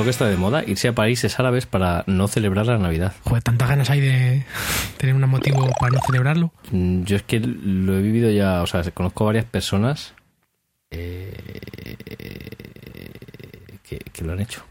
lo 0.00 0.04
que 0.04 0.10
está 0.10 0.26
de 0.26 0.36
moda, 0.38 0.64
irse 0.66 0.88
a 0.88 0.94
países 0.94 1.38
árabes 1.38 1.66
para 1.66 2.04
no 2.06 2.26
celebrar 2.26 2.64
la 2.66 2.78
Navidad. 2.78 3.12
Joder, 3.24 3.42
tantas 3.42 3.68
ganas 3.68 3.90
hay 3.90 4.00
de 4.00 4.44
tener 4.96 5.14
un 5.14 5.28
motivo 5.28 5.68
para 5.78 5.92
no 5.92 6.00
celebrarlo. 6.06 6.52
Mm, 6.70 7.02
Yo 7.04 7.16
es 7.16 7.22
que 7.22 7.38
lo 7.40 7.96
he 7.98 8.00
vivido 8.00 8.30
ya, 8.30 8.62
o 8.62 8.66
sea, 8.66 8.82
conozco 8.92 9.26
varias 9.26 9.44
personas 9.44 10.14
eh, 10.90 11.34
que, 13.86 13.98
que 13.98 14.24
lo 14.24 14.32
han 14.32 14.40
hecho. 14.40 14.64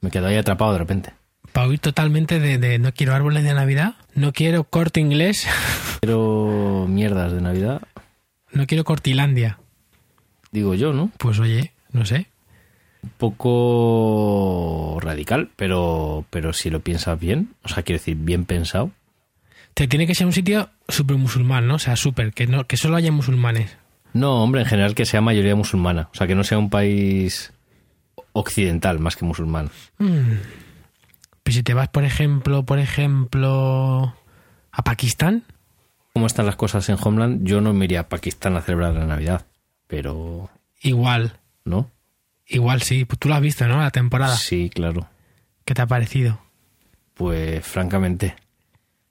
Me 0.00 0.10
quedo 0.10 0.26
ahí 0.26 0.36
atrapado 0.36 0.72
de 0.72 0.78
repente. 0.78 1.12
Para 1.52 1.68
huir 1.68 1.78
totalmente 1.78 2.40
de, 2.40 2.58
de 2.58 2.78
no 2.80 2.92
quiero 2.92 3.14
árboles 3.14 3.44
de 3.44 3.54
Navidad, 3.54 3.94
no 4.14 4.32
quiero 4.32 4.64
corte 4.64 4.98
inglés, 5.00 5.46
Pero 6.00 6.86
mierdas 6.88 7.32
de 7.32 7.40
Navidad, 7.40 7.80
no 8.52 8.66
quiero 8.66 8.82
cortilandia. 8.84 9.58
digo 10.50 10.74
yo, 10.74 10.92
¿no? 10.92 11.10
Pues 11.18 11.38
oye, 11.38 11.72
no 11.92 12.04
sé. 12.04 12.26
Un 13.04 13.10
poco 13.18 14.98
radical, 15.00 15.50
pero, 15.56 16.24
pero 16.30 16.54
si 16.54 16.70
lo 16.70 16.80
piensas 16.80 17.20
bien, 17.20 17.54
o 17.62 17.68
sea, 17.68 17.82
quiero 17.82 17.98
decir, 17.98 18.16
bien 18.16 18.46
pensado. 18.46 18.92
Te 19.74 19.86
tiene 19.86 20.06
que 20.06 20.14
ser 20.14 20.26
un 20.26 20.32
sitio 20.32 20.70
súper 20.88 21.18
musulmán, 21.18 21.68
¿no? 21.68 21.74
O 21.74 21.78
sea, 21.78 21.96
súper, 21.96 22.32
que, 22.32 22.46
no, 22.46 22.66
que 22.66 22.78
solo 22.78 22.96
haya 22.96 23.12
musulmanes. 23.12 23.76
No, 24.14 24.42
hombre, 24.42 24.62
en 24.62 24.66
general 24.68 24.94
que 24.94 25.04
sea 25.04 25.20
mayoría 25.20 25.54
musulmana, 25.54 26.08
o 26.12 26.16
sea, 26.16 26.26
que 26.26 26.34
no 26.34 26.44
sea 26.44 26.56
un 26.56 26.70
país 26.70 27.52
occidental 28.32 29.00
más 29.00 29.16
que 29.16 29.26
musulmán. 29.26 29.70
Pues 29.98 31.56
si 31.56 31.62
te 31.62 31.74
vas, 31.74 31.88
por 31.88 32.04
ejemplo, 32.04 32.64
por 32.64 32.78
ejemplo, 32.78 34.14
a 34.72 34.82
Pakistán, 34.82 35.44
Cómo 36.14 36.26
están 36.26 36.46
las 36.46 36.54
cosas 36.54 36.88
en 36.88 36.96
Homeland, 37.02 37.44
yo 37.44 37.60
no 37.60 37.74
me 37.74 37.86
iría 37.86 38.00
a 38.00 38.08
Pakistán 38.08 38.56
a 38.56 38.62
celebrar 38.62 38.94
la 38.94 39.04
Navidad, 39.04 39.46
pero 39.88 40.48
igual, 40.80 41.40
¿no? 41.64 41.90
Igual 42.46 42.82
sí. 42.82 43.04
Pues 43.04 43.18
tú 43.18 43.28
lo 43.28 43.34
has 43.34 43.40
visto, 43.40 43.66
¿no? 43.68 43.78
La 43.80 43.90
temporada. 43.90 44.36
Sí, 44.36 44.70
claro. 44.72 45.08
¿Qué 45.64 45.74
te 45.74 45.82
ha 45.82 45.86
parecido? 45.86 46.40
Pues 47.14 47.64
francamente, 47.64 48.34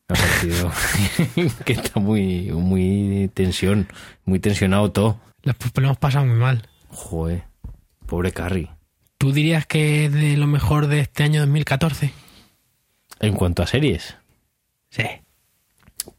me 0.09 0.16
ha 0.16 0.20
parecido 0.20 0.72
que 1.66 1.73
está 1.73 2.00
muy, 2.00 2.52
muy 2.52 3.30
tensión, 3.34 3.88
muy 4.26 4.39
tensionado 4.39 4.92
todo. 4.92 5.20
Lo, 5.44 5.54
pues 5.54 5.72
lo 5.78 5.84
hemos 5.86 5.98
pasado 5.98 6.26
muy 6.26 6.36
mal. 6.38 6.67
Joder, 6.89 7.44
pobre 8.06 8.31
Carrie. 8.31 8.70
¿Tú 9.17 9.31
dirías 9.31 9.66
que 9.66 10.06
es 10.06 10.11
de 10.14 10.36
lo 10.38 10.48
mejor 10.48 10.88
de 10.88 11.00
este 11.00 11.23
año 11.23 11.39
2014? 11.42 12.11
En 13.22 13.34
cuanto 13.36 13.64
a 13.64 13.67
series, 13.67 14.16
Sí. 14.89 15.04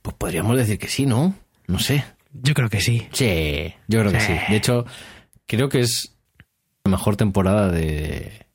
pues 0.02 0.16
podríamos 0.16 0.56
decir 0.56 0.78
que 0.78 0.88
sí, 0.88 1.04
¿no? 1.06 1.34
No 1.66 1.78
sé. 1.78 2.02
Yo 2.32 2.54
creo 2.54 2.68
que 2.70 2.80
sí. 2.80 3.06
Sí, 3.12 3.74
yo 3.88 4.00
creo 4.00 4.10
que 4.10 4.20
Sí. 4.20 4.32
sí. 4.32 4.52
De 4.52 4.56
hecho, 4.56 4.86
creo 5.46 5.68
que 5.68 5.80
es 5.80 6.13
la 6.84 6.90
mejor 6.90 7.16
temporada 7.16 7.70
de... 7.70 8.46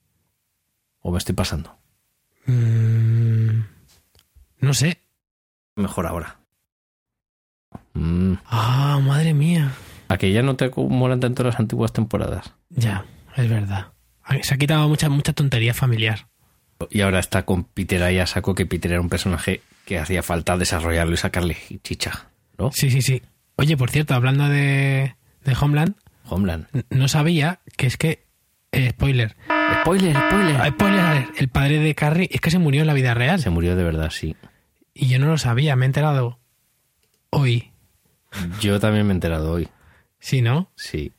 ¿O 1.02 1.11
me 1.11 1.17
estoy 1.17 1.33
pasando? 1.33 1.75
Mm, 2.45 3.61
no 4.61 4.73
sé. 4.73 4.99
Mejor 5.75 6.05
ahora. 6.05 6.38
Mm, 7.94 8.33
Ah, 8.45 9.00
madre 9.02 9.33
mía. 9.33 9.72
a 10.09 10.17
que 10.17 10.31
ya 10.31 10.41
no 10.44 10.55
te 10.55 10.69
molan 10.75 11.19
tanto 11.19 11.44
las 11.44 11.59
antiguas 11.59 11.91
temporadas. 11.94 12.53
Ya, 12.69 13.05
es 13.35 13.50
verdad. 13.50 13.88
Se 14.44 14.53
ha 14.53 14.57
quitado 14.57 14.88
mucha, 14.88 15.09
mucha 15.09 15.33
tontería 15.33 15.73
familiar. 15.73 16.27
Y 16.91 17.02
ahora 17.02 17.19
está 17.19 17.45
con 17.45 17.63
Peter 17.63 18.02
ahí 18.03 18.19
a 18.19 18.27
saco, 18.27 18.53
que 18.53 18.66
Peter 18.67 18.91
era 18.91 19.02
un 19.02 19.09
personaje 19.09 19.61
que 19.85 19.97
hacía 19.97 20.22
falta 20.22 20.55
desarrollarlo 20.57 21.13
y 21.13 21.17
sacarle 21.17 21.57
chicha, 21.83 22.28
¿no? 22.59 22.72
Sí, 22.72 22.91
sí, 22.91 23.01
sí. 23.01 23.23
Oye, 23.56 23.75
por 23.75 23.89
cierto, 23.89 24.13
hablando 24.13 24.47
de, 24.47 25.16
de 25.44 25.57
Homeland, 25.59 25.95
Homeland. 26.29 26.67
no 26.90 27.07
sabía 27.07 27.59
que 27.78 27.88
es 27.88 27.97
que. 27.97 28.25
eh, 28.72 28.90
spoiler. 28.91 29.35
Spoiler, 29.81 30.16
spoiler. 30.16 30.56
Ah, 30.62 30.69
spoiler, 30.69 31.00
a 31.00 31.13
ver, 31.13 31.28
el 31.38 31.47
padre 31.50 31.79
de 31.79 31.95
Carrie 31.95 32.29
es 32.31 32.41
que 32.41 32.51
se 32.51 32.59
murió 32.59 32.81
en 32.81 32.88
la 32.88 32.94
vida 32.94 33.13
real. 33.13 33.40
Se 33.40 33.50
murió 33.50 33.75
de 33.75 33.84
verdad, 33.84 34.09
sí. 34.12 34.35
Y 34.94 35.07
yo 35.07 35.19
no 35.19 35.28
lo 35.28 35.38
sabía, 35.38 35.75
me 35.75 35.85
he 35.85 35.88
enterado 35.88 36.39
hoy. 37.29 37.72
Yo 38.62 38.79
también 38.79 39.06
me 39.07 39.13
he 39.13 39.16
enterado 39.16 39.51
hoy. 39.51 39.68
Sí, 40.19 40.41
¿no? 40.41 40.72
Sí, 40.75 41.13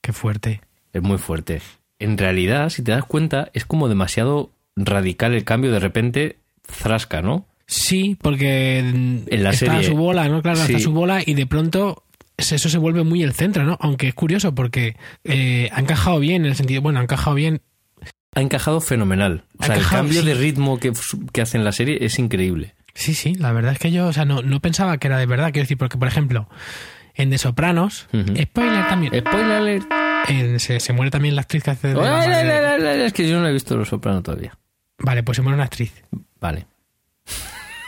Qué 0.00 0.12
fuerte. 0.12 0.60
es 0.92 1.02
muy 1.02 1.18
fuerte. 1.18 1.60
En 1.98 2.18
realidad, 2.18 2.68
si 2.70 2.82
te 2.82 2.92
das 2.92 3.04
cuenta, 3.04 3.50
es 3.54 3.64
como 3.64 3.88
demasiado 3.88 4.52
radical 4.76 5.32
el 5.34 5.44
cambio 5.44 5.70
de 5.72 5.78
repente, 5.80 6.38
frasca, 6.64 7.22
¿no? 7.22 7.46
Sí, 7.66 8.18
porque 8.20 8.78
En 8.80 9.24
la 9.42 9.50
está 9.50 9.66
serie- 9.66 9.80
a 9.80 9.82
su 9.90 9.96
bola, 9.96 10.28
¿no? 10.28 10.42
Claro, 10.42 10.58
está 10.60 10.74
a 10.76 10.78
Sí. 10.78 10.84
su 10.84 10.92
bola 10.92 11.22
y 11.24 11.34
de 11.34 11.46
pronto 11.46 12.03
eso 12.36 12.68
se 12.68 12.78
vuelve 12.78 13.04
muy 13.04 13.22
el 13.22 13.32
centro, 13.32 13.64
¿no? 13.64 13.76
Aunque 13.80 14.08
es 14.08 14.14
curioso 14.14 14.54
porque 14.54 14.96
eh, 15.24 15.68
ha 15.72 15.80
encajado 15.80 16.18
bien 16.18 16.44
en 16.44 16.50
el 16.50 16.56
sentido, 16.56 16.82
bueno, 16.82 17.00
ha 17.00 17.02
encajado 17.02 17.34
bien. 17.36 17.62
Ha 18.34 18.40
encajado 18.40 18.80
fenomenal. 18.80 19.44
O 19.58 19.62
Ha 19.62 19.66
sea, 19.66 19.74
encajado, 19.76 19.96
el 20.02 20.06
cambio 20.06 20.20
sí. 20.22 20.26
de 20.26 20.34
ritmo 20.34 20.78
que, 20.80 20.92
que 21.32 21.40
hace 21.42 21.56
en 21.56 21.64
la 21.64 21.72
serie 21.72 21.98
es 22.00 22.18
increíble. 22.18 22.74
Sí, 22.94 23.14
sí, 23.14 23.34
la 23.34 23.52
verdad 23.52 23.72
es 23.72 23.78
que 23.78 23.90
yo, 23.92 24.06
o 24.06 24.12
sea, 24.12 24.24
no, 24.24 24.42
no 24.42 24.60
pensaba 24.60 24.98
que 24.98 25.06
era 25.08 25.18
de 25.18 25.26
verdad, 25.26 25.52
quiero 25.52 25.64
decir, 25.64 25.78
porque 25.78 25.98
por 25.98 26.08
ejemplo, 26.08 26.48
en 27.14 27.30
De 27.30 27.38
Sopranos, 27.38 28.08
spoiler 28.12 28.86
también, 28.88 29.12
Spoiler 29.18 29.52
alert. 29.52 29.86
en- 30.28 30.58
se, 30.60 30.78
se 30.80 30.92
muere 30.92 31.10
también 31.10 31.34
la 31.36 31.42
actriz 31.42 31.62
que 31.62 31.70
hace 31.70 31.88
de 31.88 31.94
la 31.94 32.94
Es 33.06 33.12
que 33.12 33.28
yo 33.28 33.40
no 33.40 33.46
he 33.48 33.52
visto 33.52 33.76
Los 33.76 33.88
Soprano 33.88 34.22
todavía. 34.22 34.56
Vale, 34.98 35.22
pues 35.22 35.36
se 35.36 35.42
muere 35.42 35.54
una 35.56 35.64
actriz 35.64 35.92
Vale. 36.40 36.66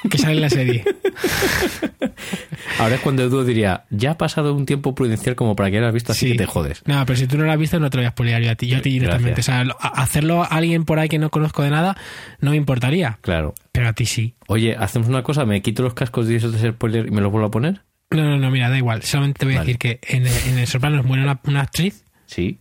Que 0.09 0.19
sale 0.19 0.35
en 0.35 0.41
la 0.43 0.51
serie. 0.51 0.85
Ahora 2.79 2.97
es 2.97 3.01
cuando 3.01 3.23
Edu 3.23 3.45
diría, 3.45 3.85
ya 3.91 4.13
ha 4.13 4.19
pasado 4.19 4.55
un 4.55 4.67
tiempo 4.67 4.95
prudencial 4.95 5.35
como 5.35 5.57
para 5.57 5.71
que 5.71 5.79
hayas 5.79 5.93
visto, 5.95 6.13
así 6.13 6.27
Sí. 6.27 6.33
que 6.33 6.39
te 6.39 6.47
jodes. 6.47 6.83
No, 6.87 7.05
pero 7.07 7.17
si 7.19 7.27
tú 7.27 7.39
no 7.39 7.45
la 7.45 7.55
has 7.55 7.59
visto, 7.59 7.79
no 7.81 7.89
te 7.91 7.97
lo 7.97 8.03
voy 8.03 8.07
a 8.09 8.11
spoilear 8.11 8.43
yo 8.43 8.51
a 8.51 8.55
ti, 8.55 8.67
yo 8.67 8.79
a 8.79 8.83
ti 8.83 8.91
directamente. 8.91 9.41
O 9.41 9.45
sea, 9.45 9.65
lo- 9.65 9.77
hacerlo 9.81 10.43
a 10.43 10.47
alguien 10.47 10.85
por 10.85 10.99
ahí 10.99 11.09
que 11.09 11.19
no 11.19 11.31
conozco 11.31 11.63
de 11.63 11.71
nada, 11.71 11.97
no 12.41 12.51
me 12.51 12.57
importaría. 12.57 13.19
Claro. 13.23 13.55
Pero 13.73 13.89
a 13.89 13.93
ti 13.93 14.07
sí. 14.07 14.35
Oye, 14.49 14.77
hacemos 14.79 15.09
una 15.09 15.23
cosa, 15.23 15.45
me 15.47 15.63
quito 15.63 15.83
los 15.83 15.95
cascos 15.95 16.27
de 16.29 16.37
esos 16.37 16.61
de 16.61 16.71
spoiler 16.73 17.07
y 17.07 17.11
me 17.11 17.21
los 17.21 17.31
vuelvo 17.33 17.49
a 17.49 17.51
poner. 17.51 17.83
No, 18.11 18.23
no, 18.23 18.37
no, 18.39 18.51
mira, 18.51 18.69
da 18.69 18.77
igual. 18.77 19.03
Solamente 19.03 19.41
te 19.41 19.47
voy 19.47 19.55
a 19.55 19.59
Vale. 19.59 19.73
decir 19.73 19.79
que 19.79 20.01
en, 20.17 20.27
en 20.27 20.59
el 20.59 20.67
Sopranos 20.67 21.05
muere 21.05 21.23
una, 21.23 21.41
una 21.45 21.63
actriz 21.63 22.05
Sí. 22.27 22.61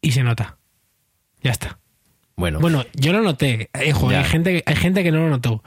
y 0.00 0.12
se 0.12 0.22
nota. 0.22 0.58
Ya 1.42 1.50
está. 1.50 1.78
Bueno, 2.36 2.58
Bueno, 2.60 2.84
yo 2.94 3.12
lo 3.12 3.20
noté. 3.22 3.68
Eh, 3.74 3.92
joder, 3.92 4.18
hay, 4.18 4.24
gente, 4.24 4.62
hay 4.64 4.76
gente 4.76 5.02
que 5.02 5.10
no 5.12 5.18
lo 5.18 5.28
notó. 5.28 5.62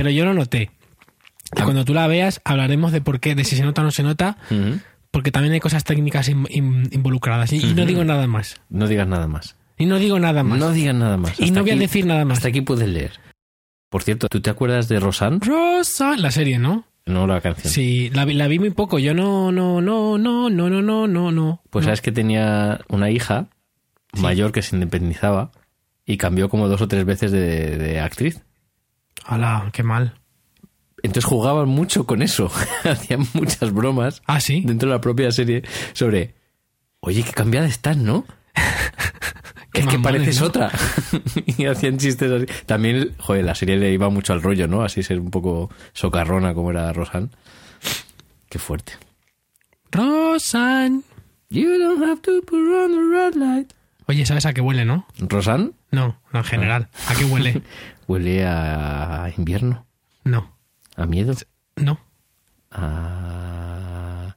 Pero 0.00 0.10
yo 0.10 0.24
lo 0.24 0.32
noté. 0.34 0.70
Y 1.56 1.62
cuando 1.62 1.84
tú 1.84 1.92
la 1.92 2.06
veas, 2.06 2.40
hablaremos 2.44 2.90
de 2.92 3.00
por 3.02 3.20
qué, 3.20 3.34
de 3.34 3.44
si 3.44 3.54
se 3.56 3.62
nota 3.64 3.82
o 3.82 3.84
no 3.84 3.90
se 3.90 4.02
nota, 4.02 4.38
porque 5.10 5.30
también 5.30 5.52
hay 5.52 5.60
cosas 5.60 5.84
técnicas 5.84 6.28
in- 6.28 6.46
in- 6.48 6.88
involucradas. 6.92 7.52
Y, 7.52 7.58
y 7.58 7.74
no 7.74 7.84
digo 7.84 8.02
nada 8.04 8.26
más. 8.26 8.60
no 8.70 8.86
digas 8.88 9.06
nada 9.06 9.26
más. 9.26 9.56
Y 9.76 9.84
no 9.86 9.98
digo 9.98 10.18
nada 10.18 10.42
más. 10.42 10.58
No 10.58 10.70
digas 10.72 10.94
nada 10.94 11.16
más. 11.18 11.38
y 11.38 11.44
Hasta 11.44 11.54
no 11.56 11.62
voy 11.62 11.72
a 11.72 11.76
decir 11.76 12.06
nada 12.06 12.24
más. 12.24 12.38
Hasta 12.38 12.48
aquí 12.48 12.60
puedes 12.62 12.88
leer. 12.88 13.12
Por 13.90 14.02
cierto, 14.02 14.28
¿tú 14.28 14.40
te 14.40 14.48
acuerdas 14.50 14.88
de 14.88 15.00
Rosanne? 15.00 15.38
Rosa, 15.42 16.16
la 16.16 16.30
serie, 16.30 16.58
¿no? 16.58 16.84
No 17.06 17.26
la 17.26 17.40
canción. 17.40 17.72
Sí, 17.72 18.08
la, 18.14 18.24
vi- 18.24 18.34
la 18.34 18.46
vi 18.46 18.58
muy 18.58 18.70
poco. 18.70 18.98
Yo 18.98 19.12
no, 19.14 19.50
no, 19.52 19.80
no, 19.80 20.16
no, 20.18 20.48
no, 20.48 20.70
no, 20.70 20.82
no, 20.82 21.06
no, 21.08 21.32
no. 21.32 21.62
Pues 21.70 21.84
sabes 21.86 22.00
que 22.00 22.12
tenía 22.12 22.80
una 22.88 23.10
hija 23.10 23.48
mayor 24.12 24.52
que 24.52 24.62
se 24.62 24.76
independizaba 24.76 25.50
y 26.06 26.16
cambió 26.16 26.48
como 26.48 26.68
dos 26.68 26.80
o 26.80 26.88
tres 26.88 27.04
veces 27.04 27.32
de, 27.32 27.76
de 27.76 28.00
actriz. 28.00 28.42
Hala, 29.24 29.70
qué 29.72 29.82
mal. 29.82 30.14
Entonces 31.02 31.24
jugaban 31.24 31.68
mucho 31.68 32.04
con 32.06 32.22
eso. 32.22 32.50
Hacían 32.84 33.26
muchas 33.34 33.72
bromas 33.72 34.22
Ah, 34.26 34.40
sí. 34.40 34.62
dentro 34.66 34.88
de 34.88 34.94
la 34.96 35.00
propia 35.00 35.30
serie 35.32 35.62
sobre, 35.92 36.34
oye, 37.00 37.22
qué 37.22 37.32
cambiada 37.32 37.66
estás, 37.66 37.96
¿no? 37.96 38.24
Es 39.72 39.86
que 39.86 40.00
pareces 40.00 40.40
¿no? 40.40 40.48
otra. 40.48 40.70
y 41.46 41.64
hacían 41.66 41.96
chistes 41.96 42.30
así. 42.30 42.46
También, 42.66 43.14
joder, 43.18 43.44
la 43.44 43.54
serie 43.54 43.76
le 43.76 43.92
iba 43.92 44.10
mucho 44.10 44.32
al 44.32 44.42
rollo, 44.42 44.66
¿no? 44.66 44.82
Así 44.82 45.02
ser 45.04 45.20
un 45.20 45.30
poco 45.30 45.70
socarrona 45.92 46.52
como 46.54 46.72
era 46.72 46.92
Rosanne. 46.92 47.28
Qué 48.48 48.58
fuerte. 48.58 48.94
Rosan. 49.92 51.04
You 51.50 51.78
don't 51.78 52.02
have 52.02 52.20
to 52.22 52.42
put 52.42 52.58
on 52.58 52.90
the 52.92 53.16
red 53.16 53.34
light. 53.36 53.72
Oye, 54.08 54.26
¿sabes 54.26 54.44
a 54.44 54.52
qué 54.52 54.60
huele, 54.60 54.84
no? 54.84 55.06
Rosanne 55.20 55.70
No, 55.90 56.20
no, 56.32 56.38
en 56.40 56.44
general. 56.44 56.88
¿A 57.08 57.14
qué 57.14 57.24
huele? 57.24 57.62
huele 58.06 58.44
a 58.46 59.30
invierno, 59.36 59.86
No, 60.24 60.56
a 60.96 61.06
miedo, 61.06 61.34
no. 61.76 61.98
a... 62.70 64.36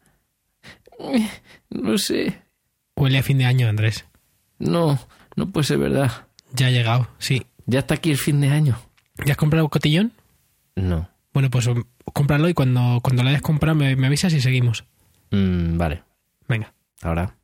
No 1.70 1.98
sé. 1.98 2.42
Huele 2.96 3.18
a 3.20 3.24
fin 3.24 3.38
de 3.38 3.46
año, 3.46 3.68
Andrés. 3.68 4.06
No, 4.60 4.98
no 5.36 5.48
puede 5.50 5.66
ser 5.66 5.78
verdad. 5.80 6.28
Ya 6.54 6.68
ha 6.68 6.72
llegado, 6.72 7.08
sí. 7.18 7.46
Ya 7.66 7.80
está 7.80 7.96
aquí 7.96 8.12
el 8.12 8.18
fin 8.18 8.40
de 8.42 8.50
año. 8.50 8.78
¿Ya 9.26 9.34
has 9.34 9.38
comprado 9.38 9.68
cotillón? 9.70 10.14
No. 10.76 11.10
Bueno, 11.34 11.50
pues 11.50 11.68
um, 11.68 11.84
cómpralo 12.14 12.48
y 12.50 12.54
cuando, 12.54 13.00
cuando 13.02 13.24
lo 13.24 13.30
hayas 13.30 13.42
comprado 13.42 13.76
me, 13.76 13.96
me 13.96 14.08
avisas 14.08 14.34
y 14.34 14.42
seguimos. 14.42 14.86
Mm, 15.32 15.78
vale, 15.78 16.04
Venga. 16.48 16.74
ahora. 17.02 17.36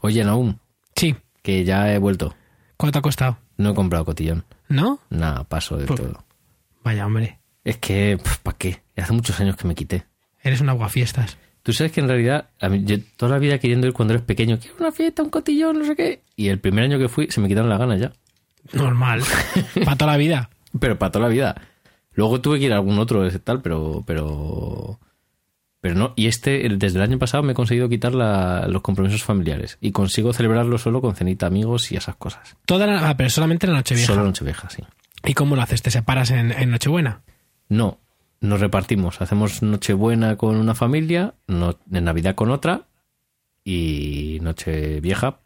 Oye, 0.00 0.24
Naum, 0.24 0.56
Sí. 0.96 1.16
que 1.42 1.64
ya 1.64 1.92
he 1.92 1.98
vuelto. 1.98 2.34
¿Cuánto 2.76 2.98
ha 2.98 3.02
costado? 3.02 3.38
No 3.56 3.70
he 3.70 3.74
comprado 3.74 4.04
cotillón. 4.04 4.44
¿No? 4.68 5.00
Nada, 5.10 5.44
paso 5.44 5.76
de 5.76 5.86
Pues- 5.86 6.00
todo. 6.00 6.24
Vaya, 6.84 7.06
hombre. 7.06 7.38
Es 7.64 7.76
que, 7.78 8.18
¿para 8.42 8.56
qué? 8.58 8.82
Hace 8.96 9.12
muchos 9.12 9.38
años 9.40 9.56
que 9.56 9.68
me 9.68 9.74
quité. 9.74 10.04
Eres 10.42 10.60
un 10.60 10.68
aguafiestas. 10.68 11.38
Tú 11.62 11.72
sabes 11.72 11.92
que 11.92 12.00
en 12.00 12.08
realidad, 12.08 12.48
a 12.60 12.68
mí, 12.68 12.82
yo 12.84 12.96
toda 13.16 13.32
la 13.32 13.38
vida 13.38 13.58
queriendo 13.58 13.86
ir 13.86 13.92
cuando 13.92 14.14
eres 14.14 14.26
pequeño, 14.26 14.58
quiero 14.58 14.76
una 14.80 14.90
fiesta, 14.90 15.22
un 15.22 15.30
cotillón, 15.30 15.78
no 15.78 15.84
sé 15.84 15.94
qué. 15.94 16.22
Y 16.34 16.48
el 16.48 16.58
primer 16.58 16.82
año 16.84 16.98
que 16.98 17.08
fui 17.08 17.28
se 17.30 17.40
me 17.40 17.46
quitaron 17.46 17.70
las 17.70 17.78
ganas 17.78 18.00
ya. 18.00 18.12
Normal. 18.72 19.22
Para 19.84 19.96
toda 19.96 20.10
la 20.12 20.16
vida. 20.18 20.50
Pero 20.80 20.98
para 20.98 21.12
toda 21.12 21.26
la 21.28 21.32
vida. 21.32 21.60
Luego 22.14 22.40
tuve 22.40 22.58
que 22.58 22.64
ir 22.64 22.72
a 22.72 22.76
algún 22.76 22.98
otro 22.98 23.24
ese 23.26 23.38
tal, 23.38 23.60
pero. 23.62 24.02
pero. 24.06 24.98
Pero 25.82 25.96
no, 25.96 26.12
y 26.16 26.28
este, 26.28 26.66
desde 26.76 26.96
el 26.98 27.02
año 27.02 27.18
pasado 27.18 27.42
me 27.42 27.52
he 27.52 27.54
conseguido 27.54 27.88
quitar 27.90 28.14
la- 28.14 28.66
los 28.68 28.80
compromisos 28.82 29.24
familiares. 29.24 29.76
Y 29.80 29.90
consigo 29.92 30.32
celebrarlo 30.32 30.78
solo 30.78 31.00
con 31.02 31.14
cenita, 31.16 31.46
amigos 31.46 31.90
y 31.92 31.96
esas 31.96 32.14
cosas. 32.16 32.56
Toda 32.64 32.86
la, 32.86 33.10
ah, 33.10 33.16
pero 33.16 33.28
solamente 33.28 33.66
la 33.66 33.74
noche 33.74 33.96
vieja. 33.96 34.06
Solo 34.14 34.24
Nochevieja, 34.24 34.70
sí. 34.70 34.82
¿Y 35.26 35.34
cómo 35.34 35.56
lo 35.56 35.62
haces? 35.62 35.82
¿Te 35.82 35.90
separas 35.90 36.30
en, 36.30 36.52
en 36.52 36.70
Nochebuena? 36.70 37.22
No, 37.68 37.98
nos 38.40 38.60
repartimos. 38.60 39.20
Hacemos 39.20 39.60
Nochebuena 39.62 40.36
con 40.36 40.54
una 40.56 40.74
familia, 40.76 41.34
no, 41.48 41.76
en 41.92 42.04
Navidad 42.04 42.36
con 42.36 42.50
otra 42.52 42.82
y 43.64 44.38
Nochevieja 44.40 45.38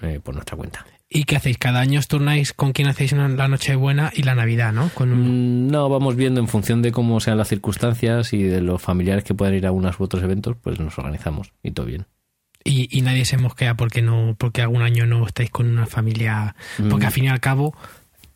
eh, 0.00 0.20
por 0.22 0.34
nuestra 0.34 0.56
cuenta. 0.56 0.86
¿Y 1.14 1.24
qué 1.24 1.36
hacéis? 1.36 1.58
Cada 1.58 1.80
año 1.80 1.98
os 1.98 2.08
turnáis 2.08 2.52
con 2.54 2.72
quién 2.72 2.88
hacéis 2.88 3.12
una- 3.12 3.28
la 3.28 3.46
Nochebuena 3.48 4.10
y 4.14 4.22
la 4.22 4.34
Navidad, 4.34 4.72
¿no? 4.72 4.88
Con 4.94 5.12
un- 5.12 5.66
Mm, 5.66 5.70
No, 5.70 5.88
vamos 5.88 6.16
viendo 6.16 6.40
en 6.40 6.48
función 6.48 6.80
de 6.80 6.90
cómo 6.92 7.20
sean 7.20 7.36
las 7.38 7.48
circunstancias 7.48 8.32
y 8.32 8.42
de 8.44 8.60
los 8.62 8.80
familiares 8.80 9.22
que 9.24 9.34
puedan 9.34 9.54
ir 9.54 9.66
a 9.66 9.72
unos 9.72 10.00
u 10.00 10.04
otros 10.04 10.22
eventos, 10.22 10.56
pues 10.62 10.80
nos 10.80 10.96
organizamos 10.98 11.52
y 11.62 11.72
todo 11.72 11.86
bien. 11.86 12.06
y, 12.64 12.88
y 12.96 13.02
nadie 13.02 13.24
se 13.24 13.38
mosquea 13.38 13.74
porque 13.74 14.02
no 14.02 14.36
porque 14.38 14.62
algún 14.62 14.82
año 14.82 15.04
no 15.04 15.26
estáis 15.26 15.50
con 15.50 15.66
una 15.68 15.84
familia. 15.86 16.54
Porque 16.76 17.04
Mm. 17.04 17.08
al 17.08 17.12
fin 17.12 17.24
y 17.24 17.28
al 17.28 17.40
cabo, 17.40 17.76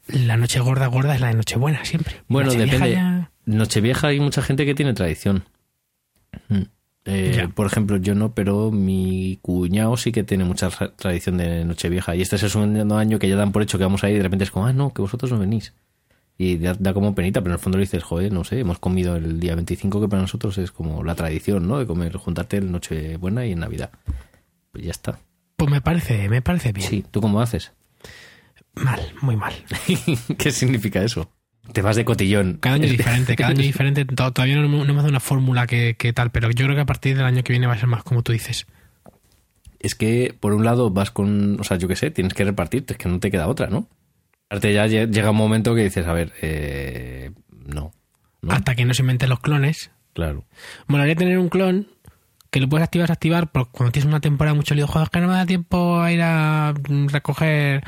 la 0.09 0.37
noche 0.37 0.59
gorda 0.59 0.89
gorda 0.89 1.15
es 1.15 1.21
la 1.21 1.29
de 1.29 1.35
Nochebuena 1.35 1.85
siempre. 1.85 2.17
Bueno, 2.27 2.49
Nochevieja 2.49 2.87
depende. 2.87 2.95
ya- 2.97 3.31
Nochevieja 3.45 4.09
hay 4.09 4.19
mucha 4.19 4.43
gente 4.43 4.67
que 4.67 4.75
tiene 4.75 4.95
tradición. 4.95 5.45
Mm. 6.49 6.63
Eh. 7.07 7.49
Por 7.55 7.67
ejemplo, 7.67 7.97
yo 7.99 8.15
no, 8.15 8.35
pero 8.35 8.71
mi 8.73 9.39
cuñado 9.41 9.97
sí 9.97 10.11
que 10.13 10.25
tiene 10.25 10.45
mucha 10.45 10.69
ra- 10.71 10.93
tradición 10.97 11.37
de 11.37 11.65
Nochevieja. 11.65 12.17
Y 12.17 12.23
este 12.23 12.37
es 12.37 12.43
el 12.43 12.51
segundo 12.51 12.97
año 12.99 13.19
que 13.19 13.29
ya 13.29 13.37
dan 13.37 13.53
por 13.53 13.63
hecho 13.63 13.79
que 13.79 13.85
vamos 13.85 14.03
a 14.03 14.09
ir 14.09 14.15
y 14.15 14.19
de 14.19 14.25
repente 14.25 14.45
es 14.45 14.51
como, 14.51 14.67
ah, 14.67 14.73
no, 14.73 14.93
que 14.93 15.03
vosotros 15.03 15.31
no 15.31 15.39
venís. 15.39 15.73
Y 16.39 16.59
da, 16.59 16.75
da 16.79 16.93
como 16.93 17.15
penita, 17.15 17.41
pero 17.41 17.53
en 17.53 17.59
el 17.59 17.63
fondo 17.63 17.79
le 17.79 17.83
dices, 17.85 18.03
joder, 18.03 18.33
no 18.33 18.45
sé, 18.45 18.59
hemos 18.61 18.79
comido 18.79 19.17
el 19.17 19.41
día 19.41 19.55
25, 19.55 20.01
que 20.03 20.09
para 20.09 20.21
nosotros 20.23 20.59
es 20.59 20.71
como 20.73 21.03
la 21.05 21.15
tradición, 21.15 21.67
¿no? 21.69 21.79
De 21.79 21.87
comer, 21.87 22.17
juntarte 22.17 22.59
en 22.59 22.73
Nochebuena 22.73 23.47
y 23.47 23.53
en 23.53 23.61
Navidad. 23.61 23.91
Pues 24.73 24.85
ya 24.85 24.91
está. 24.91 25.19
Pues 25.57 25.71
me 25.71 25.81
parece, 25.81 26.29
me 26.29 26.43
parece 26.43 26.73
bien. 26.73 26.87
Sí, 26.89 27.05
¿tú 27.11 27.21
cómo 27.23 27.41
haces? 27.41 27.73
Mal, 28.75 29.01
muy 29.23 29.37
mal. 29.37 29.55
¿Qué 30.39 30.51
significa 30.51 31.03
eso? 31.03 31.31
Te 31.73 31.83
vas 31.83 31.97
de 31.97 32.05
cotillón. 32.05 32.59
Cada 32.61 32.77
año 32.77 32.85
es 32.85 32.91
diferente, 32.97 33.37
cada 33.37 33.51
año 33.51 33.61
es 33.61 33.67
diferente. 33.67 34.05
To- 34.05 34.33
Todavía 34.33 34.57
no, 34.57 34.69
me- 34.69 34.85
no 34.85 34.95
me 34.95 35.01
hace 35.01 35.09
una 35.09 35.21
fórmula 35.21 35.67
que, 35.67 35.95
que 35.99 36.13
tal, 36.13 36.31
pero 36.31 36.51
yo 36.51 36.65
creo 36.65 36.75
que 36.77 36.83
a 36.83 36.87
partir 36.87 37.17
del 37.17 37.27
año 37.27 37.43
que 37.43 37.53
viene 37.53 37.67
va 37.67 37.75
a 37.75 37.79
ser 37.79 37.89
más 37.89 38.03
como 38.03 38.23
tú 38.23 38.33
dices. 38.33 38.67
Es 39.79 39.95
que, 39.95 40.35
por 40.39 40.53
un 40.55 40.65
lado, 40.65 40.91
vas 40.91 41.11
con. 41.11 41.61
O 41.61 41.65
sea, 41.65 41.77
yo 41.77 41.87
qué 41.89 41.97
sé, 41.97 42.11
tienes 42.11 42.35
que 42.35 42.45
repartirte, 42.45 42.95
es 42.95 42.99
que 42.99 43.09
no 43.09 43.21
te 43.21 43.31
queda 43.31 43.47
otra, 43.47 43.69
¿no? 43.69 43.89
Aparte, 44.49 44.73
ya 44.73 44.87
lle- 44.87 45.11
llega 45.13 45.31
un 45.31 45.37
momento 45.37 45.75
que 45.75 45.83
dices, 45.85 46.07
a 46.07 46.13
ver, 46.13 46.33
eh, 46.41 47.31
no. 47.67 47.93
¿no? 48.43 48.53
Hasta 48.53 48.75
que 48.75 48.85
no 48.85 48.95
se 48.95 49.03
inventen 49.03 49.29
los 49.29 49.41
clones. 49.41 49.91
Claro. 50.15 50.45
Molaría 50.87 51.15
tener 51.15 51.39
un 51.39 51.49
clon 51.51 51.89
que 52.57 52.61
lo 52.63 52.71
puedes 52.71 52.85
activar, 52.85 53.07
desactivar, 53.07 53.49
pero 53.53 53.67
cuando 53.71 53.93
tienes 53.93 54.09
una 54.09 54.21
temporada 54.21 54.55
mucho 54.55 54.75
lío, 54.75 54.87
joder, 54.87 55.11
que 55.11 55.21
no 55.21 55.29
me 55.29 55.35
da 55.35 55.45
tiempo 55.45 56.01
a 56.01 56.11
ir 56.11 56.23
a 56.23 56.73
mm, 56.89 57.09
recoger 57.09 57.85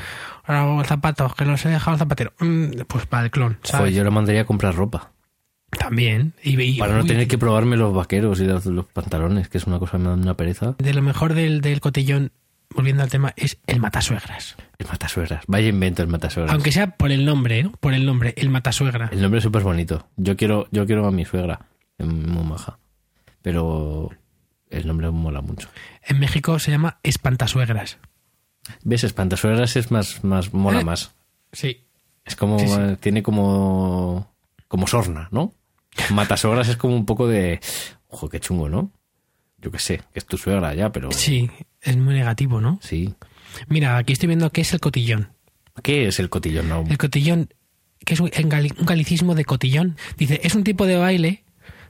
los 0.46 0.86
zapatos, 0.86 1.34
que 1.34 1.46
los 1.46 1.64
he 1.64 1.70
dejado 1.70 1.92
al 1.92 1.98
zapatero. 1.98 2.34
Mm, 2.38 2.82
Pues 2.86 3.06
para 3.06 3.24
el 3.24 3.30
clon, 3.30 3.56
¿sabes? 3.62 3.80
Joder, 3.80 3.94
yo 3.94 4.04
lo 4.04 4.10
mandaría 4.10 4.42
a 4.42 4.44
comprar 4.44 4.74
ropa. 4.74 5.12
También. 5.70 6.34
Y, 6.42 6.60
y- 6.60 6.78
Para 6.78 6.92
no 6.96 7.00
uy, 7.00 7.06
tener 7.06 7.26
que 7.28 7.38
probarme 7.38 7.78
los 7.78 7.94
vaqueros 7.94 8.40
y 8.40 8.44
los, 8.44 8.66
los 8.66 8.84
pantalones, 8.84 9.48
que 9.48 9.56
es 9.56 9.66
una 9.66 9.78
cosa 9.78 9.92
que 9.92 9.98
me 9.98 10.08
da 10.10 10.14
una 10.16 10.34
pereza. 10.34 10.74
De 10.78 10.92
lo 10.92 11.00
mejor 11.00 11.32
del, 11.32 11.62
del 11.62 11.80
cotillón, 11.80 12.30
volviendo 12.74 13.02
al 13.02 13.08
tema, 13.08 13.32
es 13.36 13.56
el 13.66 13.80
matasuegras. 13.80 14.56
El 14.78 14.86
matasuegras. 14.86 15.44
Vaya 15.46 15.68
invento 15.68 16.02
el 16.02 16.08
matasuegras. 16.08 16.52
Aunque 16.52 16.72
sea 16.72 16.90
por 16.96 17.10
el 17.10 17.24
nombre, 17.24 17.62
¿no? 17.62 17.72
Por 17.80 17.94
el 17.94 18.04
nombre, 18.04 18.34
el 18.36 18.50
matasuegra. 18.50 19.08
El 19.12 19.22
nombre 19.22 19.38
es 19.38 19.44
súper 19.44 19.62
bonito. 19.62 20.08
Yo 20.18 20.36
quiero, 20.36 20.68
yo 20.72 20.84
quiero 20.84 21.06
a 21.06 21.10
mi 21.10 21.24
suegra. 21.24 21.60
Es 21.96 22.06
muy 22.06 22.44
maja. 22.44 22.78
Pero 23.42 24.10
el 24.70 24.86
nombre 24.86 25.10
mola 25.10 25.40
mucho. 25.40 25.68
En 26.02 26.18
México 26.18 26.58
se 26.58 26.70
llama 26.70 26.98
espantasuegras. 27.02 27.98
¿Ves? 28.82 29.04
Espantasuegras 29.04 29.76
es 29.76 29.90
más, 29.90 30.22
más, 30.24 30.52
mola 30.52 30.80
Eh. 30.80 30.84
más. 30.84 31.12
Sí. 31.52 31.84
Es 32.24 32.36
como, 32.36 32.58
Sí, 32.58 32.68
sí. 32.68 32.74
eh, 32.78 32.96
tiene 33.00 33.22
como, 33.22 34.34
como 34.68 34.86
sorna, 34.86 35.28
¿no? 35.32 35.54
Matasogras 36.10 36.68
es 36.68 36.76
como 36.76 36.94
un 36.94 37.06
poco 37.06 37.26
de, 37.26 37.60
ojo, 38.08 38.28
qué 38.28 38.38
chungo, 38.40 38.68
¿no? 38.68 38.92
Yo 39.60 39.70
qué 39.72 39.78
sé, 39.78 39.98
que 40.12 40.18
es 40.18 40.26
tu 40.26 40.36
suegra 40.38 40.74
ya, 40.74 40.92
pero 40.92 41.10
Sí, 41.10 41.50
es 41.80 41.96
muy 41.96 42.14
negativo, 42.14 42.60
¿no? 42.60 42.78
sí. 42.82 43.14
Mira, 43.66 43.96
aquí 43.96 44.12
estoy 44.12 44.26
viendo 44.26 44.50
qué 44.50 44.60
es 44.60 44.72
el 44.74 44.78
cotillón. 44.80 45.30
¿Qué 45.82 46.06
es 46.06 46.20
el 46.20 46.28
cotillón? 46.28 46.68
No? 46.68 46.84
El 46.88 46.98
cotillón, 46.98 47.48
que 48.04 48.12
es 48.12 48.20
un 48.20 48.30
galicismo 48.30 49.34
de 49.34 49.44
cotillón. 49.46 49.96
Dice, 50.18 50.38
es 50.44 50.54
un 50.54 50.64
tipo 50.64 50.84
de 50.86 50.96
baile 50.98 51.44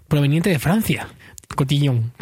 proveniente 0.06 0.50
de 0.50 0.58
Francia. 0.60 1.08
Cotillón. 1.54 2.12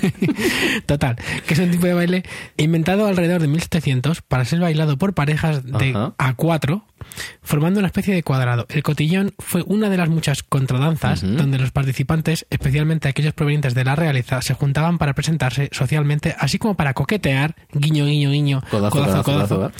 Total, 0.86 1.16
que 1.46 1.54
es 1.54 1.60
un 1.60 1.70
tipo 1.70 1.86
de 1.86 1.94
baile 1.94 2.22
inventado 2.56 3.06
alrededor 3.06 3.40
de 3.40 3.48
1700 3.48 4.22
para 4.22 4.44
ser 4.44 4.60
bailado 4.60 4.96
por 4.96 5.14
parejas 5.14 5.64
de 5.64 5.90
Ajá. 5.90 6.14
a 6.18 6.34
cuatro, 6.34 6.84
formando 7.42 7.78
una 7.80 7.86
especie 7.88 8.14
de 8.14 8.22
cuadrado. 8.22 8.66
El 8.68 8.82
cotillón 8.82 9.32
fue 9.38 9.62
una 9.66 9.88
de 9.88 9.96
las 9.96 10.08
muchas 10.08 10.42
contradanzas 10.42 11.22
donde 11.22 11.58
los 11.58 11.70
participantes, 11.72 12.46
especialmente 12.50 13.08
aquellos 13.08 13.34
provenientes 13.34 13.74
de 13.74 13.84
la 13.84 13.96
realeza, 13.96 14.40
se 14.42 14.54
juntaban 14.54 14.98
para 14.98 15.14
presentarse 15.14 15.68
socialmente, 15.72 16.34
así 16.38 16.58
como 16.58 16.74
para 16.74 16.94
coquetear, 16.94 17.56
guiño, 17.72 18.06
guiño, 18.06 18.30
guiño, 18.30 18.62
Codazo, 18.70 18.96
codazo, 18.96 19.22
codazo, 19.24 19.72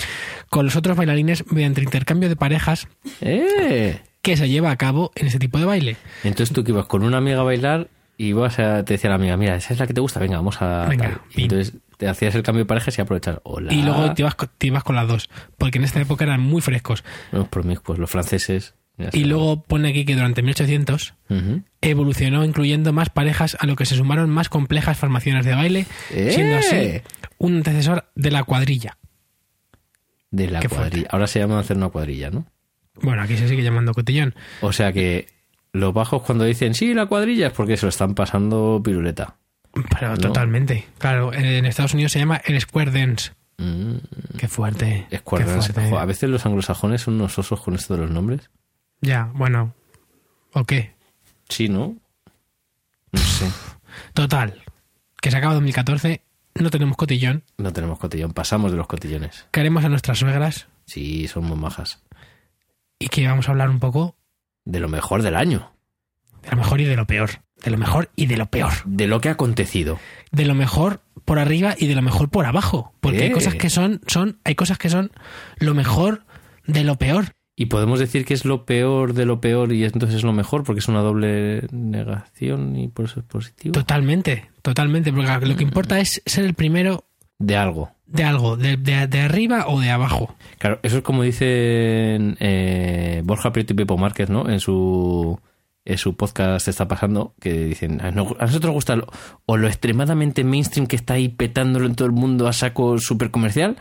con 0.50 0.64
los 0.66 0.76
otros 0.76 0.96
bailarines 0.96 1.44
mediante 1.50 1.82
intercambio 1.82 2.28
de 2.28 2.36
parejas 2.36 2.88
¡Eh! 3.20 4.00
que 4.22 4.36
se 4.36 4.48
lleva 4.48 4.70
a 4.70 4.76
cabo 4.76 5.12
en 5.14 5.28
ese 5.28 5.38
tipo 5.38 5.58
de 5.58 5.64
baile. 5.64 5.96
Entonces 6.24 6.54
tú 6.54 6.64
que 6.64 6.72
ibas 6.72 6.86
con 6.86 7.02
una 7.04 7.18
amiga 7.18 7.40
a 7.40 7.44
bailar 7.44 7.88
y 8.22 8.34
a, 8.38 8.84
te 8.84 8.92
decía 8.92 9.08
la 9.08 9.16
amiga, 9.16 9.34
mira, 9.38 9.56
esa 9.56 9.72
es 9.72 9.80
la 9.80 9.86
que 9.86 9.94
te 9.94 10.00
gusta, 10.02 10.20
venga, 10.20 10.36
vamos 10.36 10.60
a... 10.60 10.84
Venga. 10.90 11.22
Y 11.34 11.44
entonces 11.44 11.72
te 11.96 12.06
hacías 12.06 12.34
el 12.34 12.42
cambio 12.42 12.64
de 12.64 12.68
parejas 12.68 12.98
y 12.98 13.00
aprovechar. 13.00 13.40
Hola. 13.44 13.72
Y 13.72 13.82
luego 13.82 14.12
te 14.12 14.20
ibas, 14.20 14.36
te 14.58 14.66
ibas 14.66 14.84
con 14.84 14.94
las 14.94 15.08
dos, 15.08 15.30
porque 15.56 15.78
en 15.78 15.84
esta 15.84 16.02
época 16.02 16.24
eran 16.24 16.42
muy 16.42 16.60
frescos. 16.60 17.02
Los 17.32 17.48
promiscuos, 17.48 17.98
los 17.98 18.10
franceses. 18.10 18.74
Y 19.12 19.24
luego 19.24 19.62
pone 19.62 19.88
aquí 19.88 20.04
que 20.04 20.14
durante 20.14 20.42
1800 20.42 21.14
Ujú. 21.30 21.62
evolucionó 21.80 22.44
incluyendo 22.44 22.92
más 22.92 23.08
parejas 23.08 23.56
a 23.58 23.64
lo 23.64 23.74
que 23.74 23.86
se 23.86 23.94
sumaron 23.94 24.28
más 24.28 24.50
complejas 24.50 24.98
formaciones 24.98 25.46
de 25.46 25.54
baile, 25.54 25.86
siendo 26.10 26.56
así 26.58 26.76
¡Eh! 26.76 27.02
un 27.38 27.56
antecesor 27.56 28.10
de 28.16 28.30
la 28.30 28.44
cuadrilla. 28.44 28.98
De 30.30 30.46
la 30.46 30.60
cuadrilla. 30.60 31.08
Ahora 31.10 31.26
se 31.26 31.38
llama 31.38 31.58
hacer 31.58 31.78
una 31.78 31.88
cuadrilla, 31.88 32.30
¿no? 32.30 32.44
Bueno, 33.00 33.22
aquí 33.22 33.38
se 33.38 33.48
sigue 33.48 33.62
llamando 33.62 33.94
cotillón. 33.94 34.34
O 34.60 34.74
sea 34.74 34.92
que 34.92 35.39
los 35.72 35.92
bajos 35.94 36.22
cuando 36.22 36.44
dicen 36.44 36.74
sí, 36.74 36.94
la 36.94 37.06
cuadrilla 37.06 37.48
es 37.48 37.52
porque 37.52 37.76
se 37.76 37.86
lo 37.86 37.90
están 37.90 38.14
pasando 38.14 38.80
piruleta. 38.84 39.36
Pero 39.72 40.10
No. 40.10 40.16
totalmente. 40.18 40.86
Claro, 40.98 41.32
en 41.32 41.64
Estados 41.64 41.94
Unidos 41.94 42.12
se 42.12 42.18
llama 42.18 42.40
el 42.44 42.60
square 42.60 42.90
dance. 42.90 43.32
Mm, 43.58 43.96
Qué 44.38 44.48
fuerte. 44.48 45.06
qué 45.10 45.18
fuerte. 45.18 45.88
Jo, 45.90 45.98
a 45.98 46.04
veces 46.06 46.28
los 46.30 46.44
anglosajones 46.46 47.02
son 47.02 47.14
unos 47.14 47.38
osos 47.38 47.60
con 47.60 47.74
esto 47.74 47.94
de 47.94 48.00
los 48.02 48.10
nombres. 48.10 48.50
Ya, 49.00 49.30
bueno. 49.34 49.74
¿O 50.54 50.64
qué? 50.64 50.94
Sí, 51.48 51.68
¿no? 51.68 51.96
No 53.12 53.20
sé. 53.20 53.48
Total. 54.14 54.62
Que 55.20 55.30
se 55.30 55.36
acaba 55.36 55.54
2014, 55.54 56.22
no 56.54 56.70
tenemos 56.70 56.96
cotillón. 56.96 57.44
No 57.58 57.72
tenemos 57.72 57.98
cotillón. 57.98 58.32
Pasamos 58.32 58.70
de 58.72 58.78
los 58.78 58.86
cotillones. 58.86 59.46
Queremos 59.52 59.84
a 59.84 59.88
nuestras 59.88 60.18
suegras 60.18 60.66
Sí, 60.86 61.28
son 61.28 61.44
muy 61.44 61.56
majas. 61.58 62.02
y 62.98 63.08
que 63.08 63.26
vamos 63.26 63.48
a 63.48 63.52
hablar 63.52 63.68
un 63.70 63.78
poco 63.78 64.16
De 64.64 64.80
lo 64.80 64.88
mejor 64.88 65.22
del 65.22 65.36
año. 65.36 65.72
de 66.42 66.50
lo 66.50 66.56
mejor 66.56 66.80
y 66.80 66.84
de 66.84 66.96
lo 66.96 67.06
peor. 67.06 67.30
De 67.62 67.70
lo 67.70 67.76
mejor 67.76 68.08
y 68.16 68.26
de 68.26 68.36
lo 68.38 68.46
peor. 68.46 68.72
De 68.86 69.06
lo 69.06 69.20
que 69.20 69.28
ha 69.28 69.32
acontecido. 69.32 69.98
De 70.32 70.46
lo 70.46 70.54
mejor 70.54 71.02
por 71.26 71.38
arriba 71.38 71.74
y 71.78 71.86
de 71.86 71.94
lo 71.94 72.00
mejor 72.02 72.30
por 72.30 72.46
abajo. 72.46 72.94
Porque 73.00 73.24
hay 73.24 73.28
Eh. 73.28 73.32
cosas 73.32 73.54
que 73.56 73.68
son, 73.68 74.00
son, 74.06 74.38
hay 74.44 74.54
cosas 74.54 74.78
que 74.78 74.88
son 74.88 75.10
lo 75.58 75.74
mejor 75.74 76.24
de 76.66 76.82
lo 76.84 76.96
peor. 76.96 77.32
Y 77.56 77.66
podemos 77.66 77.98
decir 77.98 78.24
que 78.24 78.32
es 78.32 78.46
lo 78.46 78.64
peor 78.64 79.12
de 79.12 79.26
lo 79.26 79.42
peor 79.42 79.72
y 79.74 79.84
entonces 79.84 80.16
es 80.16 80.22
lo 80.24 80.32
mejor 80.32 80.64
porque 80.64 80.78
es 80.78 80.88
una 80.88 81.00
doble 81.00 81.66
negación 81.72 82.74
y 82.76 82.88
por 82.88 83.04
eso 83.04 83.20
es 83.20 83.26
positivo. 83.26 83.72
Totalmente, 83.74 84.50
totalmente. 84.62 85.12
Porque 85.12 85.46
lo 85.46 85.56
que 85.56 85.62
importa 85.64 86.00
es 86.00 86.22
ser 86.24 86.46
el 86.46 86.54
primero 86.54 87.04
De 87.40 87.56
algo. 87.56 87.90
de 88.06 88.22
algo, 88.24 88.56
de, 88.56 88.76
de- 88.76 89.06
de 89.08 89.20
arriba 89.20 89.64
o 89.66 89.80
de 89.80 89.90
abajo. 89.90 90.36
Claro, 90.58 90.78
eso 90.82 90.98
es 90.98 91.02
como 91.02 91.22
dicen 91.22 92.36
eh, 92.40 93.22
Borja 93.24 93.50
Prieto 93.52 93.72
y 93.72 93.76
Pepo 93.76 93.96
Márquez, 93.96 94.28
¿no? 94.28 94.48
En 94.48 94.60
su, 94.60 95.40
en 95.84 95.96
su 95.98 96.16
podcast 96.16 96.68
está 96.68 96.86
pasando, 96.86 97.34
que 97.40 97.52
dicen, 97.64 98.00
a 98.02 98.10
no- 98.10 98.36
a 98.38 98.44
nosotros 98.46 98.66
nos 98.68 98.74
gusta 98.74 98.96
lo- 98.96 99.08
o 99.46 99.56
lo 99.56 99.68
extremadamente 99.68 100.44
mainstream 100.44 100.86
que 100.86 100.96
está 100.96 101.14
ahí 101.14 101.28
petándolo 101.28 101.86
en 101.86 101.94
todo 101.94 102.06
el 102.06 102.12
mundo 102.12 102.46
a 102.46 102.52
saco 102.52 102.98
súper 102.98 103.30
comercial, 103.30 103.76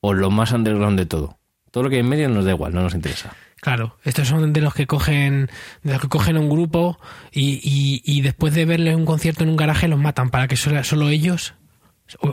o 0.00 0.12
lo 0.14 0.30
más 0.30 0.52
underground 0.52 0.98
de 0.98 1.06
todo. 1.06 1.38
Todo 1.70 1.84
lo 1.84 1.90
que 1.90 1.96
hay 1.96 2.00
en 2.00 2.08
medio 2.08 2.28
nos 2.28 2.44
da 2.44 2.52
igual, 2.52 2.72
no 2.74 2.82
nos 2.82 2.94
interesa. 2.94 3.32
Claro, 3.60 3.96
estos 4.04 4.26
son 4.28 4.52
de 4.52 4.60
los 4.60 4.74
que 4.74 4.86
cogen, 4.86 5.48
de 5.82 5.92
los 5.92 6.00
que 6.00 6.08
cogen 6.08 6.38
un 6.38 6.48
grupo 6.48 6.98
y, 7.32 7.60
y, 7.62 8.02
y 8.04 8.20
después 8.22 8.54
de 8.54 8.64
verles 8.64 8.96
un 8.96 9.04
concierto 9.06 9.44
en 9.44 9.50
un 9.50 9.56
garaje 9.56 9.86
los 9.88 9.98
matan 9.98 10.30
para 10.30 10.48
que 10.48 10.56
solo, 10.56 10.82
solo 10.84 11.08
ellos 11.08 11.54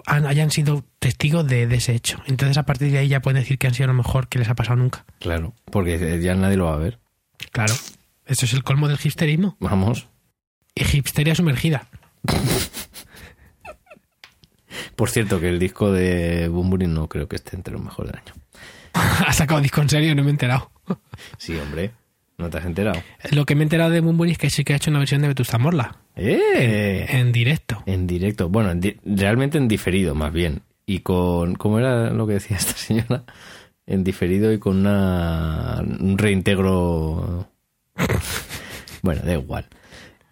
han- 0.05 0.25
hayan 0.25 0.51
sido 0.51 0.83
testigos 0.99 1.47
de, 1.47 1.67
de 1.67 1.75
ese 1.75 1.93
hecho. 1.95 2.21
Entonces 2.27 2.57
a 2.57 2.63
partir 2.65 2.91
de 2.91 2.99
ahí 2.99 3.07
ya 3.07 3.21
pueden 3.21 3.41
decir 3.41 3.57
que 3.57 3.67
han 3.67 3.73
sido 3.73 3.87
lo 3.87 3.93
mejor 3.93 4.27
que 4.27 4.39
les 4.39 4.49
ha 4.49 4.55
pasado 4.55 4.77
nunca. 4.77 5.05
Claro, 5.19 5.53
porque 5.71 6.21
ya 6.21 6.35
nadie 6.35 6.57
lo 6.57 6.65
va 6.65 6.73
a 6.73 6.77
ver. 6.77 6.99
Claro, 7.51 7.73
esto 8.25 8.45
es 8.45 8.53
el 8.53 8.63
colmo 8.63 8.87
del 8.87 8.99
hipsterismo. 9.03 9.57
Vamos. 9.59 10.07
Y 10.75 10.97
hipsteria 10.97 11.35
sumergida. 11.35 11.87
Por 14.95 15.09
cierto, 15.09 15.39
que 15.39 15.49
el 15.49 15.59
disco 15.59 15.91
de 15.91 16.47
Bumburi 16.47 16.87
no 16.87 17.07
creo 17.07 17.27
que 17.27 17.35
esté 17.35 17.55
entre 17.55 17.73
los 17.73 17.83
mejores 17.83 18.11
del 18.11 18.21
año. 18.21 18.33
ha 19.27 19.33
sacado 19.33 19.61
disco 19.61 19.81
en 19.81 19.89
serio, 19.89 20.15
no 20.15 20.23
me 20.23 20.29
he 20.29 20.31
enterado. 20.31 20.71
Sí, 21.37 21.55
hombre. 21.57 21.91
¿No 22.37 22.49
te 22.49 22.57
has 22.57 22.65
enterado? 22.65 23.01
Lo 23.31 23.45
que 23.45 23.55
me 23.55 23.61
he 23.61 23.63
enterado 23.63 23.91
de 23.91 24.01
Bumburi 24.01 24.31
es 24.31 24.37
que 24.37 24.49
sí 24.49 24.63
que 24.63 24.73
ha 24.73 24.75
hecho 24.77 24.89
una 24.89 24.99
versión 24.99 25.21
de 25.21 25.27
Vetusta 25.27 25.57
Morla. 25.59 25.97
¡Eh! 26.15 27.05
En 27.09 27.31
directo. 27.31 27.83
En 27.85 28.07
directo. 28.07 28.49
Bueno, 28.49 28.71
en 28.71 28.79
di- 28.81 28.97
realmente 29.05 29.57
en 29.57 29.67
diferido, 29.67 30.15
más 30.15 30.33
bien. 30.33 30.61
Y 30.85 30.99
con. 30.99 31.55
¿Cómo 31.55 31.79
era 31.79 32.09
lo 32.09 32.25
que 32.27 32.33
decía 32.33 32.57
esta 32.57 32.73
señora? 32.73 33.23
En 33.85 34.03
diferido 34.03 34.51
y 34.51 34.59
con 34.59 34.77
una, 34.77 35.81
un 35.99 36.17
reintegro. 36.17 37.47
bueno, 39.01 39.21
da 39.23 39.33
igual. 39.33 39.65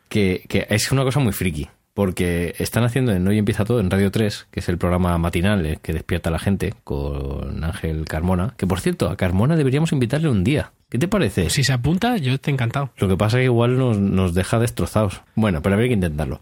Que, 0.10 0.43
que 0.50 0.65
es 0.70 0.91
una 0.91 1.03
cosa 1.03 1.20
muy 1.20 1.34
friki. 1.34 1.70
Porque 1.93 2.55
están 2.57 2.83
haciendo 2.83 3.12
en 3.12 3.27
Hoy 3.27 3.38
Empieza 3.38 3.65
Todo 3.65 3.79
en 3.79 3.91
Radio 3.91 4.12
3, 4.12 4.48
que 4.50 4.62
es 4.62 4.69
el 4.69 4.77
programa 4.77 5.17
matinal 5.17 5.65
eh, 5.65 5.79
que 5.81 5.93
despierta 5.93 6.29
a 6.29 6.31
la 6.31 6.39
gente, 6.39 6.74
con 6.83 7.63
Ángel 7.63 8.05
Carmona. 8.05 8.53
Que 8.57 8.65
por 8.65 8.79
cierto, 8.79 9.10
a 9.10 9.17
Carmona 9.17 9.55
deberíamos 9.55 9.91
invitarle 9.91 10.29
un 10.29 10.43
día. 10.43 10.71
¿Qué 10.89 10.98
te 10.98 11.07
parece? 11.07 11.50
Si 11.50 11.63
se 11.63 11.74
apunta, 11.74 12.17
yo 12.17 12.33
estoy 12.33 12.53
encantado. 12.53 12.91
Lo 12.98 13.07
que 13.07 13.15
pasa 13.15 13.38
es 13.38 13.41
que 13.41 13.45
igual 13.45 13.77
nos, 13.77 13.98
nos 13.98 14.33
deja 14.33 14.60
destrozados. 14.60 15.21
Bueno, 15.36 15.62
pero 15.62 15.75
habría 15.75 15.88
que 15.89 15.93
intentarlo. 15.95 16.41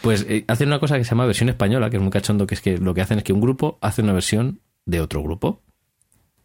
Pues 0.00 0.24
eh, 0.28 0.44
hacen 0.48 0.68
una 0.68 0.80
cosa 0.80 0.96
que 0.96 1.04
se 1.04 1.10
llama 1.10 1.26
versión 1.26 1.48
española, 1.50 1.90
que 1.90 1.96
es 1.96 2.02
muy 2.02 2.10
cachondo, 2.10 2.46
que 2.46 2.54
es 2.54 2.62
que 2.62 2.78
lo 2.78 2.94
que 2.94 3.02
hacen 3.02 3.18
es 3.18 3.24
que 3.24 3.32
un 3.32 3.40
grupo 3.40 3.78
hace 3.82 4.02
una 4.02 4.12
versión 4.12 4.60
de 4.86 5.00
otro 5.00 5.22
grupo. 5.22 5.60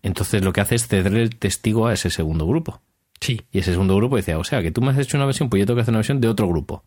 Entonces 0.04 0.44
lo 0.44 0.54
que 0.54 0.62
hace 0.62 0.76
es 0.76 0.88
ceder 0.88 1.16
el 1.16 1.36
testigo 1.38 1.88
a 1.88 1.94
ese 1.94 2.10
segundo 2.10 2.46
grupo. 2.46 2.82
Sí. 3.20 3.42
Y 3.52 3.60
ese 3.60 3.72
segundo 3.72 3.96
grupo 3.96 4.18
dice, 4.18 4.36
o 4.36 4.44
sea, 4.44 4.62
que 4.62 4.72
tú 4.72 4.82
me 4.82 4.92
has 4.92 4.98
hecho 4.98 5.18
una 5.18 5.26
versión, 5.26 5.50
pues 5.50 5.62
yo 5.62 5.66
tengo 5.66 5.78
que 5.78 5.82
hacer 5.82 5.94
una 5.94 6.00
versión 6.00 6.22
de 6.22 6.28
otro 6.28 6.48
grupo. 6.48 6.84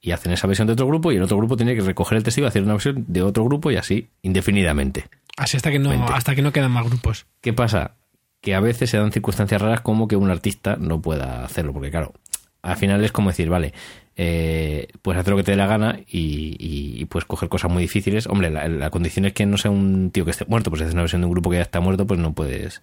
Y 0.00 0.12
hacen 0.12 0.32
esa 0.32 0.46
versión 0.46 0.66
de 0.66 0.74
otro 0.74 0.86
grupo 0.86 1.10
y 1.10 1.16
el 1.16 1.22
otro 1.22 1.36
grupo 1.36 1.56
tiene 1.56 1.74
que 1.74 1.80
recoger 1.80 2.18
el 2.18 2.24
testigo 2.24 2.46
y 2.46 2.48
hacer 2.48 2.62
una 2.62 2.74
versión 2.74 3.04
de 3.08 3.22
otro 3.22 3.44
grupo 3.44 3.70
y 3.70 3.76
así 3.76 4.10
indefinidamente. 4.22 5.06
Así 5.36 5.56
hasta 5.56 5.70
que 5.70 5.78
no, 5.78 5.90
hasta 6.08 6.34
que 6.34 6.42
no 6.42 6.52
quedan 6.52 6.70
más 6.70 6.86
grupos. 6.86 7.26
¿Qué 7.40 7.52
pasa? 7.52 7.96
Que 8.40 8.54
a 8.54 8.60
veces 8.60 8.90
se 8.90 8.96
dan 8.96 9.12
circunstancias 9.12 9.60
raras 9.60 9.80
como 9.80 10.06
que 10.06 10.16
un 10.16 10.30
artista 10.30 10.76
no 10.78 11.00
pueda 11.02 11.44
hacerlo, 11.44 11.72
porque 11.72 11.90
claro, 11.90 12.12
al 12.62 12.76
final 12.76 13.04
es 13.04 13.12
como 13.12 13.30
decir, 13.30 13.48
vale, 13.48 13.72
eh, 14.16 14.88
pues 15.02 15.18
hacer 15.18 15.30
lo 15.32 15.36
que 15.36 15.44
te 15.44 15.52
dé 15.52 15.56
la 15.56 15.66
gana 15.66 16.00
y, 16.08 16.56
y, 16.58 17.00
y 17.00 17.04
puedes 17.06 17.24
coger 17.24 17.48
cosas 17.48 17.70
muy 17.70 17.82
difíciles. 17.82 18.26
Hombre, 18.26 18.50
la, 18.50 18.68
la 18.68 18.90
condición 18.90 19.26
es 19.26 19.32
que 19.32 19.46
no 19.46 19.58
sea 19.58 19.70
un 19.70 20.10
tío 20.10 20.24
que 20.24 20.32
esté 20.32 20.44
muerto, 20.44 20.70
pues 20.70 20.78
si 20.78 20.84
haces 20.84 20.94
una 20.94 21.02
versión 21.02 21.22
de 21.22 21.26
un 21.26 21.32
grupo 21.32 21.50
que 21.50 21.56
ya 21.56 21.62
está 21.62 21.80
muerto, 21.80 22.06
pues 22.06 22.20
no 22.20 22.32
puedes, 22.34 22.82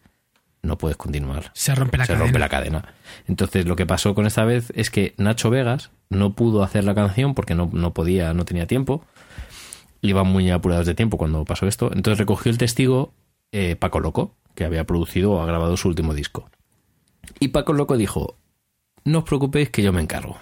no 0.65 0.77
puedes 0.77 0.97
continuar. 0.97 1.51
Se 1.53 1.73
rompe 1.75 1.97
la 1.97 2.05
se 2.05 2.13
cadena. 2.13 2.25
rompe 2.25 2.39
la 2.39 2.49
cadena. 2.49 2.93
Entonces 3.27 3.65
lo 3.65 3.75
que 3.75 3.85
pasó 3.85 4.15
con 4.15 4.25
esta 4.25 4.43
vez 4.43 4.71
es 4.75 4.89
que 4.89 5.13
Nacho 5.17 5.49
Vegas 5.49 5.91
no 6.09 6.33
pudo 6.33 6.63
hacer 6.63 6.83
la 6.83 6.95
canción 6.95 7.33
porque 7.33 7.55
no, 7.55 7.69
no 7.71 7.93
podía, 7.93 8.33
no 8.33 8.45
tenía 8.45 8.67
tiempo. 8.67 9.03
Iban 10.01 10.27
muy 10.27 10.49
apurados 10.51 10.85
de 10.85 10.93
tiempo 10.93 11.17
cuando 11.17 11.45
pasó 11.45 11.67
esto. 11.67 11.91
Entonces 11.93 12.19
recogió 12.19 12.51
el 12.51 12.57
testigo 12.57 13.13
eh, 13.51 13.75
Paco 13.75 13.99
Loco, 13.99 14.35
que 14.53 14.65
había 14.65 14.85
producido 14.85 15.31
o 15.31 15.41
ha 15.41 15.45
grabado 15.45 15.77
su 15.77 15.87
último 15.87 16.13
disco. 16.13 16.49
Y 17.39 17.49
Paco 17.49 17.73
Loco 17.73 17.97
dijo, 17.97 18.37
no 19.03 19.19
os 19.19 19.23
preocupéis 19.23 19.69
que 19.69 19.81
yo 19.81 19.93
me 19.93 20.01
encargo. 20.01 20.37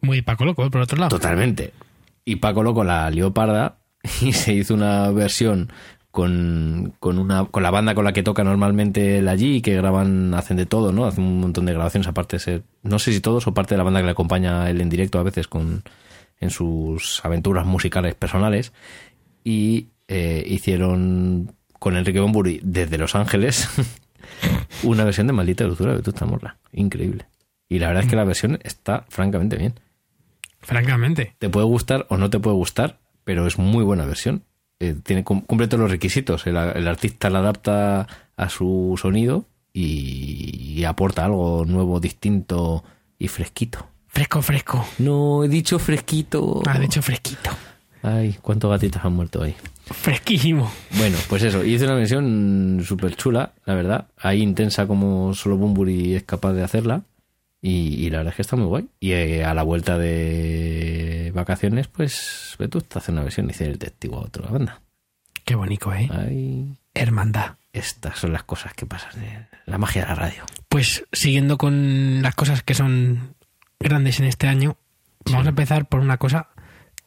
Muy 0.00 0.22
Paco 0.22 0.44
Loco, 0.44 0.68
por 0.70 0.80
otro 0.80 0.98
lado. 0.98 1.10
Totalmente. 1.10 1.72
Y 2.24 2.36
Paco 2.36 2.62
Loco 2.62 2.84
la 2.84 3.08
lió 3.10 3.32
parda 3.32 3.78
y 4.20 4.32
se 4.32 4.52
hizo 4.52 4.74
una 4.74 5.10
versión 5.10 5.72
con, 6.16 6.94
con, 6.98 7.18
una, 7.18 7.44
con 7.44 7.62
la 7.62 7.70
banda 7.70 7.94
con 7.94 8.06
la 8.06 8.14
que 8.14 8.22
toca 8.22 8.42
normalmente 8.42 9.18
él 9.18 9.28
allí, 9.28 9.60
que 9.60 9.74
graban, 9.74 10.32
hacen 10.32 10.56
de 10.56 10.64
todo, 10.64 10.90
¿no? 10.90 11.04
Hacen 11.04 11.22
un 11.22 11.40
montón 11.40 11.66
de 11.66 11.74
grabaciones, 11.74 12.08
aparte 12.08 12.36
de 12.36 12.40
ser, 12.40 12.62
no 12.82 12.98
sé 12.98 13.12
si 13.12 13.20
todos 13.20 13.46
o 13.46 13.52
parte 13.52 13.74
de 13.74 13.76
la 13.76 13.84
banda 13.84 14.00
que 14.00 14.06
le 14.06 14.12
acompaña 14.12 14.62
a 14.62 14.70
él 14.70 14.80
en 14.80 14.88
directo 14.88 15.18
a 15.18 15.22
veces 15.22 15.46
con, 15.46 15.82
en 16.40 16.48
sus 16.48 17.22
aventuras 17.22 17.66
musicales 17.66 18.14
personales. 18.14 18.72
Y 19.44 19.88
eh, 20.08 20.42
hicieron 20.48 21.52
con 21.78 21.98
Enrique 21.98 22.20
Bomburi 22.20 22.60
desde 22.62 22.96
Los 22.96 23.14
Ángeles 23.14 23.68
una 24.84 25.04
versión 25.04 25.26
de 25.26 25.34
Maldita 25.34 25.64
Dulzura 25.64 25.90
de 25.90 25.98
Vetusta 25.98 26.24
Morla. 26.24 26.56
Increíble. 26.72 27.26
Y 27.68 27.78
la 27.78 27.88
verdad 27.88 28.04
es 28.04 28.08
que 28.08 28.16
la 28.16 28.24
versión 28.24 28.58
está 28.62 29.04
francamente 29.10 29.56
bien. 29.56 29.74
Francamente. 30.60 31.34
Te 31.38 31.50
puede 31.50 31.66
gustar 31.66 32.06
o 32.08 32.16
no 32.16 32.30
te 32.30 32.40
puede 32.40 32.56
gustar, 32.56 33.00
pero 33.24 33.46
es 33.46 33.58
muy 33.58 33.84
buena 33.84 34.06
versión. 34.06 34.44
Eh, 34.80 34.94
tiene 35.02 35.24
cum- 35.24 35.40
cumple 35.42 35.68
todos 35.68 35.80
los 35.80 35.90
requisitos. 35.90 36.46
El, 36.46 36.56
el 36.56 36.86
artista 36.88 37.30
la 37.30 37.38
adapta 37.40 38.06
a 38.36 38.48
su 38.48 38.98
sonido 39.00 39.46
y, 39.72 40.74
y 40.80 40.84
aporta 40.84 41.24
algo 41.24 41.64
nuevo, 41.66 42.00
distinto 42.00 42.84
y 43.18 43.28
fresquito. 43.28 43.86
Fresco, 44.08 44.42
fresco. 44.42 44.86
No, 44.98 45.44
he 45.44 45.48
dicho 45.48 45.78
fresquito. 45.78 46.62
Ha 46.66 46.78
dicho 46.78 47.02
fresquito. 47.02 47.50
Ay, 48.02 48.36
cuántos 48.40 48.70
gatitos 48.70 49.04
han 49.04 49.14
muerto 49.14 49.42
ahí. 49.42 49.54
Fresquísimo. 49.86 50.70
Bueno, 50.96 51.16
pues 51.28 51.42
eso, 51.42 51.64
hice 51.64 51.84
una 51.84 51.94
versión 51.94 52.82
súper 52.84 53.16
chula, 53.16 53.52
la 53.64 53.74
verdad. 53.74 54.06
Ahí 54.18 54.42
intensa 54.42 54.86
como 54.86 55.34
solo 55.34 55.56
Bumburi 55.56 56.14
es 56.14 56.22
capaz 56.24 56.52
de 56.52 56.62
hacerla. 56.62 57.02
Y, 57.62 58.04
y 58.06 58.10
la 58.10 58.18
verdad 58.18 58.32
es 58.32 58.36
que 58.36 58.42
está 58.42 58.56
muy 58.56 58.66
guay. 58.66 58.88
Y 59.00 59.12
eh, 59.12 59.44
a 59.44 59.54
la 59.54 59.62
vuelta 59.62 59.98
de 59.98 61.32
vacaciones, 61.34 61.88
pues 61.88 62.54
Vetusta 62.58 62.98
hace 62.98 63.12
una 63.12 63.22
versión 63.22 63.46
y 63.46 63.48
dice 63.48 63.66
el 63.66 63.78
testigo 63.78 64.18
a 64.18 64.20
otra 64.22 64.48
banda. 64.48 64.80
Qué 65.44 65.54
bonito, 65.54 65.92
¿eh? 65.92 66.08
Ay, 66.12 66.76
Hermandad. 66.94 67.56
estas 67.72 68.18
son 68.18 68.32
las 68.32 68.42
cosas 68.44 68.72
que 68.74 68.86
pasan 68.86 69.22
en 69.22 69.48
la 69.66 69.78
magia 69.78 70.02
de 70.02 70.08
la 70.08 70.14
radio. 70.14 70.44
Pues 70.68 71.04
siguiendo 71.12 71.56
con 71.58 72.22
las 72.22 72.34
cosas 72.34 72.62
que 72.62 72.74
son 72.74 73.34
grandes 73.78 74.18
en 74.20 74.26
este 74.26 74.48
año, 74.48 74.76
vamos 75.24 75.46
a 75.46 75.50
empezar 75.50 75.86
por 75.86 76.00
una 76.00 76.16
cosa 76.18 76.48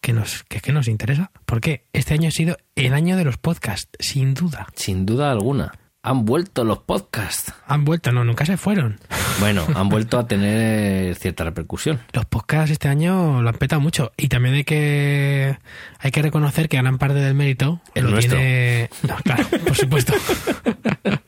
que 0.02 0.14
nos, 0.14 0.44
que, 0.44 0.62
que 0.62 0.72
nos 0.72 0.88
interesa. 0.88 1.32
Porque 1.46 1.86
este 1.92 2.14
año 2.14 2.30
ha 2.30 2.32
sido 2.32 2.58
el 2.76 2.94
año 2.94 3.18
de 3.18 3.26
los 3.26 3.38
podcasts, 3.38 3.90
sin 4.00 4.34
duda. 4.34 4.68
Sin 4.76 5.06
duda 5.06 5.32
alguna, 5.32 5.74
han 6.10 6.26
vuelto 6.26 6.64
los 6.64 6.80
podcasts. 6.80 7.54
Han 7.68 7.86
vuelto, 7.86 8.12
no, 8.12 8.24
nunca 8.24 8.44
se 8.44 8.58
fueron. 8.58 9.00
Bueno, 9.40 9.64
han 9.76 9.90
vuelto 9.90 10.18
a 10.18 10.26
tener 10.26 11.14
cierta 11.14 11.44
repercusión. 11.44 12.00
Los 12.14 12.26
podcasts 12.26 12.72
este 12.72 12.88
año 12.88 13.44
lo 13.44 13.50
han 13.50 13.56
petado 13.56 13.80
mucho. 13.80 14.12
Y 14.18 14.28
también 14.28 14.56
hay 14.56 14.64
que 14.64 15.60
hay 16.00 16.10
que 16.10 16.24
reconocer 16.24 16.68
que 16.68 16.78
gran 16.78 16.98
parte 16.98 17.20
del 17.20 17.36
mérito 17.36 17.80
El 17.94 18.06
lo 18.06 18.10
nuestro. 18.10 18.38
tiene. 18.38 18.90
No, 19.08 19.18
claro, 19.18 19.46
por 19.68 19.76
supuesto. 19.76 20.14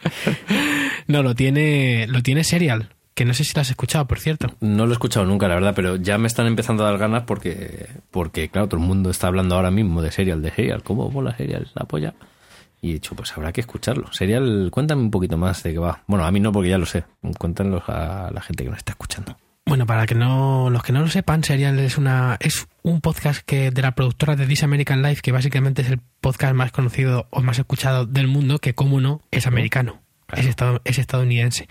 no, 1.08 1.22
lo 1.22 1.36
tiene, 1.36 2.08
lo 2.08 2.24
tiene 2.24 2.44
Serial, 2.44 2.90
que 3.14 3.24
no 3.24 3.36
sé 3.36 3.44
si 3.44 3.54
lo 3.54 3.62
has 3.62 3.70
escuchado, 3.70 4.08
por 4.08 4.20
cierto. 4.20 4.48
No 4.62 4.88
lo 4.88 4.94
he 4.94 4.94
escuchado 4.94 5.28
nunca, 5.28 5.48
la 5.48 5.54
verdad, 5.54 5.74
pero 5.76 5.98
ya 5.98 6.18
me 6.18 6.26
están 6.26 6.48
empezando 6.48 6.84
a 6.84 6.90
dar 6.90 6.98
ganas 6.98 7.24
porque, 7.28 7.88
porque 8.10 8.50
claro, 8.50 8.68
todo 8.68 8.82
el 8.82 8.88
mundo 8.88 9.12
está 9.12 9.28
hablando 9.28 9.54
ahora 9.54 9.70
mismo 9.70 10.02
de 10.02 10.12
Serial, 10.12 10.42
de 10.42 10.50
Serial, 10.50 10.82
¿cómo 10.82 11.08
mola 11.12 11.38
Serial? 11.38 11.70
La 11.76 11.86
polla. 11.86 12.16
Y 12.82 12.90
he 12.90 12.94
dicho, 12.94 13.16
pues 13.16 13.32
habrá 13.38 13.52
que 13.52 13.62
escucharlo. 13.62 14.12
Serial, 14.12 14.70
cuéntame 14.72 15.02
un 15.04 15.12
poquito 15.12 15.38
más 15.38 15.62
de 15.64 15.74
qué 15.74 15.78
va. 15.80 16.04
Bueno, 16.08 16.26
a 16.26 16.32
mí 16.32 16.40
no, 16.40 16.52
porque 16.52 16.70
ya 16.70 16.78
lo 16.80 16.86
sé. 16.88 17.04
Cuéntanos 17.38 17.84
a 17.88 18.32
la 18.34 18.42
gente 18.42 18.64
que 18.64 18.70
nos 18.72 18.80
está 18.80 18.94
escuchando. 18.94 19.38
Bueno, 19.66 19.86
para 19.86 20.08
que 20.08 20.16
no, 20.16 20.72
los 20.72 20.82
que 20.82 20.92
no 20.92 21.02
lo 21.02 21.08
sepan, 21.08 21.44
Serial 21.44 21.78
es 21.80 22.00
una 22.00 22.38
es 22.40 22.68
un 22.82 23.00
podcast 23.00 23.42
que 23.46 23.70
de 23.70 23.82
la 23.84 23.94
productora 23.94 24.36
de 24.36 24.48
This 24.48 24.64
American 24.64 25.04
Life, 25.04 25.22
que 25.22 25.32
básicamente 25.32 25.84
es 25.84 25.90
el 25.92 26.00
podcast 26.20 26.56
más 26.56 26.72
conocido 26.72 27.28
o 27.30 27.42
más 27.44 27.60
escuchado 27.60 28.08
del 28.08 28.28
mundo, 28.28 28.58
que 28.58 28.74
como 28.74 29.00
no 29.00 29.22
es 29.30 29.46
americano, 29.46 30.02
Claro. 30.26 30.42
es, 30.42 30.50
estad- 30.50 30.82
es 30.84 30.98
estadounidense. 30.98 31.68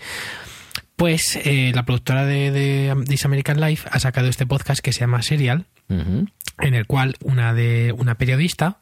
Pues 0.95 1.35
eh, 1.43 1.71
la 1.75 1.83
productora 1.83 2.25
de, 2.25 2.51
de 2.51 2.95
This 3.07 3.25
American 3.25 3.59
Life 3.59 3.89
ha 3.91 3.99
sacado 3.99 4.27
este 4.29 4.45
podcast 4.45 4.81
que 4.81 4.93
se 4.93 5.01
llama 5.01 5.21
Serial, 5.21 5.65
en 5.89 6.73
el 6.73 6.87
cual 6.87 7.15
una 7.23 7.53
de 7.53 7.93
una 7.97 8.15
periodista 8.15 8.79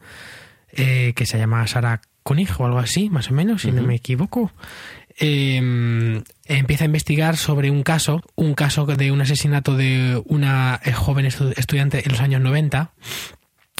eh, 0.71 1.13
que 1.15 1.25
se 1.25 1.39
llama 1.39 1.65
Sara 1.65 2.01
Koenig 2.29 2.49
o 2.59 2.65
algo 2.65 2.79
así, 2.79 3.09
más 3.09 3.29
o 3.31 3.33
menos, 3.33 3.61
si 3.63 3.71
no 3.71 3.81
me 3.83 3.95
equivoco, 3.95 4.51
eh, 5.19 6.21
empieza 6.45 6.83
a 6.83 6.85
investigar 6.85 7.35
sobre 7.37 7.69
un 7.71 7.83
caso, 7.83 8.21
un 8.35 8.53
caso 8.53 8.85
de 8.85 9.11
un 9.11 9.19
asesinato 9.21 9.75
de 9.75 10.21
una 10.25 10.79
eh, 10.85 10.93
joven 10.93 11.25
estu- 11.25 11.53
estudiante 11.57 12.03
en 12.05 12.11
los 12.11 12.21
años 12.21 12.41
90, 12.41 12.93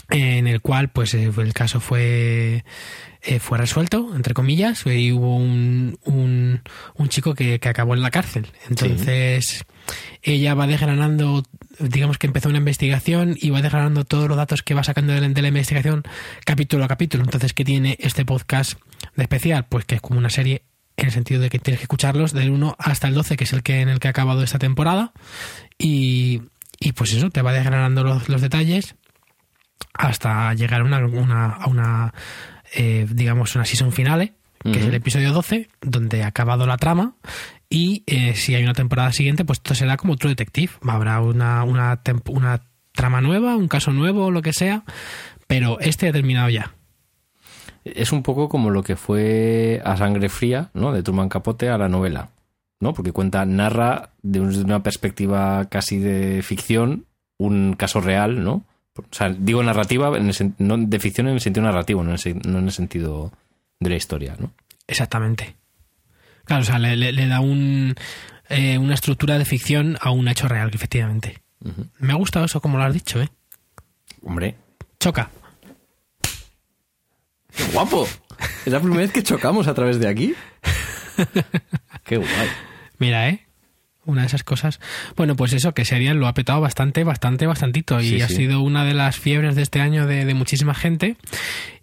en 0.10 0.48
el 0.48 0.60
cual 0.62 0.90
pues 0.90 1.14
eh, 1.14 1.32
el 1.38 1.54
caso 1.54 1.80
fue 1.80 2.64
eh, 3.22 3.40
fue 3.40 3.58
resuelto 3.58 4.12
entre 4.16 4.34
comillas 4.34 4.84
y 4.88 5.12
hubo 5.12 5.36
un, 5.38 5.98
un, 6.04 6.62
un 6.96 7.10
chico 7.10 7.36
que, 7.36 7.60
que 7.60 7.70
acabó 7.70 7.94
en 7.94 8.02
la 8.02 8.10
cárcel. 8.12 8.48
Entonces 8.70 9.66
ella 10.24 10.56
va 10.56 10.68
desgranando 10.68 11.44
digamos 11.80 12.18
que 12.18 12.28
empezó 12.28 12.50
una 12.50 12.58
investigación 12.58 13.36
y 13.40 13.50
va 13.50 13.62
desgranando 13.62 14.06
todos 14.06 14.28
los 14.28 14.38
datos 14.38 14.64
que 14.64 14.74
va 14.74 14.84
sacando 14.84 15.14
de 15.14 15.22
la, 15.22 15.28
de 15.30 15.42
la 15.42 15.48
investigación 15.48 16.04
capítulo 16.46 16.86
a 16.86 16.88
capítulo 16.88 17.24
entonces 17.24 17.54
qué 17.54 17.64
tiene 17.64 17.98
este 18.00 18.26
podcast 18.26 18.80
de 19.16 19.24
especial 19.24 19.66
pues 19.68 19.86
que 19.86 19.96
es 19.96 20.02
como 20.02 20.20
una 20.20 20.30
serie 20.30 20.64
en 20.98 21.06
el 21.06 21.12
sentido 21.12 21.42
de 21.42 21.50
que 21.50 21.60
tienes 21.60 21.80
que 21.80 21.86
escucharlos 21.86 22.34
del 22.34 22.50
1 22.50 22.76
hasta 22.78 23.08
el 23.08 23.14
12, 23.14 23.38
que 23.38 23.46
es 23.46 23.54
el 23.54 23.64
que 23.64 23.80
en 23.80 23.88
el 23.88 24.00
que 24.00 24.10
ha 24.10 24.12
acabado 24.12 24.44
esta 24.44 24.60
temporada. 24.60 25.14
Y, 25.78 26.42
y 26.78 26.92
pues 26.92 27.14
eso, 27.14 27.30
te 27.30 27.42
va 27.42 27.54
desgranando 27.54 28.04
los, 28.04 28.28
los 28.28 28.42
detalles 28.42 28.96
hasta 29.94 30.54
llegar 30.56 30.82
a 30.82 30.84
una, 30.84 31.06
una, 31.06 31.46
a 31.54 31.68
una 31.68 32.14
eh, 32.74 33.08
digamos, 33.10 33.56
una 33.56 33.66
season 33.66 33.92
finale, 33.92 34.34
que 34.64 34.80
es 34.80 34.86
el 34.86 34.94
episodio 34.94 35.32
12, 35.32 35.70
donde 35.82 36.24
ha 36.24 36.28
acabado 36.28 36.68
la 36.68 36.78
trama. 36.78 37.16
Y 37.70 38.04
eh, 38.08 38.34
si 38.36 38.56
hay 38.56 38.64
una 38.64 38.74
temporada 38.74 39.12
siguiente, 39.14 39.46
pues 39.46 39.60
esto 39.60 39.76
será 39.76 39.98
como 39.98 40.18
True 40.18 40.32
Detective. 40.32 40.74
Habrá 40.82 41.22
una, 41.22 41.64
una, 41.64 42.02
una 42.28 42.62
trama 42.94 43.22
nueva, 43.22 43.56
un 43.56 43.68
caso 43.68 43.92
nuevo 43.92 44.32
lo 44.32 44.42
que 44.42 44.54
sea, 44.54 44.84
pero 45.48 45.80
este 45.80 46.10
ha 46.10 46.12
terminado 46.12 46.50
ya. 46.50 46.74
Es 47.86 48.12
un 48.12 48.24
poco 48.24 48.50
como 48.50 48.72
lo 48.72 48.84
que 48.84 48.96
fue 48.96 49.82
A 49.86 49.96
Sangre 49.98 50.30
Fría, 50.30 50.70
¿no? 50.74 50.92
De 50.92 51.04
Truman 51.04 51.30
Capote 51.30 51.70
a 51.70 51.78
la 51.78 51.90
novela, 51.90 52.30
¿no? 52.80 52.94
Porque 52.94 53.12
cuenta, 53.12 53.46
narra 53.46 54.12
de 54.22 54.42
una 54.42 54.84
perspectiva 54.84 55.66
casi 55.70 56.00
de 56.00 56.42
ficción 56.44 57.06
un 57.38 57.74
caso 57.74 58.02
real, 58.02 58.44
¿no? 58.44 58.66
O 58.96 59.04
sea, 59.12 59.30
digo 59.30 59.64
narrativa, 59.64 60.16
en 60.18 60.28
el, 60.28 60.54
no 60.58 60.78
de 60.78 61.00
ficción 61.00 61.28
en 61.28 61.36
el 61.36 61.40
sentido 61.40 61.66
narrativo, 61.66 62.04
no 62.04 62.12
en 62.14 62.18
el, 62.24 62.52
no 62.52 62.60
en 62.60 62.66
el 62.66 62.72
sentido 62.72 63.32
de 63.80 63.90
la 63.90 63.96
historia, 63.96 64.36
¿no? 64.38 64.52
Exactamente. 64.88 65.56
Claro, 66.50 66.64
o 66.64 66.66
sea, 66.66 66.80
le, 66.80 66.96
le, 66.98 67.12
le 67.12 67.28
da 67.28 67.42
un, 67.42 67.94
eh, 68.50 68.80
una 68.80 68.96
estructura 68.96 69.38
de 69.38 69.46
ficción 69.46 70.00
a 70.02 70.10
un 70.10 70.28
hecho 70.28 70.48
real, 70.48 70.72
efectivamente. 70.74 71.44
Uh 71.64 71.70
-huh. 71.70 71.90
Me 72.00 72.12
ha 72.14 72.16
gustado 72.16 72.46
eso 72.46 72.60
como 72.60 72.80
lo 72.80 72.84
has 72.86 72.94
dicho, 72.94 73.22
¿eh? 73.22 73.30
Hombre. 74.24 74.56
Choca. 75.00 75.30
¡Qué 77.56 77.64
guapo! 77.72 78.08
¿Es 78.66 78.74
la 78.74 78.80
primera 78.80 79.02
vez 79.02 79.12
que 79.12 79.22
chocamos 79.22 79.68
a 79.68 79.76
través 79.76 80.00
de 80.00 80.08
aquí? 80.08 80.34
¡Qué 82.04 82.18
guay! 82.18 82.50
Mira, 82.98 83.30
¿eh? 83.30 83.46
Una 84.10 84.22
de 84.22 84.28
esas 84.28 84.44
cosas. 84.44 84.80
Bueno, 85.16 85.36
pues 85.36 85.54
eso, 85.54 85.74
que 85.74 85.86
Serial 85.86 86.18
lo 86.18 86.28
ha 86.28 86.34
petado 86.34 86.60
bastante, 86.60 87.04
bastante, 87.04 87.48
bastantito. 87.48 88.02
Y 88.02 88.10
sí, 88.10 88.22
ha 88.22 88.28
sí. 88.28 88.36
sido 88.36 88.62
una 88.62 88.84
de 88.84 88.94
las 88.94 89.18
fiebres 89.18 89.56
de 89.56 89.62
este 89.62 89.82
año 89.82 90.06
de, 90.08 90.26
de 90.26 90.34
muchísima 90.34 90.74
gente. 90.74 91.18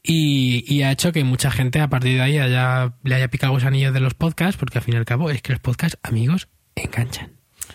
Y, 0.02 0.64
y, 0.66 0.83
ha 0.83 0.92
hecho 0.92 1.12
que 1.12 1.25
mucha 1.25 1.50
gente 1.50 1.80
a 1.80 1.88
partir 1.88 2.14
de 2.14 2.23
ahí 2.23 2.38
haya, 2.38 2.95
le 3.02 3.14
haya 3.14 3.28
picado 3.28 3.54
los 3.54 3.64
anillos 3.64 3.92
de 3.92 4.00
los 4.00 4.14
podcasts, 4.14 4.56
porque 4.56 4.78
al 4.78 4.85
fin 4.85 4.95
y 4.95 4.99
al 4.99 5.04
cabo 5.04 5.30
es 5.30 5.42
que 5.42 5.52
los 5.52 5.61
podcasts, 5.61 5.99
amigos, 6.02 6.49
enganchan. 6.76 7.33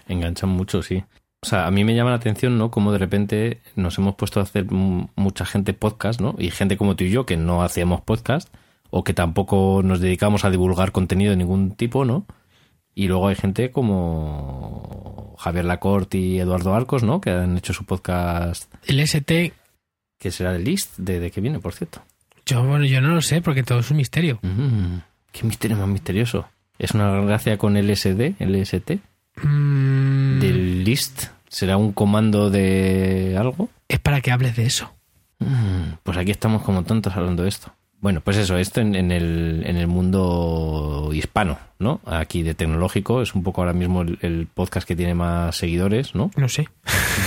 Enganchan 0.08 0.50
mucho, 0.50 0.82
sí. 0.82 1.04
O 1.44 1.48
sea, 1.48 1.66
a 1.66 1.72
mí 1.72 1.84
me 1.84 1.96
llama 1.96 2.12
la 2.12 2.18
atención, 2.18 2.58
¿no? 2.58 2.70
Como 2.70 2.92
de 2.92 3.00
repente 3.00 3.62
nos 3.76 3.98
hemos 3.98 4.16
puesto 4.16 4.40
a 4.40 4.44
hacer 4.44 4.68
mucha 4.70 5.44
gente 5.44 5.74
podcast, 5.74 6.22
¿no? 6.22 6.36
Y 6.38 6.52
gente 6.52 6.78
como 6.78 6.96
tú 6.96 7.04
y 7.04 7.10
yo 7.10 7.26
que 7.26 7.36
no 7.36 7.64
hacíamos 7.64 8.02
podcast 8.02 8.54
o 8.92 9.04
que 9.04 9.14
tampoco 9.14 9.82
nos 9.84 10.00
dedicamos 10.00 10.46
a 10.46 10.52
divulgar 10.52 10.92
contenido 10.92 11.32
de 11.32 11.38
ningún 11.38 11.72
tipo, 11.72 12.06
¿no? 12.06 12.28
Y 12.94 13.08
luego 13.08 13.28
hay 13.30 13.36
gente 13.36 13.72
como 13.72 15.36
Javier 15.40 15.66
Lacorte 15.66 16.18
y 16.18 16.40
Eduardo 16.40 16.74
Arcos, 16.76 17.04
¿no? 17.04 17.22
Que 17.22 17.32
han 17.32 17.58
hecho 17.58 17.74
su 17.74 17.86
podcast. 17.86 18.74
El 18.86 19.00
ST. 19.00 19.54
Que 20.18 20.32
será 20.32 20.56
el 20.56 20.64
list 20.64 20.98
de, 20.98 21.20
de 21.20 21.32
qué 21.32 21.42
viene, 21.42 21.60
por 21.60 21.74
cierto. 21.74 22.02
Yo, 22.46 22.64
bueno, 22.64 22.86
yo 22.86 23.02
no 23.02 23.16
lo 23.16 23.22
sé 23.22 23.42
porque 23.42 23.64
todo 23.64 23.80
es 23.80 23.90
un 23.92 23.98
misterio. 23.98 24.40
Mm, 24.42 24.98
qué 25.32 25.44
misterio 25.46 25.78
más 25.78 25.88
misterioso. 25.88 26.48
Es 26.78 26.92
una 26.92 27.10
gracia 27.22 27.58
con 27.58 27.76
LSD, 27.76 28.36
LST. 28.40 29.00
Mm. 29.44 30.40
Del 30.40 30.84
list. 30.84 31.26
¿Será 31.48 31.78
un 31.78 31.92
comando 31.92 32.50
de 32.50 33.36
algo? 33.38 33.70
Es 33.88 34.00
para 34.00 34.22
que 34.22 34.32
hables 34.32 34.56
de 34.56 34.66
eso. 34.66 34.94
Mm, 35.40 35.96
pues 36.04 36.18
aquí 36.18 36.32
estamos 36.32 36.62
como 36.62 36.84
tontos 36.84 37.16
hablando 37.16 37.44
de 37.44 37.50
esto. 37.50 37.74
Bueno, 38.02 38.22
pues 38.22 38.38
eso, 38.38 38.58
esto 38.58 38.82
en, 38.82 38.96
en, 38.96 39.12
el, 39.12 39.64
en 39.64 39.78
el 39.78 39.86
mundo 39.86 41.12
hispano, 41.14 41.60
¿no? 41.78 42.02
Aquí 42.06 42.42
de 42.42 42.56
tecnológico 42.56 43.22
es 43.22 43.36
un 43.36 43.44
poco 43.44 43.62
ahora 43.62 43.74
mismo 43.74 44.02
el, 44.02 44.18
el, 44.22 44.48
podcast 44.48 44.88
que 44.88 44.96
tiene 44.96 45.14
más 45.14 45.56
seguidores, 45.56 46.16
¿no? 46.16 46.32
No 46.36 46.50
sé. 46.50 46.68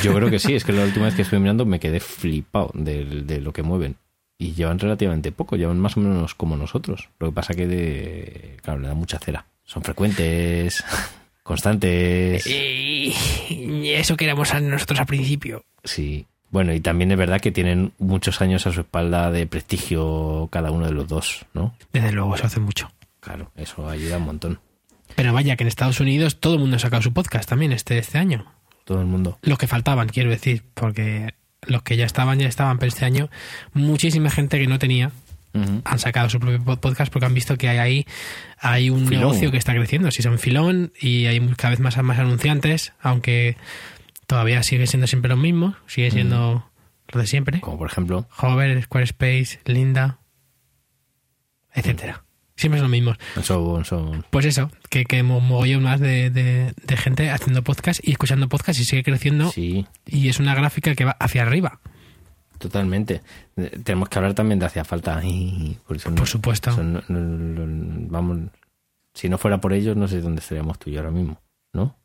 Yo 0.02 0.12
creo 0.12 0.30
que 0.30 0.40
sí, 0.40 0.52
es 0.54 0.64
que 0.64 0.72
la 0.72 0.82
última 0.84 1.04
vez 1.06 1.14
que 1.14 1.22
estuve 1.22 1.38
mirando 1.38 1.64
me 1.64 1.78
quedé 1.78 2.00
flipado 2.00 2.72
de, 2.74 3.04
de 3.04 3.40
lo 3.40 3.52
que 3.52 3.62
mueven. 3.62 3.96
Y 4.36 4.54
llevan 4.54 4.80
relativamente 4.80 5.30
poco, 5.30 5.54
llevan 5.54 5.78
más 5.78 5.96
o 5.96 6.00
menos 6.00 6.34
como 6.34 6.56
nosotros. 6.56 7.08
Lo 7.20 7.28
que 7.28 7.34
pasa 7.34 7.54
que 7.54 7.68
de, 7.68 8.56
claro, 8.60 8.80
le 8.80 8.88
da 8.88 8.94
mucha 8.94 9.20
cera. 9.20 9.46
Son 9.62 9.84
frecuentes, 9.84 10.82
constantes. 11.44 12.44
Y 12.48 13.12
eso 13.90 14.16
queríamos 14.16 14.52
nosotros 14.60 14.98
al 14.98 15.06
principio. 15.06 15.64
Sí, 15.84 16.26
bueno, 16.54 16.72
y 16.72 16.78
también 16.78 17.10
es 17.10 17.18
verdad 17.18 17.40
que 17.40 17.50
tienen 17.50 17.90
muchos 17.98 18.40
años 18.40 18.64
a 18.68 18.72
su 18.72 18.82
espalda 18.82 19.32
de 19.32 19.44
prestigio 19.44 20.48
cada 20.52 20.70
uno 20.70 20.86
de 20.86 20.92
los 20.92 21.08
dos, 21.08 21.46
¿no? 21.52 21.74
Desde 21.92 22.12
luego, 22.12 22.36
eso 22.36 22.46
hace 22.46 22.60
mucho. 22.60 22.92
Claro, 23.18 23.50
eso 23.56 23.88
ayuda 23.88 24.18
un 24.18 24.22
montón. 24.22 24.60
Pero 25.16 25.32
vaya, 25.32 25.56
que 25.56 25.64
en 25.64 25.68
Estados 25.68 25.98
Unidos 25.98 26.38
todo 26.38 26.54
el 26.54 26.60
mundo 26.60 26.76
ha 26.76 26.78
sacado 26.78 27.02
su 27.02 27.12
podcast 27.12 27.48
también 27.48 27.72
este, 27.72 27.98
este 27.98 28.18
año. 28.18 28.46
Todo 28.84 29.00
el 29.00 29.06
mundo. 29.08 29.36
Los 29.42 29.58
que 29.58 29.66
faltaban, 29.66 30.08
quiero 30.08 30.30
decir, 30.30 30.62
porque 30.74 31.34
los 31.62 31.82
que 31.82 31.96
ya 31.96 32.06
estaban, 32.06 32.38
ya 32.38 32.46
estaban, 32.46 32.78
pero 32.78 32.86
este 32.86 33.04
año 33.04 33.30
muchísima 33.72 34.30
gente 34.30 34.56
que 34.60 34.68
no 34.68 34.78
tenía 34.78 35.10
uh 35.54 35.58
-huh. 35.58 35.82
han 35.84 35.98
sacado 35.98 36.28
su 36.28 36.38
propio 36.38 36.76
podcast 36.76 37.12
porque 37.12 37.26
han 37.26 37.34
visto 37.34 37.56
que 37.58 37.68
hay 37.68 37.78
ahí 37.78 38.06
hay 38.60 38.90
un 38.90 39.08
filón. 39.08 39.22
negocio 39.22 39.50
que 39.50 39.56
está 39.56 39.74
creciendo. 39.74 40.12
Si 40.12 40.22
son 40.22 40.38
filón 40.38 40.92
y 41.00 41.26
hay 41.26 41.40
cada 41.56 41.70
vez 41.70 41.80
más, 41.80 42.00
más 42.00 42.20
anunciantes, 42.20 42.92
aunque 43.00 43.56
todavía 44.34 44.64
sigue 44.64 44.88
siendo 44.88 45.06
siempre 45.06 45.28
los 45.28 45.38
mismos, 45.38 45.76
sigue 45.86 46.10
siendo 46.10 46.56
mm. 46.56 47.14
lo 47.14 47.20
de 47.20 47.26
siempre. 47.28 47.60
Como 47.60 47.78
por 47.78 47.88
ejemplo. 47.88 48.26
Hover, 48.36 48.82
Squarespace, 48.82 49.60
Linda, 49.64 50.18
etcétera. 51.72 52.14
Mm. 52.14 52.24
Siempre 52.56 52.80
son 52.80 52.84
los 52.84 52.90
mismos. 52.90 53.16
Son, 53.44 53.84
son. 53.84 54.26
Pues 54.30 54.46
eso, 54.46 54.72
que, 54.90 55.04
que 55.04 55.22
mogollón 55.22 55.84
más 55.84 56.00
de, 56.00 56.30
de, 56.30 56.74
de, 56.84 56.96
gente 56.96 57.30
haciendo 57.30 57.62
podcast 57.62 58.00
y 58.02 58.10
escuchando 58.10 58.48
podcast 58.48 58.80
y 58.80 58.84
sigue 58.84 59.04
creciendo. 59.04 59.52
Sí. 59.52 59.86
Y 60.04 60.28
es 60.28 60.40
una 60.40 60.56
gráfica 60.56 60.96
que 60.96 61.04
va 61.04 61.12
hacia 61.12 61.42
arriba. 61.42 61.78
Totalmente. 62.58 63.22
Tenemos 63.84 64.08
que 64.08 64.18
hablar 64.18 64.34
también 64.34 64.58
de 64.58 64.66
hacia 64.66 64.84
falta. 64.84 65.22
Por, 65.86 65.96
eso 65.96 66.10
no, 66.10 66.16
por 66.16 66.26
supuesto. 66.26 66.70
Eso 66.70 66.82
no, 66.82 67.02
no, 67.06 68.08
vamos, 68.10 68.50
si 69.12 69.28
no 69.28 69.38
fuera 69.38 69.60
por 69.60 69.72
ellos, 69.72 69.96
no 69.96 70.08
sé 70.08 70.20
dónde 70.20 70.40
estaríamos 70.40 70.80
tú 70.80 70.90
y 70.90 70.94
yo 70.94 71.00
ahora 71.00 71.12
mismo, 71.12 71.40
¿no? 71.72 71.96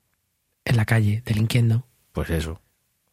En 0.66 0.78
la 0.78 0.86
calle, 0.86 1.24
delinquiendo. 1.26 1.89
Pues 2.12 2.30
eso. 2.30 2.62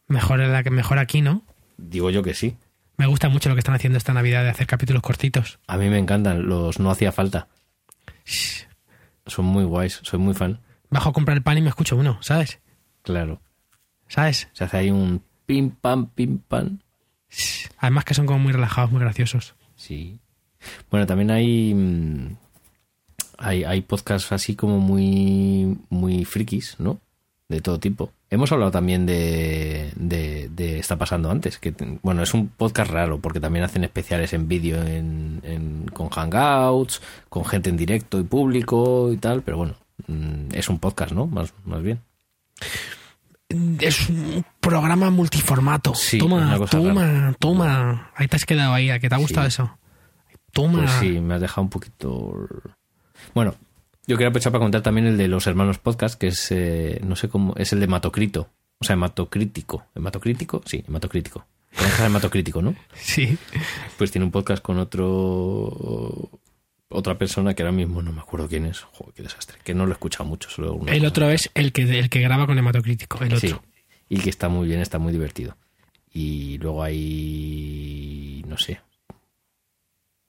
Mejor, 0.07 0.39
la 0.39 0.63
que 0.63 0.69
mejor 0.69 0.99
aquí, 0.99 1.21
¿no? 1.21 1.43
Digo 1.77 2.09
yo 2.09 2.23
que 2.23 2.33
sí. 2.33 2.55
Me 2.97 3.05
gusta 3.05 3.29
mucho 3.29 3.49
lo 3.49 3.55
que 3.55 3.59
están 3.59 3.75
haciendo 3.75 3.97
esta 3.97 4.13
Navidad 4.13 4.43
de 4.43 4.49
hacer 4.49 4.65
capítulos 4.67 5.01
cortitos. 5.03 5.59
A 5.67 5.77
mí 5.77 5.89
me 5.89 5.99
encantan, 5.99 6.47
los 6.47 6.79
no 6.79 6.89
hacía 6.89 7.11
falta. 7.11 7.47
Shh. 8.25 8.65
Son 9.27 9.45
muy 9.45 9.63
guays, 9.65 9.99
soy 10.03 10.19
muy 10.19 10.33
fan. 10.33 10.59
Bajo 10.89 11.09
a 11.09 11.13
comprar 11.13 11.37
el 11.37 11.43
pan 11.43 11.57
y 11.57 11.61
me 11.61 11.69
escucho 11.69 11.95
uno, 11.95 12.17
¿sabes? 12.21 12.59
Claro. 13.03 13.41
¿Sabes? 14.07 14.47
Se 14.53 14.63
hace 14.63 14.77
ahí 14.77 14.89
un 14.91 15.21
pim 15.45 15.69
pam, 15.69 16.07
pim 16.07 16.39
pam. 16.39 16.79
Shh. 17.29 17.67
Además 17.77 18.05
que 18.05 18.13
son 18.13 18.25
como 18.25 18.39
muy 18.39 18.53
relajados, 18.53 18.89
muy 18.91 19.01
graciosos. 19.01 19.53
Sí. 19.75 20.19
Bueno, 20.89 21.05
también 21.05 21.29
hay. 21.29 21.73
mm, 21.75 22.35
Hay, 23.37 23.63
hay 23.63 23.81
podcasts 23.81 24.31
así 24.31 24.55
como 24.55 24.79
muy. 24.79 25.77
muy 25.89 26.25
frikis, 26.25 26.79
¿no? 26.79 26.99
De 27.47 27.61
todo 27.61 27.79
tipo. 27.79 28.11
Hemos 28.29 28.51
hablado 28.51 28.71
también 28.71 29.05
de, 29.05 29.91
de, 29.95 30.49
de, 30.49 30.79
Está 30.79 30.97
pasando 30.97 31.31
antes, 31.31 31.57
que 31.59 31.73
bueno, 32.01 32.23
es 32.23 32.33
un 32.33 32.49
podcast 32.49 32.91
raro 32.91 33.19
porque 33.19 33.39
también 33.39 33.63
hacen 33.63 33.85
especiales 33.85 34.33
en 34.33 34.49
vídeo 34.49 34.83
en, 34.83 35.39
en, 35.43 35.85
con 35.93 36.09
hangouts, 36.09 37.01
con 37.29 37.45
gente 37.45 37.69
en 37.69 37.77
directo 37.77 38.19
y 38.19 38.23
público 38.23 39.11
y 39.13 39.17
tal, 39.17 39.43
pero 39.43 39.57
bueno, 39.57 39.75
mm, 40.07 40.49
es 40.53 40.67
un 40.67 40.79
podcast, 40.79 41.13
¿no? 41.13 41.25
Más, 41.25 41.53
más 41.63 41.81
bien. 41.81 42.01
Es 43.79 44.09
un 44.09 44.43
programa 44.59 45.09
multiformato. 45.09 45.95
Sí, 45.95 46.17
toma, 46.17 46.59
toma, 46.69 47.01
rara. 47.01 47.35
toma. 47.39 48.11
Ahí 48.15 48.27
te 48.27 48.35
has 48.35 48.45
quedado 48.45 48.73
ahí, 48.73 48.89
¿a 48.89 48.99
que 48.99 49.07
te 49.07 49.15
ha 49.15 49.19
gustado 49.19 49.49
sí. 49.49 49.53
eso? 49.53 49.77
Toma. 50.51 50.79
Pues 50.79 50.91
sí, 50.99 51.21
me 51.21 51.35
has 51.35 51.41
dejado 51.41 51.61
un 51.61 51.69
poquito... 51.69 52.47
Bueno, 53.33 53.55
yo 54.07 54.15
quería 54.15 54.29
aprovechar 54.29 54.53
para 54.53 54.63
contar 54.63 54.81
también 54.81 55.05
el 55.05 55.17
de 55.17 55.27
los 55.27 55.45
hermanos 55.47 55.79
podcast, 55.79 56.17
que 56.19 56.27
es, 56.27 56.51
eh, 56.51 57.01
no 57.03 57.15
sé 57.15 57.27
cómo, 57.27 57.53
es 57.57 57.73
el 57.73 57.79
de 57.79 57.85
Hematocrito. 57.85 58.49
O 58.79 58.85
sea, 58.85 58.93
hematocrítico. 58.93 59.85
¿Hematocrítico? 59.95 60.61
Sí, 60.65 60.83
hematocrítico. 60.87 61.45
¿Conoces 61.75 61.99
hematocrítico, 61.99 62.61
no? 62.61 62.75
Sí. 62.95 63.37
Pues 63.97 64.11
tiene 64.11 64.25
un 64.25 64.31
podcast 64.31 64.63
con 64.63 64.77
otro. 64.77 66.29
Otra 66.89 67.17
persona 67.17 67.53
que 67.53 67.63
ahora 67.63 67.73
mismo 67.73 68.01
no 68.01 68.13
me 68.13 68.21
acuerdo 68.21 68.47
quién 68.47 68.65
es. 68.65 68.81
Joder, 68.81 69.13
qué 69.13 69.23
desastre. 69.23 69.57
Que 69.63 69.73
no 69.73 69.85
lo 69.85 69.91
he 69.91 69.93
escuchado 69.93 70.25
mucho. 70.25 70.49
Solo 70.49 70.79
el 70.87 71.05
otro 71.05 71.29
es 71.29 71.49
el 71.53 71.73
que, 71.73 71.81
el 71.99 72.09
que 72.09 72.21
graba 72.21 72.45
con 72.45 72.57
hematocrítico. 72.57 73.21
El 73.23 73.33
otro. 73.33 73.39
Sí. 73.49 73.55
Y 74.09 74.19
que 74.19 74.29
está 74.29 74.47
muy 74.47 74.67
bien, 74.67 74.79
está 74.79 74.99
muy 74.99 75.11
divertido. 75.11 75.57
Y 76.13 76.57
luego 76.59 76.83
hay. 76.83 78.43
No 78.47 78.57
sé. 78.57 78.79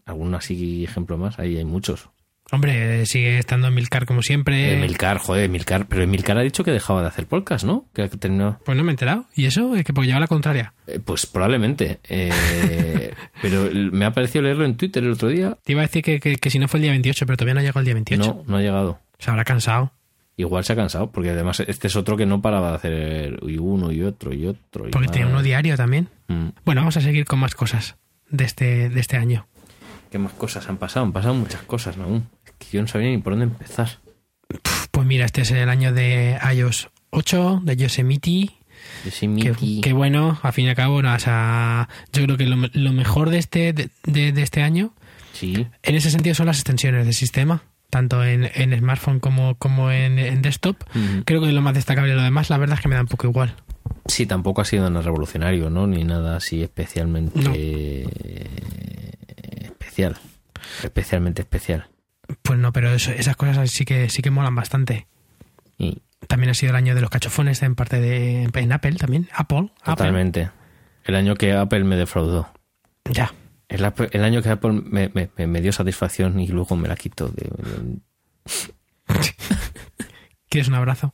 ¿Algún 0.05 0.35
así 0.35 0.85
ejemplo 0.85 1.17
más? 1.17 1.39
Ahí 1.39 1.59
hay 1.59 1.65
muchos. 1.65 2.09
Hombre, 2.51 3.05
sigue 3.05 3.39
estando 3.39 3.69
Emilcar 3.69 4.07
como 4.07 4.23
siempre. 4.23 4.73
Emilcar, 4.75 5.19
joder, 5.19 5.45
Emilcar. 5.45 5.87
Pero 5.87 6.03
Emilcar 6.03 6.39
ha 6.39 6.43
dicho 6.43 6.65
que 6.65 6.71
dejaba 6.71 7.03
de 7.03 7.09
hacer 7.09 7.27
podcast, 7.27 7.65
¿no? 7.65 7.85
Que 7.93 8.03
ha 8.03 8.09
terminado. 8.09 8.59
Pues 8.65 8.77
no 8.77 8.85
me 8.85 8.91
he 8.91 8.93
enterado. 8.95 9.27
¿Y 9.35 9.45
eso? 9.45 9.75
Es 9.77 9.85
que 9.85 9.93
porque 9.93 10.07
lleva 10.09 10.21
la 10.21 10.29
contraria. 10.29 10.73
Eh, 10.87 10.99
pues 11.05 11.27
probablemente. 11.27 12.01
Eh, 12.09 13.13
pero 13.43 13.69
me 13.93 14.05
ha 14.07 14.13
parecido 14.13 14.43
leerlo 14.43 14.65
en 14.65 14.77
Twitter 14.77 15.05
el 15.05 15.11
otro 15.13 15.29
día. 15.29 15.59
Te 15.63 15.73
iba 15.73 15.83
a 15.83 15.87
decir 15.87 16.03
que, 16.03 16.21
que- 16.21 16.37
que 16.37 16.51
si 16.51 16.59
no 16.59 16.69
fue 16.69 16.79
el 16.79 16.83
día 16.83 16.93
28, 16.93 17.27
pero 17.27 17.37
todavía 17.37 17.55
no 17.55 17.61
ha 17.61 17.63
llegado 17.65 17.81
el 17.81 17.85
día 17.85 17.95
28. 17.95 18.25
No, 18.25 18.45
no 18.51 18.57
ha 18.57 18.61
llegado. 18.63 18.99
Se 19.19 19.31
habrá 19.31 19.45
cansado. 19.45 19.93
Igual 20.39 20.65
se 20.65 20.73
ha 20.73 20.77
cansado, 20.77 21.11
porque 21.11 21.31
además 21.31 21.61
este 21.61 21.89
es 21.89 21.97
otro 21.97 22.17
que 22.17 22.25
no 22.25 22.41
paraba 22.41 22.71
de 22.71 22.77
hacer 22.77 23.41
y 23.43 23.59
uno 23.59 23.91
y 23.93 24.03
otro 24.05 24.33
y 24.33 24.47
otro. 24.47 24.87
y 24.89 24.91
Porque 24.93 25.09
más. 25.09 25.13
tenía 25.13 25.27
uno 25.27 25.43
diario 25.43 25.77
también. 25.77 26.09
Mm. 26.29 26.51
Bueno, 26.65 26.81
vamos 26.83 26.97
a 26.97 27.01
seguir 27.01 27.25
con 27.25 27.41
más 27.41 27.55
cosas 27.57 27.97
de 28.31 28.45
este, 28.45 28.89
de 28.89 29.01
este 29.01 29.17
año. 29.17 29.47
¿Qué 30.13 30.19
más 30.19 30.33
cosas 30.33 30.67
han 30.69 30.77
pasado? 30.79 31.05
Han 31.05 31.13
pasado 31.13 31.35
muchas 31.35 31.61
cosas 31.63 31.99
aún. 31.99 32.29
Que 32.59 32.67
yo 32.73 32.81
no 32.83 32.89
sabía 32.89 33.09
ni 33.09 33.19
por 33.19 33.33
dónde 33.35 33.45
empezar. 33.47 33.99
Pues 34.91 35.07
mira, 35.07 35.25
este 35.27 35.43
es 35.43 35.51
el 35.51 35.69
año 35.69 35.93
de 35.93 36.39
iOS 36.55 36.89
8, 37.11 37.61
de 37.65 37.77
Yosemite. 37.77 38.51
Yo 39.05 39.11
soy 39.11 39.81
Que, 39.83 39.93
bueno, 39.93 40.39
a 40.43 40.53
fin 40.53 40.67
y 40.67 40.69
al 40.71 40.77
cabo, 40.77 40.97
o 40.97 41.19
sea, 41.19 41.89
yo 42.13 42.25
creo 42.25 42.37
que 42.37 42.47
lo, 42.47 42.57
lo 42.73 42.93
mejor 42.93 43.31
de 43.31 43.39
este, 43.39 43.73
de, 43.73 43.91
de- 44.05 44.33
de 44.33 44.43
este 44.43 44.63
año, 44.63 44.95
Sí, 45.33 45.67
en 45.83 45.95
ese 45.95 46.11
sentido, 46.11 46.35
son 46.35 46.47
las 46.47 46.57
extensiones 46.59 47.05
del 47.05 47.15
sistema, 47.15 47.63
tanto 47.91 48.25
en, 48.25 48.51
en 48.55 48.77
smartphone 48.79 49.21
como, 49.21 49.55
como 49.57 49.91
en, 49.93 50.19
en 50.19 50.43
desktop. 50.43 50.77
Creo 51.25 51.41
que 51.41 51.53
lo 51.53 51.61
más 51.63 51.75
destacable. 51.75 52.15
Lo 52.15 52.23
demás, 52.23 52.51
la 52.51 52.59
verdad 52.59 52.77
es 52.77 52.83
que 52.83 52.89
me 52.89 52.95
da 52.97 53.03
un 53.03 53.07
poco 53.09 53.27
igual. 53.29 53.55
Sí, 54.07 54.27
tampoco 54.27 54.63
ha 54.63 54.65
sido 54.65 54.89
nada 54.91 55.03
revolucionario, 55.05 55.71
¿no? 55.71 55.87
Ni 55.87 56.03
nada 56.05 56.37
así 56.37 56.63
especialmente 56.63 57.39
No. 57.41 57.53
especial. 59.63 60.17
Especialmente 60.83 61.43
especial. 61.43 61.87
Pues 62.43 62.59
no, 62.59 62.73
pero 62.73 62.91
eso- 62.93 63.11
esas 63.13 63.37
cosas 63.37 63.71
sí 63.71 63.85
que, 63.85 64.09
sí 64.11 64.23
que 64.23 64.31
molan 64.31 64.55
bastante. 64.55 65.07
Y 65.79 66.03
También 66.27 66.51
ha 66.51 66.55
sido 66.55 66.71
el 66.71 66.77
año 66.77 66.95
de 66.95 67.01
los 67.01 67.11
cachofones 67.11 67.63
en 67.63 67.75
parte 67.75 68.01
de 68.01 68.43
en 68.53 68.73
Apple 68.73 68.97
también. 68.97 69.29
Apple. 69.35 69.71
Apple. 69.81 69.93
totalmente. 69.95 70.51
El 71.05 71.15
año 71.15 71.37
que 71.37 71.53
Apple 71.55 71.85
me 71.85 71.97
defraudó. 71.97 72.53
Ya. 73.11 73.33
El, 73.69 73.85
Apple- 73.85 74.09
el 74.13 74.25
año 74.25 74.43
que 74.43 74.49
Apple 74.51 74.73
me, 74.85 75.11
me- 75.47 75.61
dio 75.63 75.73
satisfacción 75.73 76.39
y 76.41 76.49
luego 76.49 76.77
me 76.77 76.89
la 76.89 76.97
quitó. 76.97 77.29
De, 77.29 77.49
¿Quieres 80.51 80.69
un 80.69 80.75
abrazo? 80.75 81.13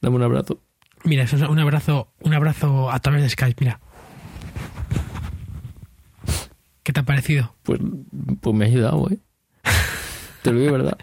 dame 0.00 0.16
un 0.16 0.22
abrazo. 0.22 0.58
Mira, 1.04 1.24
es 1.24 1.32
un 1.32 1.58
abrazo, 1.58 2.12
un 2.20 2.34
abrazo 2.34 2.90
a 2.90 2.98
través 3.00 3.22
de 3.22 3.30
Skype, 3.30 3.56
mira. 3.64 3.80
¿Qué 6.82 6.92
te 6.92 7.00
ha 7.00 7.04
parecido? 7.04 7.54
Pues, 7.62 7.80
pues 8.40 8.56
me 8.56 8.64
ha 8.64 8.68
ayudado, 8.68 9.08
¿eh? 9.10 9.18
Te 10.42 10.52
lo 10.52 10.58
digo 10.60 10.72
verdad. 10.72 10.98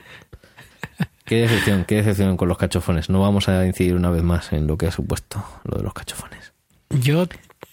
Qué 1.25 1.41
decepción, 1.41 1.83
qué 1.85 1.95
decepción 1.95 2.37
con 2.37 2.47
los 2.47 2.57
cachofones. 2.57 3.09
No 3.09 3.19
vamos 3.19 3.49
a 3.49 3.65
incidir 3.65 3.95
una 3.95 4.09
vez 4.09 4.23
más 4.23 4.53
en 4.53 4.65
lo 4.65 4.77
que 4.77 4.87
ha 4.87 4.91
supuesto 4.91 5.43
lo 5.65 5.77
de 5.77 5.83
los 5.83 5.93
cachofones. 5.93 6.53
Yo 6.89 7.27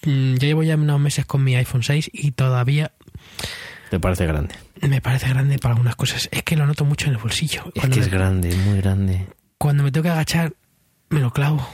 mm, 0.05 0.35
ya 0.35 0.47
llevo 0.47 0.63
ya 0.63 0.75
unos 0.75 0.99
meses 0.99 1.25
con 1.25 1.43
mi 1.43 1.55
iPhone 1.55 1.81
6 1.83 2.09
y 2.13 2.31
todavía 2.31 2.91
¿Te 3.89 3.99
parece 3.99 4.25
grande? 4.25 4.55
me 4.81 4.99
parece 5.01 5.29
grande 5.29 5.57
para 5.57 5.73
algunas 5.73 5.95
cosas. 5.95 6.27
Es 6.31 6.43
que 6.43 6.57
lo 6.57 6.65
noto 6.65 6.83
mucho 6.83 7.07
en 7.07 7.13
el 7.13 7.17
bolsillo. 7.17 7.63
Es 7.73 7.81
Cuando, 7.81 7.95
que 7.95 7.99
me, 8.01 8.05
es 8.05 8.11
grande, 8.11 8.49
es 8.49 8.57
muy 8.57 8.77
grande. 8.81 9.27
cuando 9.57 9.83
me 9.83 9.91
tengo 9.91 10.03
que 10.03 10.09
agachar, 10.09 10.53
me 11.09 11.21
lo 11.21 11.31
clavo. 11.31 11.65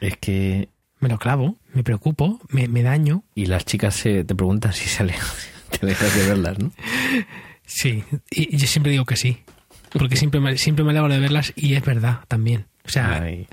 Es 0.00 0.16
que... 0.18 0.68
Me 1.00 1.08
lo 1.08 1.18
clavo, 1.18 1.56
me 1.74 1.82
preocupo, 1.82 2.40
me, 2.48 2.68
me 2.68 2.82
daño. 2.82 3.24
Y 3.34 3.46
las 3.46 3.64
chicas 3.64 3.94
se, 3.94 4.24
te 4.24 4.34
preguntan 4.34 4.72
si 4.72 4.88
se 4.88 5.02
alejan, 5.02 5.28
te 5.70 5.84
alejas 5.84 6.14
de 6.16 6.26
verlas, 6.28 6.58
¿no? 6.58 6.72
Sí, 7.66 8.04
y, 8.30 8.56
yo 8.56 8.66
siempre 8.66 8.92
digo 8.92 9.04
que 9.04 9.16
sí. 9.16 9.38
Porque 9.92 10.16
siempre 10.16 10.40
me, 10.40 10.56
siempre 10.56 10.84
me 10.84 10.92
alegro 10.92 11.12
de 11.12 11.20
verlas 11.20 11.52
y 11.56 11.74
es 11.74 11.84
verdad 11.84 12.20
también. 12.28 12.66
O 12.84 12.88
sea, 12.88 13.22
Ay. 13.22 13.46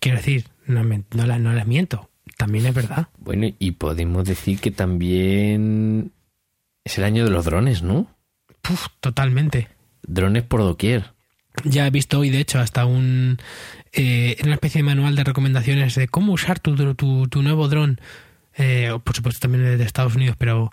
quiero 0.00 0.18
decir, 0.18 0.46
no, 0.66 0.82
me- 0.84 1.04
no, 1.12 1.26
la, 1.26 1.38
no 1.38 1.52
miento. 1.66 2.08
También 2.36 2.66
es 2.66 2.74
verdad. 2.74 3.08
Bueno, 3.18 3.48
y 3.58 3.72
podemos 3.72 4.24
decir 4.24 4.60
que 4.60 4.70
también 4.70 6.12
es 6.84 6.98
el 6.98 7.04
año 7.04 7.24
de 7.24 7.30
los 7.30 7.44
drones, 7.44 7.82
¿no? 7.82 8.08
Puf, 8.62 8.88
totalmente. 9.00 9.68
Drones 10.02 10.42
por 10.42 10.60
doquier. 10.60 11.14
Ya 11.64 11.86
he 11.86 11.90
visto 11.90 12.18
hoy, 12.18 12.28
de 12.30 12.40
hecho, 12.40 12.58
hasta 12.58 12.84
un 12.84 13.38
eh, 13.92 14.36
una 14.44 14.54
especie 14.54 14.80
de 14.80 14.82
manual 14.82 15.16
de 15.16 15.24
recomendaciones 15.24 15.94
de 15.94 16.08
cómo 16.08 16.32
usar 16.32 16.58
tu, 16.60 16.94
tu, 16.94 17.28
tu 17.28 17.42
nuevo 17.42 17.68
dron. 17.68 17.98
Eh, 18.58 18.90
por 19.02 19.16
supuesto, 19.16 19.40
también 19.40 19.78
de 19.78 19.84
Estados 19.84 20.14
Unidos, 20.16 20.36
pero 20.38 20.70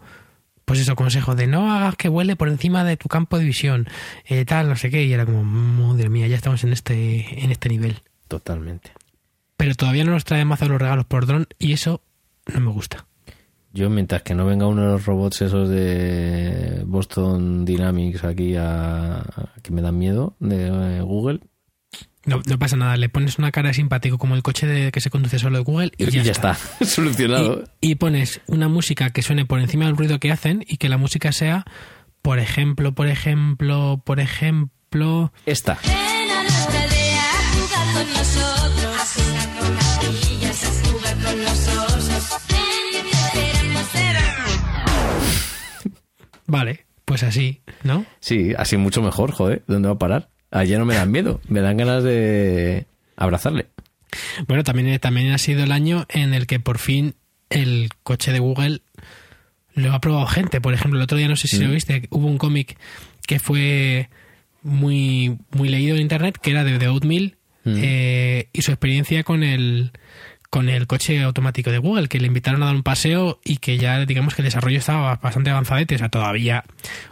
pues 0.66 0.80
eso, 0.80 0.96
consejo 0.96 1.36
de 1.36 1.48
no 1.48 1.72
hagas 1.74 1.96
que 1.96 2.10
vuele 2.10 2.36
por 2.36 2.48
encima 2.50 2.84
de 2.84 2.98
tu 2.98 3.10
campo 3.10 3.38
de 3.38 3.46
visión, 3.46 3.88
eh, 4.26 4.46
tal, 4.46 4.70
no 4.70 4.76
sé 4.76 4.90
qué. 4.90 5.04
Y 5.04 5.14
era 5.14 5.26
como, 5.26 5.44
madre 5.44 6.10
mía, 6.10 6.28
ya 6.28 6.36
estamos 6.36 6.64
en 6.64 6.74
este, 6.74 7.44
en 7.44 7.52
este 7.52 7.70
nivel. 7.70 8.02
Totalmente. 8.28 8.92
Pero 9.58 9.76
todavía 9.76 10.04
no 10.04 10.12
nos 10.12 10.26
trae 10.26 10.44
mazo 10.46 10.68
los 10.68 10.82
regalos 10.82 11.06
por 11.06 11.26
dron 11.26 11.48
y 11.60 11.74
eso 11.74 12.02
no 12.54 12.60
me 12.60 12.72
gusta. 12.72 13.06
Yo, 13.76 13.90
mientras 13.90 14.22
que 14.22 14.36
no 14.36 14.46
venga 14.46 14.68
uno 14.68 14.82
de 14.84 14.88
los 14.90 15.06
robots 15.06 15.42
esos 15.42 15.68
de 15.70 16.84
Boston 16.86 17.66
Dynamics 17.66 18.24
aquí 18.24 18.56
a, 18.56 19.18
a- 19.18 19.54
que 19.64 19.72
me 19.72 19.82
dan 19.82 19.98
miedo, 19.98 20.36
de 20.40 20.68
eh, 20.98 21.02
Google, 21.02 21.40
No, 22.26 22.42
no 22.48 22.58
pasa 22.58 22.78
nada, 22.78 22.96
le 22.96 23.10
pones 23.10 23.38
una 23.38 23.52
cara 23.52 23.68
de 23.70 23.74
simpático 23.74 24.18
como 24.18 24.36
el 24.36 24.44
coche 24.44 24.66
de, 24.66 24.92
que 24.92 25.02
se 25.02 25.10
conduce 25.10 25.40
solo 25.40 25.58
de 25.58 25.64
Google 25.64 25.92
y, 25.98 26.06
y 26.06 26.24
ya, 26.24 26.32
está. 26.32 26.56
Solucionado. 26.82 27.66
Y, 27.82 27.92
y 27.92 27.96
pones 27.96 28.40
una 28.48 28.70
música 28.70 29.10
que 29.10 29.22
suene 29.22 29.46
por 29.46 29.60
encima 29.60 29.86
del 29.86 29.98
ruido 29.98 30.20
que 30.20 30.32
hacen 30.32 30.64
y 30.68 30.78
que 30.78 30.88
la 30.88 30.98
música 30.98 31.34
sea, 31.34 31.66
por 32.22 32.40
ejemplo, 32.40 32.94
por 32.94 33.08
ejemplo, 33.08 34.02
por 34.06 34.22
ejemplo. 34.22 35.34
Esta. 35.46 35.78
Ven 35.84 36.32
a 36.32 36.44
nuestra 36.44 36.82
aldea 36.84 37.24
a 37.24 37.44
jugar 37.52 37.94
con 37.94 38.14
nosotros. 38.14 38.96
A 38.96 39.06
jugar 39.06 39.50
con 39.60 39.78
ardillas, 39.78 40.64
a 40.64 40.90
jugar 40.90 41.16
con 41.16 41.44
los 41.44 41.68
osos. 41.68 42.40
Ven, 42.50 43.04
te 43.04 43.40
queremos 43.40 43.94
ver. 43.94 44.16
Vale, 46.48 46.86
pues 47.04 47.24
así, 47.24 47.62
¿no? 47.84 48.06
Sí, 48.22 48.54
así 48.58 48.78
mucho 48.78 49.02
mejor, 49.02 49.32
joder. 49.34 49.64
¿Dónde 49.68 49.90
va 49.90 49.96
a 49.96 50.00
parar? 50.00 50.30
Allá 50.54 50.78
no 50.78 50.86
me 50.86 50.96
dan 50.96 51.12
miedo. 51.12 51.42
Me 51.50 51.60
dan 51.62 51.76
ganas 51.78 52.04
de 52.04 52.86
abrazarle. 53.18 53.68
Bueno, 54.48 54.64
también, 54.64 55.00
también 55.00 55.32
ha 55.32 55.38
sido 55.38 55.64
el 55.64 55.72
año 55.72 56.06
en 56.10 56.34
el 56.34 56.46
que 56.48 56.60
por 56.60 56.78
fin 56.78 57.16
el 57.50 57.90
coche 58.04 58.32
de 58.32 58.40
Google 58.40 58.82
lo 59.74 59.92
ha 59.94 60.00
probado 60.00 60.28
gente. 60.28 60.62
Por 60.62 60.74
ejemplo, 60.74 61.00
el 61.00 61.04
otro 61.04 61.18
día, 61.18 61.28
no 61.28 61.36
sé 61.36 61.48
si 61.48 61.58
lo 61.60 61.72
viste, 61.72 62.08
hubo 62.12 62.28
un 62.28 62.38
cómic 62.38 62.78
que 63.28 63.40
fue 63.40 64.10
muy, 64.62 65.38
muy 65.52 65.70
leído 65.70 65.96
en 65.96 66.02
internet, 66.04 66.38
que 66.42 66.52
era 66.52 66.64
de 66.64 66.78
The 66.80 66.88
Oatmeal, 66.88 67.36
Mm. 67.66 67.76
eh, 67.82 68.50
y 68.52 68.62
su 68.62 68.72
experiencia 68.72 69.24
con 69.24 69.42
el 69.42 69.92
con 70.50 70.68
el 70.70 70.86
coche 70.86 71.24
automático 71.24 71.72
de 71.72 71.78
Google, 71.78 72.10
que 72.10 72.20
le 72.20 72.28
invitaron 72.28 72.62
a 72.62 72.66
dar 72.68 72.76
un 72.76 72.84
paseo 72.84 73.40
y 73.46 73.58
que 73.58 73.78
ya 73.78 74.06
digamos 74.06 74.36
que 74.36 74.42
el 74.42 74.46
desarrollo 74.48 74.78
estaba 74.80 75.16
bastante 75.16 75.50
avanzadete, 75.50 75.96
o 75.96 75.98
sea, 75.98 76.10
todavía 76.10 76.66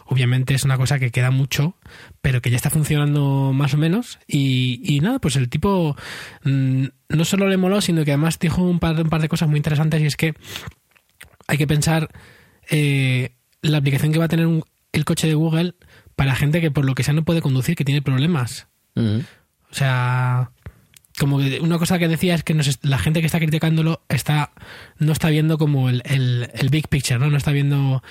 obviamente 0.05 0.53
es 0.53 0.63
una 0.65 0.77
cosa 0.77 0.99
que 0.99 1.09
queda 1.09 1.31
mucho, 1.31 1.75
pero 2.21 2.41
que 2.41 2.49
ya 2.51 2.55
está 2.55 2.69
funcionando 2.69 3.51
más 3.53 3.73
o 3.73 3.77
menos 3.77 4.19
y, 4.27 4.79
y 4.83 4.99
nada, 4.99 5.19
pues 5.19 5.35
el 5.35 5.49
tipo 5.49 5.95
mm, 6.43 6.85
no 7.09 7.25
solo 7.25 7.47
le 7.47 7.57
moló, 7.57 7.81
sino 7.81 8.05
que 8.05 8.11
además 8.11 8.37
dijo 8.39 8.61
un 8.63 8.79
par, 8.79 8.99
un 9.01 9.09
par 9.09 9.21
de 9.21 9.29
cosas 9.29 9.49
muy 9.49 9.57
interesantes 9.57 10.01
y 10.01 10.05
es 10.05 10.15
que 10.17 10.33
hay 11.47 11.57
que 11.57 11.67
pensar 11.67 12.09
eh, 12.69 13.35
la 13.61 13.77
aplicación 13.79 14.11
que 14.11 14.19
va 14.19 14.25
a 14.25 14.29
tener 14.29 14.45
un- 14.47 14.63
el 14.93 15.05
coche 15.05 15.27
de 15.27 15.33
Google 15.35 15.75
para 16.15 16.35
gente 16.35 16.61
que 16.61 16.69
por 16.71 16.85
lo 16.85 16.93
que 16.95 17.03
sea 17.03 17.13
no 17.13 17.23
puede 17.25 17.41
conducir, 17.41 17.75
que 17.75 17.85
tiene 17.85 18.01
problemas. 18.01 18.67
O 19.71 19.73
sea, 19.73 20.51
como 21.17 21.37
una 21.37 21.77
cosa 21.79 21.97
que 21.97 22.07
decía 22.07 22.35
es 22.35 22.43
que 22.43 22.53
nos 22.53 22.79
la 22.83 22.97
gente 22.97 23.19
que 23.21 23.25
está 23.25 23.39
criticándolo 23.39 24.01
está 24.09 24.51
no 24.99 25.11
está 25.11 25.29
viendo 25.29 25.57
como 25.57 25.89
el, 25.89 26.01
el- 26.05 26.49
el 26.53 26.69
big 26.69 26.87
picture, 26.87 27.19
¿no? 27.19 27.29
No 27.29 27.37
está 27.37 27.51
viendo 27.51 28.03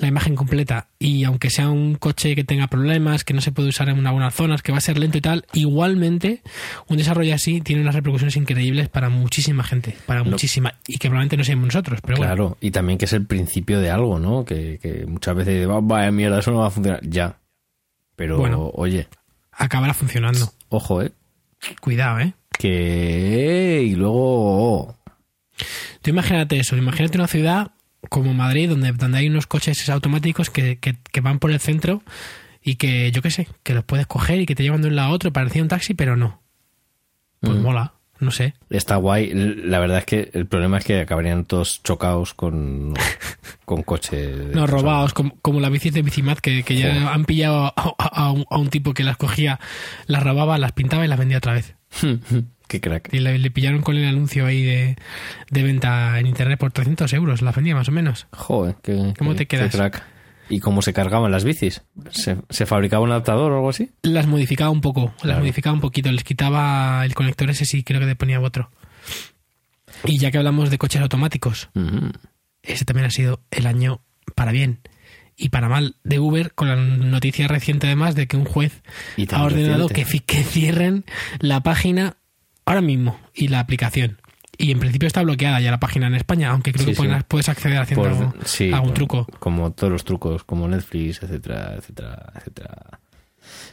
la 0.00 0.08
imagen 0.08 0.34
completa. 0.34 0.88
Y 0.98 1.24
aunque 1.24 1.50
sea 1.50 1.68
un 1.68 1.94
coche 1.94 2.34
que 2.34 2.42
tenga 2.42 2.66
problemas, 2.66 3.22
que 3.22 3.34
no 3.34 3.40
se 3.40 3.52
puede 3.52 3.68
usar 3.68 3.88
en 3.90 4.06
algunas 4.06 4.34
zonas, 4.34 4.62
que 4.62 4.72
va 4.72 4.78
a 4.78 4.80
ser 4.80 4.98
lento 4.98 5.18
y 5.18 5.20
tal, 5.20 5.44
igualmente 5.52 6.42
un 6.88 6.96
desarrollo 6.96 7.34
así 7.34 7.60
tiene 7.60 7.82
unas 7.82 7.94
repercusiones 7.94 8.36
increíbles 8.36 8.88
para 8.88 9.08
muchísima 9.10 9.62
gente, 9.62 9.96
para 10.06 10.24
muchísima, 10.24 10.74
y 10.88 10.94
que 10.98 11.08
probablemente 11.08 11.36
no 11.36 11.44
seamos 11.44 11.66
nosotros, 11.66 12.00
pero 12.02 12.16
bueno. 12.18 12.34
Claro, 12.34 12.56
y 12.60 12.70
también 12.70 12.98
que 12.98 13.04
es 13.04 13.12
el 13.12 13.26
principio 13.26 13.78
de 13.80 13.90
algo, 13.90 14.18
¿no? 14.18 14.44
Que, 14.44 14.78
que 14.82 15.04
muchas 15.06 15.36
veces, 15.36 15.68
"Va- 15.68 15.80
vaya 15.80 16.10
mierda, 16.10 16.38
eso 16.40 16.50
no 16.50 16.58
va 16.60 16.66
a 16.68 16.70
funcionar. 16.70 17.00
Ya. 17.02 17.38
Pero, 18.16 18.38
Bueno. 18.38 18.70
oye, 18.74 19.06
acabará 19.52 19.94
funcionando. 19.94 20.52
ojo, 20.70 21.02
¿eh? 21.02 21.12
Cuidado, 21.80 22.20
¿eh? 22.20 22.32
Que... 22.58 23.82
Y 23.86 23.94
luego... 23.94 24.96
Tú 26.02 26.10
imagínate 26.10 26.58
eso, 26.58 26.76
imagínate 26.76 27.18
una 27.18 27.26
ciudad 27.26 27.72
como 28.10 28.34
Madrid 28.34 28.68
donde, 28.68 28.92
donde 28.92 29.16
hay 29.18 29.28
unos 29.28 29.46
coches 29.46 29.88
automáticos 29.88 30.50
que, 30.50 30.78
que, 30.78 30.96
que 31.10 31.20
van 31.22 31.38
por 31.38 31.50
el 31.50 31.60
centro 31.60 32.02
y 32.62 32.74
que, 32.74 33.10
yo 33.12 33.22
qué 33.22 33.30
sé, 33.30 33.48
que 33.62 33.72
los 33.72 33.84
puedes 33.84 34.06
coger 34.06 34.38
y 34.40 34.44
que 34.46 34.54
te 34.54 34.62
llevan 34.62 34.82
de 34.82 34.88
un 34.88 34.96
lado 34.96 35.08
a 35.08 35.12
otro, 35.12 35.32
parecía 35.32 35.62
un 35.62 35.68
taxi, 35.68 35.94
pero 35.94 36.14
no. 36.16 36.42
Pues 37.40 37.56
Mm. 37.56 37.62
mola, 37.62 37.94
no 38.18 38.30
sé. 38.30 38.52
Está 38.68 38.96
guay. 38.96 39.32
La 39.32 39.78
verdad 39.78 39.96
es 40.00 40.04
que 40.04 40.30
el 40.34 40.44
problema 40.46 40.76
es 40.76 40.84
que 40.84 41.00
acabarían 41.00 41.46
todos 41.46 41.82
chocados 41.82 42.34
con, 42.34 42.92
con 43.64 43.82
coche. 43.82 44.28
No, 44.52 44.66
robados, 44.66 45.14
como, 45.14 45.38
como 45.40 45.58
las 45.60 45.70
bicis 45.70 45.94
de 45.94 46.02
Bicimat, 46.02 46.38
que, 46.40 46.62
que 46.64 46.76
ya 46.76 47.14
han 47.14 47.24
pillado 47.24 47.64
a, 47.64 47.72
a- 47.76 47.94
a 48.26 48.30
un, 48.32 48.44
a 48.50 48.58
un 48.58 48.68
tipo 48.68 48.92
que 48.92 49.04
las 49.04 49.16
cogía, 49.16 49.58
las 50.06 50.22
robaba, 50.22 50.58
las 50.58 50.72
pintaba 50.72 51.04
y 51.04 51.08
las 51.08 51.18
vendía 51.18 51.38
otra 51.38 51.54
vez. 51.54 51.74
Qué 52.70 52.80
crack. 52.80 53.12
Y 53.12 53.18
le, 53.18 53.36
le 53.36 53.50
pillaron 53.50 53.82
con 53.82 53.96
el 53.96 54.06
anuncio 54.06 54.46
ahí 54.46 54.62
de, 54.62 54.96
de 55.50 55.62
venta 55.64 56.16
en 56.20 56.26
internet 56.28 56.56
por 56.56 56.70
300 56.70 57.12
euros, 57.14 57.42
las 57.42 57.52
vendía 57.56 57.74
más 57.74 57.88
o 57.88 57.92
menos. 57.92 58.28
Joder, 58.30 58.76
qué, 58.80 59.12
¿Cómo 59.18 59.32
qué- 59.32 59.38
te 59.38 59.46
quedas? 59.46 59.72
qué 59.72 59.76
crack. 59.76 60.04
¿Y 60.48 60.60
cómo 60.60 60.80
se 60.80 60.92
cargaban 60.92 61.32
las 61.32 61.42
bicis? 61.44 61.82
¿Se, 62.10 62.36
se 62.48 62.66
fabricaba 62.66 63.02
un 63.02 63.10
adaptador 63.10 63.50
o 63.50 63.56
algo 63.56 63.70
así? 63.70 63.90
Las 64.02 64.28
modificaba 64.28 64.70
un 64.70 64.80
poco, 64.80 65.12
las 65.24 65.38
modificaba 65.40 65.74
un 65.74 65.80
poquito, 65.80 66.12
les 66.12 66.22
quitaba 66.22 67.04
el 67.04 67.14
conector 67.14 67.50
ese 67.50 67.64
sí, 67.64 67.82
creo 67.82 67.98
que 68.00 68.06
le 68.06 68.14
ponía 68.16 68.40
otro. 68.40 68.70
Y 70.04 70.18
ya 70.18 70.30
que 70.30 70.38
hablamos 70.38 70.70
de 70.70 70.78
coches 70.78 71.02
automáticos, 71.02 71.70
ese 72.62 72.84
también 72.84 73.06
ha 73.06 73.10
sido 73.10 73.40
el 73.50 73.66
año 73.66 74.00
para 74.36 74.52
bien 74.52 74.80
y 75.36 75.48
para 75.50 75.68
mal 75.68 75.96
de 76.04 76.18
Uber, 76.20 76.52
con 76.54 76.68
la 76.68 76.76
noticia 76.76 77.48
reciente 77.48 77.86
además 77.86 78.14
de 78.14 78.26
que 78.26 78.36
un 78.36 78.44
juez 78.44 78.82
ha 79.32 79.42
ordenado 79.42 79.88
que 79.88 80.04
cierren 80.04 81.04
la 81.38 81.62
página 81.62 82.16
ahora 82.70 82.80
mismo 82.82 83.18
y 83.34 83.48
la 83.48 83.60
aplicación. 83.60 84.18
Y 84.58 84.70
en 84.72 84.78
principio 84.78 85.06
está 85.06 85.22
bloqueada 85.22 85.60
ya 85.60 85.70
la 85.70 85.80
página 85.80 86.06
en 86.08 86.14
España, 86.14 86.50
aunque 86.50 86.72
creo 86.72 86.84
Sí, 86.86 86.94
que 86.94 87.08
sí. 87.08 87.08
puedes 87.28 87.48
acceder 87.48 87.78
haciendo 87.78 88.32
Por- 88.32 88.46
sí, 88.46 88.70
algún 88.72 88.90
por- 88.90 88.94
truco. 88.94 89.26
Como 89.38 89.72
todos 89.72 89.90
los 89.92 90.04
trucos, 90.04 90.44
como 90.44 90.68
Netflix, 90.68 91.22
etcétera, 91.22 91.76
etcétera, 91.78 92.32
etcétera. 92.36 93.00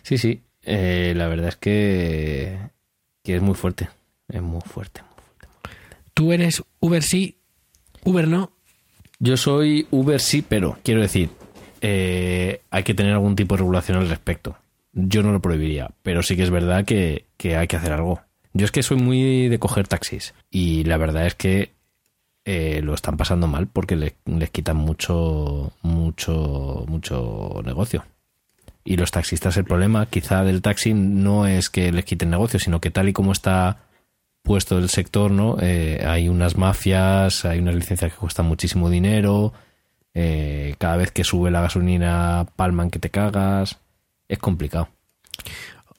Sí, 0.04 0.18
sí. 0.18 0.42
eh, 0.64 1.14
la 1.16 1.28
verdad 1.28 1.50
es 1.50 1.56
que, 1.58 2.58
que 3.24 3.36
es 3.36 3.42
muy 3.42 3.56
fuerte. 3.56 3.90
Es 4.30 4.42
muy 4.42 4.62
fuerte. 4.62 5.02
muy 5.02 5.24
fuerte. 5.24 5.48
Tú 6.14 6.32
eres 6.34 6.64
Uber 6.80 7.04
sí, 7.04 7.38
Uber 8.04 8.28
no. 8.28 8.52
Yo 9.20 9.36
soy 9.38 9.88
Uber 9.92 10.20
sí, 10.22 10.42
pero 10.48 10.78
quiero 10.84 11.02
decir, 11.02 11.30
eh, 11.82 12.62
hay 12.70 12.84
que 12.84 12.94
tener 12.94 13.14
algún 13.14 13.36
tipo 13.36 13.56
de 13.56 13.60
regulación 13.60 13.98
al 13.98 14.10
respecto. 14.10 14.58
Yo 14.94 15.22
no 15.24 15.32
lo 15.32 15.42
prohibiría, 15.42 15.92
pero 16.04 16.24
sí 16.24 16.36
que 16.36 16.44
es 16.44 16.50
verdad 16.50 16.86
que, 16.86 17.26
que 17.38 17.56
hay 17.58 17.68
que 17.68 17.76
hacer 17.76 17.92
algo. 17.92 18.22
Yo 18.58 18.65
es 18.65 18.72
que 18.72 18.82
soy 18.82 18.98
muy 18.98 19.50
de 19.50 19.60
coger 19.60 19.88
taxis 19.88 20.34
y 20.50 20.84
la 20.86 20.98
verdad 20.98 21.28
es 21.28 21.36
que 21.36 21.74
eh, 22.46 22.82
lo 22.82 22.93
están 22.96 23.17
pasando 23.17 23.46
mal 23.48 23.67
porque 23.67 23.96
le- 23.96 24.15
les 24.26 24.50
quitan 24.50 24.78
mucho, 24.78 25.74
mucho, 25.84 26.86
mucho 26.88 27.62
negocio. 27.63 28.06
Y 28.84 28.96
los 28.96 29.12
taxistas, 29.12 29.58
el 29.58 29.65
problema 29.65 30.06
quizá 30.08 30.43
del 30.43 30.62
taxi 30.62 30.93
no 30.93 31.46
es 31.46 31.70
que 31.70 31.91
les 31.91 32.06
quiten 32.06 32.30
negocio, 32.30 32.58
sino 32.60 32.80
que 32.82 32.89
tal 32.89 33.10
y 33.10 33.13
como 33.13 33.32
está 33.34 33.84
puesto 34.43 34.78
el 34.78 34.89
sector, 34.89 35.30
¿no? 35.30 35.58
Eh, 35.62 36.04
hay 36.08 36.30
unas 36.30 36.58
mafias, 36.58 37.43
hay 37.46 37.60
unas 37.60 37.76
licencias 37.76 38.12
que 38.13 38.17
cuestan 38.17 38.46
muchísimo 38.46 38.89
dinero, 38.89 39.52
eh, 40.13 40.76
cada 40.80 40.96
vez 40.98 41.12
que 41.12 41.26
sube 41.26 41.52
la 41.52 41.62
gasolina 41.62 42.48
palman 42.56 42.89
que 42.89 43.00
te 43.00 43.10
cagas, 43.12 43.78
es 44.30 44.39
complicado. 44.39 44.88